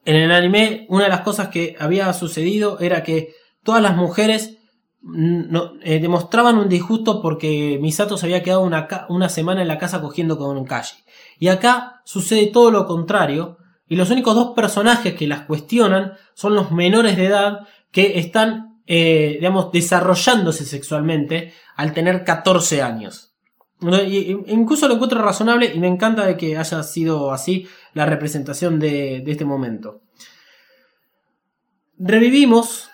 En 0.05 0.15
el 0.15 0.31
anime, 0.31 0.85
una 0.89 1.05
de 1.05 1.09
las 1.09 1.21
cosas 1.21 1.49
que 1.49 1.75
había 1.79 2.11
sucedido 2.13 2.79
era 2.79 3.03
que 3.03 3.33
todas 3.63 3.81
las 3.81 3.95
mujeres 3.95 4.56
no, 5.01 5.73
eh, 5.83 5.99
demostraban 5.99 6.57
un 6.57 6.69
disgusto 6.69 7.21
porque 7.21 7.77
Misato 7.81 8.17
se 8.17 8.25
había 8.25 8.43
quedado 8.43 8.61
una, 8.61 8.87
una, 9.09 9.29
semana 9.29 9.61
en 9.61 9.67
la 9.67 9.77
casa 9.77 10.01
cogiendo 10.01 10.37
con 10.37 10.65
Kashi. 10.65 10.97
Y 11.39 11.47
acá 11.47 12.01
sucede 12.03 12.47
todo 12.47 12.71
lo 12.71 12.85
contrario. 12.85 13.57
Y 13.87 13.95
los 13.95 14.09
únicos 14.09 14.35
dos 14.35 14.53
personajes 14.53 15.13
que 15.13 15.27
las 15.27 15.41
cuestionan 15.41 16.13
son 16.33 16.55
los 16.55 16.71
menores 16.71 17.15
de 17.15 17.27
edad 17.27 17.67
que 17.91 18.19
están, 18.19 18.81
eh, 18.85 19.37
digamos, 19.39 19.71
desarrollándose 19.71 20.65
sexualmente 20.65 21.53
al 21.75 21.93
tener 21.93 22.25
14 22.25 22.81
años. 22.81 23.33
Incluso 23.79 24.87
lo 24.87 24.95
encuentro 24.95 25.21
razonable 25.21 25.71
y 25.73 25.79
me 25.79 25.87
encanta 25.87 26.25
de 26.25 26.35
que 26.35 26.57
haya 26.57 26.81
sido 26.81 27.31
así 27.31 27.67
la 27.93 28.07
representación 28.07 28.79
de 28.79 29.23
este 29.25 29.45
momento. 29.45 30.01
Revivimos 31.99 32.89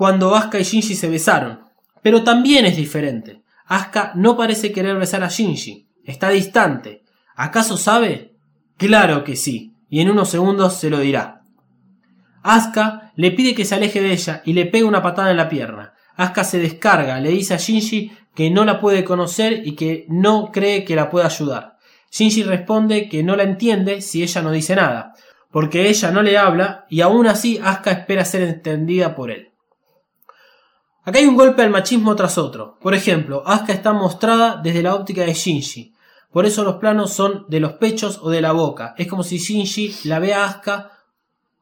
cuando 0.00 0.34
Asuka 0.34 0.58
y 0.58 0.62
Shinji 0.62 0.94
se 0.94 1.10
besaron, 1.10 1.60
pero 2.00 2.24
también 2.24 2.64
es 2.64 2.74
diferente. 2.74 3.42
Asuka 3.66 4.12
no 4.14 4.34
parece 4.34 4.72
querer 4.72 4.96
besar 4.96 5.22
a 5.22 5.28
Shinji. 5.28 5.90
Está 6.02 6.30
distante. 6.30 7.02
¿Acaso 7.36 7.76
sabe? 7.76 8.34
Claro 8.78 9.24
que 9.24 9.36
sí. 9.36 9.74
Y 9.90 10.00
en 10.00 10.10
unos 10.10 10.30
segundos 10.30 10.78
se 10.78 10.88
lo 10.88 11.00
dirá. 11.00 11.42
Asuka 12.42 13.12
le 13.14 13.30
pide 13.32 13.54
que 13.54 13.66
se 13.66 13.74
aleje 13.74 14.00
de 14.00 14.14
ella 14.14 14.40
y 14.46 14.54
le 14.54 14.64
pega 14.64 14.86
una 14.86 15.02
patada 15.02 15.32
en 15.32 15.36
la 15.36 15.50
pierna. 15.50 15.92
Asuka 16.16 16.44
se 16.44 16.58
descarga, 16.60 17.20
le 17.20 17.28
dice 17.28 17.52
a 17.52 17.58
Shinji 17.58 18.10
que 18.34 18.50
no 18.50 18.64
la 18.64 18.80
puede 18.80 19.04
conocer 19.04 19.60
y 19.66 19.76
que 19.76 20.06
no 20.08 20.50
cree 20.50 20.82
que 20.86 20.96
la 20.96 21.10
pueda 21.10 21.26
ayudar. 21.26 21.76
Shinji 22.10 22.44
responde 22.44 23.06
que 23.10 23.22
no 23.22 23.36
la 23.36 23.42
entiende 23.42 24.00
si 24.00 24.22
ella 24.22 24.40
no 24.40 24.50
dice 24.50 24.76
nada, 24.76 25.12
porque 25.50 25.90
ella 25.90 26.10
no 26.10 26.22
le 26.22 26.38
habla 26.38 26.86
y 26.88 27.02
aún 27.02 27.26
así 27.26 27.60
Asuka 27.62 27.90
espera 27.90 28.24
ser 28.24 28.44
entendida 28.44 29.14
por 29.14 29.30
él. 29.30 29.49
Acá 31.04 31.18
hay 31.18 31.26
un 31.26 31.36
golpe 31.36 31.62
al 31.62 31.70
machismo 31.70 32.14
tras 32.14 32.36
otro. 32.38 32.78
Por 32.80 32.94
ejemplo, 32.94 33.42
Asuka 33.46 33.72
está 33.72 33.92
mostrada 33.92 34.60
desde 34.62 34.82
la 34.82 34.94
óptica 34.94 35.22
de 35.22 35.32
Shinji. 35.32 35.94
Por 36.30 36.46
eso 36.46 36.62
los 36.62 36.76
planos 36.76 37.12
son 37.12 37.46
de 37.48 37.60
los 37.60 37.72
pechos 37.74 38.20
o 38.22 38.30
de 38.30 38.40
la 38.40 38.52
boca. 38.52 38.94
Es 38.98 39.06
como 39.06 39.22
si 39.22 39.38
Shinji 39.38 40.08
la 40.08 40.18
vea 40.18 40.44
a 40.44 40.48
Asuka 40.48 40.90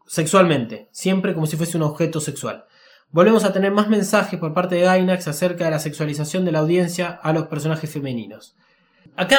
sexualmente, 0.07 0.89
siempre 0.91 1.35
como 1.35 1.47
si 1.47 1.57
fuese 1.57 1.77
un 1.77 1.85
objeto 1.85 2.21
sexual. 2.21 2.65
Volvemos 3.11 3.45
a 3.45 3.53
tener 3.53 3.73
más 3.73 3.89
mensajes 3.89 4.39
por 4.39 4.53
parte 4.53 4.75
de 4.75 4.83
Gainax 4.83 5.29
acerca 5.29 5.65
de 5.65 5.71
la 5.71 5.79
sexualización 5.79 6.45
de 6.45 6.53
la 6.53 6.59
audiencia 6.59 7.19
a 7.23 7.33
los 7.33 7.47
personajes 7.47 7.91
femeninos. 7.91 8.55
Acá, 9.17 9.39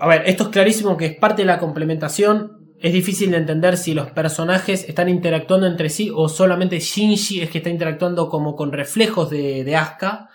a 0.00 0.08
ver, 0.08 0.22
esto 0.26 0.44
es 0.44 0.48
clarísimo 0.50 0.96
que 0.96 1.06
es 1.06 1.16
parte 1.16 1.42
de 1.42 1.46
la 1.46 1.58
complementación. 1.58 2.63
Es 2.84 2.92
difícil 2.92 3.30
de 3.30 3.38
entender 3.38 3.78
si 3.78 3.94
los 3.94 4.10
personajes 4.10 4.86
están 4.86 5.08
interactuando 5.08 5.66
entre 5.66 5.88
sí 5.88 6.10
o 6.14 6.28
solamente 6.28 6.80
Shinji 6.80 7.40
es 7.40 7.48
que 7.48 7.56
está 7.56 7.70
interactuando 7.70 8.28
como 8.28 8.54
con 8.54 8.72
reflejos 8.72 9.30
de, 9.30 9.64
de 9.64 9.74
Asuka. 9.74 10.28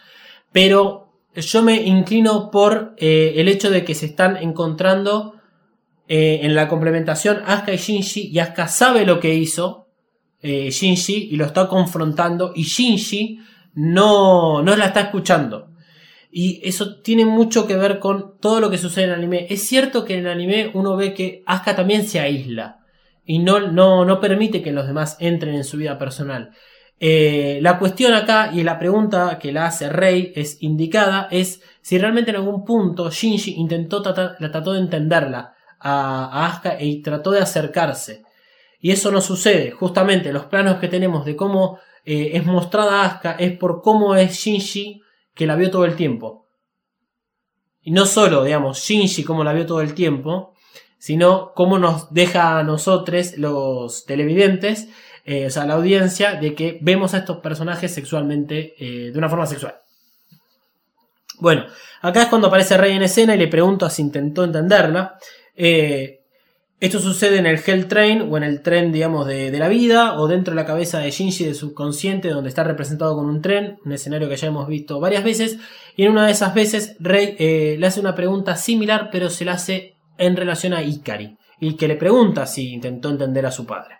Pero 0.52 1.14
yo 1.36 1.62
me 1.62 1.76
inclino 1.76 2.50
por 2.50 2.96
eh, 2.98 3.34
el 3.36 3.50
hecho 3.50 3.70
de 3.70 3.86
que 3.86 3.94
se 3.94 4.08
están 4.08 4.36
encontrando 4.38 5.36
eh, 6.08 6.40
en 6.42 6.56
la 6.56 6.68
complementación 6.68 7.44
Asuka 7.46 7.72
y 7.72 7.78
Shinji 7.78 8.30
y 8.30 8.40
Asuka 8.40 8.68
sabe 8.68 9.06
lo 9.06 9.20
que 9.20 9.36
hizo 9.36 9.86
eh, 10.42 10.72
Shinji 10.72 11.30
y 11.32 11.36
lo 11.36 11.46
está 11.46 11.68
confrontando 11.68 12.54
y 12.56 12.64
Shinji 12.64 13.42
no, 13.76 14.64
no 14.64 14.76
la 14.76 14.88
está 14.88 15.02
escuchando. 15.02 15.69
Y 16.32 16.62
eso 16.64 17.02
tiene 17.02 17.26
mucho 17.26 17.66
que 17.66 17.76
ver 17.76 18.00
con 18.00 18.38
todo 18.40 18.60
lo 18.60 18.70
que 18.70 18.78
sucede 18.78 19.06
en 19.06 19.10
el 19.12 19.16
anime. 19.18 19.48
Es 19.50 19.68
cierto 19.68 20.06
que 20.06 20.14
en 20.14 20.22
el 20.22 20.32
anime 20.32 20.72
uno 20.74 20.96
ve 20.96 21.14
que 21.14 21.44
Asuka 21.46 21.76
también 21.76 22.08
se 22.08 22.20
aísla 22.20 22.80
y 23.26 23.40
no, 23.40 23.60
no, 23.60 24.06
no 24.06 24.20
permite 24.20 24.62
que 24.62 24.72
los 24.72 24.88
demás 24.88 25.18
entren 25.20 25.56
en 25.56 25.64
su 25.64 25.78
vida 25.78 25.98
personal. 25.98 26.52
Eh, 27.00 27.60
la 27.62 27.80
cuestión 27.80 28.14
acá 28.14 28.52
y 28.54 28.64
la 28.64 28.78
pregunta 28.78 29.40
que 29.40 29.52
la 29.52 29.68
hace 29.68 29.90
Rey 29.90 30.34
es 30.36 30.62
indicada 30.62 31.30
es 31.32 31.62
si 31.82 31.98
realmente 31.98 32.32
en 32.32 32.38
algún 32.38 32.66
punto 32.66 33.10
Shinji 33.10 33.56
intentó 33.56 34.02
tratar, 34.02 34.36
trató 34.38 34.74
de 34.74 34.80
entenderla 34.80 35.54
a, 35.80 36.26
a 36.26 36.48
Asuka 36.48 36.82
y 36.82 37.02
trató 37.02 37.32
de 37.32 37.40
acercarse. 37.40 38.24
Y 38.82 38.92
eso 38.92 39.12
no 39.12 39.22
sucede. 39.22 39.72
Justamente 39.72 40.32
los 40.32 40.46
planos 40.46 40.78
que 40.80 40.88
tenemos 40.88 41.26
de 41.26 41.36
cómo 41.36 41.80
eh, 42.06 42.32
es 42.34 42.46
mostrada 42.46 43.04
Asuka 43.04 43.32
es 43.34 43.58
por 43.58 43.82
cómo 43.82 44.16
es 44.16 44.34
Shinji 44.38 45.02
que 45.40 45.48
la 45.48 45.56
vio 45.56 45.72
todo 45.72 45.86
el 45.86 45.96
tiempo. 45.96 46.50
Y 47.82 47.92
no 47.92 48.06
solo, 48.06 48.44
digamos, 48.44 48.80
Shinji 48.80 49.24
como 49.24 49.46
la 49.46 49.54
vio 49.54 49.66
todo 49.66 49.80
el 49.80 49.94
tiempo, 49.94 50.54
sino 50.98 51.54
cómo 51.54 51.80
nos 51.80 52.14
deja 52.14 52.60
a 52.60 52.64
nosotros, 52.64 53.38
los 53.38 54.06
televidentes, 54.06 54.90
eh, 55.24 55.46
o 55.46 55.50
sea, 55.50 55.66
la 55.66 55.76
audiencia, 55.76 56.34
de 56.36 56.54
que 56.56 56.78
vemos 56.82 57.14
a 57.14 57.20
estos 57.20 57.38
personajes 57.38 57.94
sexualmente, 57.94 58.76
eh, 58.80 59.12
de 59.12 59.18
una 59.18 59.30
forma 59.30 59.46
sexual. 59.46 59.76
Bueno, 61.40 61.68
acá 62.02 62.24
es 62.24 62.28
cuando 62.28 62.50
aparece 62.50 62.76
Rey 62.76 62.98
en 62.98 63.04
escena 63.04 63.34
y 63.34 63.38
le 63.38 63.48
pregunto 63.48 63.90
si 63.90 64.02
intentó 64.02 64.44
entenderla. 64.44 65.18
Eh, 65.56 66.19
esto 66.80 67.00
sucede 67.00 67.38
en 67.38 67.46
el 67.46 67.62
Hell 67.66 67.88
Train 67.88 68.22
o 68.22 68.38
en 68.38 68.44
el 68.44 68.62
tren, 68.62 68.94
digamos, 68.94 69.28
de, 69.28 69.52
de, 69.52 69.60
la 69.60 69.68
vida 69.68 70.18
o 70.18 70.28
dentro 70.28 70.54
de 70.54 70.56
la 70.56 70.66
cabeza 70.66 71.00
de 71.00 71.12
Shinji 71.12 71.44
de 71.44 71.54
subconsciente 71.54 72.30
donde 72.30 72.50
está 72.50 72.64
representado 72.64 73.16
con 73.16 73.26
un 73.26 73.42
tren, 73.42 73.80
un 73.84 73.92
escenario 73.92 74.30
que 74.30 74.38
ya 74.38 74.48
hemos 74.48 74.68
visto 74.68 75.00
varias 75.02 75.26
veces. 75.26 75.58
Y 75.98 76.06
en 76.06 76.12
una 76.12 76.26
de 76.26 76.32
esas 76.32 76.54
veces 76.54 76.96
Rey 77.00 77.36
eh, 77.38 77.76
le 77.78 77.86
hace 77.86 78.00
una 78.00 78.16
pregunta 78.16 78.56
similar 78.56 79.10
pero 79.12 79.30
se 79.30 79.44
la 79.44 79.54
hace 79.54 79.96
en 80.18 80.38
relación 80.38 80.74
a 80.74 80.82
Ikari 80.82 81.38
y 81.60 81.76
que 81.76 81.88
le 81.88 81.96
pregunta 81.96 82.46
si 82.46 82.74
intentó 82.74 83.10
entender 83.10 83.46
a 83.46 83.52
su 83.52 83.66
padre. 83.66 83.96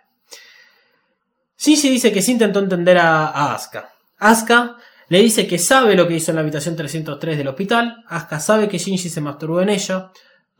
Shinji 1.58 1.90
dice 1.90 2.10
que 2.10 2.22
sí 2.22 2.32
intentó 2.32 2.60
entender 2.60 2.96
a, 2.96 3.26
a 3.26 3.54
Asuka. 3.54 3.92
Asuka 4.18 4.76
le 5.08 5.20
dice 5.20 5.46
que 5.46 5.58
sabe 5.58 5.94
lo 5.94 6.08
que 6.08 6.14
hizo 6.14 6.30
en 6.30 6.36
la 6.36 6.40
habitación 6.40 6.76
303 6.76 7.36
del 7.36 7.48
hospital. 7.48 8.04
Asuka 8.08 8.40
sabe 8.40 8.68
que 8.68 8.78
Shinji 8.78 9.10
se 9.10 9.20
masturbó 9.20 9.60
en 9.60 9.68
ella. 9.68 10.10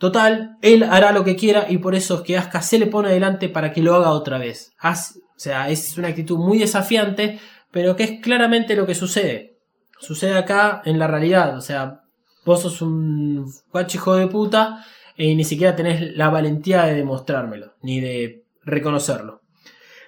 Total, 0.01 0.57
él 0.63 0.83
hará 0.83 1.13
lo 1.13 1.25
que 1.25 1.37
quiera 1.37 1.67
y 1.69 1.77
por 1.77 1.95
eso 1.95 2.15
es 2.15 2.21
que 2.23 2.39
Asuka 2.39 2.63
se 2.63 2.79
le 2.79 2.87
pone 2.87 3.09
adelante 3.09 3.51
para 3.51 3.71
que 3.71 3.83
lo 3.83 3.95
haga 3.95 4.13
otra 4.13 4.39
vez. 4.39 4.73
o 4.83 4.95
sea, 5.37 5.69
es 5.69 5.99
una 5.99 6.09
actitud 6.09 6.39
muy 6.39 6.59
desafiante, 6.59 7.39
pero 7.71 7.95
que 7.95 8.05
es 8.05 8.21
claramente 8.23 8.75
lo 8.77 8.87
que 8.87 8.95
sucede. 8.95 9.59
Sucede 9.99 10.39
acá 10.39 10.81
en 10.87 10.99
la 10.99 11.07
realidad. 11.07 11.55
O 11.55 11.61
sea, 11.61 12.01
vos 12.47 12.63
sos 12.63 12.81
un 12.81 13.45
guachijo 13.71 14.15
de 14.15 14.27
puta 14.27 14.87
y 15.19 15.35
ni 15.35 15.45
siquiera 15.45 15.77
tenés 15.77 16.17
la 16.17 16.31
valentía 16.31 16.85
de 16.85 16.95
demostrármelo, 16.95 17.75
ni 17.83 18.01
de 18.01 18.45
reconocerlo. 18.65 19.43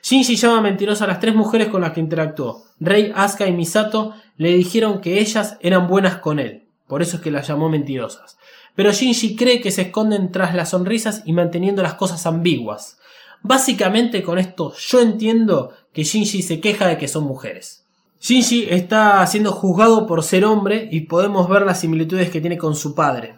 Shinji 0.02 0.36
llama 0.36 0.62
mentirosa 0.62 1.04
a 1.04 1.08
las 1.08 1.20
tres 1.20 1.34
mujeres 1.34 1.68
con 1.68 1.82
las 1.82 1.92
que 1.92 2.00
interactuó. 2.00 2.64
Rei, 2.80 3.12
Asuka 3.14 3.46
y 3.46 3.52
Misato 3.52 4.14
le 4.38 4.54
dijeron 4.54 5.02
que 5.02 5.20
ellas 5.20 5.58
eran 5.60 5.86
buenas 5.86 6.16
con 6.16 6.38
él. 6.38 6.66
Por 6.88 7.02
eso 7.02 7.16
es 7.16 7.22
que 7.22 7.30
las 7.30 7.46
llamó 7.46 7.68
mentirosas 7.68 8.38
pero 8.74 8.92
Shinji 8.92 9.36
cree 9.36 9.60
que 9.60 9.70
se 9.70 9.82
esconden 9.82 10.32
tras 10.32 10.54
las 10.54 10.70
sonrisas 10.70 11.22
y 11.24 11.32
manteniendo 11.32 11.82
las 11.82 11.94
cosas 11.94 12.26
ambiguas. 12.26 12.98
Básicamente 13.42 14.22
con 14.22 14.38
esto 14.38 14.72
yo 14.76 15.00
entiendo 15.00 15.72
que 15.92 16.04
Shinji 16.04 16.42
se 16.42 16.60
queja 16.60 16.86
de 16.86 16.96
que 16.96 17.08
son 17.08 17.24
mujeres. 17.24 17.84
Shinji 18.20 18.68
está 18.70 19.26
siendo 19.26 19.50
juzgado 19.50 20.06
por 20.06 20.22
ser 20.22 20.44
hombre 20.44 20.88
y 20.92 21.00
podemos 21.02 21.48
ver 21.48 21.62
las 21.62 21.80
similitudes 21.80 22.30
que 22.30 22.40
tiene 22.40 22.56
con 22.56 22.76
su 22.76 22.94
padre. 22.94 23.34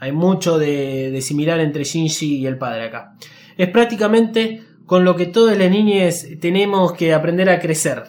Hay 0.00 0.12
mucho 0.12 0.58
de, 0.58 1.18
similar 1.22 1.60
entre 1.60 1.84
Shinji 1.84 2.38
y 2.38 2.46
el 2.46 2.58
padre 2.58 2.86
acá. 2.86 3.14
Es 3.56 3.70
prácticamente 3.70 4.64
con 4.84 5.04
lo 5.04 5.16
que 5.16 5.26
todas 5.26 5.56
las 5.56 5.70
niñas 5.70 6.26
tenemos 6.40 6.92
que 6.92 7.14
aprender 7.14 7.48
a 7.48 7.60
crecer. 7.60 8.04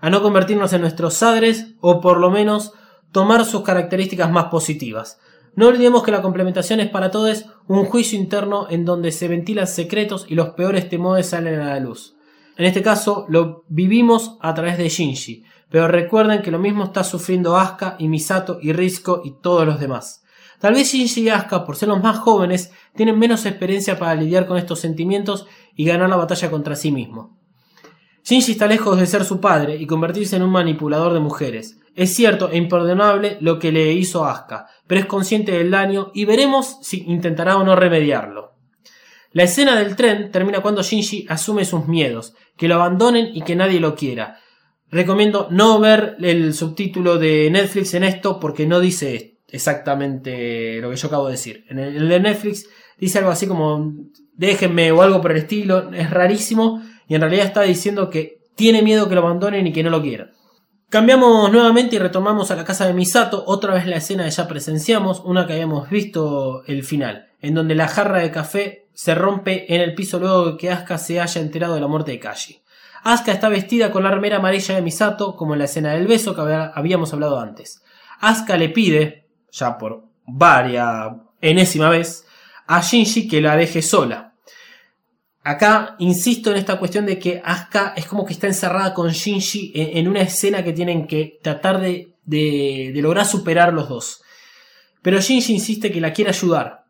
A 0.00 0.08
no 0.08 0.22
convertirnos 0.22 0.72
en 0.72 0.80
nuestros 0.80 1.18
padres 1.18 1.74
o 1.80 2.00
por 2.00 2.18
lo 2.18 2.30
menos 2.30 2.72
tomar 3.12 3.44
sus 3.44 3.62
características 3.62 4.30
más 4.30 4.46
positivas. 4.46 5.20
No 5.56 5.68
olvidemos 5.68 6.02
que 6.02 6.12
la 6.12 6.22
complementación 6.22 6.80
es 6.80 6.90
para 6.90 7.10
todos 7.10 7.46
un 7.66 7.84
juicio 7.84 8.18
interno 8.18 8.66
en 8.70 8.84
donde 8.84 9.12
se 9.12 9.28
ventilan 9.28 9.66
secretos 9.66 10.26
y 10.28 10.34
los 10.34 10.50
peores 10.50 10.88
temores 10.88 11.26
salen 11.26 11.60
a 11.60 11.74
la 11.74 11.80
luz. 11.80 12.16
En 12.56 12.66
este 12.66 12.82
caso 12.82 13.26
lo 13.28 13.64
vivimos 13.68 14.36
a 14.40 14.54
través 14.54 14.78
de 14.78 14.88
Shinji, 14.88 15.44
pero 15.70 15.88
recuerden 15.88 16.42
que 16.42 16.50
lo 16.50 16.58
mismo 16.58 16.84
está 16.84 17.04
sufriendo 17.04 17.56
Asuka 17.56 17.96
y 17.98 18.08
Misato 18.08 18.58
y 18.60 18.72
Risco 18.72 19.22
y 19.24 19.32
todos 19.40 19.66
los 19.66 19.80
demás. 19.80 20.24
Tal 20.58 20.74
vez 20.74 20.92
Shinji 20.92 21.22
y 21.22 21.28
Asuka, 21.30 21.64
por 21.64 21.76
ser 21.76 21.88
los 21.88 22.02
más 22.02 22.18
jóvenes, 22.18 22.70
tienen 22.94 23.18
menos 23.18 23.46
experiencia 23.46 23.98
para 23.98 24.14
lidiar 24.14 24.46
con 24.46 24.58
estos 24.58 24.78
sentimientos 24.78 25.46
y 25.74 25.84
ganar 25.84 26.10
la 26.10 26.16
batalla 26.16 26.50
contra 26.50 26.76
sí 26.76 26.92
mismo. 26.92 27.38
Shinji 28.24 28.52
está 28.52 28.66
lejos 28.66 28.98
de 28.98 29.06
ser 29.06 29.24
su 29.24 29.40
padre 29.40 29.76
y 29.76 29.86
convertirse 29.86 30.36
en 30.36 30.42
un 30.42 30.50
manipulador 30.50 31.14
de 31.14 31.20
mujeres. 31.20 31.79
Es 31.94 32.14
cierto 32.14 32.50
e 32.50 32.56
imperdonable 32.56 33.36
lo 33.40 33.58
que 33.58 33.72
le 33.72 33.92
hizo 33.92 34.24
Asuka, 34.24 34.66
pero 34.86 35.00
es 35.00 35.06
consciente 35.06 35.52
del 35.52 35.70
daño 35.70 36.10
y 36.14 36.24
veremos 36.24 36.78
si 36.82 37.04
intentará 37.06 37.56
o 37.56 37.64
no 37.64 37.76
remediarlo. 37.76 38.54
La 39.32 39.44
escena 39.44 39.78
del 39.78 39.94
tren 39.94 40.30
termina 40.32 40.60
cuando 40.60 40.82
Shinji 40.82 41.26
asume 41.28 41.64
sus 41.64 41.86
miedos, 41.86 42.34
que 42.56 42.68
lo 42.68 42.74
abandonen 42.74 43.30
y 43.32 43.42
que 43.42 43.54
nadie 43.54 43.78
lo 43.78 43.94
quiera. 43.94 44.40
Recomiendo 44.88 45.46
no 45.50 45.78
ver 45.78 46.16
el 46.20 46.52
subtítulo 46.52 47.16
de 47.18 47.48
Netflix 47.50 47.94
en 47.94 48.02
esto 48.02 48.40
porque 48.40 48.66
no 48.66 48.80
dice 48.80 49.38
exactamente 49.46 50.80
lo 50.80 50.90
que 50.90 50.96
yo 50.96 51.08
acabo 51.08 51.26
de 51.26 51.32
decir. 51.32 51.64
En 51.68 51.78
el 51.78 52.08
de 52.08 52.20
Netflix 52.20 52.68
dice 52.98 53.18
algo 53.18 53.30
así 53.30 53.46
como 53.46 53.94
déjenme 54.34 54.90
o 54.90 55.02
algo 55.02 55.20
por 55.20 55.30
el 55.30 55.38
estilo, 55.38 55.92
es 55.92 56.10
rarísimo 56.10 56.82
y 57.06 57.14
en 57.14 57.20
realidad 57.20 57.46
está 57.46 57.62
diciendo 57.62 58.10
que 58.10 58.40
tiene 58.56 58.82
miedo 58.82 59.08
que 59.08 59.14
lo 59.14 59.20
abandonen 59.20 59.66
y 59.66 59.72
que 59.72 59.82
no 59.82 59.90
lo 59.90 60.02
quieran. 60.02 60.32
Cambiamos 60.90 61.52
nuevamente 61.52 61.94
y 61.94 61.98
retomamos 62.00 62.50
a 62.50 62.56
la 62.56 62.64
casa 62.64 62.84
de 62.84 62.92
Misato, 62.92 63.44
otra 63.46 63.74
vez 63.74 63.86
la 63.86 63.98
escena 63.98 64.24
que 64.24 64.32
ya 64.32 64.48
presenciamos, 64.48 65.22
una 65.24 65.46
que 65.46 65.52
habíamos 65.52 65.88
visto 65.88 66.64
el 66.66 66.82
final, 66.82 67.28
en 67.40 67.54
donde 67.54 67.76
la 67.76 67.86
jarra 67.86 68.18
de 68.18 68.32
café 68.32 68.88
se 68.92 69.14
rompe 69.14 69.72
en 69.72 69.82
el 69.82 69.94
piso 69.94 70.18
luego 70.18 70.50
de 70.50 70.56
que 70.56 70.68
Asuka 70.68 70.98
se 70.98 71.20
haya 71.20 71.40
enterado 71.40 71.76
de 71.76 71.80
la 71.80 71.86
muerte 71.86 72.10
de 72.10 72.18
Kashi. 72.18 72.60
Asuka 73.04 73.30
está 73.30 73.48
vestida 73.48 73.92
con 73.92 74.02
la 74.02 74.08
armera 74.08 74.38
amarilla 74.38 74.74
de 74.74 74.82
Misato, 74.82 75.36
como 75.36 75.52
en 75.52 75.60
la 75.60 75.66
escena 75.66 75.92
del 75.92 76.08
beso 76.08 76.34
que 76.34 76.40
habíamos 76.40 77.12
hablado 77.12 77.38
antes. 77.38 77.84
Asuka 78.18 78.56
le 78.56 78.70
pide, 78.70 79.28
ya 79.52 79.78
por 79.78 80.02
varia 80.26 81.16
enésima 81.40 81.88
vez, 81.88 82.26
a 82.66 82.80
Shinji 82.80 83.28
que 83.28 83.40
la 83.40 83.54
deje 83.54 83.80
sola. 83.80 84.29
Acá 85.42 85.96
insisto 85.98 86.50
en 86.50 86.58
esta 86.58 86.78
cuestión 86.78 87.06
de 87.06 87.18
que 87.18 87.40
Asuka 87.42 87.94
es 87.96 88.06
como 88.06 88.26
que 88.26 88.34
está 88.34 88.46
encerrada 88.46 88.92
con 88.92 89.10
Shinji 89.10 89.72
en, 89.74 90.06
una 90.06 90.20
escena 90.20 90.62
que 90.62 90.74
tienen 90.74 91.06
que 91.06 91.38
tratar 91.42 91.80
de, 91.80 92.12
de, 92.24 92.92
lograr 92.96 93.24
superar 93.24 93.72
los 93.72 93.88
dos. 93.88 94.22
Pero 95.00 95.18
Shinji 95.18 95.54
insiste 95.54 95.90
que 95.90 96.00
la 96.00 96.12
quiere 96.12 96.30
ayudar. 96.30 96.84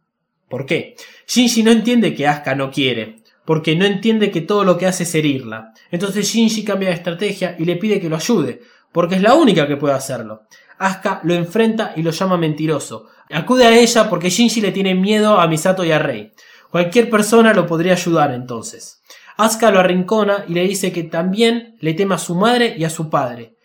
¿Por 0.48 0.66
qué? 0.66 0.96
Shinji 1.28 1.62
no 1.62 1.70
entiende 1.70 2.12
que 2.12 2.26
Asuka 2.26 2.56
no 2.56 2.72
quiere, 2.72 3.22
porque 3.44 3.76
no 3.76 3.84
entiende 3.84 4.32
que 4.32 4.40
todo 4.40 4.64
lo 4.64 4.76
que 4.76 4.86
hace 4.86 5.04
es 5.04 5.14
herirla. 5.14 5.72
Entonces 5.92 6.26
Shinji 6.26 6.64
cambia 6.64 6.88
de 6.88 6.96
estrategia 6.96 7.54
y 7.56 7.64
le 7.64 7.76
pide 7.76 8.00
que 8.00 8.08
lo 8.08 8.16
ayude, 8.16 8.62
porque 8.90 9.14
es 9.14 9.22
la 9.22 9.34
única 9.34 9.68
que 9.68 9.76
puede 9.76 9.94
hacerlo. 9.94 10.42
Asuka 10.76 11.20
lo 11.22 11.34
enfrenta 11.34 11.92
y 11.94 12.02
lo 12.02 12.10
llama 12.10 12.36
mentiroso. 12.36 13.06
Acude 13.30 13.64
a 13.64 13.78
ella 13.78 14.10
porque 14.10 14.28
Shinji 14.28 14.60
le 14.60 14.72
tiene 14.72 14.96
miedo 14.96 15.38
a 15.38 15.46
Misato 15.46 15.84
y 15.84 15.92
a 15.92 16.00
Rei. 16.00 16.32
Cualquier 16.70 17.10
persona 17.10 17.52
lo 17.52 17.66
podría 17.66 17.94
ayudar 17.94 18.32
entonces. 18.32 19.02
Asuka 19.36 19.70
lo 19.70 19.80
arrincona 19.80 20.44
y 20.46 20.54
le 20.54 20.62
dice 20.66 20.92
que 20.92 21.02
también 21.02 21.76
le 21.80 21.94
teme 21.94 22.14
a 22.14 22.18
su 22.18 22.34
madre 22.34 22.74
y 22.76 22.84
a 22.84 22.90
su 22.90 23.08
padre, 23.08 23.56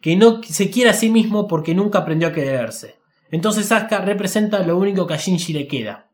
que 0.00 0.16
no 0.16 0.40
se 0.42 0.70
quiere 0.70 0.90
a 0.90 0.94
sí 0.94 1.10
mismo 1.10 1.46
porque 1.46 1.74
nunca 1.74 1.98
aprendió 1.98 2.28
a 2.28 2.32
quererse. 2.32 2.96
Entonces 3.30 3.70
Asuka 3.70 3.98
representa 3.98 4.62
lo 4.62 4.78
único 4.78 5.06
que 5.06 5.14
a 5.14 5.18
Shinji 5.18 5.52
le 5.52 5.66
queda. 5.66 6.08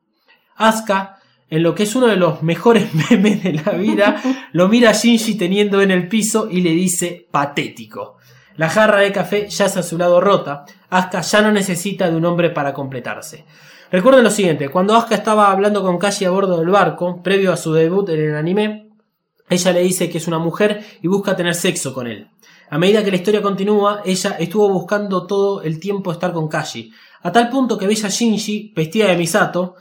Asuka, 0.56 1.18
en 1.51 1.62
lo 1.62 1.74
que 1.74 1.82
es 1.82 1.94
uno 1.94 2.06
de 2.06 2.16
los 2.16 2.43
mejores 2.43 2.89
memes 3.10 3.43
de 3.43 3.52
la 3.52 3.72
vida, 3.72 4.20
lo 4.52 4.68
mira 4.68 4.90
a 4.90 4.94
Shinji 4.94 5.36
teniendo 5.36 5.82
en 5.82 5.90
el 5.90 6.09
piso 6.09 6.48
y 6.51 6.62
le 6.62 6.70
dice 6.70 7.28
patético. 7.31 8.16
La 8.56 8.68
jarra 8.68 8.98
de 8.98 9.12
café 9.12 9.48
yace 9.48 9.78
a 9.78 9.82
su 9.82 9.97
lado 9.98 10.20
rota. 10.20 10.64
Asuka 10.89 11.20
ya 11.20 11.43
no 11.43 11.52
necesita 11.52 12.10
de 12.10 12.16
un 12.16 12.24
hombre 12.24 12.51
para 12.51 12.72
completarse. 12.72 13.44
Recuerden 13.90 14.22
lo 14.24 14.30
siguiente, 14.30 14.68
cuando 14.68 14.94
Asuka 14.94 15.16
estaba 15.16 15.50
hablando 15.50 15.82
con 15.82 15.98
Kashi 15.98 16.24
a 16.24 16.30
bordo 16.30 16.58
del 16.58 16.68
barco, 16.68 17.22
previo 17.22 17.52
a 17.52 17.56
su 17.56 17.72
debut 17.72 18.08
en 18.10 18.20
el 18.20 18.36
anime, 18.36 18.88
ella 19.48 19.72
le 19.72 19.80
dice 19.82 20.08
que 20.08 20.18
es 20.18 20.28
una 20.28 20.38
mujer 20.38 20.84
y 21.02 21.08
busca 21.08 21.34
tener 21.34 21.54
sexo 21.56 21.92
con 21.92 22.06
él. 22.06 22.28
A 22.70 22.78
medida 22.78 23.02
que 23.02 23.10
la 23.10 23.16
historia 23.16 23.42
continúa, 23.42 24.02
ella 24.04 24.36
estuvo 24.38 24.68
buscando 24.68 25.26
todo 25.26 25.62
el 25.62 25.80
tiempo 25.80 26.12
estar 26.12 26.32
con 26.32 26.46
Kashi, 26.48 26.92
a 27.22 27.32
tal 27.32 27.48
punto 27.50 27.76
que 27.76 27.88
ve 27.88 27.94
a 28.04 28.08
Shinji 28.08 28.72
vestida 28.76 29.08
de 29.08 29.16
Misato, 29.16 29.74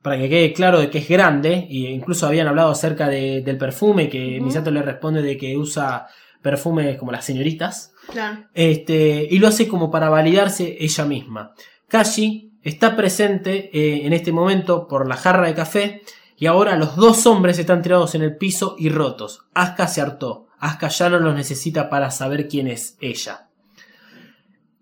para 0.00 0.16
que 0.16 0.28
quede 0.28 0.52
claro 0.52 0.78
de 0.78 0.88
que 0.88 0.98
es 0.98 1.08
grande, 1.08 1.66
e 1.68 1.90
incluso 1.90 2.24
habían 2.28 2.46
hablado 2.46 2.70
acerca 2.70 3.08
de- 3.08 3.40
del 3.42 3.58
perfume, 3.58 4.08
que. 4.08 4.40
Misato 4.40 4.70
le 4.70 4.80
responde 4.80 5.20
de 5.22 5.36
que 5.36 5.56
usa 5.56 6.06
perfumes 6.40 6.96
como 6.96 7.10
las 7.10 7.24
señoritas, 7.24 7.92
Claro. 8.12 8.44
este, 8.54 9.26
y 9.28 9.40
lo 9.40 9.48
hace 9.48 9.66
como 9.66 9.90
para 9.90 10.08
validarse 10.08 10.76
ella 10.78 11.04
misma. 11.04 11.52
Kashi 11.88 12.52
está 12.70 12.96
presente 12.96 13.70
eh, 13.72 14.06
en 14.06 14.12
este 14.12 14.32
momento 14.32 14.88
por 14.88 15.06
la 15.06 15.16
jarra 15.16 15.46
de 15.46 15.54
café 15.54 16.02
y 16.36 16.46
ahora 16.46 16.76
los 16.76 16.96
dos 16.96 17.24
hombres 17.26 17.60
están 17.60 17.80
tirados 17.80 18.16
en 18.16 18.22
el 18.22 18.36
piso 18.36 18.74
y 18.76 18.88
rotos. 18.88 19.42
Asuka 19.54 19.86
se 19.86 20.00
hartó. 20.00 20.48
Asuka 20.58 20.88
ya 20.88 21.08
no 21.08 21.20
los 21.20 21.36
necesita 21.36 21.88
para 21.88 22.10
saber 22.10 22.48
quién 22.48 22.66
es 22.66 22.98
ella. 23.00 23.50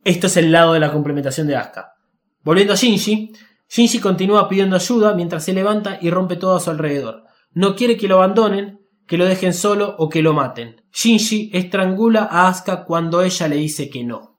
Esto 0.02 0.28
es 0.28 0.36
el 0.39 0.51
lado 0.51 0.73
de 0.73 0.81
la 0.81 0.93
complementación 0.93 1.47
de 1.47 1.56
Asuka. 1.56 1.97
Volviendo 2.43 2.73
a 2.73 2.77
Shinji, 2.77 3.35
Shinji 3.69 3.98
continúa 3.98 4.48
pidiendo 4.48 4.77
ayuda 4.77 5.15
mientras 5.15 5.44
se 5.44 5.52
levanta 5.52 5.98
y 6.01 6.09
rompe 6.11 6.36
todo 6.36 6.56
a 6.56 6.61
su 6.61 6.70
alrededor. 6.70 7.24
No 7.52 7.77
quiere 7.77 7.98
que 7.98 8.09
lo 8.09 8.16
abandonen, 8.16 8.81
que 9.06 9.19
lo 9.19 9.27
dejen 9.27 9.52
solo 9.52 9.94
o 9.98 10.09
que 10.09 10.23
lo 10.23 10.32
maten. 10.32 10.82
Shinji 10.90 11.51
estrangula 11.52 12.28
a 12.31 12.48
Asuka 12.48 12.85
cuando 12.85 13.20
ella 13.20 13.47
le 13.47 13.56
dice 13.56 13.90
que 13.90 14.05
no. 14.05 14.34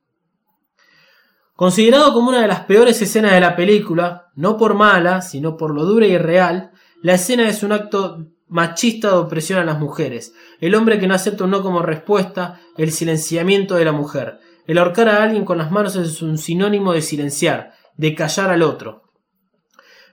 Considerado 1.55 2.13
como 2.13 2.29
una 2.29 2.41
de 2.41 2.47
las 2.47 2.61
peores 2.61 3.01
escenas 3.01 3.31
de 3.31 3.39
la 3.39 3.55
película, 3.55 4.27
no 4.35 4.57
por 4.57 4.73
mala, 4.73 5.21
sino 5.21 5.55
por 5.55 5.73
lo 5.73 5.85
dura 5.85 6.05
y 6.05 6.17
real, 6.17 6.71
la 7.01 7.13
escena 7.13 7.47
es 7.47 7.63
un 7.63 7.71
acto 7.71 8.27
machista 8.47 9.09
de 9.09 9.17
opresión 9.17 9.59
a 9.59 9.65
las 9.65 9.79
mujeres. 9.79 10.33
El 10.59 10.75
hombre 10.75 10.99
que 10.99 11.07
no 11.07 11.15
acepta 11.15 11.45
un 11.45 11.51
no 11.51 11.63
como 11.63 11.81
respuesta, 11.81 12.59
el 12.77 12.91
silenciamiento 12.91 13.75
de 13.75 13.85
la 13.85 13.93
mujer. 13.93 14.39
El 14.67 14.79
ahorcar 14.79 15.07
a 15.07 15.23
alguien 15.23 15.45
con 15.45 15.57
las 15.57 15.71
manos 15.71 15.95
es 15.95 16.21
un 16.21 16.37
sinónimo 16.37 16.91
de 16.91 17.01
silenciar, 17.01 17.71
de 17.95 18.15
callar 18.15 18.49
al 18.49 18.61
otro. 18.61 19.03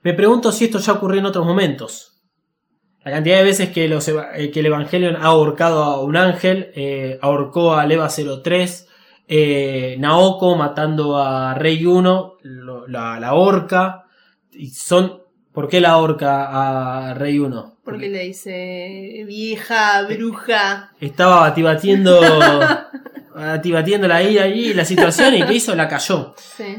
Me 0.02 0.14
pregunto 0.14 0.52
si 0.52 0.66
esto 0.66 0.78
ya 0.78 0.92
ocurrió 0.92 1.20
en 1.20 1.26
otros 1.26 1.44
momentos. 1.44 2.20
La 3.04 3.10
cantidad 3.10 3.38
de 3.38 3.44
veces 3.44 3.70
que, 3.70 3.84
eh, 3.86 4.52
el 4.54 4.66
Evangelion 4.66 5.16
ha 5.16 5.24
ahorcado 5.24 5.82
a 5.82 6.00
un 6.00 6.16
ángel, 6.16 6.70
eh, 6.76 7.18
ahorcó 7.20 7.74
a 7.74 7.84
Leva 7.84 8.08
03, 8.08 8.88
eh, 9.34 9.96
Naoko 9.98 10.56
matando 10.56 11.16
a 11.16 11.54
Rey 11.54 11.86
1, 11.86 12.34
lo- 12.42 12.86
la, 12.86 13.18
la. 13.18 14.04
Y 14.52 14.68
son, 14.68 15.22
¿Por 15.52 15.68
qué 15.68 15.80
la 15.80 15.96
horca 15.96 17.08
a 17.08 17.14
Rey 17.14 17.38
1? 17.38 17.76
Porque 17.82 18.10
le 18.10 18.24
dice 18.24 19.24
vieja, 19.26 20.02
bruja. 20.06 20.92
Estaba 21.00 21.40
batibatiendo, 21.40 22.20
batibatiendo 23.34 24.06
la 24.12 24.22
ira 24.22 24.44
allí, 24.44 24.74
la 24.74 24.84
situación, 24.84 25.34
y 25.34 25.42
que 25.44 25.54
hizo? 25.54 25.74
La 25.74 25.88
cayó. 25.88 26.34
Sí. 26.36 26.76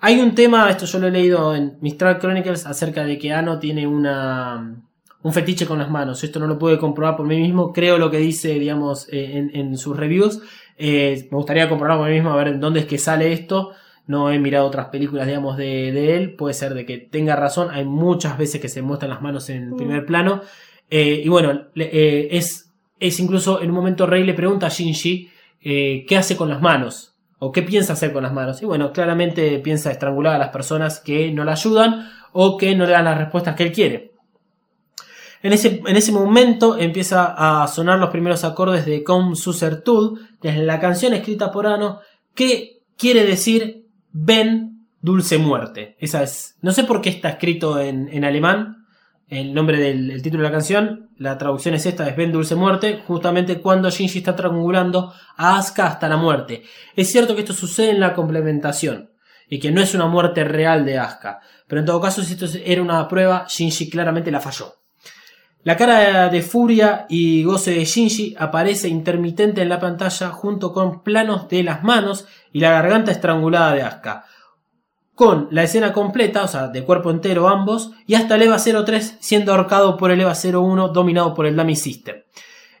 Hay 0.00 0.20
un 0.20 0.34
tema, 0.34 0.68
esto 0.68 0.84
yo 0.84 0.98
lo 0.98 1.06
he 1.06 1.10
leído 1.10 1.54
en 1.54 1.78
Mistral 1.80 2.18
Chronicles, 2.18 2.66
acerca 2.66 3.04
de 3.04 3.18
que 3.18 3.32
Ano 3.32 3.58
tiene 3.58 3.86
una, 3.86 4.74
un 5.22 5.32
fetiche 5.32 5.64
con 5.66 5.78
las 5.78 5.90
manos. 5.90 6.22
Esto 6.24 6.40
no 6.40 6.46
lo 6.46 6.58
pude 6.58 6.78
comprobar 6.78 7.16
por 7.16 7.26
mí 7.26 7.36
mismo. 7.40 7.72
Creo 7.72 7.98
lo 7.98 8.10
que 8.10 8.18
dice, 8.18 8.54
digamos, 8.58 9.06
eh, 9.12 9.38
en, 9.38 9.54
en 9.54 9.78
sus 9.78 9.96
reviews. 9.96 10.40
Eh, 10.78 11.28
me 11.30 11.36
gustaría 11.36 11.68
comprobarlo 11.68 12.02
por 12.02 12.08
mí 12.10 12.14
mismo, 12.16 12.30
a 12.32 12.36
ver 12.36 12.48
en 12.48 12.60
dónde 12.60 12.80
es 12.80 12.86
que 12.86 12.98
sale 12.98 13.32
esto. 13.32 13.72
No 14.06 14.30
he 14.32 14.38
mirado 14.38 14.66
otras 14.66 14.86
películas, 14.86 15.26
digamos, 15.26 15.56
de, 15.56 15.92
de 15.92 16.16
él. 16.16 16.34
Puede 16.34 16.54
ser 16.54 16.74
de 16.74 16.84
que 16.84 16.98
tenga 16.98 17.36
razón. 17.36 17.68
Hay 17.70 17.84
muchas 17.84 18.36
veces 18.36 18.60
que 18.60 18.68
se 18.68 18.82
muestran 18.82 19.10
las 19.10 19.22
manos 19.22 19.48
en 19.50 19.70
Mm. 19.70 19.76
primer 19.76 20.06
plano. 20.06 20.40
Eh, 20.90 21.22
y 21.24 21.28
bueno, 21.28 21.66
eh, 21.76 22.28
es, 22.32 22.72
es 22.98 23.20
incluso 23.20 23.62
en 23.62 23.70
un 23.70 23.76
momento 23.76 24.06
Rey 24.06 24.24
le 24.24 24.34
pregunta 24.34 24.66
a 24.66 24.70
Shinji 24.70 25.30
qué 25.60 26.16
hace 26.16 26.36
con 26.36 26.48
las 26.48 26.60
manos 26.60 27.14
o 27.38 27.52
qué 27.52 27.62
piensa 27.62 27.92
hacer 27.92 28.12
con 28.12 28.22
las 28.24 28.32
manos. 28.32 28.60
Y 28.62 28.66
bueno, 28.66 28.92
claramente 28.92 29.58
piensa 29.60 29.90
estrangular 29.92 30.34
a 30.34 30.38
las 30.38 30.48
personas 30.50 31.00
que 31.00 31.30
no 31.32 31.44
le 31.44 31.52
ayudan 31.52 32.08
o 32.32 32.56
que 32.56 32.74
no 32.74 32.84
le 32.86 32.92
dan 32.92 33.04
las 33.04 33.18
respuestas 33.18 33.54
que 33.56 33.62
él 33.64 33.72
quiere. 33.72 34.11
En 35.42 35.52
ese, 35.52 35.82
en 35.86 35.96
ese 35.96 36.12
momento 36.12 36.78
empieza 36.78 37.34
a 37.36 37.66
sonar 37.66 37.98
los 37.98 38.10
primeros 38.10 38.44
acordes 38.44 38.86
de 38.86 39.02
Come 39.02 39.34
Suser 39.34 39.82
Tud, 39.82 40.20
que 40.40 40.50
es 40.50 40.58
la 40.58 40.78
canción 40.78 41.14
escrita 41.14 41.50
por 41.50 41.66
Ano, 41.66 42.00
que 42.34 42.82
quiere 42.96 43.24
decir 43.24 43.86
Ven, 44.12 44.86
dulce 45.00 45.38
muerte. 45.38 45.96
Esa 45.98 46.22
es. 46.22 46.56
No 46.60 46.72
sé 46.72 46.84
por 46.84 47.00
qué 47.00 47.10
está 47.10 47.30
escrito 47.30 47.80
en, 47.80 48.08
en 48.08 48.24
alemán 48.24 48.82
el 49.32 49.54
nombre 49.54 49.78
del 49.78 50.10
el 50.10 50.22
título 50.22 50.42
de 50.42 50.50
la 50.50 50.54
canción. 50.54 51.08
La 51.16 51.38
traducción 51.38 51.74
es 51.74 51.86
esta, 51.86 52.06
es 52.06 52.16
Ven, 52.16 52.32
dulce 52.32 52.54
muerte, 52.54 53.02
justamente 53.06 53.60
cuando 53.60 53.88
Shinji 53.88 54.18
está 54.18 54.36
triangulando 54.36 55.12
a 55.36 55.56
Asuka 55.56 55.86
hasta 55.86 56.08
la 56.08 56.18
muerte. 56.18 56.62
Es 56.94 57.10
cierto 57.10 57.34
que 57.34 57.40
esto 57.40 57.54
sucede 57.54 57.90
en 57.90 58.00
la 58.00 58.12
complementación 58.12 59.10
y 59.48 59.58
que 59.58 59.70
no 59.70 59.80
es 59.80 59.94
una 59.94 60.06
muerte 60.06 60.44
real 60.44 60.84
de 60.84 60.98
Asuka, 60.98 61.40
pero 61.66 61.80
en 61.80 61.86
todo 61.86 62.00
caso 62.00 62.22
si 62.22 62.34
esto 62.34 62.46
era 62.62 62.82
una 62.82 63.08
prueba, 63.08 63.46
Shinji 63.48 63.88
claramente 63.88 64.30
la 64.30 64.40
falló. 64.40 64.81
La 65.64 65.76
cara 65.76 66.28
de 66.28 66.42
furia 66.42 67.06
y 67.08 67.44
goce 67.44 67.70
de 67.70 67.84
Shinji 67.84 68.34
aparece 68.36 68.88
intermitente 68.88 69.62
en 69.62 69.68
la 69.68 69.78
pantalla 69.78 70.30
junto 70.30 70.72
con 70.72 71.04
planos 71.04 71.48
de 71.48 71.62
las 71.62 71.84
manos 71.84 72.26
y 72.52 72.58
la 72.58 72.72
garganta 72.72 73.12
estrangulada 73.12 73.72
de 73.72 73.82
Asuka. 73.82 74.24
Con 75.14 75.46
la 75.52 75.62
escena 75.62 75.92
completa, 75.92 76.42
o 76.42 76.48
sea, 76.48 76.66
de 76.66 76.82
cuerpo 76.82 77.12
entero 77.12 77.48
ambos, 77.48 77.92
y 78.08 78.14
hasta 78.14 78.34
el 78.34 78.42
EVA 78.42 78.58
03 78.58 79.18
siendo 79.20 79.52
ahorcado 79.52 79.96
por 79.96 80.10
el 80.10 80.20
EVA 80.20 80.34
01 80.34 80.88
dominado 80.88 81.32
por 81.32 81.46
el 81.46 81.54
Dummy 81.54 81.76
System. 81.76 82.16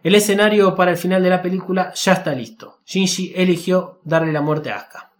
El 0.02 0.16
escenario 0.16 0.74
para 0.74 0.90
el 0.90 0.96
final 0.96 1.22
de 1.22 1.30
la 1.30 1.40
película 1.40 1.92
ya 1.94 2.14
está 2.14 2.34
listo. 2.34 2.80
Shinji 2.84 3.32
eligió 3.36 4.00
darle 4.02 4.32
la 4.32 4.40
muerte 4.40 4.72
a 4.72 4.78
Asuka. 4.78 5.12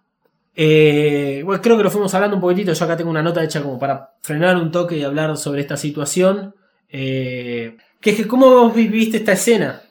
Eh, 0.55 1.43
bueno, 1.45 1.63
creo 1.63 1.77
que 1.77 1.85
lo 1.85 1.91
fuimos 1.93 2.13
hablando 2.13 2.37
un 2.37 2.43
poquitito. 2.43 2.73
Yo 2.73 2.85
acá 2.85 2.97
tengo 2.97 3.11
una 3.11 3.23
nota 3.23 3.45
hecha 3.45 3.63
como 3.63 3.79
para 3.79 4.15
frenar 4.21 4.57
un 4.57 4.73
toque 4.73 4.97
y 4.97 5.05
hablar 5.05 5.37
sobre 5.37 5.61
esta 5.61 5.77
situación. 5.77 6.57
Eh, 6.93 7.79
que 8.01 8.11
es 8.11 8.17
que, 8.17 8.29
¿cómo 8.29 8.51
vos 8.51 8.75
viviste 8.75 9.17
esta 9.17 9.33
escena? 9.33 9.83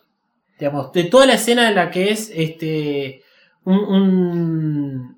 Digamos, 0.60 0.94
de 0.94 1.06
toda 1.06 1.26
la 1.26 1.34
escena 1.34 1.68
en 1.68 1.76
la 1.76 1.90
que 1.90 2.12
es 2.12 2.32
este. 2.34 3.24
Un. 3.64 5.18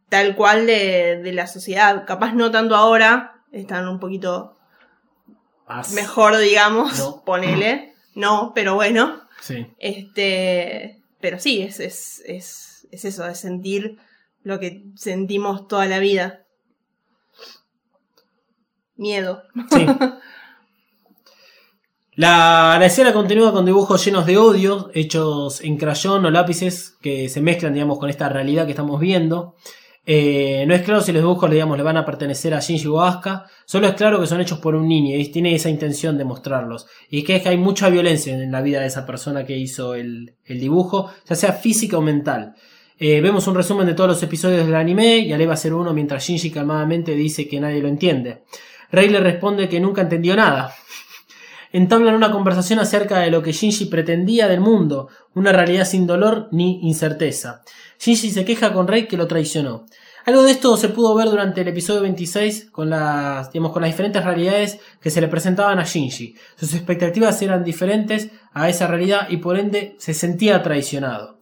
tal 0.08 0.36
cual 0.36 0.66
de, 0.66 1.20
de 1.22 1.32
la 1.32 1.46
sociedad. 1.46 2.04
Capaz 2.06 2.32
no 2.34 2.50
tanto 2.50 2.76
ahora, 2.76 3.42
están 3.52 3.88
un 3.88 3.98
poquito 4.00 4.56
As- 5.66 5.92
mejor, 5.92 6.36
digamos, 6.38 6.98
No. 6.98 7.22
ponele. 7.26 7.94
No, 8.14 8.52
pero 8.54 8.74
bueno. 8.74 9.22
Sí. 9.40 9.66
Este, 9.78 11.02
pero 11.20 11.38
sí, 11.38 11.62
es, 11.62 11.80
es, 11.80 12.22
es, 12.26 12.86
es 12.90 13.04
eso, 13.04 13.26
es 13.26 13.38
sentir 13.40 13.98
lo 14.42 14.60
que 14.60 14.84
sentimos 14.94 15.66
toda 15.68 15.86
la 15.86 15.98
vida. 15.98 16.40
Miedo. 18.96 19.42
Sí. 19.72 19.86
La, 22.16 22.76
la 22.78 22.86
escena 22.86 23.12
continúa 23.12 23.50
con 23.52 23.64
dibujos 23.66 24.04
llenos 24.04 24.24
de 24.24 24.38
odio, 24.38 24.88
hechos 24.94 25.60
en 25.62 25.76
crayón 25.76 26.24
o 26.24 26.30
lápices 26.30 26.96
que 27.00 27.28
se 27.28 27.40
mezclan, 27.40 27.74
digamos, 27.74 27.98
con 27.98 28.08
esta 28.08 28.28
realidad 28.28 28.66
que 28.66 28.70
estamos 28.70 29.00
viendo. 29.00 29.56
Eh, 30.06 30.64
no 30.66 30.74
es 30.74 30.82
claro 30.82 31.00
si 31.00 31.12
los 31.12 31.22
dibujos, 31.22 31.50
digamos, 31.50 31.78
le 31.78 31.82
van 31.82 31.96
a 31.96 32.04
pertenecer 32.04 32.52
a 32.52 32.60
Shinji 32.60 32.86
o 32.88 33.00
Asuka, 33.00 33.46
solo 33.64 33.86
es 33.86 33.94
claro 33.94 34.20
que 34.20 34.26
son 34.26 34.40
hechos 34.40 34.58
por 34.58 34.74
un 34.74 34.86
niño 34.86 35.16
y 35.16 35.28
tiene 35.28 35.54
esa 35.54 35.70
intención 35.70 36.18
de 36.18 36.24
mostrarlos. 36.24 36.86
Y 37.10 37.22
que 37.22 37.36
es 37.36 37.42
que 37.42 37.48
hay 37.48 37.56
mucha 37.56 37.88
violencia 37.88 38.34
en 38.34 38.52
la 38.52 38.60
vida 38.60 38.80
de 38.80 38.86
esa 38.86 39.06
persona 39.06 39.46
que 39.46 39.56
hizo 39.56 39.94
el, 39.94 40.34
dibujo, 40.46 41.10
ya 41.28 41.34
sea 41.34 41.52
física 41.52 41.96
o 41.96 42.02
mental. 42.02 42.54
Eh, 42.98 43.20
vemos 43.20 43.46
un 43.46 43.54
resumen 43.54 43.86
de 43.86 43.94
todos 43.94 44.10
los 44.10 44.22
episodios 44.22 44.66
del 44.66 44.74
anime 44.74 45.18
y 45.18 45.32
Aleva 45.32 45.56
01 45.56 45.92
mientras 45.94 46.24
Shinji 46.24 46.50
calmadamente 46.50 47.14
dice 47.14 47.48
que 47.48 47.58
nadie 47.58 47.80
lo 47.80 47.88
entiende. 47.88 48.42
Rey 48.92 49.08
le 49.08 49.20
responde 49.20 49.68
que 49.68 49.80
nunca 49.80 50.02
entendió 50.02 50.36
nada. 50.36 50.72
Entablan 51.74 52.14
una 52.14 52.30
conversación 52.30 52.78
acerca 52.78 53.18
de 53.18 53.32
lo 53.32 53.42
que 53.42 53.50
Shinji 53.50 53.86
pretendía 53.86 54.46
del 54.46 54.60
mundo, 54.60 55.08
una 55.34 55.50
realidad 55.50 55.84
sin 55.84 56.06
dolor 56.06 56.46
ni 56.52 56.78
incerteza. 56.86 57.62
Shinji 57.98 58.30
se 58.30 58.44
queja 58.44 58.72
con 58.72 58.86
Rey 58.86 59.08
que 59.08 59.16
lo 59.16 59.26
traicionó. 59.26 59.84
Algo 60.24 60.44
de 60.44 60.52
esto 60.52 60.76
se 60.76 60.90
pudo 60.90 61.16
ver 61.16 61.26
durante 61.26 61.62
el 61.62 61.68
episodio 61.68 62.02
26 62.02 62.70
con 62.70 62.90
las, 62.90 63.50
digamos, 63.50 63.72
con 63.72 63.82
las 63.82 63.90
diferentes 63.90 64.24
realidades 64.24 64.78
que 65.00 65.10
se 65.10 65.20
le 65.20 65.26
presentaban 65.26 65.80
a 65.80 65.84
Shinji. 65.84 66.36
Sus 66.54 66.74
expectativas 66.74 67.42
eran 67.42 67.64
diferentes 67.64 68.30
a 68.52 68.68
esa 68.68 68.86
realidad 68.86 69.26
y 69.28 69.38
por 69.38 69.58
ende 69.58 69.96
se 69.98 70.14
sentía 70.14 70.62
traicionado. 70.62 71.40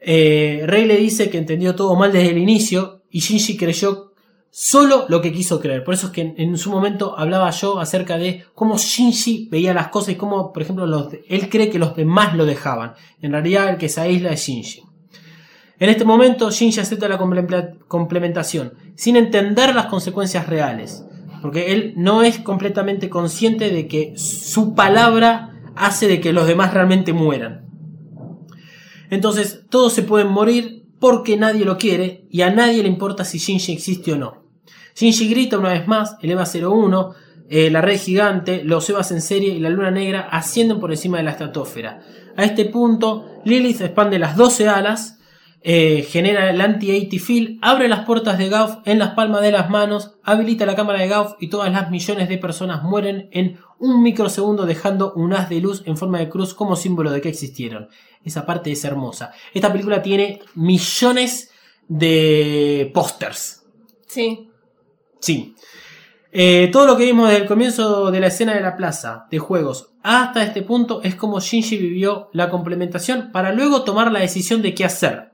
Eh, 0.00 0.64
Rey 0.66 0.84
le 0.84 0.96
dice 0.96 1.30
que 1.30 1.38
entendió 1.38 1.76
todo 1.76 1.94
mal 1.94 2.10
desde 2.10 2.30
el 2.30 2.38
inicio 2.38 3.02
y 3.08 3.20
Shinji 3.20 3.56
creyó 3.56 4.13
solo 4.56 5.06
lo 5.08 5.20
que 5.20 5.32
quiso 5.32 5.58
creer. 5.58 5.82
Por 5.82 5.94
eso 5.94 6.06
es 6.06 6.12
que 6.12 6.32
en, 6.36 6.56
su 6.56 6.70
momento 6.70 7.18
hablaba 7.18 7.50
yo 7.50 7.80
acerca 7.80 8.18
de 8.18 8.44
cómo 8.54 8.78
Shinji 8.78 9.48
veía 9.50 9.74
las 9.74 9.88
cosas 9.88 10.10
y 10.10 10.14
cómo, 10.14 10.52
por 10.52 10.62
ejemplo, 10.62 11.10
él 11.28 11.48
cree 11.50 11.70
que 11.70 11.80
los 11.80 11.96
demás 11.96 12.36
lo 12.36 12.46
dejaban. 12.46 12.92
En 13.20 13.32
realidad 13.32 13.68
el 13.68 13.78
que 13.78 13.88
se 13.88 14.00
aísla 14.00 14.30
es 14.30 14.46
Shinji. 14.46 14.84
En 15.80 15.90
este 15.90 16.04
momento 16.04 16.52
Shinji 16.52 16.78
acepta 16.78 17.08
la 17.08 17.18
complementa- 17.18 17.74
complementación 17.88 18.74
sin 18.94 19.16
entender 19.16 19.74
las 19.74 19.86
consecuencias 19.86 20.46
reales. 20.46 21.04
Porque 21.42 21.72
él 21.72 21.94
no 21.96 22.22
es 22.22 22.38
completamente 22.38 23.10
consciente 23.10 23.70
de 23.70 23.88
que 23.88 24.16
su 24.16 24.76
palabra 24.76 25.60
hace 25.74 26.06
de 26.06 26.20
que 26.20 26.32
los 26.32 26.46
demás 26.46 26.72
realmente 26.72 27.12
mueran. 27.12 27.66
Entonces 29.10 29.64
todos 29.68 29.92
se 29.92 30.04
pueden 30.04 30.28
morir 30.28 30.84
porque 31.00 31.36
nadie 31.36 31.64
lo 31.64 31.76
quiere 31.76 32.28
y 32.30 32.42
a 32.42 32.50
nadie 32.52 32.84
le 32.84 32.88
importa 32.88 33.24
si 33.24 33.38
Shinji 33.38 33.72
existe 33.72 34.12
o 34.12 34.16
no. 34.16 34.43
Shinji 34.94 35.28
grita 35.28 35.58
una 35.58 35.70
vez 35.70 35.86
más, 35.86 36.16
el 36.22 36.30
EVA 36.30 36.44
01, 36.44 37.14
eh, 37.48 37.70
la 37.70 37.80
red 37.80 37.98
gigante, 37.98 38.64
los 38.64 38.88
EVAs 38.88 39.12
en 39.12 39.20
serie 39.20 39.52
y 39.52 39.58
la 39.58 39.70
luna 39.70 39.90
negra 39.90 40.28
ascienden 40.30 40.80
por 40.80 40.90
encima 40.90 41.18
de 41.18 41.24
la 41.24 41.32
estratosfera. 41.32 42.00
A 42.36 42.44
este 42.44 42.64
punto, 42.64 43.40
Lilith 43.44 43.80
expande 43.80 44.18
las 44.18 44.36
12 44.36 44.68
alas, 44.68 45.18
eh, 45.66 46.06
genera 46.08 46.50
el 46.50 46.60
anti-80 46.60 47.18
field, 47.20 47.58
abre 47.62 47.88
las 47.88 48.04
puertas 48.04 48.38
de 48.38 48.48
Gauf 48.48 48.76
en 48.84 48.98
las 48.98 49.10
palmas 49.10 49.40
de 49.40 49.50
las 49.50 49.70
manos, 49.70 50.12
habilita 50.22 50.66
la 50.66 50.76
cámara 50.76 51.00
de 51.00 51.08
Gauf 51.08 51.32
y 51.40 51.48
todas 51.48 51.72
las 51.72 51.90
millones 51.90 52.28
de 52.28 52.38
personas 52.38 52.82
mueren 52.82 53.28
en 53.32 53.58
un 53.78 54.02
microsegundo 54.02 54.66
dejando 54.66 55.12
un 55.14 55.32
haz 55.32 55.48
de 55.48 55.60
luz 55.60 55.82
en 55.86 55.96
forma 55.96 56.18
de 56.18 56.28
cruz 56.28 56.54
como 56.54 56.76
símbolo 56.76 57.10
de 57.10 57.20
que 57.20 57.30
existieron. 57.30 57.88
Esa 58.24 58.46
parte 58.46 58.72
es 58.72 58.84
hermosa. 58.84 59.32
Esta 59.52 59.72
película 59.72 60.02
tiene 60.02 60.40
millones 60.54 61.50
de 61.88 62.90
pósters. 62.94 63.64
Sí. 64.06 64.50
Sí. 65.24 65.54
Eh, 66.32 66.68
todo 66.72 66.86
lo 66.86 66.96
que 66.96 67.04
vimos 67.04 67.28
desde 67.28 67.42
el 67.42 67.48
comienzo 67.48 68.10
de 68.10 68.20
la 68.20 68.26
escena 68.26 68.54
de 68.54 68.60
la 68.60 68.76
plaza 68.76 69.26
de 69.30 69.38
juegos 69.38 69.94
hasta 70.04 70.42
este 70.42 70.60
punto 70.60 71.00
es 71.02 71.14
como 71.14 71.40
Shinji 71.40 71.78
vivió 71.78 72.28
la 72.34 72.50
complementación 72.50 73.32
para 73.32 73.52
luego 73.52 73.84
tomar 73.84 74.12
la 74.12 74.20
decisión 74.20 74.60
de 74.60 74.74
qué 74.74 74.84
hacer. 74.84 75.32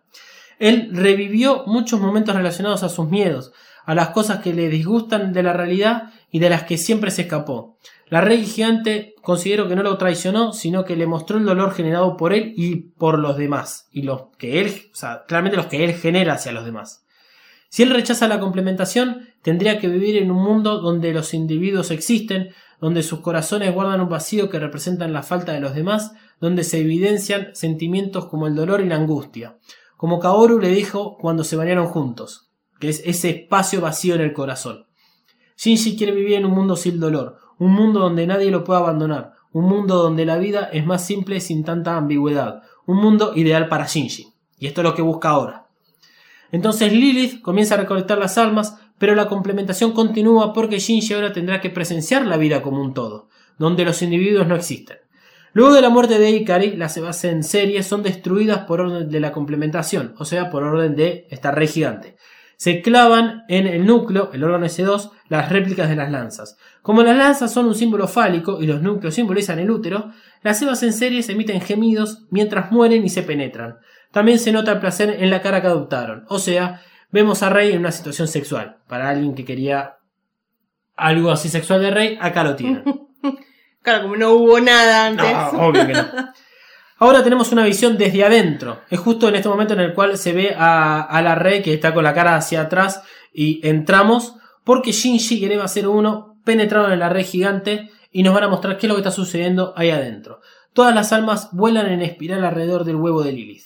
Él 0.60 0.90
revivió 0.92 1.64
muchos 1.66 2.00
momentos 2.00 2.36
relacionados 2.36 2.84
a 2.84 2.88
sus 2.88 3.08
miedos, 3.08 3.52
a 3.84 3.96
las 3.96 4.10
cosas 4.10 4.38
que 4.42 4.54
le 4.54 4.68
disgustan 4.68 5.32
de 5.32 5.42
la 5.42 5.54
realidad 5.54 6.12
y 6.30 6.38
de 6.38 6.50
las 6.50 6.62
que 6.62 6.78
siempre 6.78 7.10
se 7.10 7.22
escapó. 7.22 7.78
La 8.10 8.20
rey 8.20 8.44
gigante 8.44 9.14
considero 9.22 9.68
que 9.68 9.74
no 9.74 9.82
lo 9.82 9.98
traicionó, 9.98 10.52
sino 10.52 10.84
que 10.84 10.94
le 10.94 11.08
mostró 11.08 11.38
el 11.38 11.46
dolor 11.46 11.74
generado 11.74 12.16
por 12.16 12.32
él 12.32 12.54
y 12.56 12.76
por 12.76 13.18
los 13.18 13.36
demás. 13.36 13.88
Y 13.90 14.02
los 14.02 14.26
que 14.38 14.60
él, 14.60 14.90
o 14.92 14.96
sea, 14.96 15.24
claramente 15.26 15.56
los 15.56 15.66
que 15.66 15.84
él 15.84 15.94
genera 15.94 16.34
hacia 16.34 16.52
los 16.52 16.64
demás. 16.64 17.04
Si 17.70 17.84
él 17.84 17.90
rechaza 17.90 18.26
la 18.26 18.40
complementación, 18.40 19.28
tendría 19.42 19.78
que 19.78 19.86
vivir 19.86 20.16
en 20.16 20.32
un 20.32 20.42
mundo 20.42 20.80
donde 20.80 21.12
los 21.12 21.32
individuos 21.34 21.92
existen, 21.92 22.50
donde 22.80 23.04
sus 23.04 23.20
corazones 23.20 23.72
guardan 23.72 24.00
un 24.00 24.08
vacío 24.08 24.50
que 24.50 24.58
representan 24.58 25.12
la 25.12 25.22
falta 25.22 25.52
de 25.52 25.60
los 25.60 25.76
demás, 25.76 26.12
donde 26.40 26.64
se 26.64 26.80
evidencian 26.80 27.50
sentimientos 27.54 28.26
como 28.26 28.48
el 28.48 28.56
dolor 28.56 28.80
y 28.80 28.88
la 28.88 28.96
angustia. 28.96 29.56
Como 29.96 30.18
Kaoru 30.18 30.58
le 30.58 30.70
dijo 30.70 31.16
cuando 31.16 31.44
se 31.44 31.54
bañaron 31.54 31.86
juntos, 31.86 32.50
que 32.80 32.88
es 32.88 33.02
ese 33.04 33.30
espacio 33.30 33.80
vacío 33.80 34.16
en 34.16 34.22
el 34.22 34.32
corazón. 34.32 34.86
Shinji 35.56 35.96
quiere 35.96 36.12
vivir 36.12 36.38
en 36.38 36.46
un 36.46 36.52
mundo 36.52 36.74
sin 36.74 36.98
dolor, 36.98 37.36
un 37.60 37.72
mundo 37.72 38.00
donde 38.00 38.26
nadie 38.26 38.50
lo 38.50 38.64
pueda 38.64 38.80
abandonar, 38.80 39.34
un 39.52 39.66
mundo 39.66 40.02
donde 40.02 40.26
la 40.26 40.38
vida 40.38 40.68
es 40.72 40.84
más 40.84 41.06
simple 41.06 41.38
sin 41.38 41.62
tanta 41.62 41.96
ambigüedad, 41.96 42.62
un 42.86 42.96
mundo 42.96 43.32
ideal 43.36 43.68
para 43.68 43.86
Shinji. 43.86 44.26
Y 44.58 44.66
esto 44.66 44.80
es 44.80 44.86
lo 44.88 44.94
que 44.94 45.02
busca 45.02 45.28
ahora. 45.28 45.69
Entonces 46.52 46.92
Lilith 46.92 47.42
comienza 47.42 47.74
a 47.74 47.78
recolectar 47.78 48.18
las 48.18 48.38
almas, 48.38 48.78
pero 48.98 49.14
la 49.14 49.28
complementación 49.28 49.92
continúa 49.92 50.52
porque 50.52 50.78
Shinji 50.78 51.14
ahora 51.14 51.32
tendrá 51.32 51.60
que 51.60 51.70
presenciar 51.70 52.26
la 52.26 52.36
vida 52.36 52.62
como 52.62 52.82
un 52.82 52.92
todo, 52.94 53.28
donde 53.58 53.84
los 53.84 54.02
individuos 54.02 54.46
no 54.46 54.56
existen. 54.56 54.98
Luego 55.52 55.74
de 55.74 55.80
la 55.80 55.90
muerte 55.90 56.18
de 56.18 56.30
Ikari, 56.30 56.76
las 56.76 56.96
Evas 56.96 57.24
en 57.24 57.42
serie 57.42 57.82
son 57.82 58.02
destruidas 58.02 58.66
por 58.66 58.80
orden 58.80 59.10
de 59.10 59.20
la 59.20 59.32
complementación, 59.32 60.14
o 60.18 60.24
sea, 60.24 60.48
por 60.48 60.62
orden 60.62 60.94
de 60.94 61.26
esta 61.30 61.50
red 61.50 61.68
gigante. 61.68 62.16
Se 62.56 62.82
clavan 62.82 63.44
en 63.48 63.66
el 63.66 63.86
núcleo, 63.86 64.30
el 64.32 64.44
órgano 64.44 64.66
S2, 64.66 65.10
las 65.28 65.50
réplicas 65.50 65.88
de 65.88 65.96
las 65.96 66.10
lanzas. 66.10 66.56
Como 66.82 67.02
las 67.02 67.16
lanzas 67.16 67.52
son 67.52 67.66
un 67.66 67.74
símbolo 67.74 68.06
fálico 68.06 68.60
y 68.60 68.66
los 68.66 68.82
núcleos 68.82 69.14
simbolizan 69.14 69.58
el 69.58 69.70
útero, 69.70 70.12
las 70.42 70.60
Evas 70.62 70.82
en 70.82 70.92
serie 70.92 71.24
emiten 71.26 71.60
gemidos 71.62 72.26
mientras 72.30 72.70
mueren 72.70 73.04
y 73.04 73.08
se 73.08 73.22
penetran. 73.22 73.78
También 74.12 74.38
se 74.38 74.52
nota 74.52 74.72
el 74.72 74.80
placer 74.80 75.16
en 75.20 75.30
la 75.30 75.42
cara 75.42 75.60
que 75.60 75.68
adoptaron. 75.68 76.24
O 76.28 76.38
sea, 76.38 76.82
vemos 77.10 77.42
a 77.42 77.50
Rey 77.50 77.72
en 77.72 77.78
una 77.80 77.92
situación 77.92 78.28
sexual. 78.28 78.78
Para 78.88 79.08
alguien 79.08 79.34
que 79.34 79.44
quería 79.44 79.96
algo 80.96 81.30
así 81.30 81.48
sexual 81.48 81.80
de 81.80 81.90
Rey, 81.90 82.18
acá 82.20 82.44
lo 82.44 82.56
tienen. 82.56 82.84
Claro, 83.82 84.02
como 84.02 84.16
no 84.16 84.32
hubo 84.32 84.60
nada 84.60 85.06
antes. 85.06 85.32
No, 85.32 85.68
obvio 85.68 85.86
que 85.86 85.94
no. 85.94 86.06
Ahora 86.98 87.24
tenemos 87.24 87.50
una 87.50 87.64
visión 87.64 87.96
desde 87.96 88.22
adentro. 88.22 88.82
Es 88.90 89.00
justo 89.00 89.26
en 89.26 89.36
este 89.36 89.48
momento 89.48 89.72
en 89.72 89.80
el 89.80 89.94
cual 89.94 90.18
se 90.18 90.34
ve 90.34 90.54
a, 90.54 91.00
a 91.00 91.22
la 91.22 91.34
Rey 91.34 91.62
que 91.62 91.72
está 91.72 91.94
con 91.94 92.04
la 92.04 92.12
cara 92.12 92.36
hacia 92.36 92.60
atrás 92.60 93.02
y 93.32 93.66
entramos 93.66 94.36
porque 94.64 94.92
Shinji 94.92 95.38
y 95.38 95.44
el 95.46 95.52
EVA 95.52 95.66
01 95.66 96.30
penetraron 96.44 96.92
en 96.92 96.98
la 96.98 97.08
red 97.08 97.24
gigante 97.24 97.90
y 98.10 98.22
nos 98.22 98.34
van 98.34 98.44
a 98.44 98.48
mostrar 98.48 98.76
qué 98.76 98.86
es 98.86 98.88
lo 98.88 98.94
que 98.96 99.00
está 99.00 99.10
sucediendo 99.10 99.72
ahí 99.76 99.90
adentro. 99.90 100.40
Todas 100.72 100.94
las 100.94 101.12
almas 101.12 101.48
vuelan 101.52 101.86
en 101.86 102.02
espiral 102.02 102.44
alrededor 102.44 102.84
del 102.84 102.96
huevo 102.96 103.22
de 103.22 103.32
Lilith. 103.32 103.64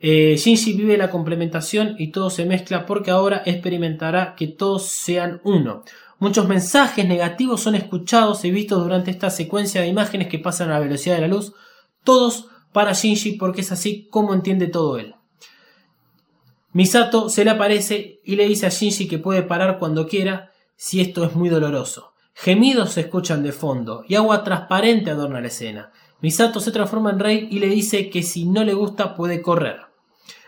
Eh, 0.00 0.36
Shinji 0.36 0.74
vive 0.74 0.96
la 0.96 1.10
complementación 1.10 1.94
y 1.98 2.08
todo 2.08 2.30
se 2.30 2.44
mezcla 2.44 2.86
porque 2.86 3.10
ahora 3.10 3.42
experimentará 3.44 4.34
que 4.36 4.48
todos 4.48 4.88
sean 4.88 5.40
uno. 5.44 5.84
Muchos 6.18 6.48
mensajes 6.48 7.06
negativos 7.06 7.60
son 7.60 7.74
escuchados 7.74 8.44
y 8.44 8.50
vistos 8.50 8.82
durante 8.82 9.10
esta 9.10 9.30
secuencia 9.30 9.80
de 9.80 9.88
imágenes 9.88 10.28
que 10.28 10.38
pasan 10.38 10.70
a 10.70 10.74
la 10.74 10.80
velocidad 10.80 11.16
de 11.16 11.22
la 11.22 11.28
luz, 11.28 11.52
todos 12.02 12.48
para 12.72 12.92
Shinji 12.92 13.32
porque 13.32 13.62
es 13.62 13.72
así 13.72 14.08
como 14.10 14.34
entiende 14.34 14.66
todo 14.66 14.98
él. 14.98 15.14
Misato 16.72 17.28
se 17.28 17.44
le 17.44 17.50
aparece 17.50 18.20
y 18.24 18.36
le 18.36 18.48
dice 18.48 18.66
a 18.66 18.70
Shinji 18.70 19.06
que 19.06 19.18
puede 19.18 19.42
parar 19.42 19.78
cuando 19.78 20.06
quiera 20.08 20.50
si 20.76 21.00
esto 21.00 21.24
es 21.24 21.34
muy 21.34 21.48
doloroso. 21.48 22.14
Gemidos 22.34 22.92
se 22.92 23.02
escuchan 23.02 23.44
de 23.44 23.52
fondo 23.52 24.04
y 24.08 24.16
agua 24.16 24.42
transparente 24.42 25.10
adorna 25.10 25.40
la 25.40 25.46
escena. 25.46 25.92
Misato 26.20 26.60
se 26.60 26.72
transforma 26.72 27.10
en 27.10 27.18
rey 27.18 27.48
y 27.50 27.58
le 27.58 27.68
dice 27.68 28.08
que 28.10 28.22
si 28.22 28.46
no 28.46 28.64
le 28.64 28.74
gusta 28.74 29.14
puede 29.14 29.42
correr. 29.42 29.80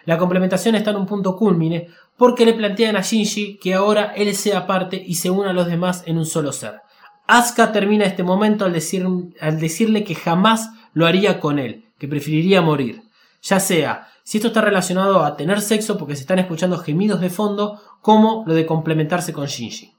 La 0.05 0.19
complementación 0.19 0.75
está 0.75 0.91
en 0.91 0.97
un 0.97 1.07
punto 1.07 1.37
culmine 1.37 1.89
porque 2.17 2.47
le 2.47 2.55
plantean 2.55 2.97
a 2.97 3.03
Shinji 3.03 3.59
que 3.59 3.75
ahora 3.75 4.13
él 4.17 4.35
sea 4.35 4.67
parte 4.67 5.03
y 5.05 5.17
se 5.17 5.31
una 5.31 5.51
a 5.51 5.53
los 5.53 5.67
demás 5.67 6.03
en 6.07 6.17
un 6.17 6.27
solo 6.27 6.53
ser. 6.53 6.81
Asuka 7.27 7.73
termina 7.73 8.05
este 8.05 8.23
momento 8.23 8.65
al, 8.65 8.73
decir, 8.73 9.07
al 9.41 9.59
decirle 9.59 10.05
que 10.05 10.15
jamás 10.15 10.71
lo 10.95 11.07
haría 11.07 11.41
con 11.41 11.59
él, 11.59 11.85
que 11.99 12.09
preferiría 12.09 12.63
morir. 12.63 13.03
ya 13.43 13.61
sea 13.61 14.09
si 14.23 14.39
esto 14.39 14.49
está 14.49 14.61
relacionado 14.61 15.23
a 15.25 15.37
tener 15.37 15.61
sexo 15.61 15.97
porque 15.97 16.17
se 16.17 16.23
están 16.23 16.41
escuchando 16.41 16.79
gemidos 16.79 17.21
de 17.21 17.31
fondo, 17.31 17.81
como 18.01 18.43
lo 18.45 18.55
de 18.55 18.67
complementarse 18.67 19.33
con 19.33 19.47
Shinji. 19.47 19.93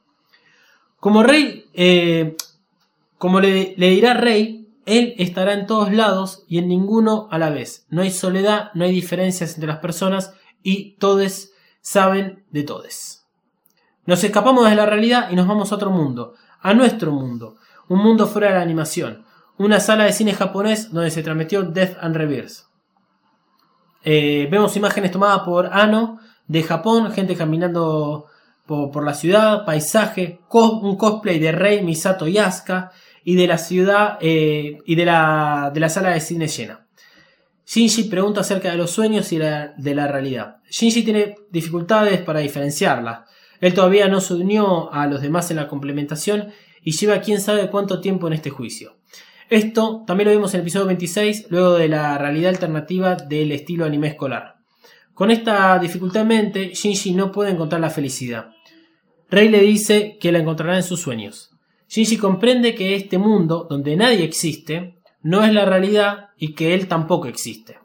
Como 1.00 1.24
Rey, 1.24 1.66
eh, 1.74 2.36
como 3.18 3.40
le, 3.40 3.74
le 3.78 3.90
dirá 3.90 4.16
Rey, 4.16 4.57
él 4.88 5.16
estará 5.18 5.54
en 5.54 5.68
todos 5.68 5.92
lados 5.92 6.46
y 6.48 6.58
en 6.58 6.70
ninguno 6.70 7.28
a 7.30 7.38
la 7.38 7.50
vez. 7.50 7.86
No 7.90 8.02
hay 8.02 8.10
soledad, 8.10 8.72
no 8.74 8.86
hay 8.86 8.92
diferencias 8.92 9.54
entre 9.54 9.68
las 9.68 9.80
personas 9.80 10.34
y 10.64 10.96
todos 10.96 11.50
saben 11.82 12.46
de 12.52 12.64
todos. 12.64 13.26
Nos 14.06 14.24
escapamos 14.24 14.70
de 14.70 14.76
la 14.76 14.86
realidad 14.86 15.30
y 15.30 15.36
nos 15.36 15.46
vamos 15.46 15.72
a 15.72 15.76
otro 15.76 15.92
mundo, 15.92 16.36
a 16.62 16.74
nuestro 16.74 17.12
mundo, 17.12 17.58
un 17.90 18.00
mundo 18.00 18.28
fuera 18.28 18.48
de 18.48 18.54
la 18.56 18.62
animación, 18.62 19.26
una 19.58 19.82
sala 19.82 20.06
de 20.06 20.14
cine 20.14 20.34
japonés 20.34 20.92
donde 20.94 21.12
se 21.12 21.22
transmitió 21.22 21.64
Death 21.64 21.98
and 22.00 22.16
Reverse. 22.16 22.64
Eh, 24.04 24.48
vemos 24.50 24.78
imágenes 24.78 25.12
tomadas 25.12 25.42
por 25.42 25.66
Ano 25.66 26.20
de 26.48 26.64
Japón, 26.64 27.12
gente 27.12 27.36
caminando 27.36 28.28
por, 28.66 29.04
la 29.04 29.14
ciudad, 29.14 29.66
paisaje, 29.66 30.40
un 30.50 30.96
cosplay 30.96 31.40
de 31.40 31.52
Rei, 31.52 31.84
Misato 31.84 32.26
y 32.26 32.38
y 33.28 33.36
de 33.36 33.46
la 33.46 33.58
ciudad 33.58 34.18
eh, 34.22 34.78
y 34.86 34.96
de 34.96 35.04
la, 35.04 35.70
de 35.74 35.82
la 35.82 35.90
sala 35.90 36.12
de 36.12 36.22
cine 36.22 36.48
llena. 36.48 36.88
Shinji 37.66 38.04
pregunta 38.04 38.40
acerca 38.40 38.72
de 38.72 38.78
los 38.78 38.92
sueños 38.92 39.34
y 39.34 39.38
de 39.38 39.96
la 39.96 40.08
realidad. 40.08 40.60
Shinji 40.72 41.04
tiene 41.04 41.36
dificultades 41.52 42.22
para 42.22 42.40
diferenciarla. 42.40 43.26
Él 43.60 43.74
todavía 43.74 44.08
no 44.08 44.22
se 44.22 44.34
unió 44.34 44.94
a 44.94 45.08
los 45.08 45.22
demás 45.22 45.52
en 45.52 45.58
la 45.58 45.68
complementación 45.68 46.54
y 46.82 46.94
lleva 46.94 47.20
quién 47.20 47.42
sabe 47.42 47.70
cuánto 47.70 48.00
tiempo 48.00 48.28
en 48.28 48.34
este 48.34 48.50
juicio. 48.50 48.96
Esto 49.50 50.06
también 50.08 50.30
lo 50.30 50.34
vimos 50.34 50.54
en 50.54 50.62
el 50.62 50.66
episodio 50.66 50.86
26, 50.86 51.48
luego 51.50 51.74
de 51.74 51.90
la 51.90 52.18
realidad 52.18 52.52
alternativa 52.52 53.16
del 53.16 53.52
estilo 53.52 53.84
anime 53.84 54.08
escolar. 54.08 54.56
Con 55.14 55.32
esta 55.32 55.78
dificultad 55.80 56.22
en 56.22 56.28
mente, 56.30 56.72
Shinji 56.74 57.14
no 57.14 57.34
puede 57.34 57.52
encontrar 57.52 57.82
la 57.82 57.90
felicidad. 57.90 58.52
Rei 59.30 59.50
le 59.50 59.60
dice 59.60 60.18
que 60.18 60.32
la 60.32 60.40
encontrará 60.40 60.78
en 60.78 60.84
sus 60.84 61.02
sueños. 61.02 61.52
Shinji 61.90 62.18
comprende 62.18 62.76
que 62.76 62.96
este 62.96 63.18
mundo, 63.18 63.66
donde 63.70 63.96
nadie 63.96 64.24
existe, 64.24 65.00
no 65.22 65.44
es 65.44 65.54
la 65.54 65.66
realidad 65.66 66.30
y 66.38 66.54
que 66.54 66.74
él 66.74 66.88
tampoco 66.88 67.28
existe. 67.28 67.80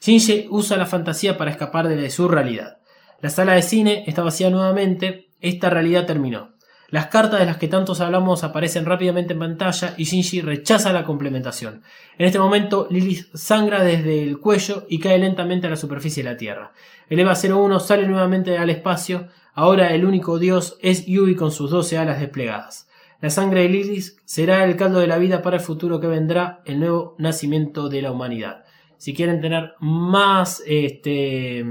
Shinji 0.00 0.46
usa 0.50 0.76
la 0.76 0.86
fantasía 0.86 1.36
para 1.36 1.50
escapar 1.50 1.88
de 1.88 2.10
su 2.10 2.28
realidad. 2.28 2.78
La 3.20 3.30
sala 3.30 3.54
de 3.54 3.62
cine 3.62 4.04
está 4.06 4.22
vacía 4.22 4.50
nuevamente, 4.50 5.28
esta 5.40 5.70
realidad 5.70 6.06
terminó. 6.06 6.52
Las 6.88 7.06
cartas 7.06 7.40
de 7.40 7.46
las 7.46 7.56
que 7.56 7.68
tantos 7.68 8.00
hablamos 8.00 8.44
aparecen 8.44 8.84
rápidamente 8.84 9.32
en 9.32 9.38
pantalla 9.38 9.94
y 9.96 10.04
Shinji 10.04 10.42
rechaza 10.42 10.92
la 10.92 11.04
complementación. 11.04 11.82
En 12.18 12.26
este 12.26 12.38
momento, 12.38 12.86
Lilith 12.90 13.34
sangra 13.34 13.82
desde 13.82 14.22
el 14.22 14.38
cuello 14.38 14.86
y 14.90 14.98
cae 14.98 15.18
lentamente 15.18 15.66
a 15.66 15.70
la 15.70 15.76
superficie 15.76 16.22
de 16.22 16.30
la 16.30 16.36
Tierra. 16.36 16.72
El 17.08 17.20
EVA 17.20 17.34
01 17.34 17.80
sale 17.80 18.06
nuevamente 18.06 18.58
al 18.58 18.68
espacio, 18.68 19.28
ahora 19.54 19.94
el 19.94 20.04
único 20.04 20.38
dios 20.38 20.76
es 20.82 21.06
Yui 21.06 21.34
con 21.34 21.50
sus 21.50 21.70
12 21.70 21.96
alas 21.96 22.20
desplegadas. 22.20 22.88
La 23.22 23.30
sangre 23.30 23.62
de 23.62 23.68
Lilith 23.68 24.18
será 24.24 24.64
el 24.64 24.74
caldo 24.74 24.98
de 24.98 25.06
la 25.06 25.16
vida 25.16 25.42
para 25.42 25.58
el 25.58 25.62
futuro 25.62 26.00
que 26.00 26.08
vendrá, 26.08 26.60
el 26.64 26.80
nuevo 26.80 27.14
nacimiento 27.18 27.88
de 27.88 28.02
la 28.02 28.10
humanidad. 28.10 28.64
Si 28.98 29.14
quieren 29.14 29.40
tener 29.40 29.74
más 29.78 30.60
este, 30.66 31.64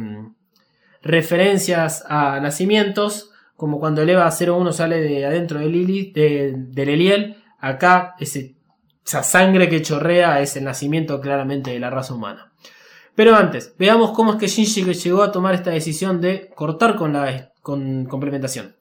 referencias 1.02 2.06
a 2.08 2.40
nacimientos, 2.40 3.32
como 3.58 3.82
cuando 3.82 4.02
el 4.02 4.10
EVA 4.12 4.30
01 4.30 4.72
sale 4.72 5.02
de 5.02 5.26
adentro 5.26 5.60
de 5.60 5.66
Lilith, 5.66 6.16
de, 6.16 6.54
del 6.56 6.88
Eliel, 6.88 7.44
acá 7.60 8.16
esa 8.18 9.22
sangre 9.22 9.68
que 9.68 9.82
chorrea 9.82 10.40
es 10.40 10.56
el 10.56 10.64
nacimiento 10.64 11.20
claramente 11.20 11.72
de 11.72 11.82
la 11.82 11.90
raza 11.90 12.14
humana. 12.14 12.54
Pero 13.14 13.36
antes, 13.36 13.76
veamos 13.78 14.12
cómo 14.12 14.32
es 14.32 14.38
que 14.40 14.48
Shinji 14.48 14.86
llegó 14.94 15.22
a 15.22 15.34
tomar 15.34 15.54
esta 15.54 15.72
decisión 15.72 16.22
de 16.22 16.50
cortar 16.56 16.96
con 16.96 17.12
la 17.12 17.52
con 17.62 18.06
complementación. 18.06 18.74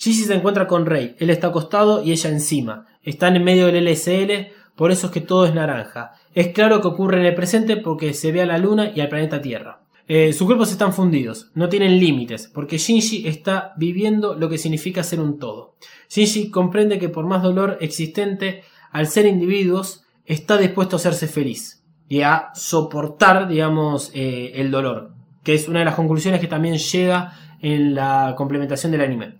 Shinji 0.00 0.24
se 0.24 0.34
encuentra 0.34 0.66
con 0.66 0.86
Rei, 0.86 1.14
él 1.18 1.28
está 1.28 1.48
acostado 1.48 2.02
y 2.02 2.10
ella 2.10 2.30
encima. 2.30 2.86
Están 3.02 3.36
en 3.36 3.44
medio 3.44 3.66
del 3.66 3.84
LSL, 3.84 4.50
por 4.74 4.92
eso 4.92 5.08
es 5.08 5.12
que 5.12 5.20
todo 5.20 5.44
es 5.44 5.52
naranja. 5.52 6.12
Es 6.34 6.48
claro 6.54 6.80
que 6.80 6.88
ocurre 6.88 7.20
en 7.20 7.26
el 7.26 7.34
presente 7.34 7.76
porque 7.76 8.14
se 8.14 8.32
ve 8.32 8.40
a 8.40 8.46
la 8.46 8.56
luna 8.56 8.92
y 8.94 9.02
al 9.02 9.10
planeta 9.10 9.42
Tierra. 9.42 9.82
Eh, 10.08 10.32
sus 10.32 10.46
cuerpos 10.46 10.72
están 10.72 10.94
fundidos, 10.94 11.50
no 11.54 11.68
tienen 11.68 12.00
límites, 12.00 12.50
porque 12.52 12.78
Shinji 12.78 13.28
está 13.28 13.74
viviendo 13.76 14.34
lo 14.34 14.48
que 14.48 14.56
significa 14.56 15.02
ser 15.02 15.20
un 15.20 15.38
todo. 15.38 15.74
Shinji 16.08 16.50
comprende 16.50 16.98
que 16.98 17.10
por 17.10 17.26
más 17.26 17.42
dolor 17.42 17.76
existente, 17.82 18.62
al 18.92 19.06
ser 19.06 19.26
individuos, 19.26 20.04
está 20.24 20.56
dispuesto 20.56 20.96
a 20.96 20.98
hacerse 20.98 21.26
feliz 21.26 21.84
y 22.08 22.22
a 22.22 22.48
soportar, 22.54 23.48
digamos, 23.48 24.12
eh, 24.14 24.52
el 24.54 24.70
dolor, 24.70 25.12
que 25.44 25.52
es 25.52 25.68
una 25.68 25.80
de 25.80 25.84
las 25.84 25.94
conclusiones 25.94 26.40
que 26.40 26.48
también 26.48 26.78
llega 26.78 27.34
en 27.60 27.94
la 27.94 28.34
complementación 28.34 28.92
del 28.92 29.02
anime. 29.02 29.34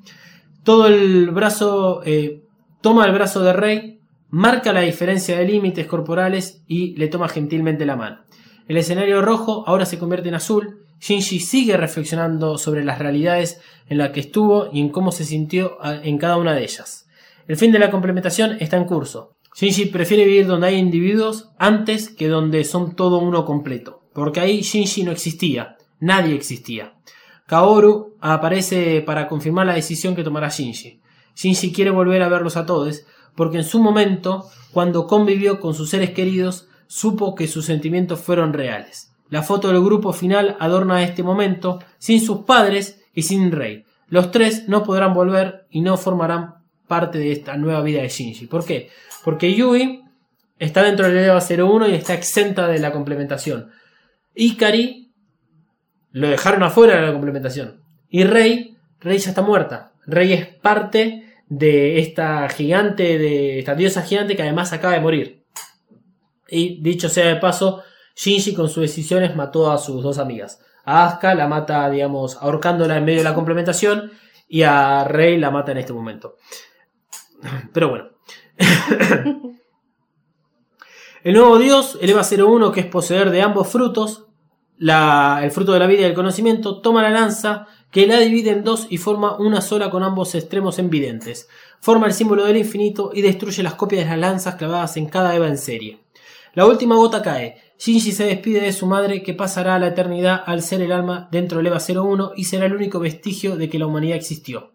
Todo 0.64 0.86
el 0.86 1.30
brazo, 1.30 2.02
eh, 2.04 2.42
toma 2.80 3.06
el 3.06 3.12
brazo 3.12 3.42
de 3.42 3.52
Rey, 3.52 4.00
marca 4.28 4.72
la 4.72 4.80
diferencia 4.80 5.38
de 5.38 5.46
límites 5.46 5.86
corporales 5.86 6.62
y 6.66 6.94
le 6.96 7.08
toma 7.08 7.28
gentilmente 7.28 7.86
la 7.86 7.96
mano. 7.96 8.24
El 8.68 8.76
escenario 8.76 9.22
rojo 9.22 9.64
ahora 9.66 9.86
se 9.86 9.98
convierte 9.98 10.28
en 10.28 10.34
azul. 10.34 10.84
Shinji 11.00 11.40
sigue 11.40 11.76
reflexionando 11.76 12.58
sobre 12.58 12.84
las 12.84 12.98
realidades 12.98 13.60
en 13.88 13.98
las 13.98 14.10
que 14.10 14.20
estuvo 14.20 14.68
y 14.72 14.80
en 14.80 14.90
cómo 14.90 15.12
se 15.12 15.24
sintió 15.24 15.78
en 15.82 16.18
cada 16.18 16.36
una 16.36 16.54
de 16.54 16.62
ellas. 16.62 17.08
El 17.48 17.56
fin 17.56 17.72
de 17.72 17.78
la 17.78 17.90
complementación 17.90 18.58
está 18.60 18.76
en 18.76 18.84
curso. 18.84 19.34
Shinji 19.56 19.86
prefiere 19.86 20.24
vivir 20.24 20.46
donde 20.46 20.68
hay 20.68 20.76
individuos 20.76 21.50
antes 21.58 22.10
que 22.10 22.28
donde 22.28 22.64
son 22.64 22.94
todo 22.94 23.18
uno 23.18 23.44
completo, 23.44 24.02
porque 24.14 24.40
ahí 24.40 24.60
Shinji 24.60 25.02
no 25.02 25.10
existía, 25.10 25.76
nadie 25.98 26.36
existía. 26.36 26.94
Kaoru 27.50 28.14
aparece 28.20 29.02
para 29.02 29.26
confirmar 29.26 29.66
la 29.66 29.74
decisión 29.74 30.14
que 30.14 30.22
tomará 30.22 30.50
Shinji. 30.50 31.00
Shinji 31.34 31.72
quiere 31.72 31.90
volver 31.90 32.22
a 32.22 32.28
verlos 32.28 32.56
a 32.56 32.64
todos, 32.64 33.04
porque 33.34 33.56
en 33.56 33.64
su 33.64 33.80
momento, 33.80 34.48
cuando 34.70 35.08
convivió 35.08 35.58
con 35.58 35.74
sus 35.74 35.90
seres 35.90 36.10
queridos, 36.10 36.68
supo 36.86 37.34
que 37.34 37.48
sus 37.48 37.64
sentimientos 37.64 38.20
fueron 38.20 38.52
reales. 38.52 39.12
La 39.30 39.42
foto 39.42 39.66
del 39.66 39.82
grupo 39.82 40.12
final 40.12 40.56
adorna 40.60 41.02
este 41.02 41.24
momento, 41.24 41.80
sin 41.98 42.20
sus 42.20 42.42
padres 42.42 43.02
y 43.14 43.22
sin 43.22 43.50
Rei. 43.50 43.84
Los 44.06 44.30
tres 44.30 44.68
no 44.68 44.84
podrán 44.84 45.12
volver 45.12 45.66
y 45.70 45.80
no 45.80 45.96
formarán 45.96 46.54
parte 46.86 47.18
de 47.18 47.32
esta 47.32 47.56
nueva 47.56 47.82
vida 47.82 48.00
de 48.00 48.10
Shinji. 48.10 48.46
¿Por 48.46 48.64
qué? 48.64 48.90
Porque 49.24 49.52
Yui 49.56 50.04
está 50.56 50.84
dentro 50.84 51.08
del 51.08 51.18
EVA 51.18 51.40
01 51.40 51.88
y 51.88 51.94
está 51.94 52.14
exenta 52.14 52.68
de 52.68 52.78
la 52.78 52.92
complementación. 52.92 53.70
Ikari 54.36 55.09
lo 56.12 56.28
dejaron 56.28 56.62
afuera 56.62 56.96
de 56.96 57.06
la 57.06 57.12
complementación. 57.12 57.80
Y 58.08 58.24
Rei, 58.24 58.76
Rei 59.00 59.18
ya 59.18 59.30
está 59.30 59.42
muerta. 59.42 59.92
Rei 60.06 60.32
es 60.32 60.46
parte 60.46 61.24
de 61.48 61.98
esta 61.98 62.48
gigante, 62.48 63.18
de 63.18 63.58
esta 63.58 63.74
diosa 63.74 64.02
gigante 64.02 64.36
que 64.36 64.42
además 64.42 64.72
acaba 64.72 64.94
de 64.94 65.00
morir. 65.00 65.44
Y 66.48 66.82
dicho 66.82 67.08
sea 67.08 67.26
de 67.26 67.36
paso, 67.36 67.82
Shinji 68.16 68.54
con 68.54 68.68
sus 68.68 68.82
decisiones 68.82 69.36
mató 69.36 69.70
a 69.70 69.78
sus 69.78 70.02
dos 70.02 70.18
amigas. 70.18 70.60
A 70.84 71.06
Asuka 71.06 71.34
la 71.34 71.46
mata, 71.46 71.88
digamos, 71.88 72.36
ahorcándola 72.36 72.96
en 72.96 73.04
medio 73.04 73.18
de 73.18 73.24
la 73.24 73.34
complementación. 73.34 74.10
Y 74.48 74.62
a 74.62 75.04
Rei 75.04 75.38
la 75.38 75.50
mata 75.50 75.72
en 75.72 75.78
este 75.78 75.92
momento. 75.92 76.36
Pero 77.72 77.90
bueno. 77.90 78.10
el 81.22 81.34
nuevo 81.34 81.58
dios, 81.58 81.98
el 82.00 82.10
Eva 82.10 82.22
01, 82.22 82.72
que 82.72 82.80
es 82.80 82.86
poseedor 82.86 83.30
de 83.30 83.42
ambos 83.42 83.68
frutos, 83.68 84.26
el 84.80 85.50
fruto 85.50 85.72
de 85.72 85.78
la 85.78 85.86
vida 85.86 86.00
y 86.00 86.04
el 86.04 86.14
conocimiento, 86.14 86.80
toma 86.80 87.02
la 87.02 87.10
lanza 87.10 87.66
que 87.90 88.06
la 88.06 88.18
divide 88.18 88.50
en 88.50 88.64
dos 88.64 88.86
y 88.88 88.98
forma 88.98 89.36
una 89.36 89.60
sola 89.60 89.90
con 89.90 90.02
ambos 90.02 90.34
extremos 90.34 90.78
en 90.78 90.90
videntes. 90.90 91.48
Forma 91.80 92.06
el 92.06 92.14
símbolo 92.14 92.44
del 92.44 92.56
infinito 92.56 93.10
y 93.12 93.20
destruye 93.20 93.62
las 93.62 93.74
copias 93.74 94.04
de 94.04 94.10
las 94.10 94.18
lanzas 94.18 94.54
clavadas 94.54 94.96
en 94.96 95.06
cada 95.06 95.34
Eva 95.34 95.48
en 95.48 95.58
serie. 95.58 95.98
La 96.54 96.66
última 96.66 96.96
gota 96.96 97.22
cae. 97.22 97.60
Shinji 97.78 98.12
se 98.12 98.24
despide 98.24 98.60
de 98.60 98.72
su 98.72 98.86
madre 98.86 99.22
que 99.22 99.34
pasará 99.34 99.74
a 99.74 99.78
la 99.78 99.88
eternidad 99.88 100.42
al 100.44 100.62
ser 100.62 100.82
el 100.82 100.92
alma 100.92 101.28
dentro 101.30 101.58
del 101.58 101.68
EVA 101.68 101.78
01 101.78 102.32
y 102.36 102.44
será 102.44 102.66
el 102.66 102.74
único 102.74 103.00
vestigio 103.00 103.56
de 103.56 103.68
que 103.68 103.78
la 103.78 103.86
humanidad 103.86 104.16
existió. 104.16 104.72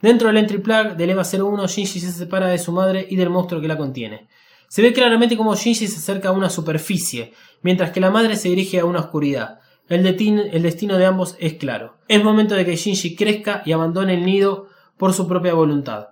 Dentro 0.00 0.28
del 0.28 0.36
entry 0.36 0.58
plug 0.58 0.96
del 0.96 1.10
EVA 1.10 1.22
01, 1.24 1.66
Shinji 1.66 2.00
se 2.00 2.12
separa 2.12 2.48
de 2.48 2.58
su 2.58 2.72
madre 2.72 3.06
y 3.08 3.16
del 3.16 3.30
monstruo 3.30 3.60
que 3.60 3.68
la 3.68 3.76
contiene. 3.76 4.28
Se 4.74 4.82
ve 4.82 4.92
claramente 4.92 5.36
como 5.36 5.54
Shinji 5.54 5.86
se 5.86 5.98
acerca 5.98 6.30
a 6.30 6.32
una 6.32 6.50
superficie, 6.50 7.32
mientras 7.62 7.92
que 7.92 8.00
la 8.00 8.10
madre 8.10 8.34
se 8.34 8.48
dirige 8.48 8.80
a 8.80 8.84
una 8.84 8.98
oscuridad. 8.98 9.60
El, 9.88 10.02
destino 10.02 10.98
de 10.98 11.06
ambos 11.06 11.36
es 11.38 11.54
claro. 11.54 11.98
Es 12.08 12.24
momento 12.24 12.56
de 12.56 12.64
que 12.64 12.74
Shinji 12.74 13.14
crezca 13.14 13.62
y 13.64 13.70
abandone 13.70 14.14
el 14.14 14.24
nido 14.26 14.66
por 14.96 15.12
su 15.12 15.28
propia 15.28 15.54
voluntad. 15.54 16.08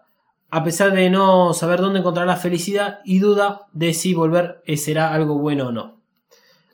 A 0.48 0.62
pesar 0.62 0.92
de 0.92 1.10
no 1.10 1.54
saber 1.54 1.80
dónde 1.80 1.98
encontrar 1.98 2.28
la 2.28 2.36
felicidad 2.36 3.00
y 3.04 3.18
duda 3.18 3.62
de 3.72 3.94
si 3.94 4.14
volver 4.14 4.62
eh, 4.64 4.76
será 4.76 5.12
algo 5.12 5.38
bueno 5.38 5.66
o 5.66 5.72
no. 5.72 6.00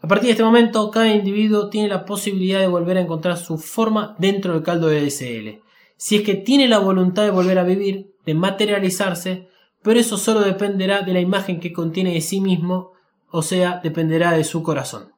A 0.02 0.09
partir 0.09 0.27
de 0.27 0.32
este 0.32 0.44
momento, 0.44 0.90
cada 0.90 1.09
individuo 1.09 1.70
tiene 1.70 1.89
la 1.89 2.05
posibilidad 2.05 2.60
de 2.60 2.66
volver 2.66 2.98
a 2.98 3.01
encontrar 3.01 3.39
su 3.39 3.56
forma 3.56 4.15
dentro 4.19 4.52
del 4.52 4.62
caldo 4.62 4.89
de 4.89 5.06
DSL. 5.06 5.62
Si 5.97 6.16
es 6.16 6.23
que 6.23 6.35
tiene 6.35 6.69
la 6.69 6.81
voluntad 6.81 7.23
de 7.23 7.31
volver 7.31 7.59
a 7.59 7.65
vivir, 7.65 8.12
de 8.27 8.35
materializarse, 8.35 9.48
pero 9.82 10.00
eso 10.00 10.16
solo 10.16 10.40
dependerá 10.40 11.02
de 11.02 11.12
la 11.12 11.20
imagen 11.20 11.60
que 11.60 11.72
contiene 11.72 12.14
de 12.14 12.20
sí 12.20 12.40
mismo, 12.40 12.92
o 13.30 13.42
sea, 13.42 13.80
dependerá 13.82 14.32
de 14.32 14.44
su 14.44 14.62
corazón. 14.62 15.12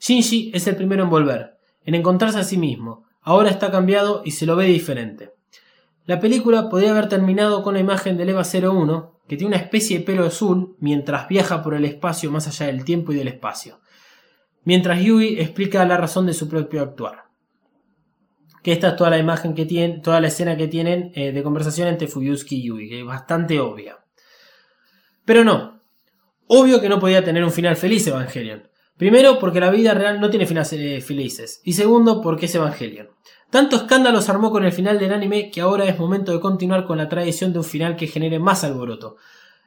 Shinji 0.00 0.50
es 0.54 0.66
el 0.66 0.76
primero 0.76 1.04
en 1.04 1.10
volver, 1.10 1.56
en 1.84 1.94
encontrarse 1.94 2.38
a 2.38 2.44
sí 2.44 2.58
mismo. 2.58 3.04
Ahora 3.22 3.50
está 3.50 3.70
cambiado 3.70 4.22
y 4.24 4.32
se 4.32 4.46
lo 4.46 4.56
ve 4.56 4.66
diferente. 4.66 5.32
La 6.04 6.20
película 6.20 6.68
podría 6.68 6.90
haber 6.90 7.08
terminado 7.08 7.62
con 7.62 7.74
la 7.74 7.80
imagen 7.80 8.18
del 8.18 8.28
EVA 8.28 8.42
01, 8.42 9.20
que 9.26 9.38
tiene 9.38 9.54
una 9.54 9.62
especie 9.62 9.98
de 9.98 10.04
pelo 10.04 10.26
azul 10.26 10.76
mientras 10.78 11.28
viaja 11.28 11.62
por 11.62 11.74
el 11.74 11.86
espacio 11.86 12.30
más 12.30 12.46
allá 12.46 12.66
del 12.66 12.84
tiempo 12.84 13.12
y 13.12 13.16
del 13.16 13.28
espacio. 13.28 13.80
Mientras 14.64 15.02
Yui 15.02 15.40
explica 15.40 15.84
la 15.86 15.96
razón 15.96 16.26
de 16.26 16.34
su 16.34 16.48
propio 16.48 16.82
actuar. 16.82 17.23
Que 18.64 18.72
esta 18.72 18.88
es 18.88 18.96
toda 18.96 19.10
la 19.10 19.18
imagen 19.18 19.54
que 19.54 19.66
tienen, 19.66 20.02
toda 20.02 20.20
la 20.20 20.28
escena 20.28 20.56
que 20.56 20.66
tienen 20.66 21.12
eh, 21.14 21.30
de 21.30 21.42
conversación 21.42 21.86
entre 21.86 22.08
Fuyusuki 22.08 22.56
y 22.56 22.62
Yui, 22.64 22.88
que 22.88 23.00
es 23.00 23.06
bastante 23.06 23.60
obvia. 23.60 23.98
Pero 25.24 25.44
no. 25.44 25.82
Obvio 26.48 26.80
que 26.80 26.88
no 26.88 26.98
podía 26.98 27.22
tener 27.22 27.44
un 27.44 27.52
final 27.52 27.76
feliz 27.76 28.06
Evangelion. 28.06 28.68
Primero, 28.96 29.38
porque 29.38 29.60
la 29.60 29.70
vida 29.70 29.92
real 29.92 30.20
no 30.20 30.30
tiene 30.30 30.46
finales 30.46 30.72
eh, 30.72 31.00
felices. 31.00 31.60
Y 31.64 31.74
segundo, 31.74 32.20
porque 32.22 32.46
es 32.46 32.54
Evangelion. 32.54 33.08
Tanto 33.50 33.76
escándalo 33.76 34.20
se 34.20 34.30
armó 34.30 34.50
con 34.50 34.64
el 34.64 34.72
final 34.72 34.98
del 34.98 35.12
anime 35.12 35.50
que 35.50 35.60
ahora 35.60 35.84
es 35.84 35.98
momento 35.98 36.32
de 36.32 36.40
continuar 36.40 36.86
con 36.86 36.98
la 36.98 37.08
tradición 37.08 37.52
de 37.52 37.58
un 37.58 37.64
final 37.64 37.96
que 37.96 38.06
genere 38.06 38.38
más 38.38 38.64
alboroto. 38.64 39.16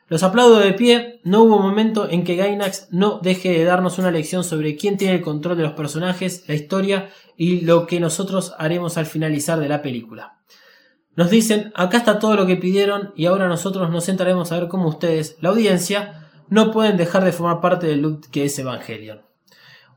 Los 0.09 0.23
aplaudo 0.23 0.59
de 0.59 0.71
pie, 0.71 1.19
no 1.23 1.43
hubo 1.43 1.59
momento 1.59 2.09
en 2.09 2.23
que 2.23 2.38
Gainax 2.38 2.88
no 2.91 3.19
deje 3.21 3.49
de 3.49 3.65
darnos 3.65 3.99
una 3.99 4.09
lección 4.09 4.45
sobre 4.45 4.77
quién 4.77 4.95
tiene 4.95 5.15
el 5.15 5.21
control 5.21 5.57
de 5.57 5.63
los 5.63 5.73
personajes, 5.73 6.45
la 6.47 6.55
historia 6.55 7.09
y 7.35 7.61
lo 7.61 7.85
que 7.88 7.99
nosotros 7.99 8.53
haremos 8.57 8.97
al 8.97 9.05
finalizar 9.05 9.59
de 9.59 9.67
la 9.67 9.81
película. 9.81 10.38
Nos 11.17 11.29
dicen, 11.29 11.73
acá 11.75 11.97
está 11.97 12.19
todo 12.19 12.35
lo 12.35 12.45
que 12.45 12.55
pidieron 12.55 13.11
y 13.17 13.25
ahora 13.25 13.49
nosotros 13.49 13.89
nos 13.89 14.05
sentaremos 14.05 14.51
a 14.51 14.59
ver 14.59 14.69
cómo 14.69 14.88
ustedes, 14.88 15.35
la 15.41 15.49
audiencia, 15.49 16.29
no 16.47 16.71
pueden 16.71 16.95
dejar 16.95 17.25
de 17.25 17.34
formar 17.34 17.59
parte 17.59 17.88
del 17.88 18.01
look 18.01 18.29
que 18.31 18.45
es 18.45 18.57
Evangelion. 18.59 19.21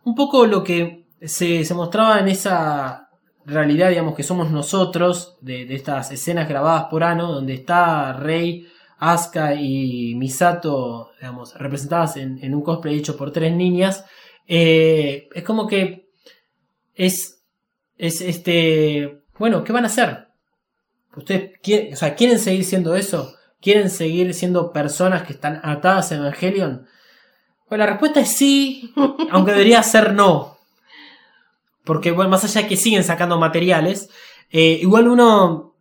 Un 0.03 0.17
poco 0.17 0.47
lo 0.47 0.65
que 0.65 1.07
se, 1.23 1.63
mostraba 1.73 2.19
en 2.19 2.27
esa 2.27 3.11
realidad, 3.45 3.91
digamos, 3.91 4.17
que 4.17 4.25
somos 4.25 4.51
nosotros, 4.51 5.37
de, 5.41 5.67
de 5.67 5.75
estas 5.77 6.11
escenas 6.11 6.49
grabadas 6.49 6.87
por 6.91 7.05
Ano, 7.05 7.31
donde 7.31 7.55
está 7.55 8.13
Rey, 8.15 8.67
Asuka 9.01 9.55
y 9.55 10.15
Misato, 10.15 11.13
digamos, 11.19 11.55
representadas 11.55 12.19
en, 12.19 12.39
en 12.45 12.55
un 12.55 12.63
cosplay 12.63 12.99
hecho 12.99 13.17
por 13.17 13.33
tres 13.33 13.53
niñas, 13.53 14.05
eh, 14.47 15.29
es 15.35 15.43
como 15.43 15.67
que 15.67 16.11
es, 16.95 17.43
es 17.97 18.21
este, 18.21 19.23
bueno, 19.39 19.65
¿qué 19.65 19.73
van 19.73 19.85
a 19.85 19.87
hacer? 19.87 20.29
¿Ustedes 21.17 21.59
quieren, 21.63 21.95
o 21.95 21.97
sea, 21.97 22.15
quieren 22.15 22.39
seguir 22.39 22.65
siendo 22.65 22.95
eso? 22.95 23.35
¿Quieren 23.63 23.89
seguir 23.89 24.35
siendo 24.35 24.71
personas 24.71 25.23
que 25.23 25.33
están 25.33 25.61
atadas 25.63 26.13
a 26.13 26.17
Evangelion? 26.17 26.87
Pues 27.69 27.79
la 27.79 27.87
respuesta 27.87 28.21
es 28.21 28.37
sí, 28.37 28.93
aunque 29.31 29.53
debería 29.53 29.83
ser 29.83 30.13
no. 30.13 30.59
Porque, 31.85 32.11
bueno, 32.11 32.31
más 32.31 32.45
allá 32.45 32.63
de 32.63 32.69
que 32.69 32.77
siguen 32.77 33.03
sacando 33.03 33.39
materiales, 33.39 34.11
eh, 34.51 34.79
igual 34.83 35.09
uno 35.09 35.75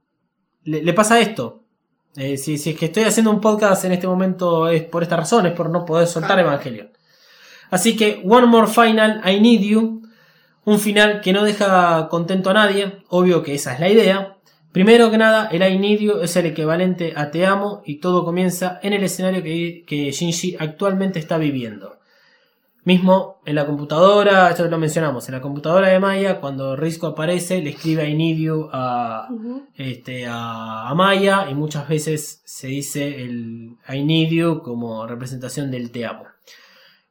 le, 0.64 0.84
le 0.84 0.94
pasa 0.94 1.20
esto. 1.20 1.59
Eh, 2.15 2.38
si, 2.38 2.57
si 2.57 2.72
es 2.72 2.77
que 2.77 2.86
estoy 2.86 3.03
haciendo 3.03 3.31
un 3.31 3.40
podcast 3.40 3.86
en 3.86 3.91
este 3.91 4.07
momento 4.07 4.68
es 4.68 4.84
por 4.84 5.03
esta 5.03 5.15
razón, 5.18 5.45
es 5.45 5.53
por 5.53 5.69
no 5.69 5.86
poder 5.86 6.07
soltar 6.07 6.40
Evangelion. 6.40 6.90
Así 7.69 7.95
que, 7.95 8.22
One 8.26 8.48
More 8.48 8.68
Final, 8.68 9.22
I 9.26 9.40
Need 9.40 9.61
You. 9.61 10.02
Un 10.65 10.80
final 10.80 11.22
que 11.22 11.34
no 11.34 11.44
deja 11.44 12.07
contento 12.10 12.49
a 12.49 12.53
nadie. 12.53 13.03
Obvio 13.10 13.44
que 13.44 13.56
esa 13.56 13.73
es 13.73 13.80
la 13.80 13.90
idea. 13.90 14.38
Primero 14.72 15.10
que 15.10 15.18
nada, 15.18 15.48
el 15.52 15.61
I 15.64 15.80
Need 15.80 15.99
You 15.99 16.19
es 16.22 16.36
el 16.36 16.48
equivalente 16.48 17.14
a 17.15 17.31
Te 17.31 17.45
Amo 17.45 17.81
y 17.86 17.95
todo 17.95 18.26
comienza 18.26 18.80
en 18.84 18.94
el 18.94 19.03
escenario 19.03 19.41
que, 19.41 19.84
que 19.86 20.11
Shinji 20.11 20.57
actualmente 20.60 21.19
está 21.19 21.38
viviendo. 21.38 21.98
Mismo 22.85 23.41
en 23.45 23.56
la 23.56 23.65
computadora, 23.65 24.49
esto 24.49 24.65
lo 24.65 24.77
mencionamos, 24.77 25.27
en 25.27 25.35
la 25.35 25.41
computadora 25.41 25.89
de 25.89 25.99
Maya, 25.99 26.39
cuando 26.39 26.76
Risco 26.76 27.07
aparece, 27.07 27.61
le 27.61 27.72
escribe 27.72 28.03
a, 28.72 29.27
Ujú. 29.30 29.68
este, 29.76 30.26
a, 30.26 30.88
a 30.88 30.95
Maya 30.95 31.47
y 31.49 31.56
muchas 31.56 31.88
veces 31.89 32.41
se 32.45 32.68
dice 32.68 33.23
el 33.23 33.76
como 34.64 35.06
representación 35.07 35.72
del 35.72 35.91
te 35.91 36.06
amo. 36.06 36.23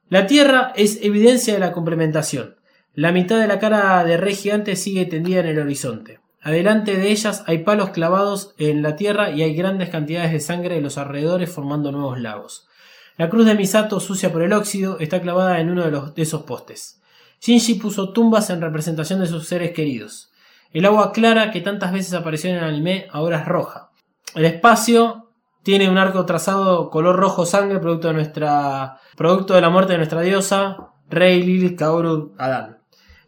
La 0.09 0.27
Tierra 0.27 0.73
es 0.75 1.01
evidencia 1.03 1.53
de 1.53 1.61
la 1.61 1.73
complementación. 1.73 2.57
La 2.95 3.13
mitad 3.13 3.39
de 3.39 3.47
la 3.47 3.59
cara 3.59 4.03
de 4.05 4.17
Rey 4.17 4.35
Gigante 4.35 4.75
sigue 4.75 5.05
tendida 5.05 5.41
en 5.41 5.47
el 5.47 5.59
horizonte. 5.59 6.21
Adelante 6.41 6.97
de 6.97 7.11
ellas 7.11 7.45
hay 7.47 7.59
palos 7.59 7.91
clavados 7.91 8.55
en 8.59 8.83
la 8.83 8.97
tierra 8.97 9.31
y 9.31 9.43
hay 9.43 9.55
grandes 9.55 9.91
cantidades 9.91 10.33
de 10.33 10.41
sangre 10.41 10.77
en 10.77 10.85
los 10.85 10.97
alrededores 10.97 11.51
formando 11.51 11.93
nuevos 11.93 12.19
lagos. 12.21 12.68
La 13.19 13.29
cruz 13.29 13.47
de 13.47 13.57
Misato, 13.57 13.99
sucia 13.99 14.33
por 14.33 14.43
el 14.43 14.53
óxido, 14.53 15.01
está 15.01 15.21
clavada 15.21 15.59
en 15.59 15.71
uno 15.71 15.91
de, 15.91 16.23
esos 16.23 16.45
postes. 16.45 17.03
Shinji 17.41 17.75
puso 17.75 18.13
tumbas 18.13 18.49
en 18.51 18.61
representación 18.61 19.19
de 19.19 19.27
sus 19.27 19.49
seres 19.49 19.73
queridos. 19.73 20.31
El 20.71 20.85
agua 20.85 21.11
clara 21.11 21.51
que 21.51 21.61
tantas 21.61 21.93
veces 21.93 22.15
apareció 22.15 22.51
en 22.51 22.57
el 22.57 22.65
anime 22.65 23.09
ahora 23.11 23.41
es 23.41 23.47
roja. 23.47 23.91
El 24.37 24.45
espacio 24.45 25.33
tiene 25.65 25.91
un 25.91 25.99
arco 25.99 26.25
trazado 26.27 26.91
color 26.91 27.17
rojo 27.17 27.45
sangre, 27.45 27.81
producto 27.81 28.07
de 28.07 29.61
la 29.61 29.69
muerte 29.69 29.95
de 29.95 29.99
nuestra 29.99 30.23
diosa, 30.23 30.93
Rey 31.11 31.43
Lilith 31.43 31.77
Kaoru 31.77 32.37
Adán. 32.39 32.79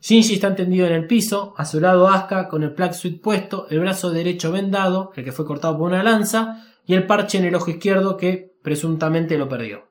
Shinji 0.00 0.34
está 0.34 0.54
tendido 0.54 0.86
en 0.86 0.92
el 0.92 1.08
piso, 1.08 1.52
a 1.56 1.64
su 1.64 1.80
lado 1.80 2.06
Asuka 2.06 2.46
con 2.46 2.62
el 2.62 2.74
Plague 2.74 2.94
Suit 2.94 3.20
puesto, 3.20 3.66
el 3.70 3.80
brazo 3.80 4.10
derecho 4.10 4.52
vendado, 4.52 5.10
el 5.16 5.24
que 5.24 5.32
fue 5.32 5.44
cortado 5.44 5.76
por 5.76 5.88
una 5.88 6.04
lanza, 6.04 6.64
y 6.86 6.94
el 6.94 7.06
parche 7.06 7.38
en 7.38 7.44
el 7.44 7.54
ojo 7.54 7.70
izquierdo 7.70 8.16
que 8.16 8.52
presuntamente 8.62 9.38
lo 9.38 9.48
perdió. 9.48 9.90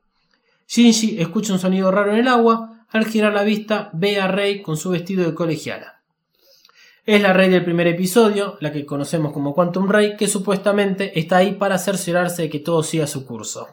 Shinji 0.67 1.19
escucha 1.19 1.53
un 1.53 1.59
sonido 1.59 1.91
raro 1.91 2.11
en 2.11 2.19
el 2.19 2.27
agua, 2.27 2.85
al 2.89 3.05
girar 3.05 3.33
la 3.33 3.43
vista 3.43 3.89
ve 3.93 4.19
a 4.19 4.27
Rey 4.27 4.61
con 4.61 4.77
su 4.77 4.89
vestido 4.89 5.25
de 5.25 5.33
colegiala. 5.33 6.01
Es 7.05 7.21
la 7.21 7.33
Rey 7.33 7.49
del 7.49 7.63
primer 7.63 7.87
episodio, 7.87 8.57
la 8.59 8.71
que 8.71 8.85
conocemos 8.85 9.33
como 9.33 9.53
Quantum 9.55 9.89
Rey, 9.89 10.15
que 10.15 10.27
supuestamente 10.27 11.19
está 11.19 11.37
ahí 11.37 11.53
para 11.53 11.79
cerciorarse 11.79 12.43
de 12.43 12.49
que 12.49 12.59
todo 12.59 12.83
siga 12.83 13.07
su 13.07 13.25
curso. 13.25 13.67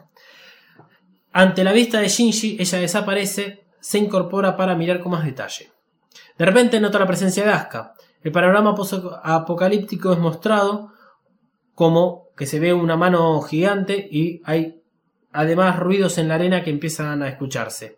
Ante 1.33 1.63
la 1.63 1.71
vista 1.71 1.99
de 1.99 2.07
Shinji, 2.07 2.57
ella 2.59 2.79
desaparece, 2.79 3.65
se 3.79 3.99
incorpora 3.99 4.57
para 4.57 4.75
mirar 4.75 4.99
con 4.99 5.11
más 5.11 5.23
detalle. 5.23 5.71
De 6.37 6.45
repente 6.45 6.79
nota 6.79 6.97
la 6.97 7.05
presencia 7.05 7.43
de 7.43 7.51
Asuka. 7.51 7.93
El 8.23 8.31
panorama 8.31 8.75
apocalíptico 9.23 10.11
es 10.11 10.19
mostrado 10.19 10.93
como 11.75 12.26
que 12.37 12.45
se 12.45 12.59
ve 12.59 12.71
una 12.71 12.95
mano 12.95 13.41
gigante 13.41 14.07
y 14.09 14.41
hay 14.45 14.79
además 15.33 15.79
ruidos 15.79 16.17
en 16.17 16.27
la 16.27 16.35
arena 16.35 16.63
que 16.63 16.69
empiezan 16.69 17.21
a 17.23 17.29
escucharse. 17.29 17.97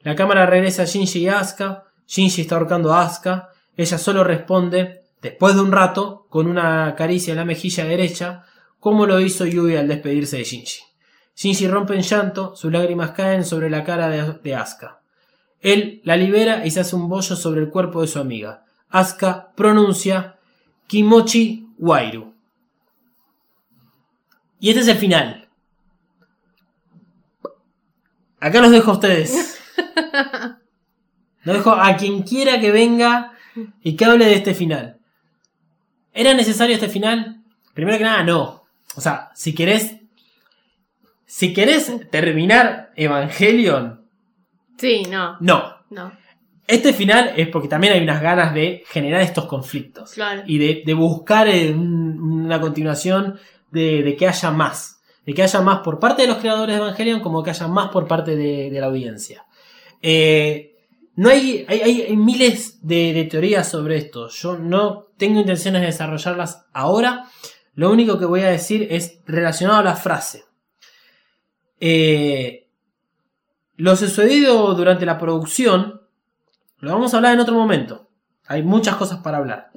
La 0.00 0.14
cámara 0.14 0.46
regresa 0.46 0.82
a 0.82 0.86
Shinji 0.86 1.20
y 1.20 1.28
Asuka. 1.28 1.84
Shinji 2.06 2.42
está 2.42 2.54
ahorcando 2.54 2.94
a 2.94 3.02
Asuka. 3.02 3.50
Ella 3.76 3.98
solo 3.98 4.24
responde, 4.24 5.02
después 5.20 5.54
de 5.54 5.60
un 5.60 5.72
rato, 5.72 6.26
con 6.30 6.46
una 6.46 6.94
caricia 6.96 7.32
en 7.32 7.38
la 7.38 7.44
mejilla 7.44 7.84
derecha, 7.84 8.44
como 8.78 9.06
lo 9.06 9.20
hizo 9.20 9.44
Yui 9.44 9.76
al 9.76 9.88
despedirse 9.88 10.38
de 10.38 10.44
Shinji. 10.44 10.80
Shinji 11.36 11.68
rompe 11.68 11.94
en 11.94 12.02
llanto, 12.02 12.54
sus 12.54 12.72
lágrimas 12.72 13.10
caen 13.10 13.44
sobre 13.44 13.70
la 13.70 13.84
cara 13.84 14.08
de, 14.08 14.38
de 14.42 14.54
Asuka. 14.54 15.00
Él 15.60 16.00
la 16.04 16.16
libera 16.16 16.64
y 16.64 16.70
se 16.70 16.80
hace 16.80 16.96
un 16.96 17.08
bollo 17.08 17.36
sobre 17.36 17.60
el 17.60 17.70
cuerpo 17.70 18.00
de 18.00 18.06
su 18.06 18.18
amiga. 18.18 18.64
Asuka 18.88 19.52
pronuncia 19.54 20.38
Kimochi 20.86 21.66
Wairu. 21.78 22.29
Y 24.60 24.68
este 24.68 24.82
es 24.82 24.88
el 24.88 24.96
final. 24.98 25.48
Acá 28.38 28.60
los 28.60 28.70
dejo 28.70 28.90
a 28.90 28.94
ustedes. 28.94 29.58
Los 31.42 31.56
dejo 31.56 31.70
a 31.70 31.96
quien 31.96 32.22
quiera 32.22 32.60
que 32.60 32.70
venga 32.70 33.32
y 33.82 33.96
que 33.96 34.04
hable 34.04 34.26
de 34.26 34.34
este 34.34 34.52
final. 34.52 34.98
¿Era 36.12 36.34
necesario 36.34 36.74
este 36.74 36.90
final? 36.90 37.42
Primero 37.72 37.96
que 37.96 38.04
nada, 38.04 38.22
no. 38.22 38.64
O 38.94 39.00
sea, 39.00 39.30
si 39.34 39.54
querés. 39.54 39.96
Si 41.24 41.54
querés 41.54 41.90
terminar 42.10 42.90
Evangelion, 42.94 44.04
Sí, 44.76 45.04
no, 45.08 45.38
no. 45.40 45.76
no. 45.88 46.12
Este 46.66 46.92
final 46.92 47.32
es 47.36 47.48
porque 47.48 47.68
también 47.68 47.94
hay 47.94 48.02
unas 48.02 48.20
ganas 48.20 48.52
de 48.52 48.84
generar 48.88 49.22
estos 49.22 49.46
conflictos. 49.46 50.12
Claro. 50.12 50.42
Y 50.46 50.58
de, 50.58 50.82
de 50.84 50.92
buscar 50.94 51.48
un- 51.48 52.20
una 52.20 52.60
continuación 52.60 53.38
de, 53.70 54.16
que 54.18 54.26
haya 54.28 54.50
más. 54.50 55.00
De 55.24 55.34
que 55.34 55.42
haya 55.42 55.60
más 55.60 55.80
por 55.80 55.98
parte 55.98 56.22
de 56.22 56.28
los 56.28 56.38
creadores 56.38 56.74
de 56.76 56.82
Evangelion 56.82 57.20
como 57.20 57.42
que 57.42 57.50
haya 57.50 57.68
más 57.68 57.90
por 57.90 58.06
parte 58.06 58.36
de, 58.36 58.70
la 58.72 58.86
audiencia. 58.86 59.46
Eh, 60.02 60.76
no 61.16 61.28
hay, 61.28 61.64
hay, 61.68 61.80
hay- 61.80 62.16
miles 62.16 62.86
de, 62.86 63.12
de 63.12 63.24
teorías 63.24 63.68
sobre 63.68 63.96
esto. 63.96 64.28
Yo 64.28 64.56
no 64.58 65.08
tengo 65.16 65.40
intenciones 65.40 65.82
de 65.82 65.86
desarrollarlas 65.88 66.66
ahora. 66.72 67.26
Lo 67.74 67.90
único 67.90 68.18
que 68.18 68.24
voy 68.24 68.40
a 68.40 68.50
decir 68.50 68.88
es 68.90 69.20
relacionado 69.26 69.80
a 69.80 69.84
la 69.84 69.96
frase. 69.96 70.44
Eh, 71.78 72.68
lo 73.76 73.96
sucedido 73.96 74.74
durante 74.74 75.06
la 75.06 75.18
producción 75.18 76.00
lo 76.78 76.92
vamos 76.92 77.12
a 77.12 77.18
hablar 77.18 77.34
en 77.34 77.40
otro 77.40 77.54
momento. 77.54 78.08
Hay 78.46 78.62
muchas 78.62 78.96
cosas 78.96 79.18
para 79.20 79.38
hablar. 79.38 79.70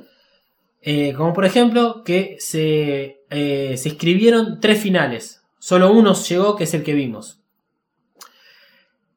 Eh, 0.85 1.13
como 1.15 1.31
por 1.33 1.45
ejemplo 1.45 2.03
que 2.03 2.35
se, 2.39 3.21
eh, 3.29 3.75
se 3.77 3.89
escribieron 3.89 4.59
tres 4.59 4.81
finales. 4.81 5.41
Solo 5.59 5.91
uno 5.93 6.13
llegó, 6.13 6.57
que 6.57 6.65
es 6.65 6.73
el 6.73 6.83
que 6.83 6.93
vimos. 6.93 7.39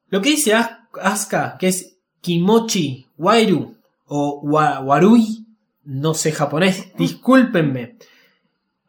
Lo 0.09 0.21
que 0.21 0.29
dice 0.29 0.53
As- 0.53 0.71
Asuka, 1.01 1.57
que 1.59 1.67
es 1.67 1.97
Kimochi 2.21 3.07
Wairu 3.17 3.75
o 4.05 4.39
wa- 4.43 4.79
Warui, 4.79 5.45
no 5.83 6.13
sé 6.13 6.31
japonés, 6.31 6.93
discúlpenme, 6.97 7.97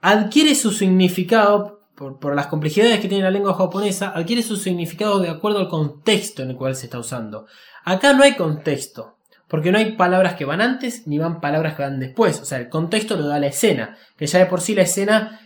adquiere 0.00 0.54
su 0.54 0.70
significado, 0.70 1.80
por, 1.96 2.20
por 2.20 2.36
las 2.36 2.46
complejidades 2.46 3.00
que 3.00 3.08
tiene 3.08 3.24
la 3.24 3.32
lengua 3.32 3.54
japonesa, 3.54 4.10
adquiere 4.14 4.42
su 4.42 4.56
significado 4.56 5.18
de 5.18 5.28
acuerdo 5.28 5.58
al 5.58 5.68
contexto 5.68 6.42
en 6.44 6.50
el 6.50 6.56
cual 6.56 6.76
se 6.76 6.86
está 6.86 7.00
usando. 7.00 7.46
Acá 7.84 8.12
no 8.12 8.22
hay 8.22 8.36
contexto, 8.36 9.17
porque 9.48 9.72
no 9.72 9.78
hay 9.78 9.92
palabras 9.92 10.34
que 10.34 10.44
van 10.44 10.60
antes 10.60 11.06
ni 11.06 11.18
van 11.18 11.40
palabras 11.40 11.74
que 11.74 11.82
van 11.82 11.98
después. 11.98 12.40
O 12.40 12.44
sea, 12.44 12.58
el 12.58 12.68
contexto 12.68 13.16
lo 13.16 13.26
da 13.26 13.40
la 13.40 13.46
escena, 13.46 13.96
que 14.16 14.26
ya 14.26 14.38
de 14.38 14.46
por 14.46 14.60
sí 14.60 14.74
la 14.74 14.82
escena 14.82 15.40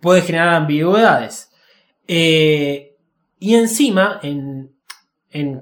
puede 0.00 0.22
generar 0.22 0.48
ambigüedades. 0.54 1.50
Eh, 2.06 2.96
y 3.38 3.54
encima, 3.56 4.20
en, 4.22 4.70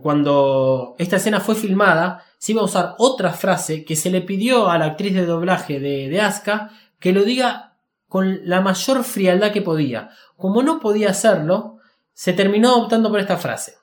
cuando 0.03 0.95
esta 0.99 1.17
escena 1.17 1.41
fue 1.41 1.55
filmada, 1.55 2.25
se 2.39 2.53
iba 2.53 2.63
a 2.63 2.67
usar 2.67 2.95
otra 2.99 3.33
frase 3.33 3.85
que 3.85 3.97
se 3.97 4.11
le 4.11 4.21
pidió 4.21 4.69
a 4.71 4.79
la 4.79 4.87
actriz 4.87 5.15
de 5.15 5.27
doblaje 5.27 5.81
de, 5.81 6.09
de 6.09 6.21
Asuka 6.21 6.71
que 6.99 7.13
lo 7.13 7.25
diga 7.25 7.77
con 8.07 8.41
la 8.45 8.61
mayor 8.61 9.05
frialdad 9.05 9.53
que 9.53 9.63
podía. 9.63 10.11
Como 10.37 10.63
no 10.63 10.81
podía 10.81 11.11
hacerlo, 11.11 11.79
se 12.13 12.33
terminó 12.33 12.77
optando 12.77 13.11
por 13.11 13.21
esta 13.21 13.37
frase. 13.37 13.75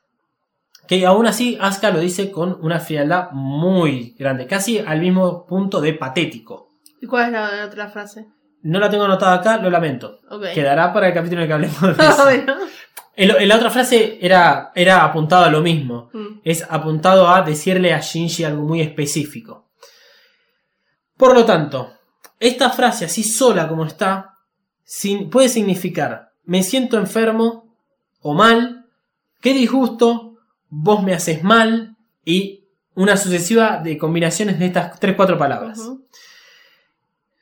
Que 0.88 1.06
aún 1.06 1.26
así 1.26 1.57
Asuka 1.60 1.90
lo 1.91 1.99
dice 1.99 2.32
con 2.32 2.57
una 2.62 2.80
frialdad 2.80 3.32
muy 3.32 4.16
grande, 4.20 4.45
casi 4.48 4.80
al 4.80 4.99
mismo 5.02 5.45
punto 5.45 5.82
de 5.82 5.94
patético. 5.94 6.74
¿Y 7.02 7.07
cuál 7.07 7.26
es 7.28 7.32
la 7.34 7.66
otra 7.66 7.88
frase? 7.90 8.28
No 8.64 8.80
la 8.80 8.90
tengo 8.90 9.03
anotada 9.06 9.36
acá, 9.36 9.57
lo 9.57 9.70
lamento. 9.70 10.20
Ok. 10.30 10.45
Quedará 10.53 10.91
para 10.94 11.07
el 11.07 11.14
capítulo 11.14 11.41
en 11.41 11.44
el 11.44 11.48
que 11.48 11.53
hablemos 11.53 11.82
de 11.98 12.03
eso. 12.10 12.24
bueno. 12.24 12.56
El- 13.16 13.32
el- 13.36 13.48
la 13.48 13.56
otra 13.56 13.70
frase 13.70 14.18
era, 14.22 14.72
era 14.76 15.03
apuntado 15.03 15.45
a 15.45 15.49
lo 15.49 15.62
mismo. 15.62 16.10
Mm. 16.14 16.40
Es 16.44 16.66
apuntado 16.70 17.30
a 17.30 17.41
decirle 17.44 17.94
a 17.94 17.99
Shinji 18.02 18.44
algo 18.44 18.64
muy 18.64 18.82
específico. 18.82 19.68
Por 21.18 21.34
lo 21.34 21.45
tanto, 21.45 21.94
esta 22.40 22.70
frase 22.70 23.06
así 23.06 23.24
sola 23.24 23.68
como 23.68 23.86
está, 23.86 24.34
sin- 24.84 25.30
puede 25.30 25.49
significar 25.49 26.32
me 26.48 26.62
siento 26.62 26.98
enfermo 26.98 27.76
o 28.22 28.34
mal, 28.36 28.86
qué 29.41 29.52
disgusto, 29.53 30.35
vos 30.77 31.03
me 31.03 31.14
haces 31.14 31.41
mal 31.43 31.95
y 32.26 32.65
una 32.95 33.15
sucesiva 33.15 33.77
de 33.77 33.97
combinaciones 33.97 34.60
de 34.60 34.65
estas 34.65 34.99
3-4 34.99 35.38
palabras. 35.38 35.80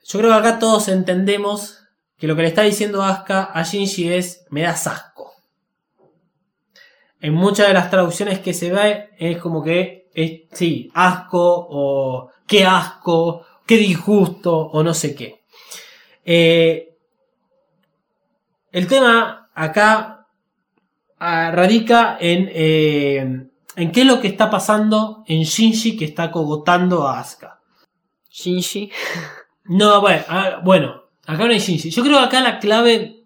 Yo 0.06 0.20
creo 0.20 0.32
que 0.32 0.38
acá 0.38 0.60
todos 0.60 0.88
entendemos 0.88 1.80
que 2.18 2.28
lo 2.28 2.36
que 2.36 2.44
le 2.44 2.50
está 2.50 2.62
diciendo 2.62 3.02
Asuka 3.02 3.46
a 3.46 3.64
Shinji 3.64 4.14
es 4.14 4.46
me 4.50 4.62
das 4.62 4.86
asco. 4.86 5.34
En 7.20 7.34
muchas 7.34 7.68
de 7.68 7.74
las 7.74 7.90
traducciones 7.90 8.40
que 8.40 8.54
se 8.54 8.72
ve 8.72 9.10
es 9.18 9.38
como 9.38 9.64
que 9.64 10.10
es, 10.14 10.42
sí, 10.52 10.92
asco 10.94 11.68
o 11.70 12.30
qué 12.46 12.66
asco, 12.66 13.46
qué 13.66 13.78
disgusto 13.78 14.56
o 14.56 14.84
no 14.84 14.94
sé 14.94 15.16
qué. 15.16 15.44
Eh, 16.24 16.96
el 18.72 18.88
tema 18.88 19.50
acá 19.54 20.23
radica 21.52 22.18
en, 22.20 22.50
eh, 22.54 23.48
en 23.76 23.92
qué 23.92 24.02
es 24.02 24.08
lo 24.08 24.20
que 24.20 24.28
está 24.28 24.50
pasando 24.50 25.24
en 25.28 25.44
Shinji 25.44 25.96
que 25.98 26.06
está 26.06 26.30
cogotando 26.32 27.08
a 27.08 27.20
Asuka. 27.20 27.60
Shinji. 28.30 28.92
No, 29.66 30.02
bueno, 30.02 30.24
ah, 30.28 30.60
bueno, 30.64 31.04
acá 31.26 31.46
no 31.46 31.52
hay 31.52 31.60
Shinji. 31.60 31.90
Yo 31.92 32.04
creo 32.04 32.18
que 32.20 32.24
acá 32.26 32.42
la 32.42 32.60
clave, 32.60 33.26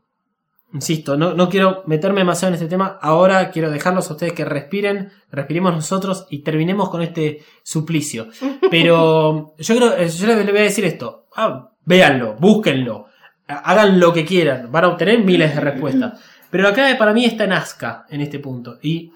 insisto, 0.74 1.18
no, 1.18 1.34
no 1.34 1.50
quiero 1.50 1.84
meterme 1.88 2.20
demasiado 2.22 2.50
en 2.50 2.56
este 2.56 2.68
tema. 2.70 3.00
Ahora 3.02 3.50
quiero 3.52 3.72
dejarlos 3.72 4.10
a 4.10 4.14
ustedes 4.14 4.34
que 4.34 4.46
respiren, 4.46 5.12
respiremos 5.32 5.74
nosotros 5.74 6.28
y 6.30 6.40
terminemos 6.44 6.90
con 6.90 7.02
este 7.02 7.44
suplicio. 7.64 8.28
Pero 8.72 9.56
yo 9.58 9.76
creo, 9.76 9.98
eh, 9.98 10.10
yo 10.10 10.28
les 10.28 10.46
voy 10.46 10.60
a 10.60 10.64
decir 10.64 10.86
esto. 10.86 11.28
Ah, 11.36 11.70
véanlo, 11.86 12.36
búsquenlo, 12.36 13.06
ha- 13.48 13.72
hagan 13.72 14.00
lo 14.00 14.12
que 14.14 14.26
quieran, 14.26 14.72
van 14.72 14.84
a 14.84 14.88
obtener 14.90 15.24
miles 15.24 15.56
de 15.56 15.62
respuestas. 15.62 16.20
Pero 16.50 16.64
la 16.64 16.74
clave 16.74 16.96
para 16.96 17.14
mí 17.14 17.26
está 17.26 17.44
en 17.44 17.54
Asuka 17.54 18.06
en 18.10 18.22
este 18.22 18.40
punto. 18.40 18.78
Y 18.82 19.12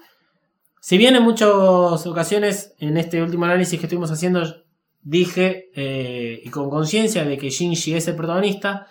si 0.80 0.98
bien 0.98 1.16
en 1.16 1.22
muchas 1.22 1.48
ocasiones, 1.48 2.74
en 2.78 2.96
este 2.96 3.22
último 3.22 3.44
análisis 3.44 3.78
que 3.78 3.86
estuvimos 3.86 4.10
haciendo, 4.10 4.42
dije, 5.00 5.70
eh, 5.74 6.40
y 6.44 6.48
con 6.50 6.70
conciencia 6.70 7.24
de 7.24 7.38
que 7.38 7.50
Shinji 7.50 7.94
es 7.94 8.08
el 8.08 8.16
protagonista, 8.16 8.86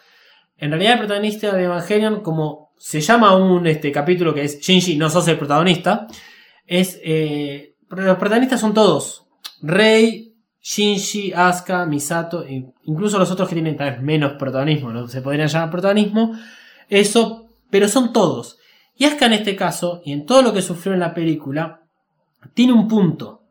en 0.57 0.71
realidad 0.71 0.93
el 0.93 0.99
protagonista 0.99 1.55
de 1.55 1.63
Evangelion, 1.65 2.21
como 2.21 2.71
se 2.77 3.01
llama 3.01 3.35
un 3.35 3.67
este, 3.67 3.91
capítulo 3.91 4.33
que 4.33 4.43
es 4.43 4.59
Shinji, 4.59 4.97
no 4.97 5.09
sos 5.09 5.27
el 5.27 5.37
protagonista, 5.37 6.07
es, 6.65 6.99
eh, 7.03 7.75
los 7.89 8.17
protagonistas 8.17 8.59
son 8.59 8.73
todos. 8.73 9.27
Rei, 9.61 10.33
Shinji, 10.61 11.33
Asuka, 11.33 11.85
Misato, 11.85 12.43
e 12.43 12.73
incluso 12.83 13.17
los 13.17 13.31
otros 13.31 13.49
que 13.49 13.55
tienen 13.55 13.75
tal 13.75 13.91
vez 13.91 14.01
menos 14.01 14.33
protagonismo, 14.33 14.91
no 14.91 15.07
se 15.07 15.21
podrían 15.21 15.47
llamar 15.47 15.71
protagonismo, 15.71 16.37
eso, 16.87 17.49
pero 17.71 17.87
son 17.87 18.13
todos. 18.13 18.57
Y 18.95 19.05
Asuka 19.05 19.25
en 19.25 19.33
este 19.33 19.55
caso, 19.55 20.01
y 20.05 20.11
en 20.11 20.25
todo 20.27 20.43
lo 20.43 20.53
que 20.53 20.61
sufrió 20.61 20.93
en 20.93 20.99
la 20.99 21.13
película, 21.15 21.81
tiene 22.53 22.73
un 22.73 22.87
punto. 22.87 23.41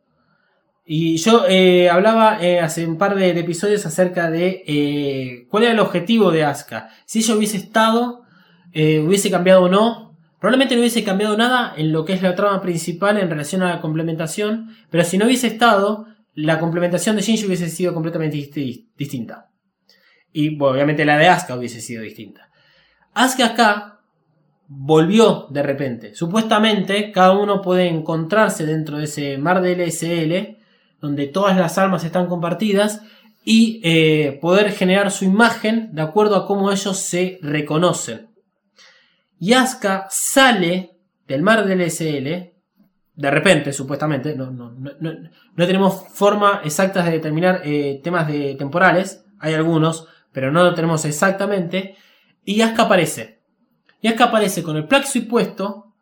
Y 0.85 1.19
yo 1.19 1.45
eh, 1.49 1.89
hablaba 1.89 2.43
eh, 2.43 2.59
hace 2.59 2.85
un 2.87 2.99
par 2.99 3.15
de, 3.15 3.31
episodios 3.31 3.87
acerca 3.87 4.29
de 4.29 4.65
eh, 4.67 5.47
cuál 5.49 5.63
era 5.63 5.73
el 5.73 5.79
objetivo 5.79 6.33
de 6.33 6.45
Asuka. 6.45 6.89
Si 7.07 7.21
ella 7.21 7.37
hubiese 7.37 7.59
estado, 7.59 8.23
hubiese 8.75 9.31
cambiado 9.31 9.63
o 9.63 9.69
no. 9.69 10.17
Probablemente 10.41 10.75
no 10.75 10.81
hubiese 10.81 11.05
cambiado 11.05 11.37
nada 11.37 11.75
en 11.77 11.93
lo 11.93 12.05
que 12.05 12.15
es 12.15 12.23
la 12.23 12.35
trama 12.35 12.61
principal 12.61 13.19
en 13.19 13.31
relación 13.31 13.63
a 13.63 13.69
la 13.69 13.81
complementación. 13.81 14.75
Pero 14.91 15.05
si 15.05 15.17
no 15.17 15.27
hubiese 15.27 15.47
estado, 15.47 16.07
la 16.35 16.59
complementación 16.59 17.15
de 17.15 17.23
Shinji 17.23 17.47
hubiese 17.47 17.69
sido 17.69 17.95
completamente 17.95 18.37
disti- 18.37 18.89
distinta. 18.97 19.49
Y 20.33 20.57
bueno, 20.57 20.75
obviamente 20.75 21.05
la 21.05 21.19
de 21.19 21.29
Asuka 21.29 21.57
hubiese 21.57 21.81
sido 21.81 22.03
distinta. 22.03 22.51
Asuka 23.15 23.47
acá 23.47 23.99
volvió 24.73 25.49
de 25.51 25.65
repente. 25.65 26.15
Supuestamente 26.15 27.11
cada 27.11 27.33
uno 27.33 27.61
puede 27.61 27.89
encontrarse 27.89 28.65
dentro 28.65 28.99
de 28.99 29.05
ese 29.05 29.37
mar 29.37 29.61
de 29.61 29.75
LSL 29.75 30.59
donde 31.01 31.27
todas 31.27 31.57
las 31.57 31.77
almas 31.77 32.05
están 32.05 32.29
compartidas 32.29 33.03
y 33.45 33.81
eh, 33.83 34.39
poder 34.41 34.71
generar 34.71 35.11
su 35.11 35.25
imagen 35.25 35.93
de 35.93 36.03
acuerdo 36.03 36.37
a 36.37 36.47
cómo 36.47 36.71
ellos 36.71 36.97
se 36.99 37.41
reconocen. 37.43 38.29
Y 39.41 39.55
Asuka 39.55 40.07
sale 40.09 40.93
del 41.27 41.43
mar 41.43 41.67
del 41.67 41.81
LSL, 41.81 42.53
de 43.17 43.31
repente, 43.31 43.73
supuestamente, 43.73 44.37
no, 44.37 44.53
no, 44.53 44.71
no, 44.71 44.93
no, 45.01 45.13
no 45.57 45.67
tenemos 45.67 46.07
forma 46.13 46.61
exacta 46.63 47.03
de 47.03 47.13
determinar 47.13 47.63
eh, 47.65 48.01
temas 48.05 48.29
de 48.29 48.55
temporales, 48.55 49.25
hay 49.41 49.55
algunos, 49.55 50.07
pero 50.31 50.53
no 50.53 50.63
lo 50.63 50.75
tenemos 50.75 51.05
exactamente, 51.07 51.97
y 52.45 52.61
Asuka 52.61 52.85
aparece. 52.85 53.40
Y 54.01 54.09
Asuka 54.09 54.24
aparece 54.24 54.62
con 54.62 54.77
el 54.77 54.86
Plague 54.86 55.06
Suit 55.06 55.28
puesto, 55.28 55.93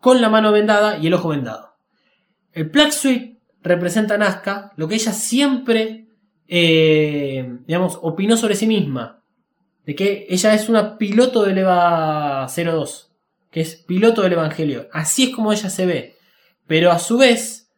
con 0.00 0.20
la 0.20 0.28
mano 0.28 0.52
vendada 0.52 0.98
y 0.98 1.06
el 1.06 1.14
ojo 1.14 1.28
vendado. 1.28 1.74
El 2.52 2.70
Plague 2.70 2.92
Suit 2.92 3.38
representa 3.62 4.14
a 4.14 4.18
Nazca, 4.18 4.72
lo 4.76 4.88
que 4.88 4.96
ella 4.96 5.12
siempre, 5.12 6.06
eh, 6.48 7.58
digamos, 7.66 7.98
opinó 8.02 8.36
sobre 8.36 8.56
sí 8.56 8.66
misma. 8.66 9.22
De 9.86 9.94
que 9.94 10.26
ella 10.28 10.54
es 10.54 10.68
una 10.68 10.98
piloto 10.98 11.44
del 11.44 11.58
EVA 11.58 12.46
02. 12.48 13.12
Que 13.50 13.60
es 13.60 13.76
piloto 13.76 14.22
del 14.22 14.34
Evangelio. 14.34 14.88
Así 14.92 15.24
es 15.24 15.34
como 15.34 15.52
ella 15.52 15.70
se 15.70 15.86
ve. 15.86 16.16
Pero 16.66 16.92
a 16.92 16.98
su 16.98 17.18
vez, 17.18 17.70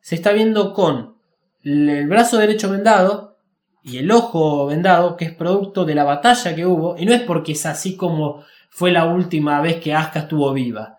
se 0.00 0.14
está 0.14 0.32
viendo 0.32 0.72
con 0.72 1.16
el 1.62 2.06
brazo 2.08 2.38
derecho 2.38 2.70
vendado 2.70 3.36
y 3.82 3.98
el 3.98 4.10
ojo 4.10 4.66
vendado, 4.66 5.16
que 5.16 5.24
es 5.24 5.32
producto 5.32 5.84
de 5.84 5.94
la 5.94 6.04
batalla 6.04 6.54
que 6.54 6.66
hubo. 6.66 6.96
Y 6.96 7.06
no 7.06 7.12
es 7.12 7.22
porque 7.22 7.52
es 7.52 7.66
así 7.66 7.96
como 7.96 8.44
fue 8.70 8.90
la 8.92 9.04
última 9.04 9.60
vez 9.60 9.80
que 9.80 9.94
Asuka 9.94 10.20
estuvo 10.20 10.52
viva. 10.52 10.98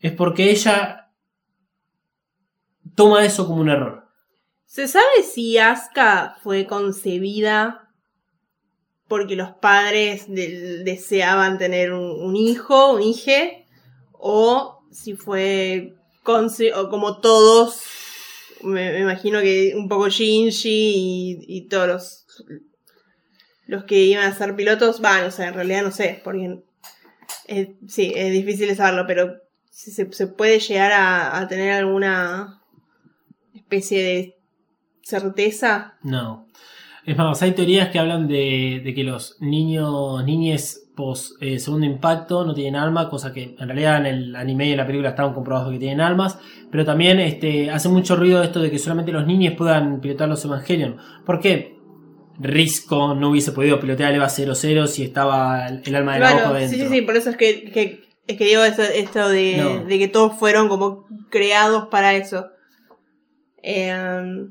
Es 0.00 0.12
porque 0.12 0.50
ella 0.50 1.10
toma 2.94 3.24
eso 3.24 3.46
como 3.46 3.60
un 3.60 3.68
error. 3.68 4.08
¿Se 4.64 4.88
sabe 4.88 5.22
si 5.22 5.58
Asuka 5.58 6.38
fue 6.42 6.66
concebida 6.66 7.90
porque 9.08 9.36
los 9.36 9.50
padres 9.50 10.26
deseaban 10.28 11.58
tener 11.58 11.92
un, 11.92 12.36
hijo, 12.36 12.92
un 12.92 13.02
hije? 13.02 13.66
¿O 14.12 14.82
si 14.90 15.14
fue 15.14 15.94
o 16.74 16.90
como 16.90 17.20
todos, 17.20 17.82
me, 18.62 19.00
imagino 19.00 19.40
que 19.40 19.72
un 19.74 19.88
poco 19.88 20.08
Shinji 20.08 20.68
y, 20.68 21.56
y 21.56 21.68
todos 21.68 22.26
los, 23.66 23.84
que 23.84 23.96
iban 24.00 24.26
a 24.26 24.36
ser 24.36 24.54
pilotos, 24.54 25.00
van, 25.00 25.24
o 25.24 25.30
sea, 25.30 25.48
en 25.48 25.54
realidad 25.54 25.82
no 25.82 25.90
sé, 25.90 26.20
porque 26.22 26.62
sí, 27.86 28.12
es 28.14 28.32
difícil 28.32 28.74
saberlo, 28.74 29.06
pero 29.06 29.36
se, 29.70 30.12
se 30.12 30.26
puede 30.26 30.58
llegar 30.60 30.92
a, 30.92 31.46
tener 31.48 31.72
alguna 31.72 32.62
especie 33.54 34.02
de 34.02 34.36
certeza. 35.02 35.94
No. 36.02 36.46
Es 37.04 37.16
más, 37.16 37.40
hay 37.42 37.52
teorías 37.52 37.88
que 37.88 37.98
hablan 37.98 38.28
de, 38.28 38.82
de 38.84 38.94
que 38.94 39.04
los 39.04 39.36
niños, 39.40 40.24
niñes 40.24 40.88
post 40.98 41.40
eh, 41.40 41.60
segundo 41.60 41.86
impacto 41.86 42.44
no 42.44 42.52
tienen 42.52 42.74
alma, 42.74 43.08
cosa 43.08 43.32
que 43.32 43.54
en 43.56 43.68
realidad 43.68 43.98
en 43.98 44.06
el 44.06 44.36
anime 44.36 44.66
y 44.66 44.72
en 44.72 44.78
la 44.78 44.86
película 44.86 45.10
estaban 45.10 45.32
comprobados 45.32 45.72
que 45.72 45.78
tienen 45.78 46.00
almas, 46.00 46.40
pero 46.72 46.84
también 46.84 47.20
este, 47.20 47.70
hace 47.70 47.88
mucho 47.88 48.16
ruido 48.16 48.42
esto 48.42 48.60
de 48.60 48.68
que 48.68 48.80
solamente 48.80 49.12
los 49.12 49.24
niños 49.24 49.54
puedan 49.56 50.00
pilotar 50.00 50.28
los 50.28 50.44
Evangelion. 50.44 50.96
¿Por 51.24 51.38
qué? 51.38 51.77
Risco 52.38 53.14
no 53.14 53.30
hubiese 53.30 53.52
podido 53.52 53.80
pilotear 53.80 54.10
el 54.12 54.16
EVA 54.16 54.28
00 54.28 54.86
si 54.86 55.02
estaba 55.04 55.66
el 55.68 55.94
alma 55.94 56.14
de 56.14 56.20
la 56.20 56.30
Claro, 56.32 56.54
sí, 56.54 56.60
dentro. 56.60 56.78
sí, 56.88 56.94
sí, 56.94 57.02
por 57.02 57.16
eso 57.16 57.30
es 57.30 57.36
que, 57.36 57.70
que- 57.70 58.08
es 58.26 58.36
que 58.36 58.44
digo 58.44 58.62
eso- 58.62 58.82
esto 58.82 59.28
de, 59.28 59.56
No. 59.56 59.84
de 59.84 59.98
que 59.98 60.08
todos 60.08 60.34
fueron 60.38 60.68
como 60.68 61.06
creados 61.30 61.88
para 61.88 62.14
eso. 62.14 62.48
Eh, 63.62 64.46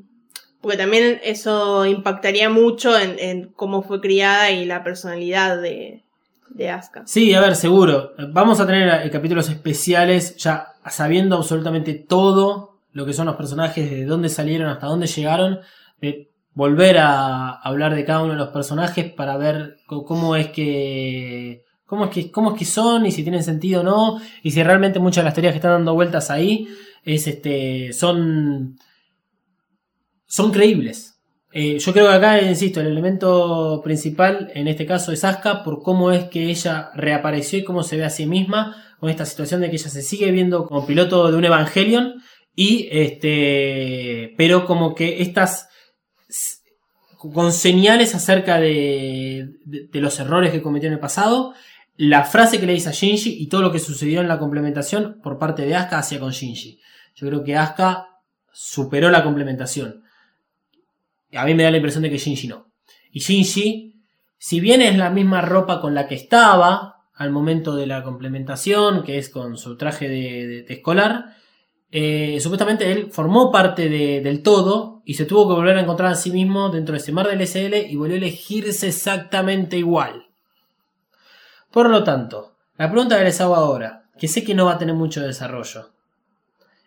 porque 0.61 0.77
también 0.77 1.19
eso 1.23 1.85
impactaría 1.85 2.49
mucho 2.49 2.97
en, 2.97 3.17
en 3.19 3.49
cómo 3.53 3.83
fue 3.83 4.01
criada 4.01 4.51
y 4.51 4.65
la 4.65 4.83
personalidad 4.83 5.61
de, 5.61 6.03
de 6.49 6.69
Asuka. 6.69 7.03
Sí, 7.05 7.33
a 7.33 7.41
ver, 7.41 7.55
seguro. 7.55 8.11
Vamos 8.31 8.59
a 8.59 8.65
tener 8.65 9.05
eh, 9.05 9.09
capítulos 9.09 9.49
especiales 9.49 10.35
ya 10.37 10.73
sabiendo 10.89 11.37
absolutamente 11.37 11.93
todo 11.93 12.79
lo 12.91 13.05
que 13.05 13.13
son 13.13 13.27
los 13.27 13.35
personajes, 13.35 13.89
de 13.89 14.05
dónde 14.05 14.29
salieron, 14.29 14.67
hasta 14.69 14.87
dónde 14.87 15.05
llegaron, 15.07 15.59
de 16.01 16.31
volver 16.57 16.97
a 16.97 17.51
hablar 17.51 17.93
de 17.93 18.03
cada 18.03 18.23
uno 18.23 18.33
de 18.33 18.39
los 18.39 18.49
personajes 18.49 19.13
para 19.13 19.37
ver 19.37 19.77
cómo 19.85 20.35
es 20.35 20.47
que 20.47 21.63
cómo 21.85 22.05
es 22.05 22.09
que 22.09 22.31
cómo 22.31 22.53
es 22.53 22.57
que 22.57 22.65
son 22.65 23.05
y 23.05 23.11
si 23.11 23.21
tienen 23.21 23.43
sentido 23.43 23.81
o 23.81 23.83
no 23.83 24.19
y 24.41 24.49
si 24.49 24.63
realmente 24.63 24.97
muchas 24.97 25.21
de 25.21 25.25
las 25.25 25.33
teorías 25.35 25.53
que 25.53 25.57
están 25.57 25.73
dando 25.73 25.93
vueltas 25.93 26.31
ahí 26.31 26.67
es 27.03 27.27
este 27.27 27.93
son 27.93 28.79
son 30.25 30.51
creíbles. 30.51 31.19
Eh, 31.53 31.77
yo 31.79 31.93
creo 31.93 32.09
que 32.09 32.15
acá, 32.15 32.41
insisto, 32.41 32.81
el 32.81 32.87
elemento 32.87 33.79
principal 33.83 34.51
en 34.53 34.67
este 34.67 34.85
caso 34.87 35.11
es 35.11 35.23
Asuka 35.23 35.63
por 35.63 35.83
cómo 35.83 36.11
es 36.11 36.25
que 36.25 36.49
ella 36.49 36.89
reapareció 36.95 37.59
y 37.59 37.63
cómo 37.63 37.83
se 37.83 37.97
ve 37.97 38.03
a 38.03 38.09
sí 38.09 38.25
misma 38.25 38.75
con 38.99 39.11
esta 39.11 39.25
situación 39.27 39.61
de 39.61 39.69
que 39.69 39.75
ella 39.75 39.89
se 39.89 40.01
sigue 40.01 40.31
viendo 40.31 40.65
como 40.65 40.87
piloto 40.87 41.31
de 41.31 41.37
un 41.37 41.45
Evangelion 41.45 42.15
y 42.55 42.89
este 42.91 44.33
pero 44.37 44.65
como 44.65 44.95
que 44.95 45.21
estas 45.21 45.69
con 47.17 47.51
señales 47.51 48.15
acerca 48.15 48.59
de, 48.59 49.49
los 49.93 50.19
errores 50.19 50.51
que 50.51 50.61
cometió 50.61 50.87
en 50.87 50.93
el 50.93 50.99
pasado, 50.99 51.53
la 51.95 52.23
frase 52.23 52.59
que 52.59 52.67
le 52.67 52.73
dice 52.73 52.89
a 52.89 52.91
Shinji 52.91 53.37
y 53.41 53.47
todo 53.47 53.61
lo 53.61 53.71
que 53.71 53.79
sucedió 53.79 54.21
en 54.21 54.27
la 54.27 54.37
complementación 54.37 55.19
por 55.23 55.39
parte 55.39 55.65
de 55.65 55.75
Asuka 55.75 55.97
hacia 55.97 56.19
con 56.19 56.31
Shinji. 56.31 56.79
Yo 57.15 57.27
creo 57.27 57.43
que 57.43 57.55
Asuka 57.57 58.07
superó 58.51 59.09
la 59.09 59.23
complementación. 59.23 60.03
A 61.33 61.45
mí 61.45 61.55
me 61.55 61.63
da 61.63 61.71
la 61.71 61.77
impresión 61.77 62.03
de 62.03 62.11
que 62.11 62.17
Shinji 62.19 62.47
no. 62.47 62.71
Y 63.11 63.19
Shinji, 63.19 63.95
si 64.37 64.59
bien 64.59 64.81
es 64.81 64.95
la 64.95 65.09
misma 65.09 65.41
ropa 65.41 65.81
con 65.81 65.95
la 65.95 66.07
que 66.07 66.15
estaba 66.15 66.97
al 67.15 67.31
momento 67.31 67.75
de 67.75 67.87
la 67.87 68.03
complementación, 68.03 69.03
que 69.03 69.17
es 69.17 69.29
con 69.29 69.57
su 69.57 69.75
traje 69.75 70.07
de- 70.07 70.63
de 70.67 70.73
escolar, 70.73 71.35
eh, 71.91 72.39
supuestamente 72.41 72.91
él 72.91 73.11
formó 73.11 73.51
parte 73.51 73.89
de- 73.89 74.21
del 74.21 74.41
todo 74.43 75.01
y 75.05 75.13
se 75.13 75.25
tuvo 75.25 75.47
que 75.47 75.53
volver 75.55 75.77
a 75.77 75.81
encontrar 75.81 76.11
a 76.11 76.15
sí 76.15 76.31
mismo 76.31 76.69
dentro 76.69 76.93
de 76.93 76.99
ese 76.99 77.11
mar 77.13 77.27
del 77.27 77.41
SL 77.41 77.75
y 77.89 77.95
volvió 77.95 78.15
a 78.15 78.17
elegirse 78.17 78.87
exactamente 78.89 79.77
igual. 79.77 80.27
Por 81.71 81.89
lo 81.89 82.03
tanto, 82.03 82.55
la 82.77 82.89
pregunta 82.91 83.17
que 83.17 83.23
les 83.25 83.39
hago 83.41 83.55
ahora, 83.55 84.05
que 84.17 84.27
sé 84.27 84.43
que 84.43 84.53
no 84.55 84.65
va 84.65 84.73
a 84.73 84.77
tener 84.77 84.95
mucho 84.95 85.21
desarrollo, 85.21 85.91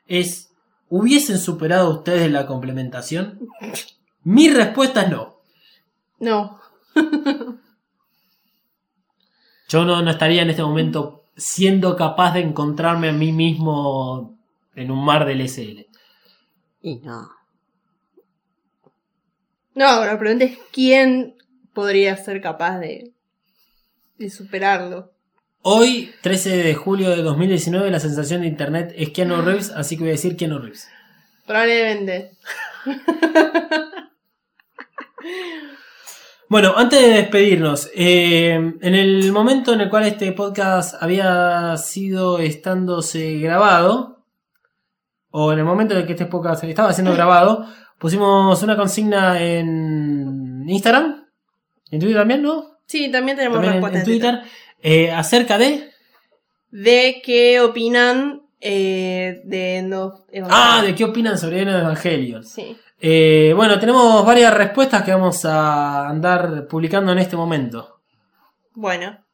es, 0.07 0.53
¿hubiesen 0.89 1.39
superado 1.39 1.91
ustedes 1.91 2.31
la 2.31 2.47
complementación? 2.47 3.41
Mi 4.23 4.49
respuesta 4.51 5.03
es 5.03 5.11
no. 5.11 5.37
No, 6.19 6.61
Yo 9.69 9.85
no, 9.85 10.03
no 10.03 10.11
estaría 10.11 10.43
en 10.43 10.51
este 10.51 10.63
momento 10.63 11.25
siendo 11.37 11.97
capaz 11.97 12.35
de 12.35 12.41
encontrarme 12.41 13.09
a 13.09 13.13
mí 13.13 13.33
mismo 13.33 14.37
en 14.75 14.91
un 14.91 15.05
mar 15.05 15.27
del 15.27 15.49
SL. 15.49 15.87
Y 16.83 16.97
no. 17.01 17.31
no, 19.75 20.05
la 20.05 20.19
pregunta 20.19 20.45
es 20.45 20.59
quién 20.73 21.37
podría 21.75 22.17
ser 22.17 22.41
capaz 22.41 22.79
de, 22.79 23.13
de 24.19 24.31
superarlo. 24.31 25.13
Hoy, 25.63 26.13
13 26.23 26.57
de 26.57 26.75
julio 26.75 27.11
de 27.11 27.23
2019, 27.23 27.91
la 27.91 28.01
sensación 28.01 28.41
de 28.41 28.47
internet 28.47 28.95
es 28.97 29.11
Keanu 29.11 29.43
Reeves, 29.43 29.71
así 29.71 29.97
que 29.97 30.05
voy 30.05 30.11
a 30.11 30.13
decir 30.13 30.37
Keanu 30.37 30.59
Reeves. 30.59 30.89
Probablemente. 31.47 32.33
Bueno, 36.51 36.75
antes 36.77 37.01
de 37.01 37.11
despedirnos, 37.11 37.89
eh, 37.95 38.55
en 38.55 38.95
el 38.97 39.31
momento 39.31 39.73
en 39.73 39.83
el 39.83 39.89
cual 39.89 40.09
este 40.09 40.33
podcast 40.33 41.01
había 41.01 41.77
sido 41.77 42.41
estándose 42.41 43.39
grabado, 43.39 44.20
o 45.31 45.53
en 45.53 45.59
el 45.59 45.65
momento 45.65 45.95
en 45.95 46.01
el 46.01 46.07
que 46.07 46.13
este 46.13 46.27
podcast 46.27 46.65
estaba 46.65 46.93
siendo 46.93 47.13
grabado, 47.13 47.67
pusimos 47.99 48.63
una 48.63 48.77
consigna 48.77 49.41
en 49.41 50.65
Instagram, 50.69 51.27
en 51.91 52.01
Twitter 52.01 52.19
también, 52.19 52.43
¿no? 52.43 52.79
Sí, 52.87 53.11
también 53.11 53.37
tenemos 53.37 53.57
También 53.57 53.75
en, 53.75 53.83
respuesta 53.83 53.99
en 53.99 54.05
Twitter, 54.05 54.41
eh, 54.83 55.11
acerca 55.13 55.59
de... 55.59 55.91
de 56.71 57.23
qué 57.25 57.61
opinan 57.61 58.43
eh, 58.61 59.41
de 59.45 59.83
no 59.83 60.27
Ah, 60.51 60.83
de 60.85 60.95
qué 60.95 61.05
opinan 61.05 61.39
sobre 61.39 61.63
Eno 61.63 61.73
de 61.73 61.81
Evangelion. 61.81 62.45
Sí. 62.45 62.77
Eh, 63.01 63.53
bueno, 63.57 63.79
tenemos 63.81 64.25
varias 64.27 64.53
respuestas 64.53 65.03
que 65.03 65.13
vamos 65.13 65.45
a 65.47 66.09
andar 66.09 66.67
publicando 66.69 67.13
en 67.13 67.19
este 67.19 67.37
momento. 67.37 68.01
Bueno. 68.75 69.25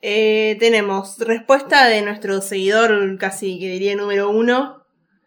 Eh, 0.00 0.56
tenemos 0.60 1.18
respuesta 1.18 1.88
de 1.88 2.00
nuestro 2.02 2.40
seguidor, 2.40 3.18
casi 3.18 3.58
que 3.58 3.68
diría 3.68 3.96
número 3.96 4.30
uno. 4.30 4.85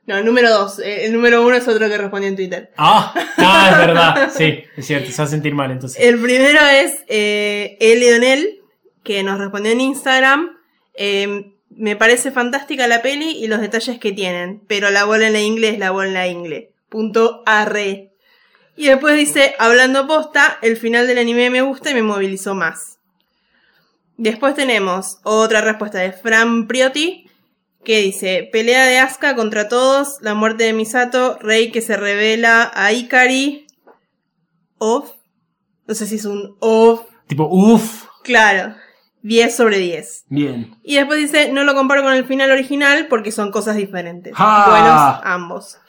No, 0.10 0.18
el 0.18 0.26
número 0.26 0.50
dos. 0.50 0.80
Eh, 0.80 1.06
el 1.06 1.14
número 1.14 1.46
uno 1.46 1.56
es 1.56 1.68
otro 1.68 1.88
que 1.88 1.96
respondió 1.96 2.30
en 2.30 2.36
Twitter. 2.36 2.72
Ah, 2.78 3.14
ah, 3.38 3.70
es 3.72 3.78
verdad. 3.78 4.32
Sí, 4.36 4.64
es 4.76 4.88
cierto, 4.88 5.12
se 5.12 5.18
va 5.22 5.26
a 5.26 5.28
sentir 5.28 5.54
mal 5.54 5.70
entonces. 5.70 6.02
El 6.04 6.20
primero 6.20 6.60
es 6.66 7.04
eh, 7.08 7.78
el 7.80 8.00
Leonel, 8.00 8.60
que 9.04 9.22
nos 9.22 9.38
respondió 9.38 9.72
en 9.72 9.82
Instagram. 9.82 10.58
Eh, 10.96 11.54
me 11.70 11.96
parece 11.96 12.32
fantástica 12.32 12.88
la 12.88 13.04
peli 13.04 13.38
y 13.38 13.46
los 13.46 13.62
detalles 13.62 14.00
que 14.00 14.12
tienen, 14.12 14.64
pero 14.68 14.90
la 14.90 15.06
bola 15.06 15.28
en 15.28 15.34
la 15.34 15.42
ingle 15.42 15.70
es 15.70 15.78
la 15.78 15.92
bola 15.92 16.08
en 16.08 16.14
la 16.16 16.28
ingle. 16.28 16.72
Punto 16.90 17.44
arre. 17.46 18.10
Y 18.76 18.88
después 18.88 19.16
dice, 19.16 19.54
hablando 19.60 20.08
posta, 20.08 20.58
el 20.64 20.78
final 20.78 21.06
del 21.06 21.20
anime 21.20 21.52
me 21.52 21.62
gusta 21.62 21.92
y 21.92 21.94
me 21.94 22.02
movilizó 22.02 22.56
más. 22.56 22.98
Después 24.18 24.56
tenemos 24.56 25.20
otra 25.22 25.62
respuesta 25.62 26.00
de 26.00 26.14
Fran 26.14 26.66
Priotti, 26.66 27.29
que 27.90 28.02
dice, 28.04 28.48
pelea 28.52 28.86
de 28.86 29.00
Asuka 29.00 29.36
contra 29.36 29.68
todos, 29.68 30.18
la 30.22 30.36
muerte 30.36 30.66
de 30.66 30.74
Misato, 30.74 31.40
Rey 31.42 31.72
que 31.72 31.82
se 31.82 31.98
revela 31.98 32.72
a 32.76 32.94
Ikari, 32.94 33.66
off, 34.78 35.10
no 35.88 35.96
sé 35.96 36.06
si 36.06 36.18
es 36.18 36.26
un 36.26 36.56
off, 36.60 37.02
Tipo, 37.26 37.48
uff, 37.50 38.06
claro, 38.22 38.76
10 39.24 39.56
sobre 39.56 39.80
10. 39.80 40.26
bien. 40.28 40.76
Y 40.84 40.98
después 40.98 41.18
dice, 41.20 41.52
no 41.52 41.64
lo 41.64 41.74
comparo 41.74 42.04
con 42.04 42.14
el 42.14 42.26
final 42.26 42.52
original 42.52 43.08
porque 43.10 43.32
son 43.32 43.50
cosas 43.50 43.76
diferentes. 43.76 44.36
Buenos 44.38 45.22
ambos. 45.24 45.80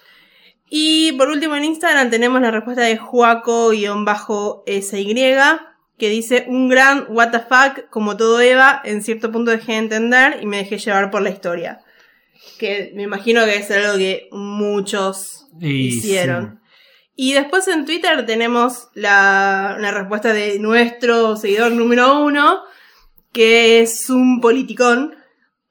Y 0.71 1.13
por 1.19 1.29
último 1.29 1.55
en 1.55 1.65
Instagram 1.65 2.09
tenemos 2.09 2.41
la 2.41 2.51
respuesta 2.51 2.81
de 2.81 2.97
Juaco-SY 2.97 3.75
que 5.99 6.09
dice 6.09 6.47
un 6.49 6.71
gran 6.71 7.05
what 7.11 7.29
the 7.31 7.41
fuck, 7.41 7.91
como 7.91 8.17
todo 8.17 8.41
Eva, 8.41 8.81
en 8.85 9.03
cierto 9.03 9.31
punto 9.31 9.51
dejé 9.51 9.73
de 9.73 9.79
entender 9.79 10.39
y 10.41 10.47
me 10.47 10.57
dejé 10.57 10.79
llevar 10.79 11.11
por 11.11 11.21
la 11.21 11.29
historia. 11.29 11.83
Que 12.59 12.93
me 12.95 13.05
imagino 13.05 13.45
que 13.45 13.57
es 13.57 13.71
algo 13.71 13.99
que 13.99 14.29
muchos 14.33 15.47
Y 15.61 15.89
hicieron. 15.89 16.61
Y 17.23 17.35
después 17.35 17.69
en 17.69 17.85
Twitter 17.85 18.25
tenemos 18.25 18.89
la, 18.95 19.75
una 19.79 19.91
respuesta 19.91 20.33
de 20.33 20.59
nuestro 20.59 21.37
seguidor 21.37 21.73
número 21.73 22.25
uno, 22.25 22.63
que 23.31 23.83
es 23.83 24.09
un 24.09 24.41
politicón, 24.41 25.15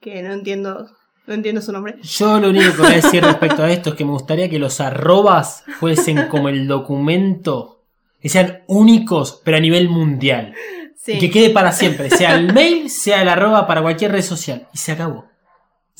que 0.00 0.22
no 0.22 0.32
entiendo, 0.32 0.88
no 1.26 1.34
entiendo 1.34 1.60
su 1.60 1.72
nombre. 1.72 1.96
Yo 2.02 2.38
lo 2.38 2.50
único 2.50 2.70
que 2.70 2.82
voy 2.82 2.92
a 2.92 2.96
decir 2.96 3.24
respecto 3.24 3.64
a 3.64 3.70
esto 3.72 3.90
es 3.90 3.96
que 3.96 4.04
me 4.04 4.12
gustaría 4.12 4.48
que 4.48 4.60
los 4.60 4.80
arrobas 4.80 5.64
fuesen 5.80 6.28
como 6.28 6.48
el 6.48 6.68
documento, 6.68 7.82
que 8.20 8.28
sean 8.28 8.62
únicos, 8.68 9.40
pero 9.44 9.56
a 9.56 9.60
nivel 9.60 9.88
mundial. 9.88 10.54
Sí. 10.96 11.14
Y 11.14 11.18
que 11.18 11.30
quede 11.30 11.50
para 11.50 11.72
siempre, 11.72 12.10
sea 12.10 12.36
el 12.36 12.52
mail, 12.52 12.88
sea 12.90 13.22
el 13.22 13.28
arroba 13.28 13.66
para 13.66 13.82
cualquier 13.82 14.12
red 14.12 14.22
social. 14.22 14.68
Y 14.72 14.78
se 14.78 14.92
acabó. 14.92 15.29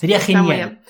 Sería 0.01 0.19
genial. 0.19 0.81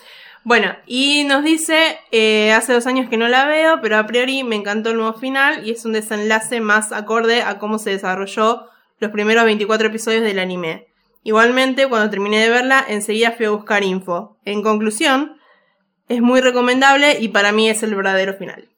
Bueno, 0.44 0.76
y 0.86 1.24
nos 1.24 1.42
dice, 1.42 1.98
eh, 2.12 2.52
hace 2.52 2.72
dos 2.72 2.86
años 2.86 3.10
que 3.10 3.16
no 3.16 3.26
la 3.26 3.44
veo, 3.44 3.80
pero 3.82 3.98
a 3.98 4.06
priori 4.06 4.44
me 4.44 4.54
encantó 4.54 4.90
el 4.90 4.98
nuevo 4.98 5.14
final 5.14 5.66
y 5.66 5.72
es 5.72 5.84
un 5.84 5.92
desenlace 5.92 6.60
más 6.60 6.92
acorde 6.92 7.42
a 7.42 7.58
cómo 7.58 7.80
se 7.80 7.90
desarrolló 7.90 8.66
los 9.00 9.10
primeros 9.10 9.44
24 9.44 9.88
episodios 9.88 10.22
del 10.22 10.38
anime. 10.38 10.86
Igualmente, 11.24 11.88
cuando 11.88 12.08
terminé 12.08 12.38
de 12.38 12.50
verla, 12.50 12.84
enseguida 12.86 13.32
fui 13.32 13.46
a 13.46 13.50
buscar 13.50 13.82
info. 13.82 14.38
En 14.44 14.62
conclusión, 14.62 15.40
es 16.08 16.22
muy 16.22 16.40
recomendable 16.40 17.18
y 17.20 17.28
para 17.28 17.50
mí 17.50 17.68
es 17.68 17.82
el 17.82 17.96
verdadero 17.96 18.34
final. 18.34 18.68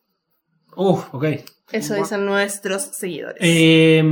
Uf, 0.74 1.12
ok. 1.12 1.26
Eso 1.72 1.94
dicen 1.94 2.24
nuestros 2.24 2.84
seguidores. 2.96 3.36
Eh, 3.40 4.02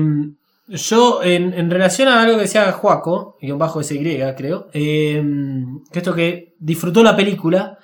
Yo, 0.71 1.23
en, 1.23 1.53
en 1.53 1.71
relación 1.71 2.09
a 2.09 2.23
algo 2.23 2.37
que 2.37 2.43
decía 2.43 2.71
Juaco, 2.73 3.37
guion 3.41 3.59
bajo 3.59 3.83
SY, 3.83 4.23
creo, 4.37 4.69
eh, 4.73 5.23
que 5.93 5.99
esto 5.99 6.15
que 6.15 6.55
disfrutó 6.59 7.03
la 7.03 7.17
película, 7.17 7.79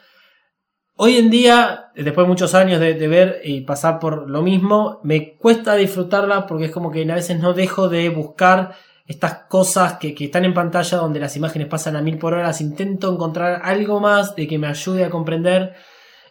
hoy 0.95 1.17
en 1.17 1.29
día, 1.29 1.91
después 1.95 2.25
de 2.25 2.29
muchos 2.29 2.55
años 2.55 2.79
de, 2.81 2.95
de 2.95 3.09
ver 3.09 3.41
y 3.45 3.63
pasar 3.63 3.99
por 3.99 4.31
lo 4.31 4.41
mismo, 4.43 5.01
me 5.03 5.37
cuesta 5.37 5.75
disfrutarla 5.75 6.47
porque 6.47 6.67
es 6.67 6.71
como 6.71 6.91
que 6.91 7.11
a 7.11 7.15
veces 7.15 7.41
no 7.41 7.55
dejo 7.55 7.89
de 7.89 8.09
buscar 8.09 8.75
estas 9.07 9.45
cosas 9.49 9.95
que, 9.95 10.15
que 10.15 10.27
están 10.27 10.45
en 10.45 10.55
pantalla 10.55 10.99
donde 10.99 11.21
las 11.21 11.37
imágenes 11.37 11.69
pasan 11.69 11.97
a 11.97 12.03
mil 12.03 12.19
por 12.19 12.35
hora. 12.35 12.53
Intento 12.59 13.13
encontrar 13.13 13.61
algo 13.63 14.01
más 14.01 14.35
de 14.35 14.47
que 14.47 14.59
me 14.59 14.67
ayude 14.67 15.05
a 15.05 15.11
comprender 15.11 15.75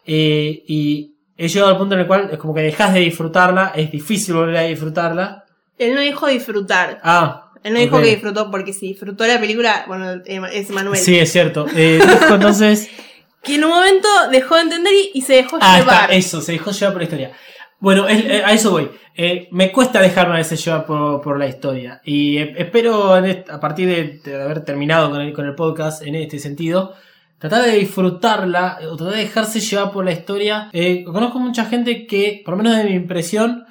eh, 0.06 0.64
y 0.68 1.15
he 1.38 1.48
llegado 1.48 1.72
al 1.72 1.77
punto 1.77 1.95
en 1.95 2.02
el 2.02 2.07
cual 2.07 2.30
es 2.32 2.38
como 2.38 2.53
que 2.53 2.61
dejas 2.61 2.94
de 2.94 2.99
disfrutarla, 3.02 3.72
es 3.76 3.91
difícil 3.91 4.36
volver 4.36 4.57
a 4.57 4.61
disfrutarla. 4.64 5.44
Él 5.77 5.93
no 5.95 6.02
dijo 6.02 6.27
disfrutar. 6.27 6.99
Ah, 7.03 7.52
Él 7.64 7.73
no 7.73 7.80
dijo 7.80 7.99
que 8.02 8.07
disfrutó, 8.10 8.49
porque 8.52 8.73
si 8.73 8.88
disfrutó 8.89 9.26
la 9.27 9.39
película, 9.39 9.85
bueno, 9.88 10.11
eh, 10.26 10.41
es 10.53 10.69
Manuel. 10.69 10.99
Sí, 10.99 11.18
es 11.18 11.31
cierto. 11.31 11.65
Eh, 11.76 11.99
dijo 12.02 12.34
entonces. 12.35 12.89
Que 13.45 13.57
en 13.57 13.64
un 13.64 13.69
momento 13.69 14.07
dejó 14.31 14.56
de 14.56 14.61
entender 14.61 14.91
y, 14.91 15.19
y 15.19 15.22
se 15.22 15.34
dejó 15.35 15.57
Ah, 15.61 15.77
está, 15.77 15.91
llevar. 15.93 16.14
eso, 16.14 16.41
se 16.41 16.53
dejó 16.53 16.72
llevar 16.72 16.93
por 16.93 17.02
la 17.02 17.03
historia. 17.03 17.31
Bueno, 17.80 18.07
es- 18.07 18.26
eh, 18.26 18.41
a 18.43 18.52
eso 18.53 18.72
voy. 18.72 18.89
Eh, 19.15 19.47
me 19.52 19.72
cuesta 19.72 20.02
dejarme 20.02 20.34
a 20.34 20.38
veces 20.38 20.65
llevar 20.65 20.88
por, 20.88 21.22
por 21.22 21.38
la 21.38 21.45
historia. 21.45 22.02
Y 22.03 22.39
eh, 22.39 22.56
espero, 22.57 23.15
en 23.15 23.26
est- 23.26 23.49
a 23.52 23.60
partir 23.60 23.88
de, 23.88 24.19
de 24.31 24.41
haber 24.41 24.65
terminado 24.65 25.11
con 25.11 25.22
el, 25.22 25.31
con 25.31 25.45
el 25.45 25.53
podcast 25.53 26.02
en 26.02 26.15
este 26.15 26.39
sentido, 26.39 26.95
tratar 27.38 27.65
de 27.65 27.73
disfrutarla 27.77 28.80
eh, 28.81 28.88
o 28.88 28.95
tratar 28.95 29.14
de 29.15 29.22
dejarse 29.26 29.60
llevar 29.60 29.91
por 29.91 30.03
la 30.06 30.11
historia. 30.14 30.69
Eh, 30.73 31.03
conozco 31.03 31.38
mucha 31.38 31.65
gente 31.65 32.07
que, 32.07 32.41
por 32.43 32.57
lo 32.57 32.64
menos 32.64 32.77
de 32.80 32.85
mi 32.85 32.95
impresión, 32.95 33.65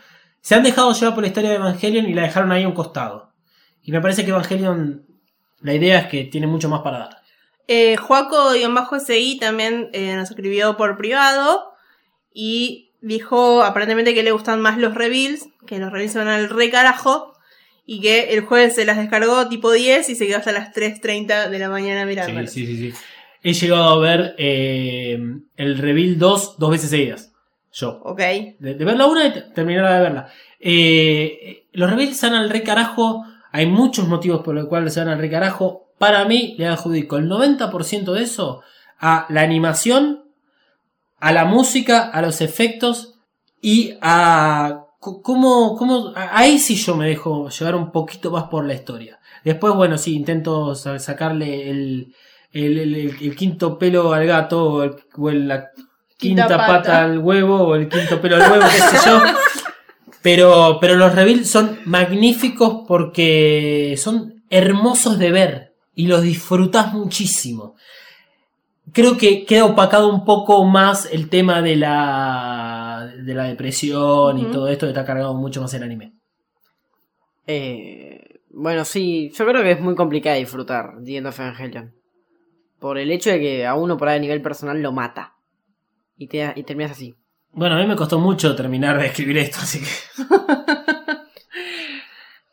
se 0.44 0.54
han 0.54 0.62
dejado 0.62 0.92
llevar 0.92 1.14
por 1.14 1.22
la 1.22 1.28
historia 1.28 1.48
de 1.48 1.56
Evangelion 1.56 2.06
y 2.06 2.12
la 2.12 2.22
dejaron 2.22 2.52
ahí 2.52 2.64
a 2.64 2.68
un 2.68 2.74
costado. 2.74 3.32
Y 3.82 3.92
me 3.92 4.02
parece 4.02 4.24
que 4.24 4.30
Evangelion, 4.30 5.06
la 5.62 5.72
idea 5.72 6.00
es 6.00 6.06
que 6.08 6.24
tiene 6.24 6.46
mucho 6.46 6.68
más 6.68 6.82
para 6.82 6.98
dar. 6.98 7.16
Eh, 7.66 7.96
Juaco-SI 7.96 9.38
también 9.40 9.88
eh, 9.94 10.14
nos 10.14 10.28
escribió 10.28 10.76
por 10.76 10.98
privado 10.98 11.72
y 12.34 12.90
dijo 13.00 13.62
aparentemente 13.62 14.12
que 14.12 14.22
le 14.22 14.32
gustan 14.32 14.60
más 14.60 14.76
los 14.76 14.94
reveals, 14.94 15.48
que 15.66 15.78
los 15.78 15.90
reveals 15.90 16.14
van 16.14 16.28
al 16.28 16.50
re 16.50 16.68
carajo 16.70 17.32
y 17.86 18.02
que 18.02 18.34
el 18.34 18.42
jueves 18.42 18.74
se 18.74 18.84
las 18.84 18.98
descargó 18.98 19.48
tipo 19.48 19.72
10 19.72 20.10
y 20.10 20.14
se 20.14 20.26
quedó 20.26 20.36
hasta 20.36 20.52
las 20.52 20.74
3.30 20.74 21.48
de 21.48 21.58
la 21.58 21.70
mañana 21.70 22.04
mirando. 22.04 22.46
Sí, 22.46 22.66
sí, 22.66 22.76
sí, 22.76 22.90
sí. 22.90 22.98
He 23.42 23.54
llegado 23.54 23.88
a 23.88 23.98
ver 23.98 24.34
eh, 24.36 25.18
el 25.56 25.78
Reveal 25.78 26.18
2 26.18 26.58
dos 26.58 26.70
veces 26.70 26.90
seguidas. 26.90 27.34
Yo. 27.76 28.01
Ok. 28.05 28.18
De, 28.18 28.74
de 28.74 28.84
ver 28.84 28.96
la 28.96 29.06
una 29.06 29.26
y 29.26 29.32
te- 29.32 29.40
terminar 29.42 29.92
de 29.92 30.01
verla. 30.01 30.28
Eh, 30.60 31.66
los 31.72 31.90
Reveals 31.90 32.16
se 32.16 32.28
van 32.30 32.36
al 32.38 32.51
re 32.51 32.62
carajo. 32.62 33.24
Hay 33.52 33.66
muchos 33.66 34.06
motivos 34.09 34.42
por 34.42 34.55
los 34.55 34.66
cuales 34.66 34.94
se 34.94 35.01
van 35.01 35.09
al 35.10 35.18
re 35.18 35.28
carajo. 35.30 35.88
Para 35.98 36.24
mí, 36.24 36.55
le 36.59 36.66
adjudico 36.66 37.16
el 37.16 37.28
90% 37.28 38.12
de 38.12 38.22
eso 38.22 38.62
a 39.01 39.26
la 39.28 39.42
animación, 39.42 40.24
a 41.18 41.32
la 41.32 41.44
música, 41.44 42.10
a 42.10 42.22
los 42.22 42.40
efectos 42.40 43.14
y 43.60 43.94
a 44.01 44.84
cómo, 45.01 45.76
cómo 45.76 46.12
ahí 46.16 46.59
sí 46.59 46.76
yo 46.76 46.96
me 46.96 47.06
dejo 47.09 47.48
llevar 47.48 47.74
un 47.76 47.90
poquito 47.92 48.30
más 48.30 48.44
por 48.44 48.64
la 48.66 48.74
historia. 48.74 49.18
Después, 49.44 49.74
bueno, 49.74 49.98
sí, 49.98 50.14
intento 50.14 50.74
sa- 50.74 50.98
sacarle 50.98 51.70
el, 51.70 52.14
el, 52.52 52.78
el- 53.20 53.36
quinto 53.36 53.78
pelo 53.78 54.12
al 54.12 54.26
gato 54.26 54.64
o, 54.64 54.82
el- 54.84 54.96
o 55.16 55.30
el- 55.30 55.48
la 55.48 55.70
quinta, 56.28 56.42
Quinta 56.46 56.56
pata. 56.59 56.66
pata. 56.72 57.05
al 57.05 57.18
huevo 57.18 57.56
o 57.62 57.74
el 57.74 57.88
quinto 57.88 58.20
pelo 58.20 58.36
al 58.36 58.51
huevo, 58.51 58.64
qué 58.70 58.96
sé 58.96 59.09
yo. 59.10 59.20
Pero, 60.22 60.78
pero 60.80 60.94
los 60.94 61.14
reveals 61.14 61.51
son 61.51 61.80
magníficos 61.84 62.86
porque 62.88 63.94
son 63.98 64.42
hermosos 64.48 65.18
de 65.18 65.30
ver 65.30 65.74
y 65.94 66.06
los 66.06 66.22
disfrutas 66.22 66.94
muchísimo. 66.94 67.74
Creo 68.92 69.18
que 69.18 69.44
queda 69.44 69.66
opacado 69.66 70.09
un 70.09 70.24
poco 70.24 70.64
más 70.64 71.06
el 71.12 71.28
tema 71.28 71.60
de 71.60 71.76
la, 71.76 73.12
de 73.22 73.34
la 73.34 73.44
depresión 73.44 74.38
y 74.38 74.44
todo 74.46 74.68
esto 74.68 74.86
que 74.86 74.92
está 74.92 75.05
cargado 75.05 75.34
mucho 75.34 75.60
más 75.60 75.74
el 75.74 75.82
anime. 75.82 76.14
Eh, 77.46 78.40
bueno, 78.48 78.86
sí, 78.86 79.30
yo 79.36 79.44
creo 79.46 79.62
que 79.62 79.72
es 79.72 79.80
muy 79.80 79.94
complicado 79.94 80.38
disfrutar 80.38 80.94
The 81.05 81.18
End 81.18 81.26
of 81.26 81.38
Evangelion. 81.38 81.92
Por 82.78 82.96
el 82.96 83.10
hecho 83.10 83.28
de 83.28 83.40
que 83.40 83.66
a 83.66 83.74
uno 83.74 83.98
por 83.98 84.09
ahí 84.09 84.16
a 84.16 84.20
nivel 84.20 84.40
personal 84.40 84.80
lo 84.80 84.90
mata. 84.90 85.34
Y, 86.16 86.28
te, 86.28 86.53
y 86.57 86.62
terminas 86.62 86.93
así. 86.93 87.15
Bueno, 87.53 87.77
a 87.77 87.78
mí 87.78 87.86
me 87.86 87.97
costó 87.97 88.19
mucho 88.19 88.55
terminar 88.57 88.99
de 88.99 89.07
escribir 89.07 89.39
esto, 89.39 89.59
así 89.61 89.81
que... 89.81 90.24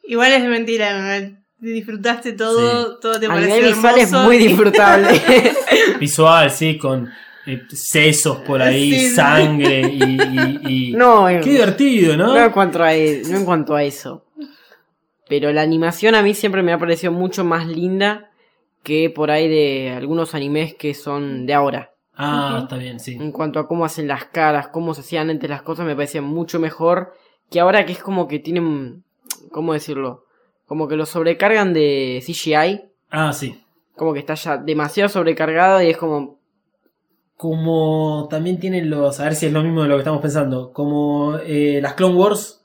Igual 0.03 0.31
es 0.33 0.43
mentira, 0.43 0.93
Manuel. 0.93 1.37
Disfrutaste 1.59 2.33
todo, 2.33 2.97
todo 2.99 3.19
te 3.19 3.27
A 3.27 3.29
pareció 3.29 3.55
nivel 3.55 3.73
visual 3.73 3.99
es 3.99 4.11
muy 4.11 4.37
disfrutable. 4.39 5.21
Visual, 5.99 6.49
sí, 6.49 6.77
con 6.79 7.07
eh, 7.45 7.61
sesos 7.71 8.37
por 8.39 8.61
ahí, 8.63 8.91
Sí, 8.93 9.09
sangre 9.11 9.81
y... 9.81 10.03
y- 10.03 10.59
y- 10.89 10.91
no, 10.95 11.27
Qué 11.27 11.51
divertido, 11.51 12.17
¿no? 12.17 12.33
no 12.33 12.43
en 12.45 12.51
cuanto 12.51 12.81
a, 12.83 12.95
e- 12.95 13.21
no 13.29 13.37
en 13.37 13.45
cuanto 13.45 13.75
a 13.75 13.83
eso. 13.83 14.25
Pero 15.29 15.53
la 15.53 15.61
animación 15.61 16.15
a 16.15 16.23
mí 16.23 16.33
siempre 16.33 16.63
me 16.63 16.73
ha 16.73 16.79
parecido 16.79 17.11
mucho 17.11 17.43
más 17.45 17.67
linda 17.67 18.31
que 18.83 19.11
por 19.11 19.29
ahí 19.29 19.47
de 19.47 19.91
algunos 19.95 20.33
animes 20.33 20.73
que 20.73 20.95
son 20.95 21.45
de 21.45 21.53
ahora. 21.53 21.91
Ah, 22.13 22.59
está 22.63 22.77
bien, 22.77 22.99
sí. 22.99 23.13
En 23.19 23.31
cuanto 23.31 23.59
a 23.59 23.67
cómo 23.67 23.85
hacen 23.85 24.07
las 24.07 24.25
caras, 24.25 24.67
cómo 24.67 24.93
se 24.93 25.01
hacían 25.01 25.29
antes 25.29 25.49
las 25.49 25.61
cosas, 25.61 25.85
me 25.85 25.95
parecían 25.95 26.23
mucho 26.25 26.59
mejor 26.59 27.13
que 27.49 27.59
ahora 27.59 27.85
que 27.85 27.93
es 27.93 27.99
como 28.03 28.27
que 28.27 28.39
tienen, 28.39 29.03
¿cómo 29.51 29.73
decirlo? 29.73 30.25
Como 30.65 30.87
que 30.87 30.95
lo 30.95 31.05
sobrecargan 31.05 31.73
de 31.73 32.21
CGI, 32.25 32.81
Ah, 33.09 33.33
sí. 33.33 33.61
como 33.95 34.13
que 34.13 34.19
está 34.19 34.35
ya 34.35 34.57
demasiado 34.57 35.09
sobrecargado 35.09 35.81
y 35.81 35.89
es 35.89 35.97
como, 35.97 36.39
Como 37.37 38.27
también 38.29 38.59
tienen 38.59 38.89
los. 38.89 39.19
A 39.19 39.23
ver 39.23 39.35
si 39.35 39.47
es 39.47 39.53
lo 39.53 39.63
mismo 39.63 39.81
de 39.81 39.87
lo 39.89 39.95
que 39.95 40.01
estamos 40.01 40.21
pensando. 40.21 40.71
Como 40.73 41.37
eh, 41.37 41.79
las 41.81 41.95
Clone 41.95 42.15
Wars 42.15 42.63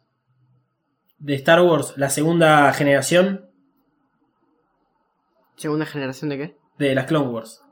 de 1.18 1.34
Star 1.36 1.62
Wars, 1.62 1.94
la 1.96 2.10
segunda 2.10 2.70
generación 2.74 3.48
¿segunda 5.56 5.86
generación 5.86 6.28
de 6.30 6.36
qué? 6.38 6.56
de 6.78 6.94
las 6.94 7.06
Clone 7.06 7.28
Wars. 7.28 7.62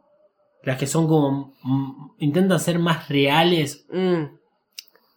Las 0.65 0.79
que 0.79 0.87
son 0.87 1.07
como. 1.07 1.55
mm, 1.63 2.11
intentan 2.21 2.59
ser 2.61 2.79
más 2.79 3.09
reales. 3.09 3.87
Mm, 3.93 4.25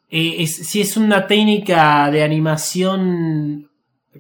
Eh, 0.10 0.36
es, 0.44 0.56
sí, 0.68 0.80
es 0.82 0.95
una 0.98 1.28
técnica 1.28 2.10
de 2.11 2.24
animación 2.24 3.69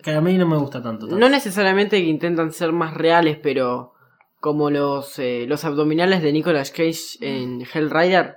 que 0.03 0.11
a 0.11 0.21
mí 0.21 0.37
no 0.37 0.45
me 0.45 0.57
gusta 0.57 0.81
tanto. 0.83 1.07
tanto. 1.07 1.17
no 1.19 1.29
necesariamente 1.29 2.01
que 2.01 2.09
intentan 2.09 2.51
ser 2.51 2.71
más 2.71 2.93
reales, 2.93 3.37
pero 3.41 3.93
como 4.39 4.69
los, 4.69 5.17
eh, 5.19 5.45
los 5.47 5.63
abdominales 5.65 6.21
de 6.21 6.31
Nicolas 6.33 6.71
Cage 6.71 7.17
en 7.21 7.61
Hellrider. 7.73 8.35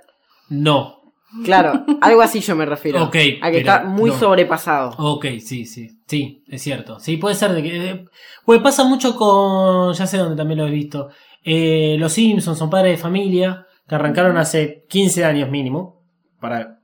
No. 0.49 0.97
Claro, 1.45 1.85
algo 2.01 2.21
así 2.21 2.41
yo 2.41 2.55
me 2.57 2.65
refiero. 2.65 3.03
Ok, 3.05 3.15
a 3.41 3.51
que 3.51 3.59
está 3.59 3.83
muy 3.85 4.09
no. 4.09 4.19
sobrepasado. 4.19 4.93
Ok, 4.97 5.25
sí, 5.39 5.65
sí. 5.65 5.89
Sí, 6.07 6.43
es 6.49 6.61
cierto. 6.61 6.99
Sí, 6.99 7.15
puede 7.17 7.35
ser 7.35 7.53
de 7.53 7.63
que. 7.63 7.89
eh, 7.89 8.05
Pues 8.45 8.59
pasa 8.61 8.83
mucho 8.83 9.15
con. 9.15 9.93
Ya 9.93 10.07
sé 10.07 10.17
dónde 10.17 10.35
también 10.35 10.59
lo 10.59 10.67
he 10.67 10.71
visto. 10.71 11.09
Eh, 11.43 11.95
los 11.99 12.13
Simpsons 12.13 12.57
son 12.57 12.69
padres 12.69 12.97
de 12.97 13.01
familia. 13.01 13.67
Que 13.87 13.95
arrancaron 13.95 14.37
hace 14.37 14.85
15 14.89 15.25
años 15.25 15.49
mínimo. 15.49 16.01
Para 16.39 16.79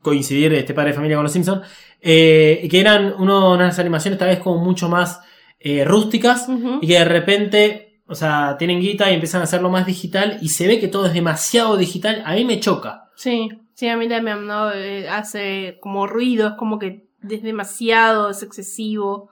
coincidir 0.00 0.52
este 0.54 0.74
padre 0.74 0.90
de 0.90 0.94
familia 0.96 1.16
con 1.16 1.24
los 1.24 1.32
Simpsons. 1.32 1.66
eh, 2.04 2.60
y 2.64 2.68
que 2.68 2.80
eran 2.80 3.14
uno- 3.18 3.52
unas 3.52 3.78
animaciones 3.78 4.18
tal 4.18 4.28
vez 4.28 4.40
como 4.40 4.58
mucho 4.64 4.88
más 4.88 5.20
eh, 5.60 5.84
rústicas. 5.84 6.48
Y 6.80 6.86
que 6.86 6.94
de 6.98 7.04
repente. 7.04 7.88
O 8.08 8.14
sea, 8.16 8.56
tienen 8.58 8.80
guita 8.80 9.10
y 9.10 9.14
empiezan 9.14 9.40
a 9.40 9.44
hacerlo 9.44 9.70
más 9.70 9.86
digital. 9.86 10.36
Y 10.42 10.48
se 10.48 10.66
ve 10.66 10.78
que 10.80 10.88
todo 10.88 11.06
es 11.06 11.14
demasiado 11.14 11.76
digital. 11.76 12.22
A 12.26 12.34
mí 12.34 12.44
me 12.44 12.58
choca. 12.60 13.08
Sí, 13.14 13.48
sí, 13.74 13.88
a 13.88 13.96
mí 13.96 14.08
también 14.08 14.46
¿no? 14.46 14.70
Eh, 14.72 15.08
hace 15.08 15.78
como 15.80 16.06
ruido, 16.06 16.48
es 16.48 16.54
como 16.54 16.78
que 16.80 17.06
es 17.30 17.42
demasiado, 17.42 18.28
es 18.30 18.42
excesivo. 18.42 19.30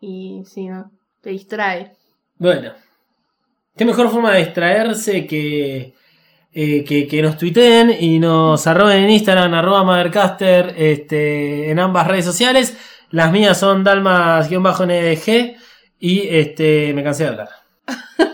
Y 0.00 0.42
sí, 0.46 0.66
¿no? 0.68 0.90
Te 1.20 1.30
distrae. 1.30 1.92
Bueno. 2.38 2.72
Qué 3.76 3.84
mejor 3.84 4.10
forma 4.10 4.32
de 4.32 4.38
distraerse 4.44 5.26
que, 5.26 5.92
eh, 6.52 6.84
que, 6.84 7.06
que 7.06 7.22
nos 7.22 7.36
tuiteen 7.36 7.94
y 7.98 8.18
nos 8.18 8.66
arroben 8.66 9.04
en 9.04 9.10
Instagram, 9.10 9.52
arroba 9.54 9.84
Mothercaster, 9.84 10.74
este, 10.76 11.70
en 11.70 11.78
ambas 11.78 12.06
redes 12.06 12.24
sociales. 12.24 12.76
Las 13.10 13.30
mías 13.30 13.58
son 13.58 13.84
dalmas-ndg 13.84 15.56
y 15.98 16.28
este, 16.28 16.92
me 16.94 17.04
cansé 17.04 17.24
de 17.24 17.28
hablar. 17.30 17.48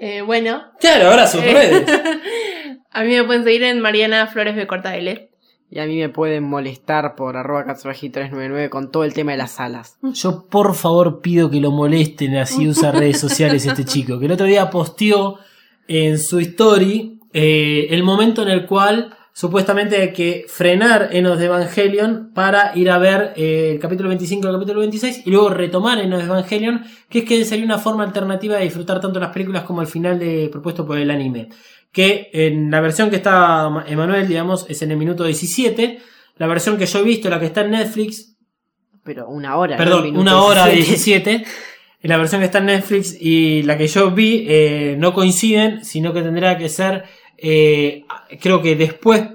Eh, 0.00 0.20
bueno, 0.22 0.62
Claro, 0.78 1.10
ahora 1.10 1.26
sus 1.26 1.42
Eh. 1.42 1.52
redes. 1.52 1.84
a 2.92 3.02
mí 3.02 3.16
me 3.16 3.24
pueden 3.24 3.42
seguir 3.42 3.64
en 3.64 3.80
Mariana 3.80 4.28
Flores 4.28 4.54
de 4.54 4.64
Corta 4.68 4.94
L. 4.96 5.28
Y 5.70 5.80
a 5.80 5.86
mí 5.86 5.98
me 5.98 6.08
pueden 6.08 6.44
molestar 6.44 7.14
por 7.14 7.36
arroba 7.36 7.66
katsuragi399 7.66 8.70
con 8.70 8.90
todo 8.90 9.04
el 9.04 9.12
tema 9.12 9.32
de 9.32 9.38
las 9.38 9.60
alas. 9.60 9.98
Yo 10.14 10.46
por 10.46 10.74
favor 10.74 11.20
pido 11.20 11.50
que 11.50 11.60
lo 11.60 11.70
molesten 11.70 12.36
así 12.36 12.66
usa 12.66 12.90
redes 12.90 13.20
sociales 13.20 13.66
este 13.66 13.84
chico. 13.84 14.18
Que 14.18 14.26
el 14.26 14.32
otro 14.32 14.46
día 14.46 14.70
posteó 14.70 15.38
en 15.86 16.18
su 16.18 16.38
story 16.38 17.20
eh, 17.32 17.88
el 17.90 18.02
momento 18.02 18.42
en 18.42 18.48
el 18.48 18.66
cual 18.66 19.14
supuestamente 19.34 19.96
hay 20.00 20.12
que 20.12 20.46
frenar 20.48 21.10
Enos 21.12 21.38
de 21.38 21.46
Evangelion 21.46 22.30
para 22.34 22.76
ir 22.76 22.90
a 22.90 22.98
ver 22.98 23.34
eh, 23.36 23.72
el 23.74 23.78
capítulo 23.78 24.08
25 24.08 24.46
y 24.46 24.50
el 24.50 24.56
capítulo 24.56 24.80
26 24.80 25.26
y 25.26 25.30
luego 25.30 25.50
retomar 25.50 25.98
Enos 25.98 26.20
de 26.20 26.24
Evangelion, 26.24 26.84
que 27.10 27.20
es 27.20 27.24
que 27.26 27.44
sería 27.44 27.66
una 27.66 27.78
forma 27.78 28.04
alternativa 28.04 28.56
de 28.56 28.64
disfrutar 28.64 29.00
tanto 29.00 29.20
las 29.20 29.32
películas 29.32 29.64
como 29.64 29.82
el 29.82 29.86
final 29.86 30.20
propuesto 30.50 30.86
por 30.86 30.98
el 30.98 31.10
anime. 31.10 31.50
Que 31.98 32.30
en 32.32 32.70
la 32.70 32.80
versión 32.80 33.10
que 33.10 33.16
está 33.16 33.84
Emanuel, 33.88 34.28
digamos, 34.28 34.66
es 34.68 34.82
en 34.82 34.92
el 34.92 34.96
minuto 34.96 35.24
17. 35.24 35.98
La 36.36 36.46
versión 36.46 36.78
que 36.78 36.86
yo 36.86 37.00
he 37.00 37.02
visto, 37.02 37.28
la 37.28 37.40
que 37.40 37.46
está 37.46 37.62
en 37.62 37.72
Netflix, 37.72 38.36
Pero 39.02 39.28
una 39.28 39.56
hora. 39.56 39.76
perdón, 39.76 40.16
una 40.16 40.40
hora 40.42 40.66
17. 40.66 41.28
17. 41.28 41.44
La 42.02 42.16
versión 42.16 42.40
que 42.40 42.44
está 42.44 42.58
en 42.58 42.66
Netflix 42.66 43.16
y 43.20 43.64
la 43.64 43.76
que 43.76 43.88
yo 43.88 44.12
vi 44.12 44.46
eh, 44.46 44.94
no 44.96 45.12
coinciden, 45.12 45.84
sino 45.84 46.12
que 46.12 46.22
tendrá 46.22 46.56
que 46.56 46.68
ser, 46.68 47.02
eh, 47.36 48.04
creo 48.40 48.62
que 48.62 48.76
después, 48.76 49.30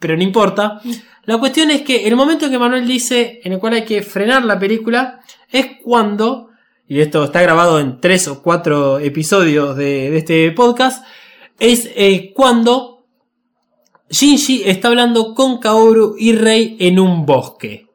pero 0.00 0.16
no 0.16 0.24
importa. 0.24 0.80
La 1.26 1.38
cuestión 1.38 1.70
es 1.70 1.82
que 1.82 2.08
el 2.08 2.16
momento 2.16 2.46
en 2.46 2.50
que 2.50 2.58
Manuel 2.58 2.88
dice 2.88 3.40
en 3.44 3.52
el 3.52 3.60
cual 3.60 3.74
hay 3.74 3.84
que 3.84 4.02
frenar 4.02 4.44
la 4.44 4.58
película 4.58 5.20
es 5.48 5.66
cuando, 5.84 6.48
y 6.88 6.98
esto 6.98 7.22
está 7.22 7.40
grabado 7.40 7.78
en 7.78 8.00
tres 8.00 8.26
o 8.26 8.42
cuatro 8.42 8.98
episodios 8.98 9.76
de, 9.76 10.10
de 10.10 10.18
este 10.18 10.50
podcast, 10.50 11.04
es 11.58 11.88
eh, 11.96 12.32
cuando 12.34 13.06
Shinji 14.10 14.62
está 14.64 14.88
hablando 14.88 15.34
con 15.34 15.58
Kaoru 15.58 16.14
y 16.18 16.32
Rei 16.32 16.76
en 16.80 16.98
un 16.98 17.26
bosque. 17.26 17.86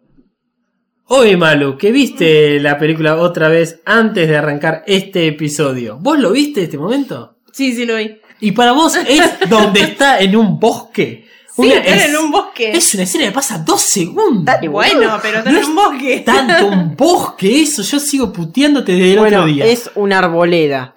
Oye, 1.08 1.38
Malu, 1.38 1.78
que 1.78 1.92
viste 1.92 2.60
la 2.60 2.78
película 2.78 3.18
otra 3.18 3.48
vez 3.50 3.82
antes 3.86 4.28
de 4.28 4.38
arrancar 4.38 4.84
este 4.88 5.28
episodio. 5.28 5.98
¿Vos 6.00 6.18
lo 6.20 6.32
viste 6.32 6.64
este 6.64 6.78
momento? 6.78 7.38
Sí, 7.52 7.74
sí 7.74 7.86
lo 7.86 7.96
vi. 7.98 8.18
Y 8.40 8.52
para 8.54 8.72
vos 8.72 8.96
es 9.08 9.22
donde 9.50 9.82
está 9.82 10.20
en 10.20 10.36
un 10.36 10.60
bosque. 10.60 11.26
Sí, 11.56 11.62
Una- 11.68 12.06
en 12.06 12.18
un 12.18 12.32
bosque. 12.32 12.72
es 12.72 12.94
una 12.96 13.04
escena 13.04 13.26
que 13.26 13.32
pasa 13.32 13.60
dos 13.60 13.82
segundos. 13.82 14.46
Ta- 14.46 14.60
bueno, 14.68 15.20
pero 15.22 15.38
están 15.40 15.54
No 15.54 15.60
en 15.60 15.66
un 15.66 15.76
bosque. 15.76 16.20
Tanto 16.26 16.68
un 16.68 16.96
bosque, 16.98 17.62
eso. 17.62 17.84
Yo 17.84 18.00
sigo 18.00 18.34
puteándote 18.34 18.94
desde 18.94 19.14
el 19.14 19.20
Bueno, 19.20 19.42
otro 19.42 19.54
día. 19.54 19.66
es 19.66 19.92
una 19.96 20.18
arboleda. 20.20 20.96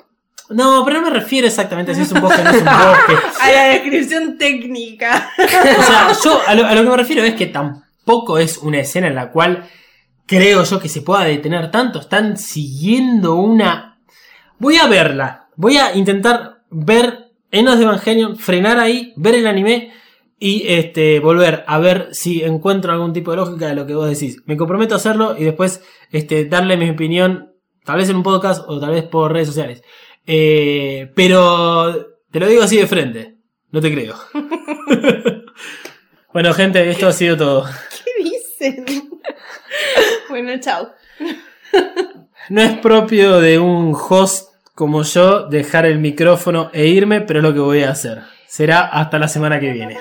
No, 0.51 0.85
pero 0.85 1.01
no 1.01 1.09
me 1.09 1.10
refiero 1.10 1.47
exactamente 1.47 1.93
a 1.93 1.94
si 1.94 2.02
es 2.02 2.12
un 2.12 2.20
bosque 2.20 2.40
o 2.40 2.44
no 2.44 2.51
es 2.51 2.59
un 2.59 2.64
bosque. 2.64 3.14
A 3.40 3.52
la 3.52 3.64
descripción 3.68 4.39
técnica. 4.39 5.31
O 5.39 5.82
sea, 5.82 6.12
yo 6.23 6.40
a 6.47 6.55
lo, 6.55 6.66
a 6.66 6.74
lo 6.74 6.82
que 6.82 6.90
me 6.90 6.97
refiero 6.97 7.23
es 7.23 7.35
que 7.35 7.47
tampoco 7.47 8.39
es 8.39 8.59
una 8.59 8.78
escena 8.78 9.09
en 9.09 9.14
la 9.14 9.31
cual 9.31 9.68
creo 10.27 10.64
yo 10.64 10.81
que 10.81 10.89
se 10.89 11.02
pueda 11.02 11.24
detener 11.24 11.70
tanto. 11.70 12.01
Están 12.01 12.36
siguiendo 12.36 13.35
una. 13.35 13.98
Voy 14.59 14.77
a 14.77 14.86
verla. 14.86 15.48
Voy 15.56 15.77
a 15.78 15.94
intentar 15.94 16.62
ver 16.70 17.27
Enos 17.51 17.78
de 17.78 17.85
Evangelion, 17.85 18.36
frenar 18.36 18.78
ahí, 18.78 19.12
ver 19.16 19.35
el 19.36 19.47
anime 19.47 19.93
y 20.39 20.64
este 20.66 21.20
volver 21.20 21.64
a 21.66 21.78
ver 21.78 22.09
si 22.12 22.43
encuentro 22.43 22.93
algún 22.93 23.12
tipo 23.12 23.31
de 23.31 23.39
lógica 23.39 23.68
de 23.68 23.74
lo 23.74 23.86
que 23.86 23.94
vos 23.94 24.09
decís. 24.09 24.43
Me 24.47 24.56
comprometo 24.56 24.94
a 24.94 24.98
hacerlo 24.98 25.36
y 25.39 25.44
después 25.44 25.82
este, 26.12 26.44
darle 26.44 26.77
mi 26.77 26.90
opinión, 26.90 27.52
tal 27.85 27.97
vez 27.97 28.10
en 28.10 28.16
un 28.16 28.23
podcast 28.23 28.62
o 28.66 28.78
tal 28.81 28.90
vez 28.90 29.05
por 29.05 29.32
redes 29.32 29.48
sociales. 29.48 29.82
Eh, 30.27 31.12
pero 31.15 32.19
te 32.31 32.40
lo 32.40 32.48
digo 32.48 32.62
así 32.62 32.77
de 32.77 32.86
frente. 32.86 33.36
No 33.70 33.81
te 33.81 33.93
creo. 33.93 34.15
bueno, 36.32 36.53
gente, 36.53 36.89
esto 36.90 37.09
ha 37.09 37.12
sido 37.12 37.36
todo. 37.36 37.65
¿Qué 38.05 38.24
dicen? 38.24 38.85
bueno, 40.28 40.59
chao. 40.61 40.93
No 42.48 42.62
es 42.62 42.78
propio 42.78 43.40
de 43.40 43.59
un 43.59 43.94
host 43.94 44.53
como 44.74 45.03
yo 45.03 45.48
dejar 45.48 45.86
el 45.86 45.98
micrófono 45.98 46.70
e 46.73 46.86
irme, 46.86 47.23
pero 47.23 47.40
es 47.40 47.43
lo 47.43 47.55
que 47.55 47.61
voy 47.61 47.82
a 47.82 47.90
hacer. 47.90 48.23
Será 48.47 48.82
hasta 48.82 49.19
la 49.19 49.28
semana 49.28 49.59
que 49.59 49.73
viene. 49.73 49.98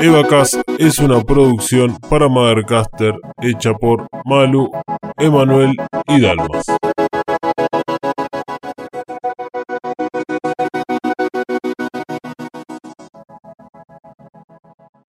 Evacast 0.00 0.56
es 0.78 0.98
una 0.98 1.22
producción 1.22 1.96
para 2.10 2.28
Mothercaster 2.28 3.14
hecha 3.40 3.72
por 3.74 4.06
Malu, 4.24 4.70
Emanuel 5.18 5.74
y 6.08 6.20
Dalmas. 6.20 6.66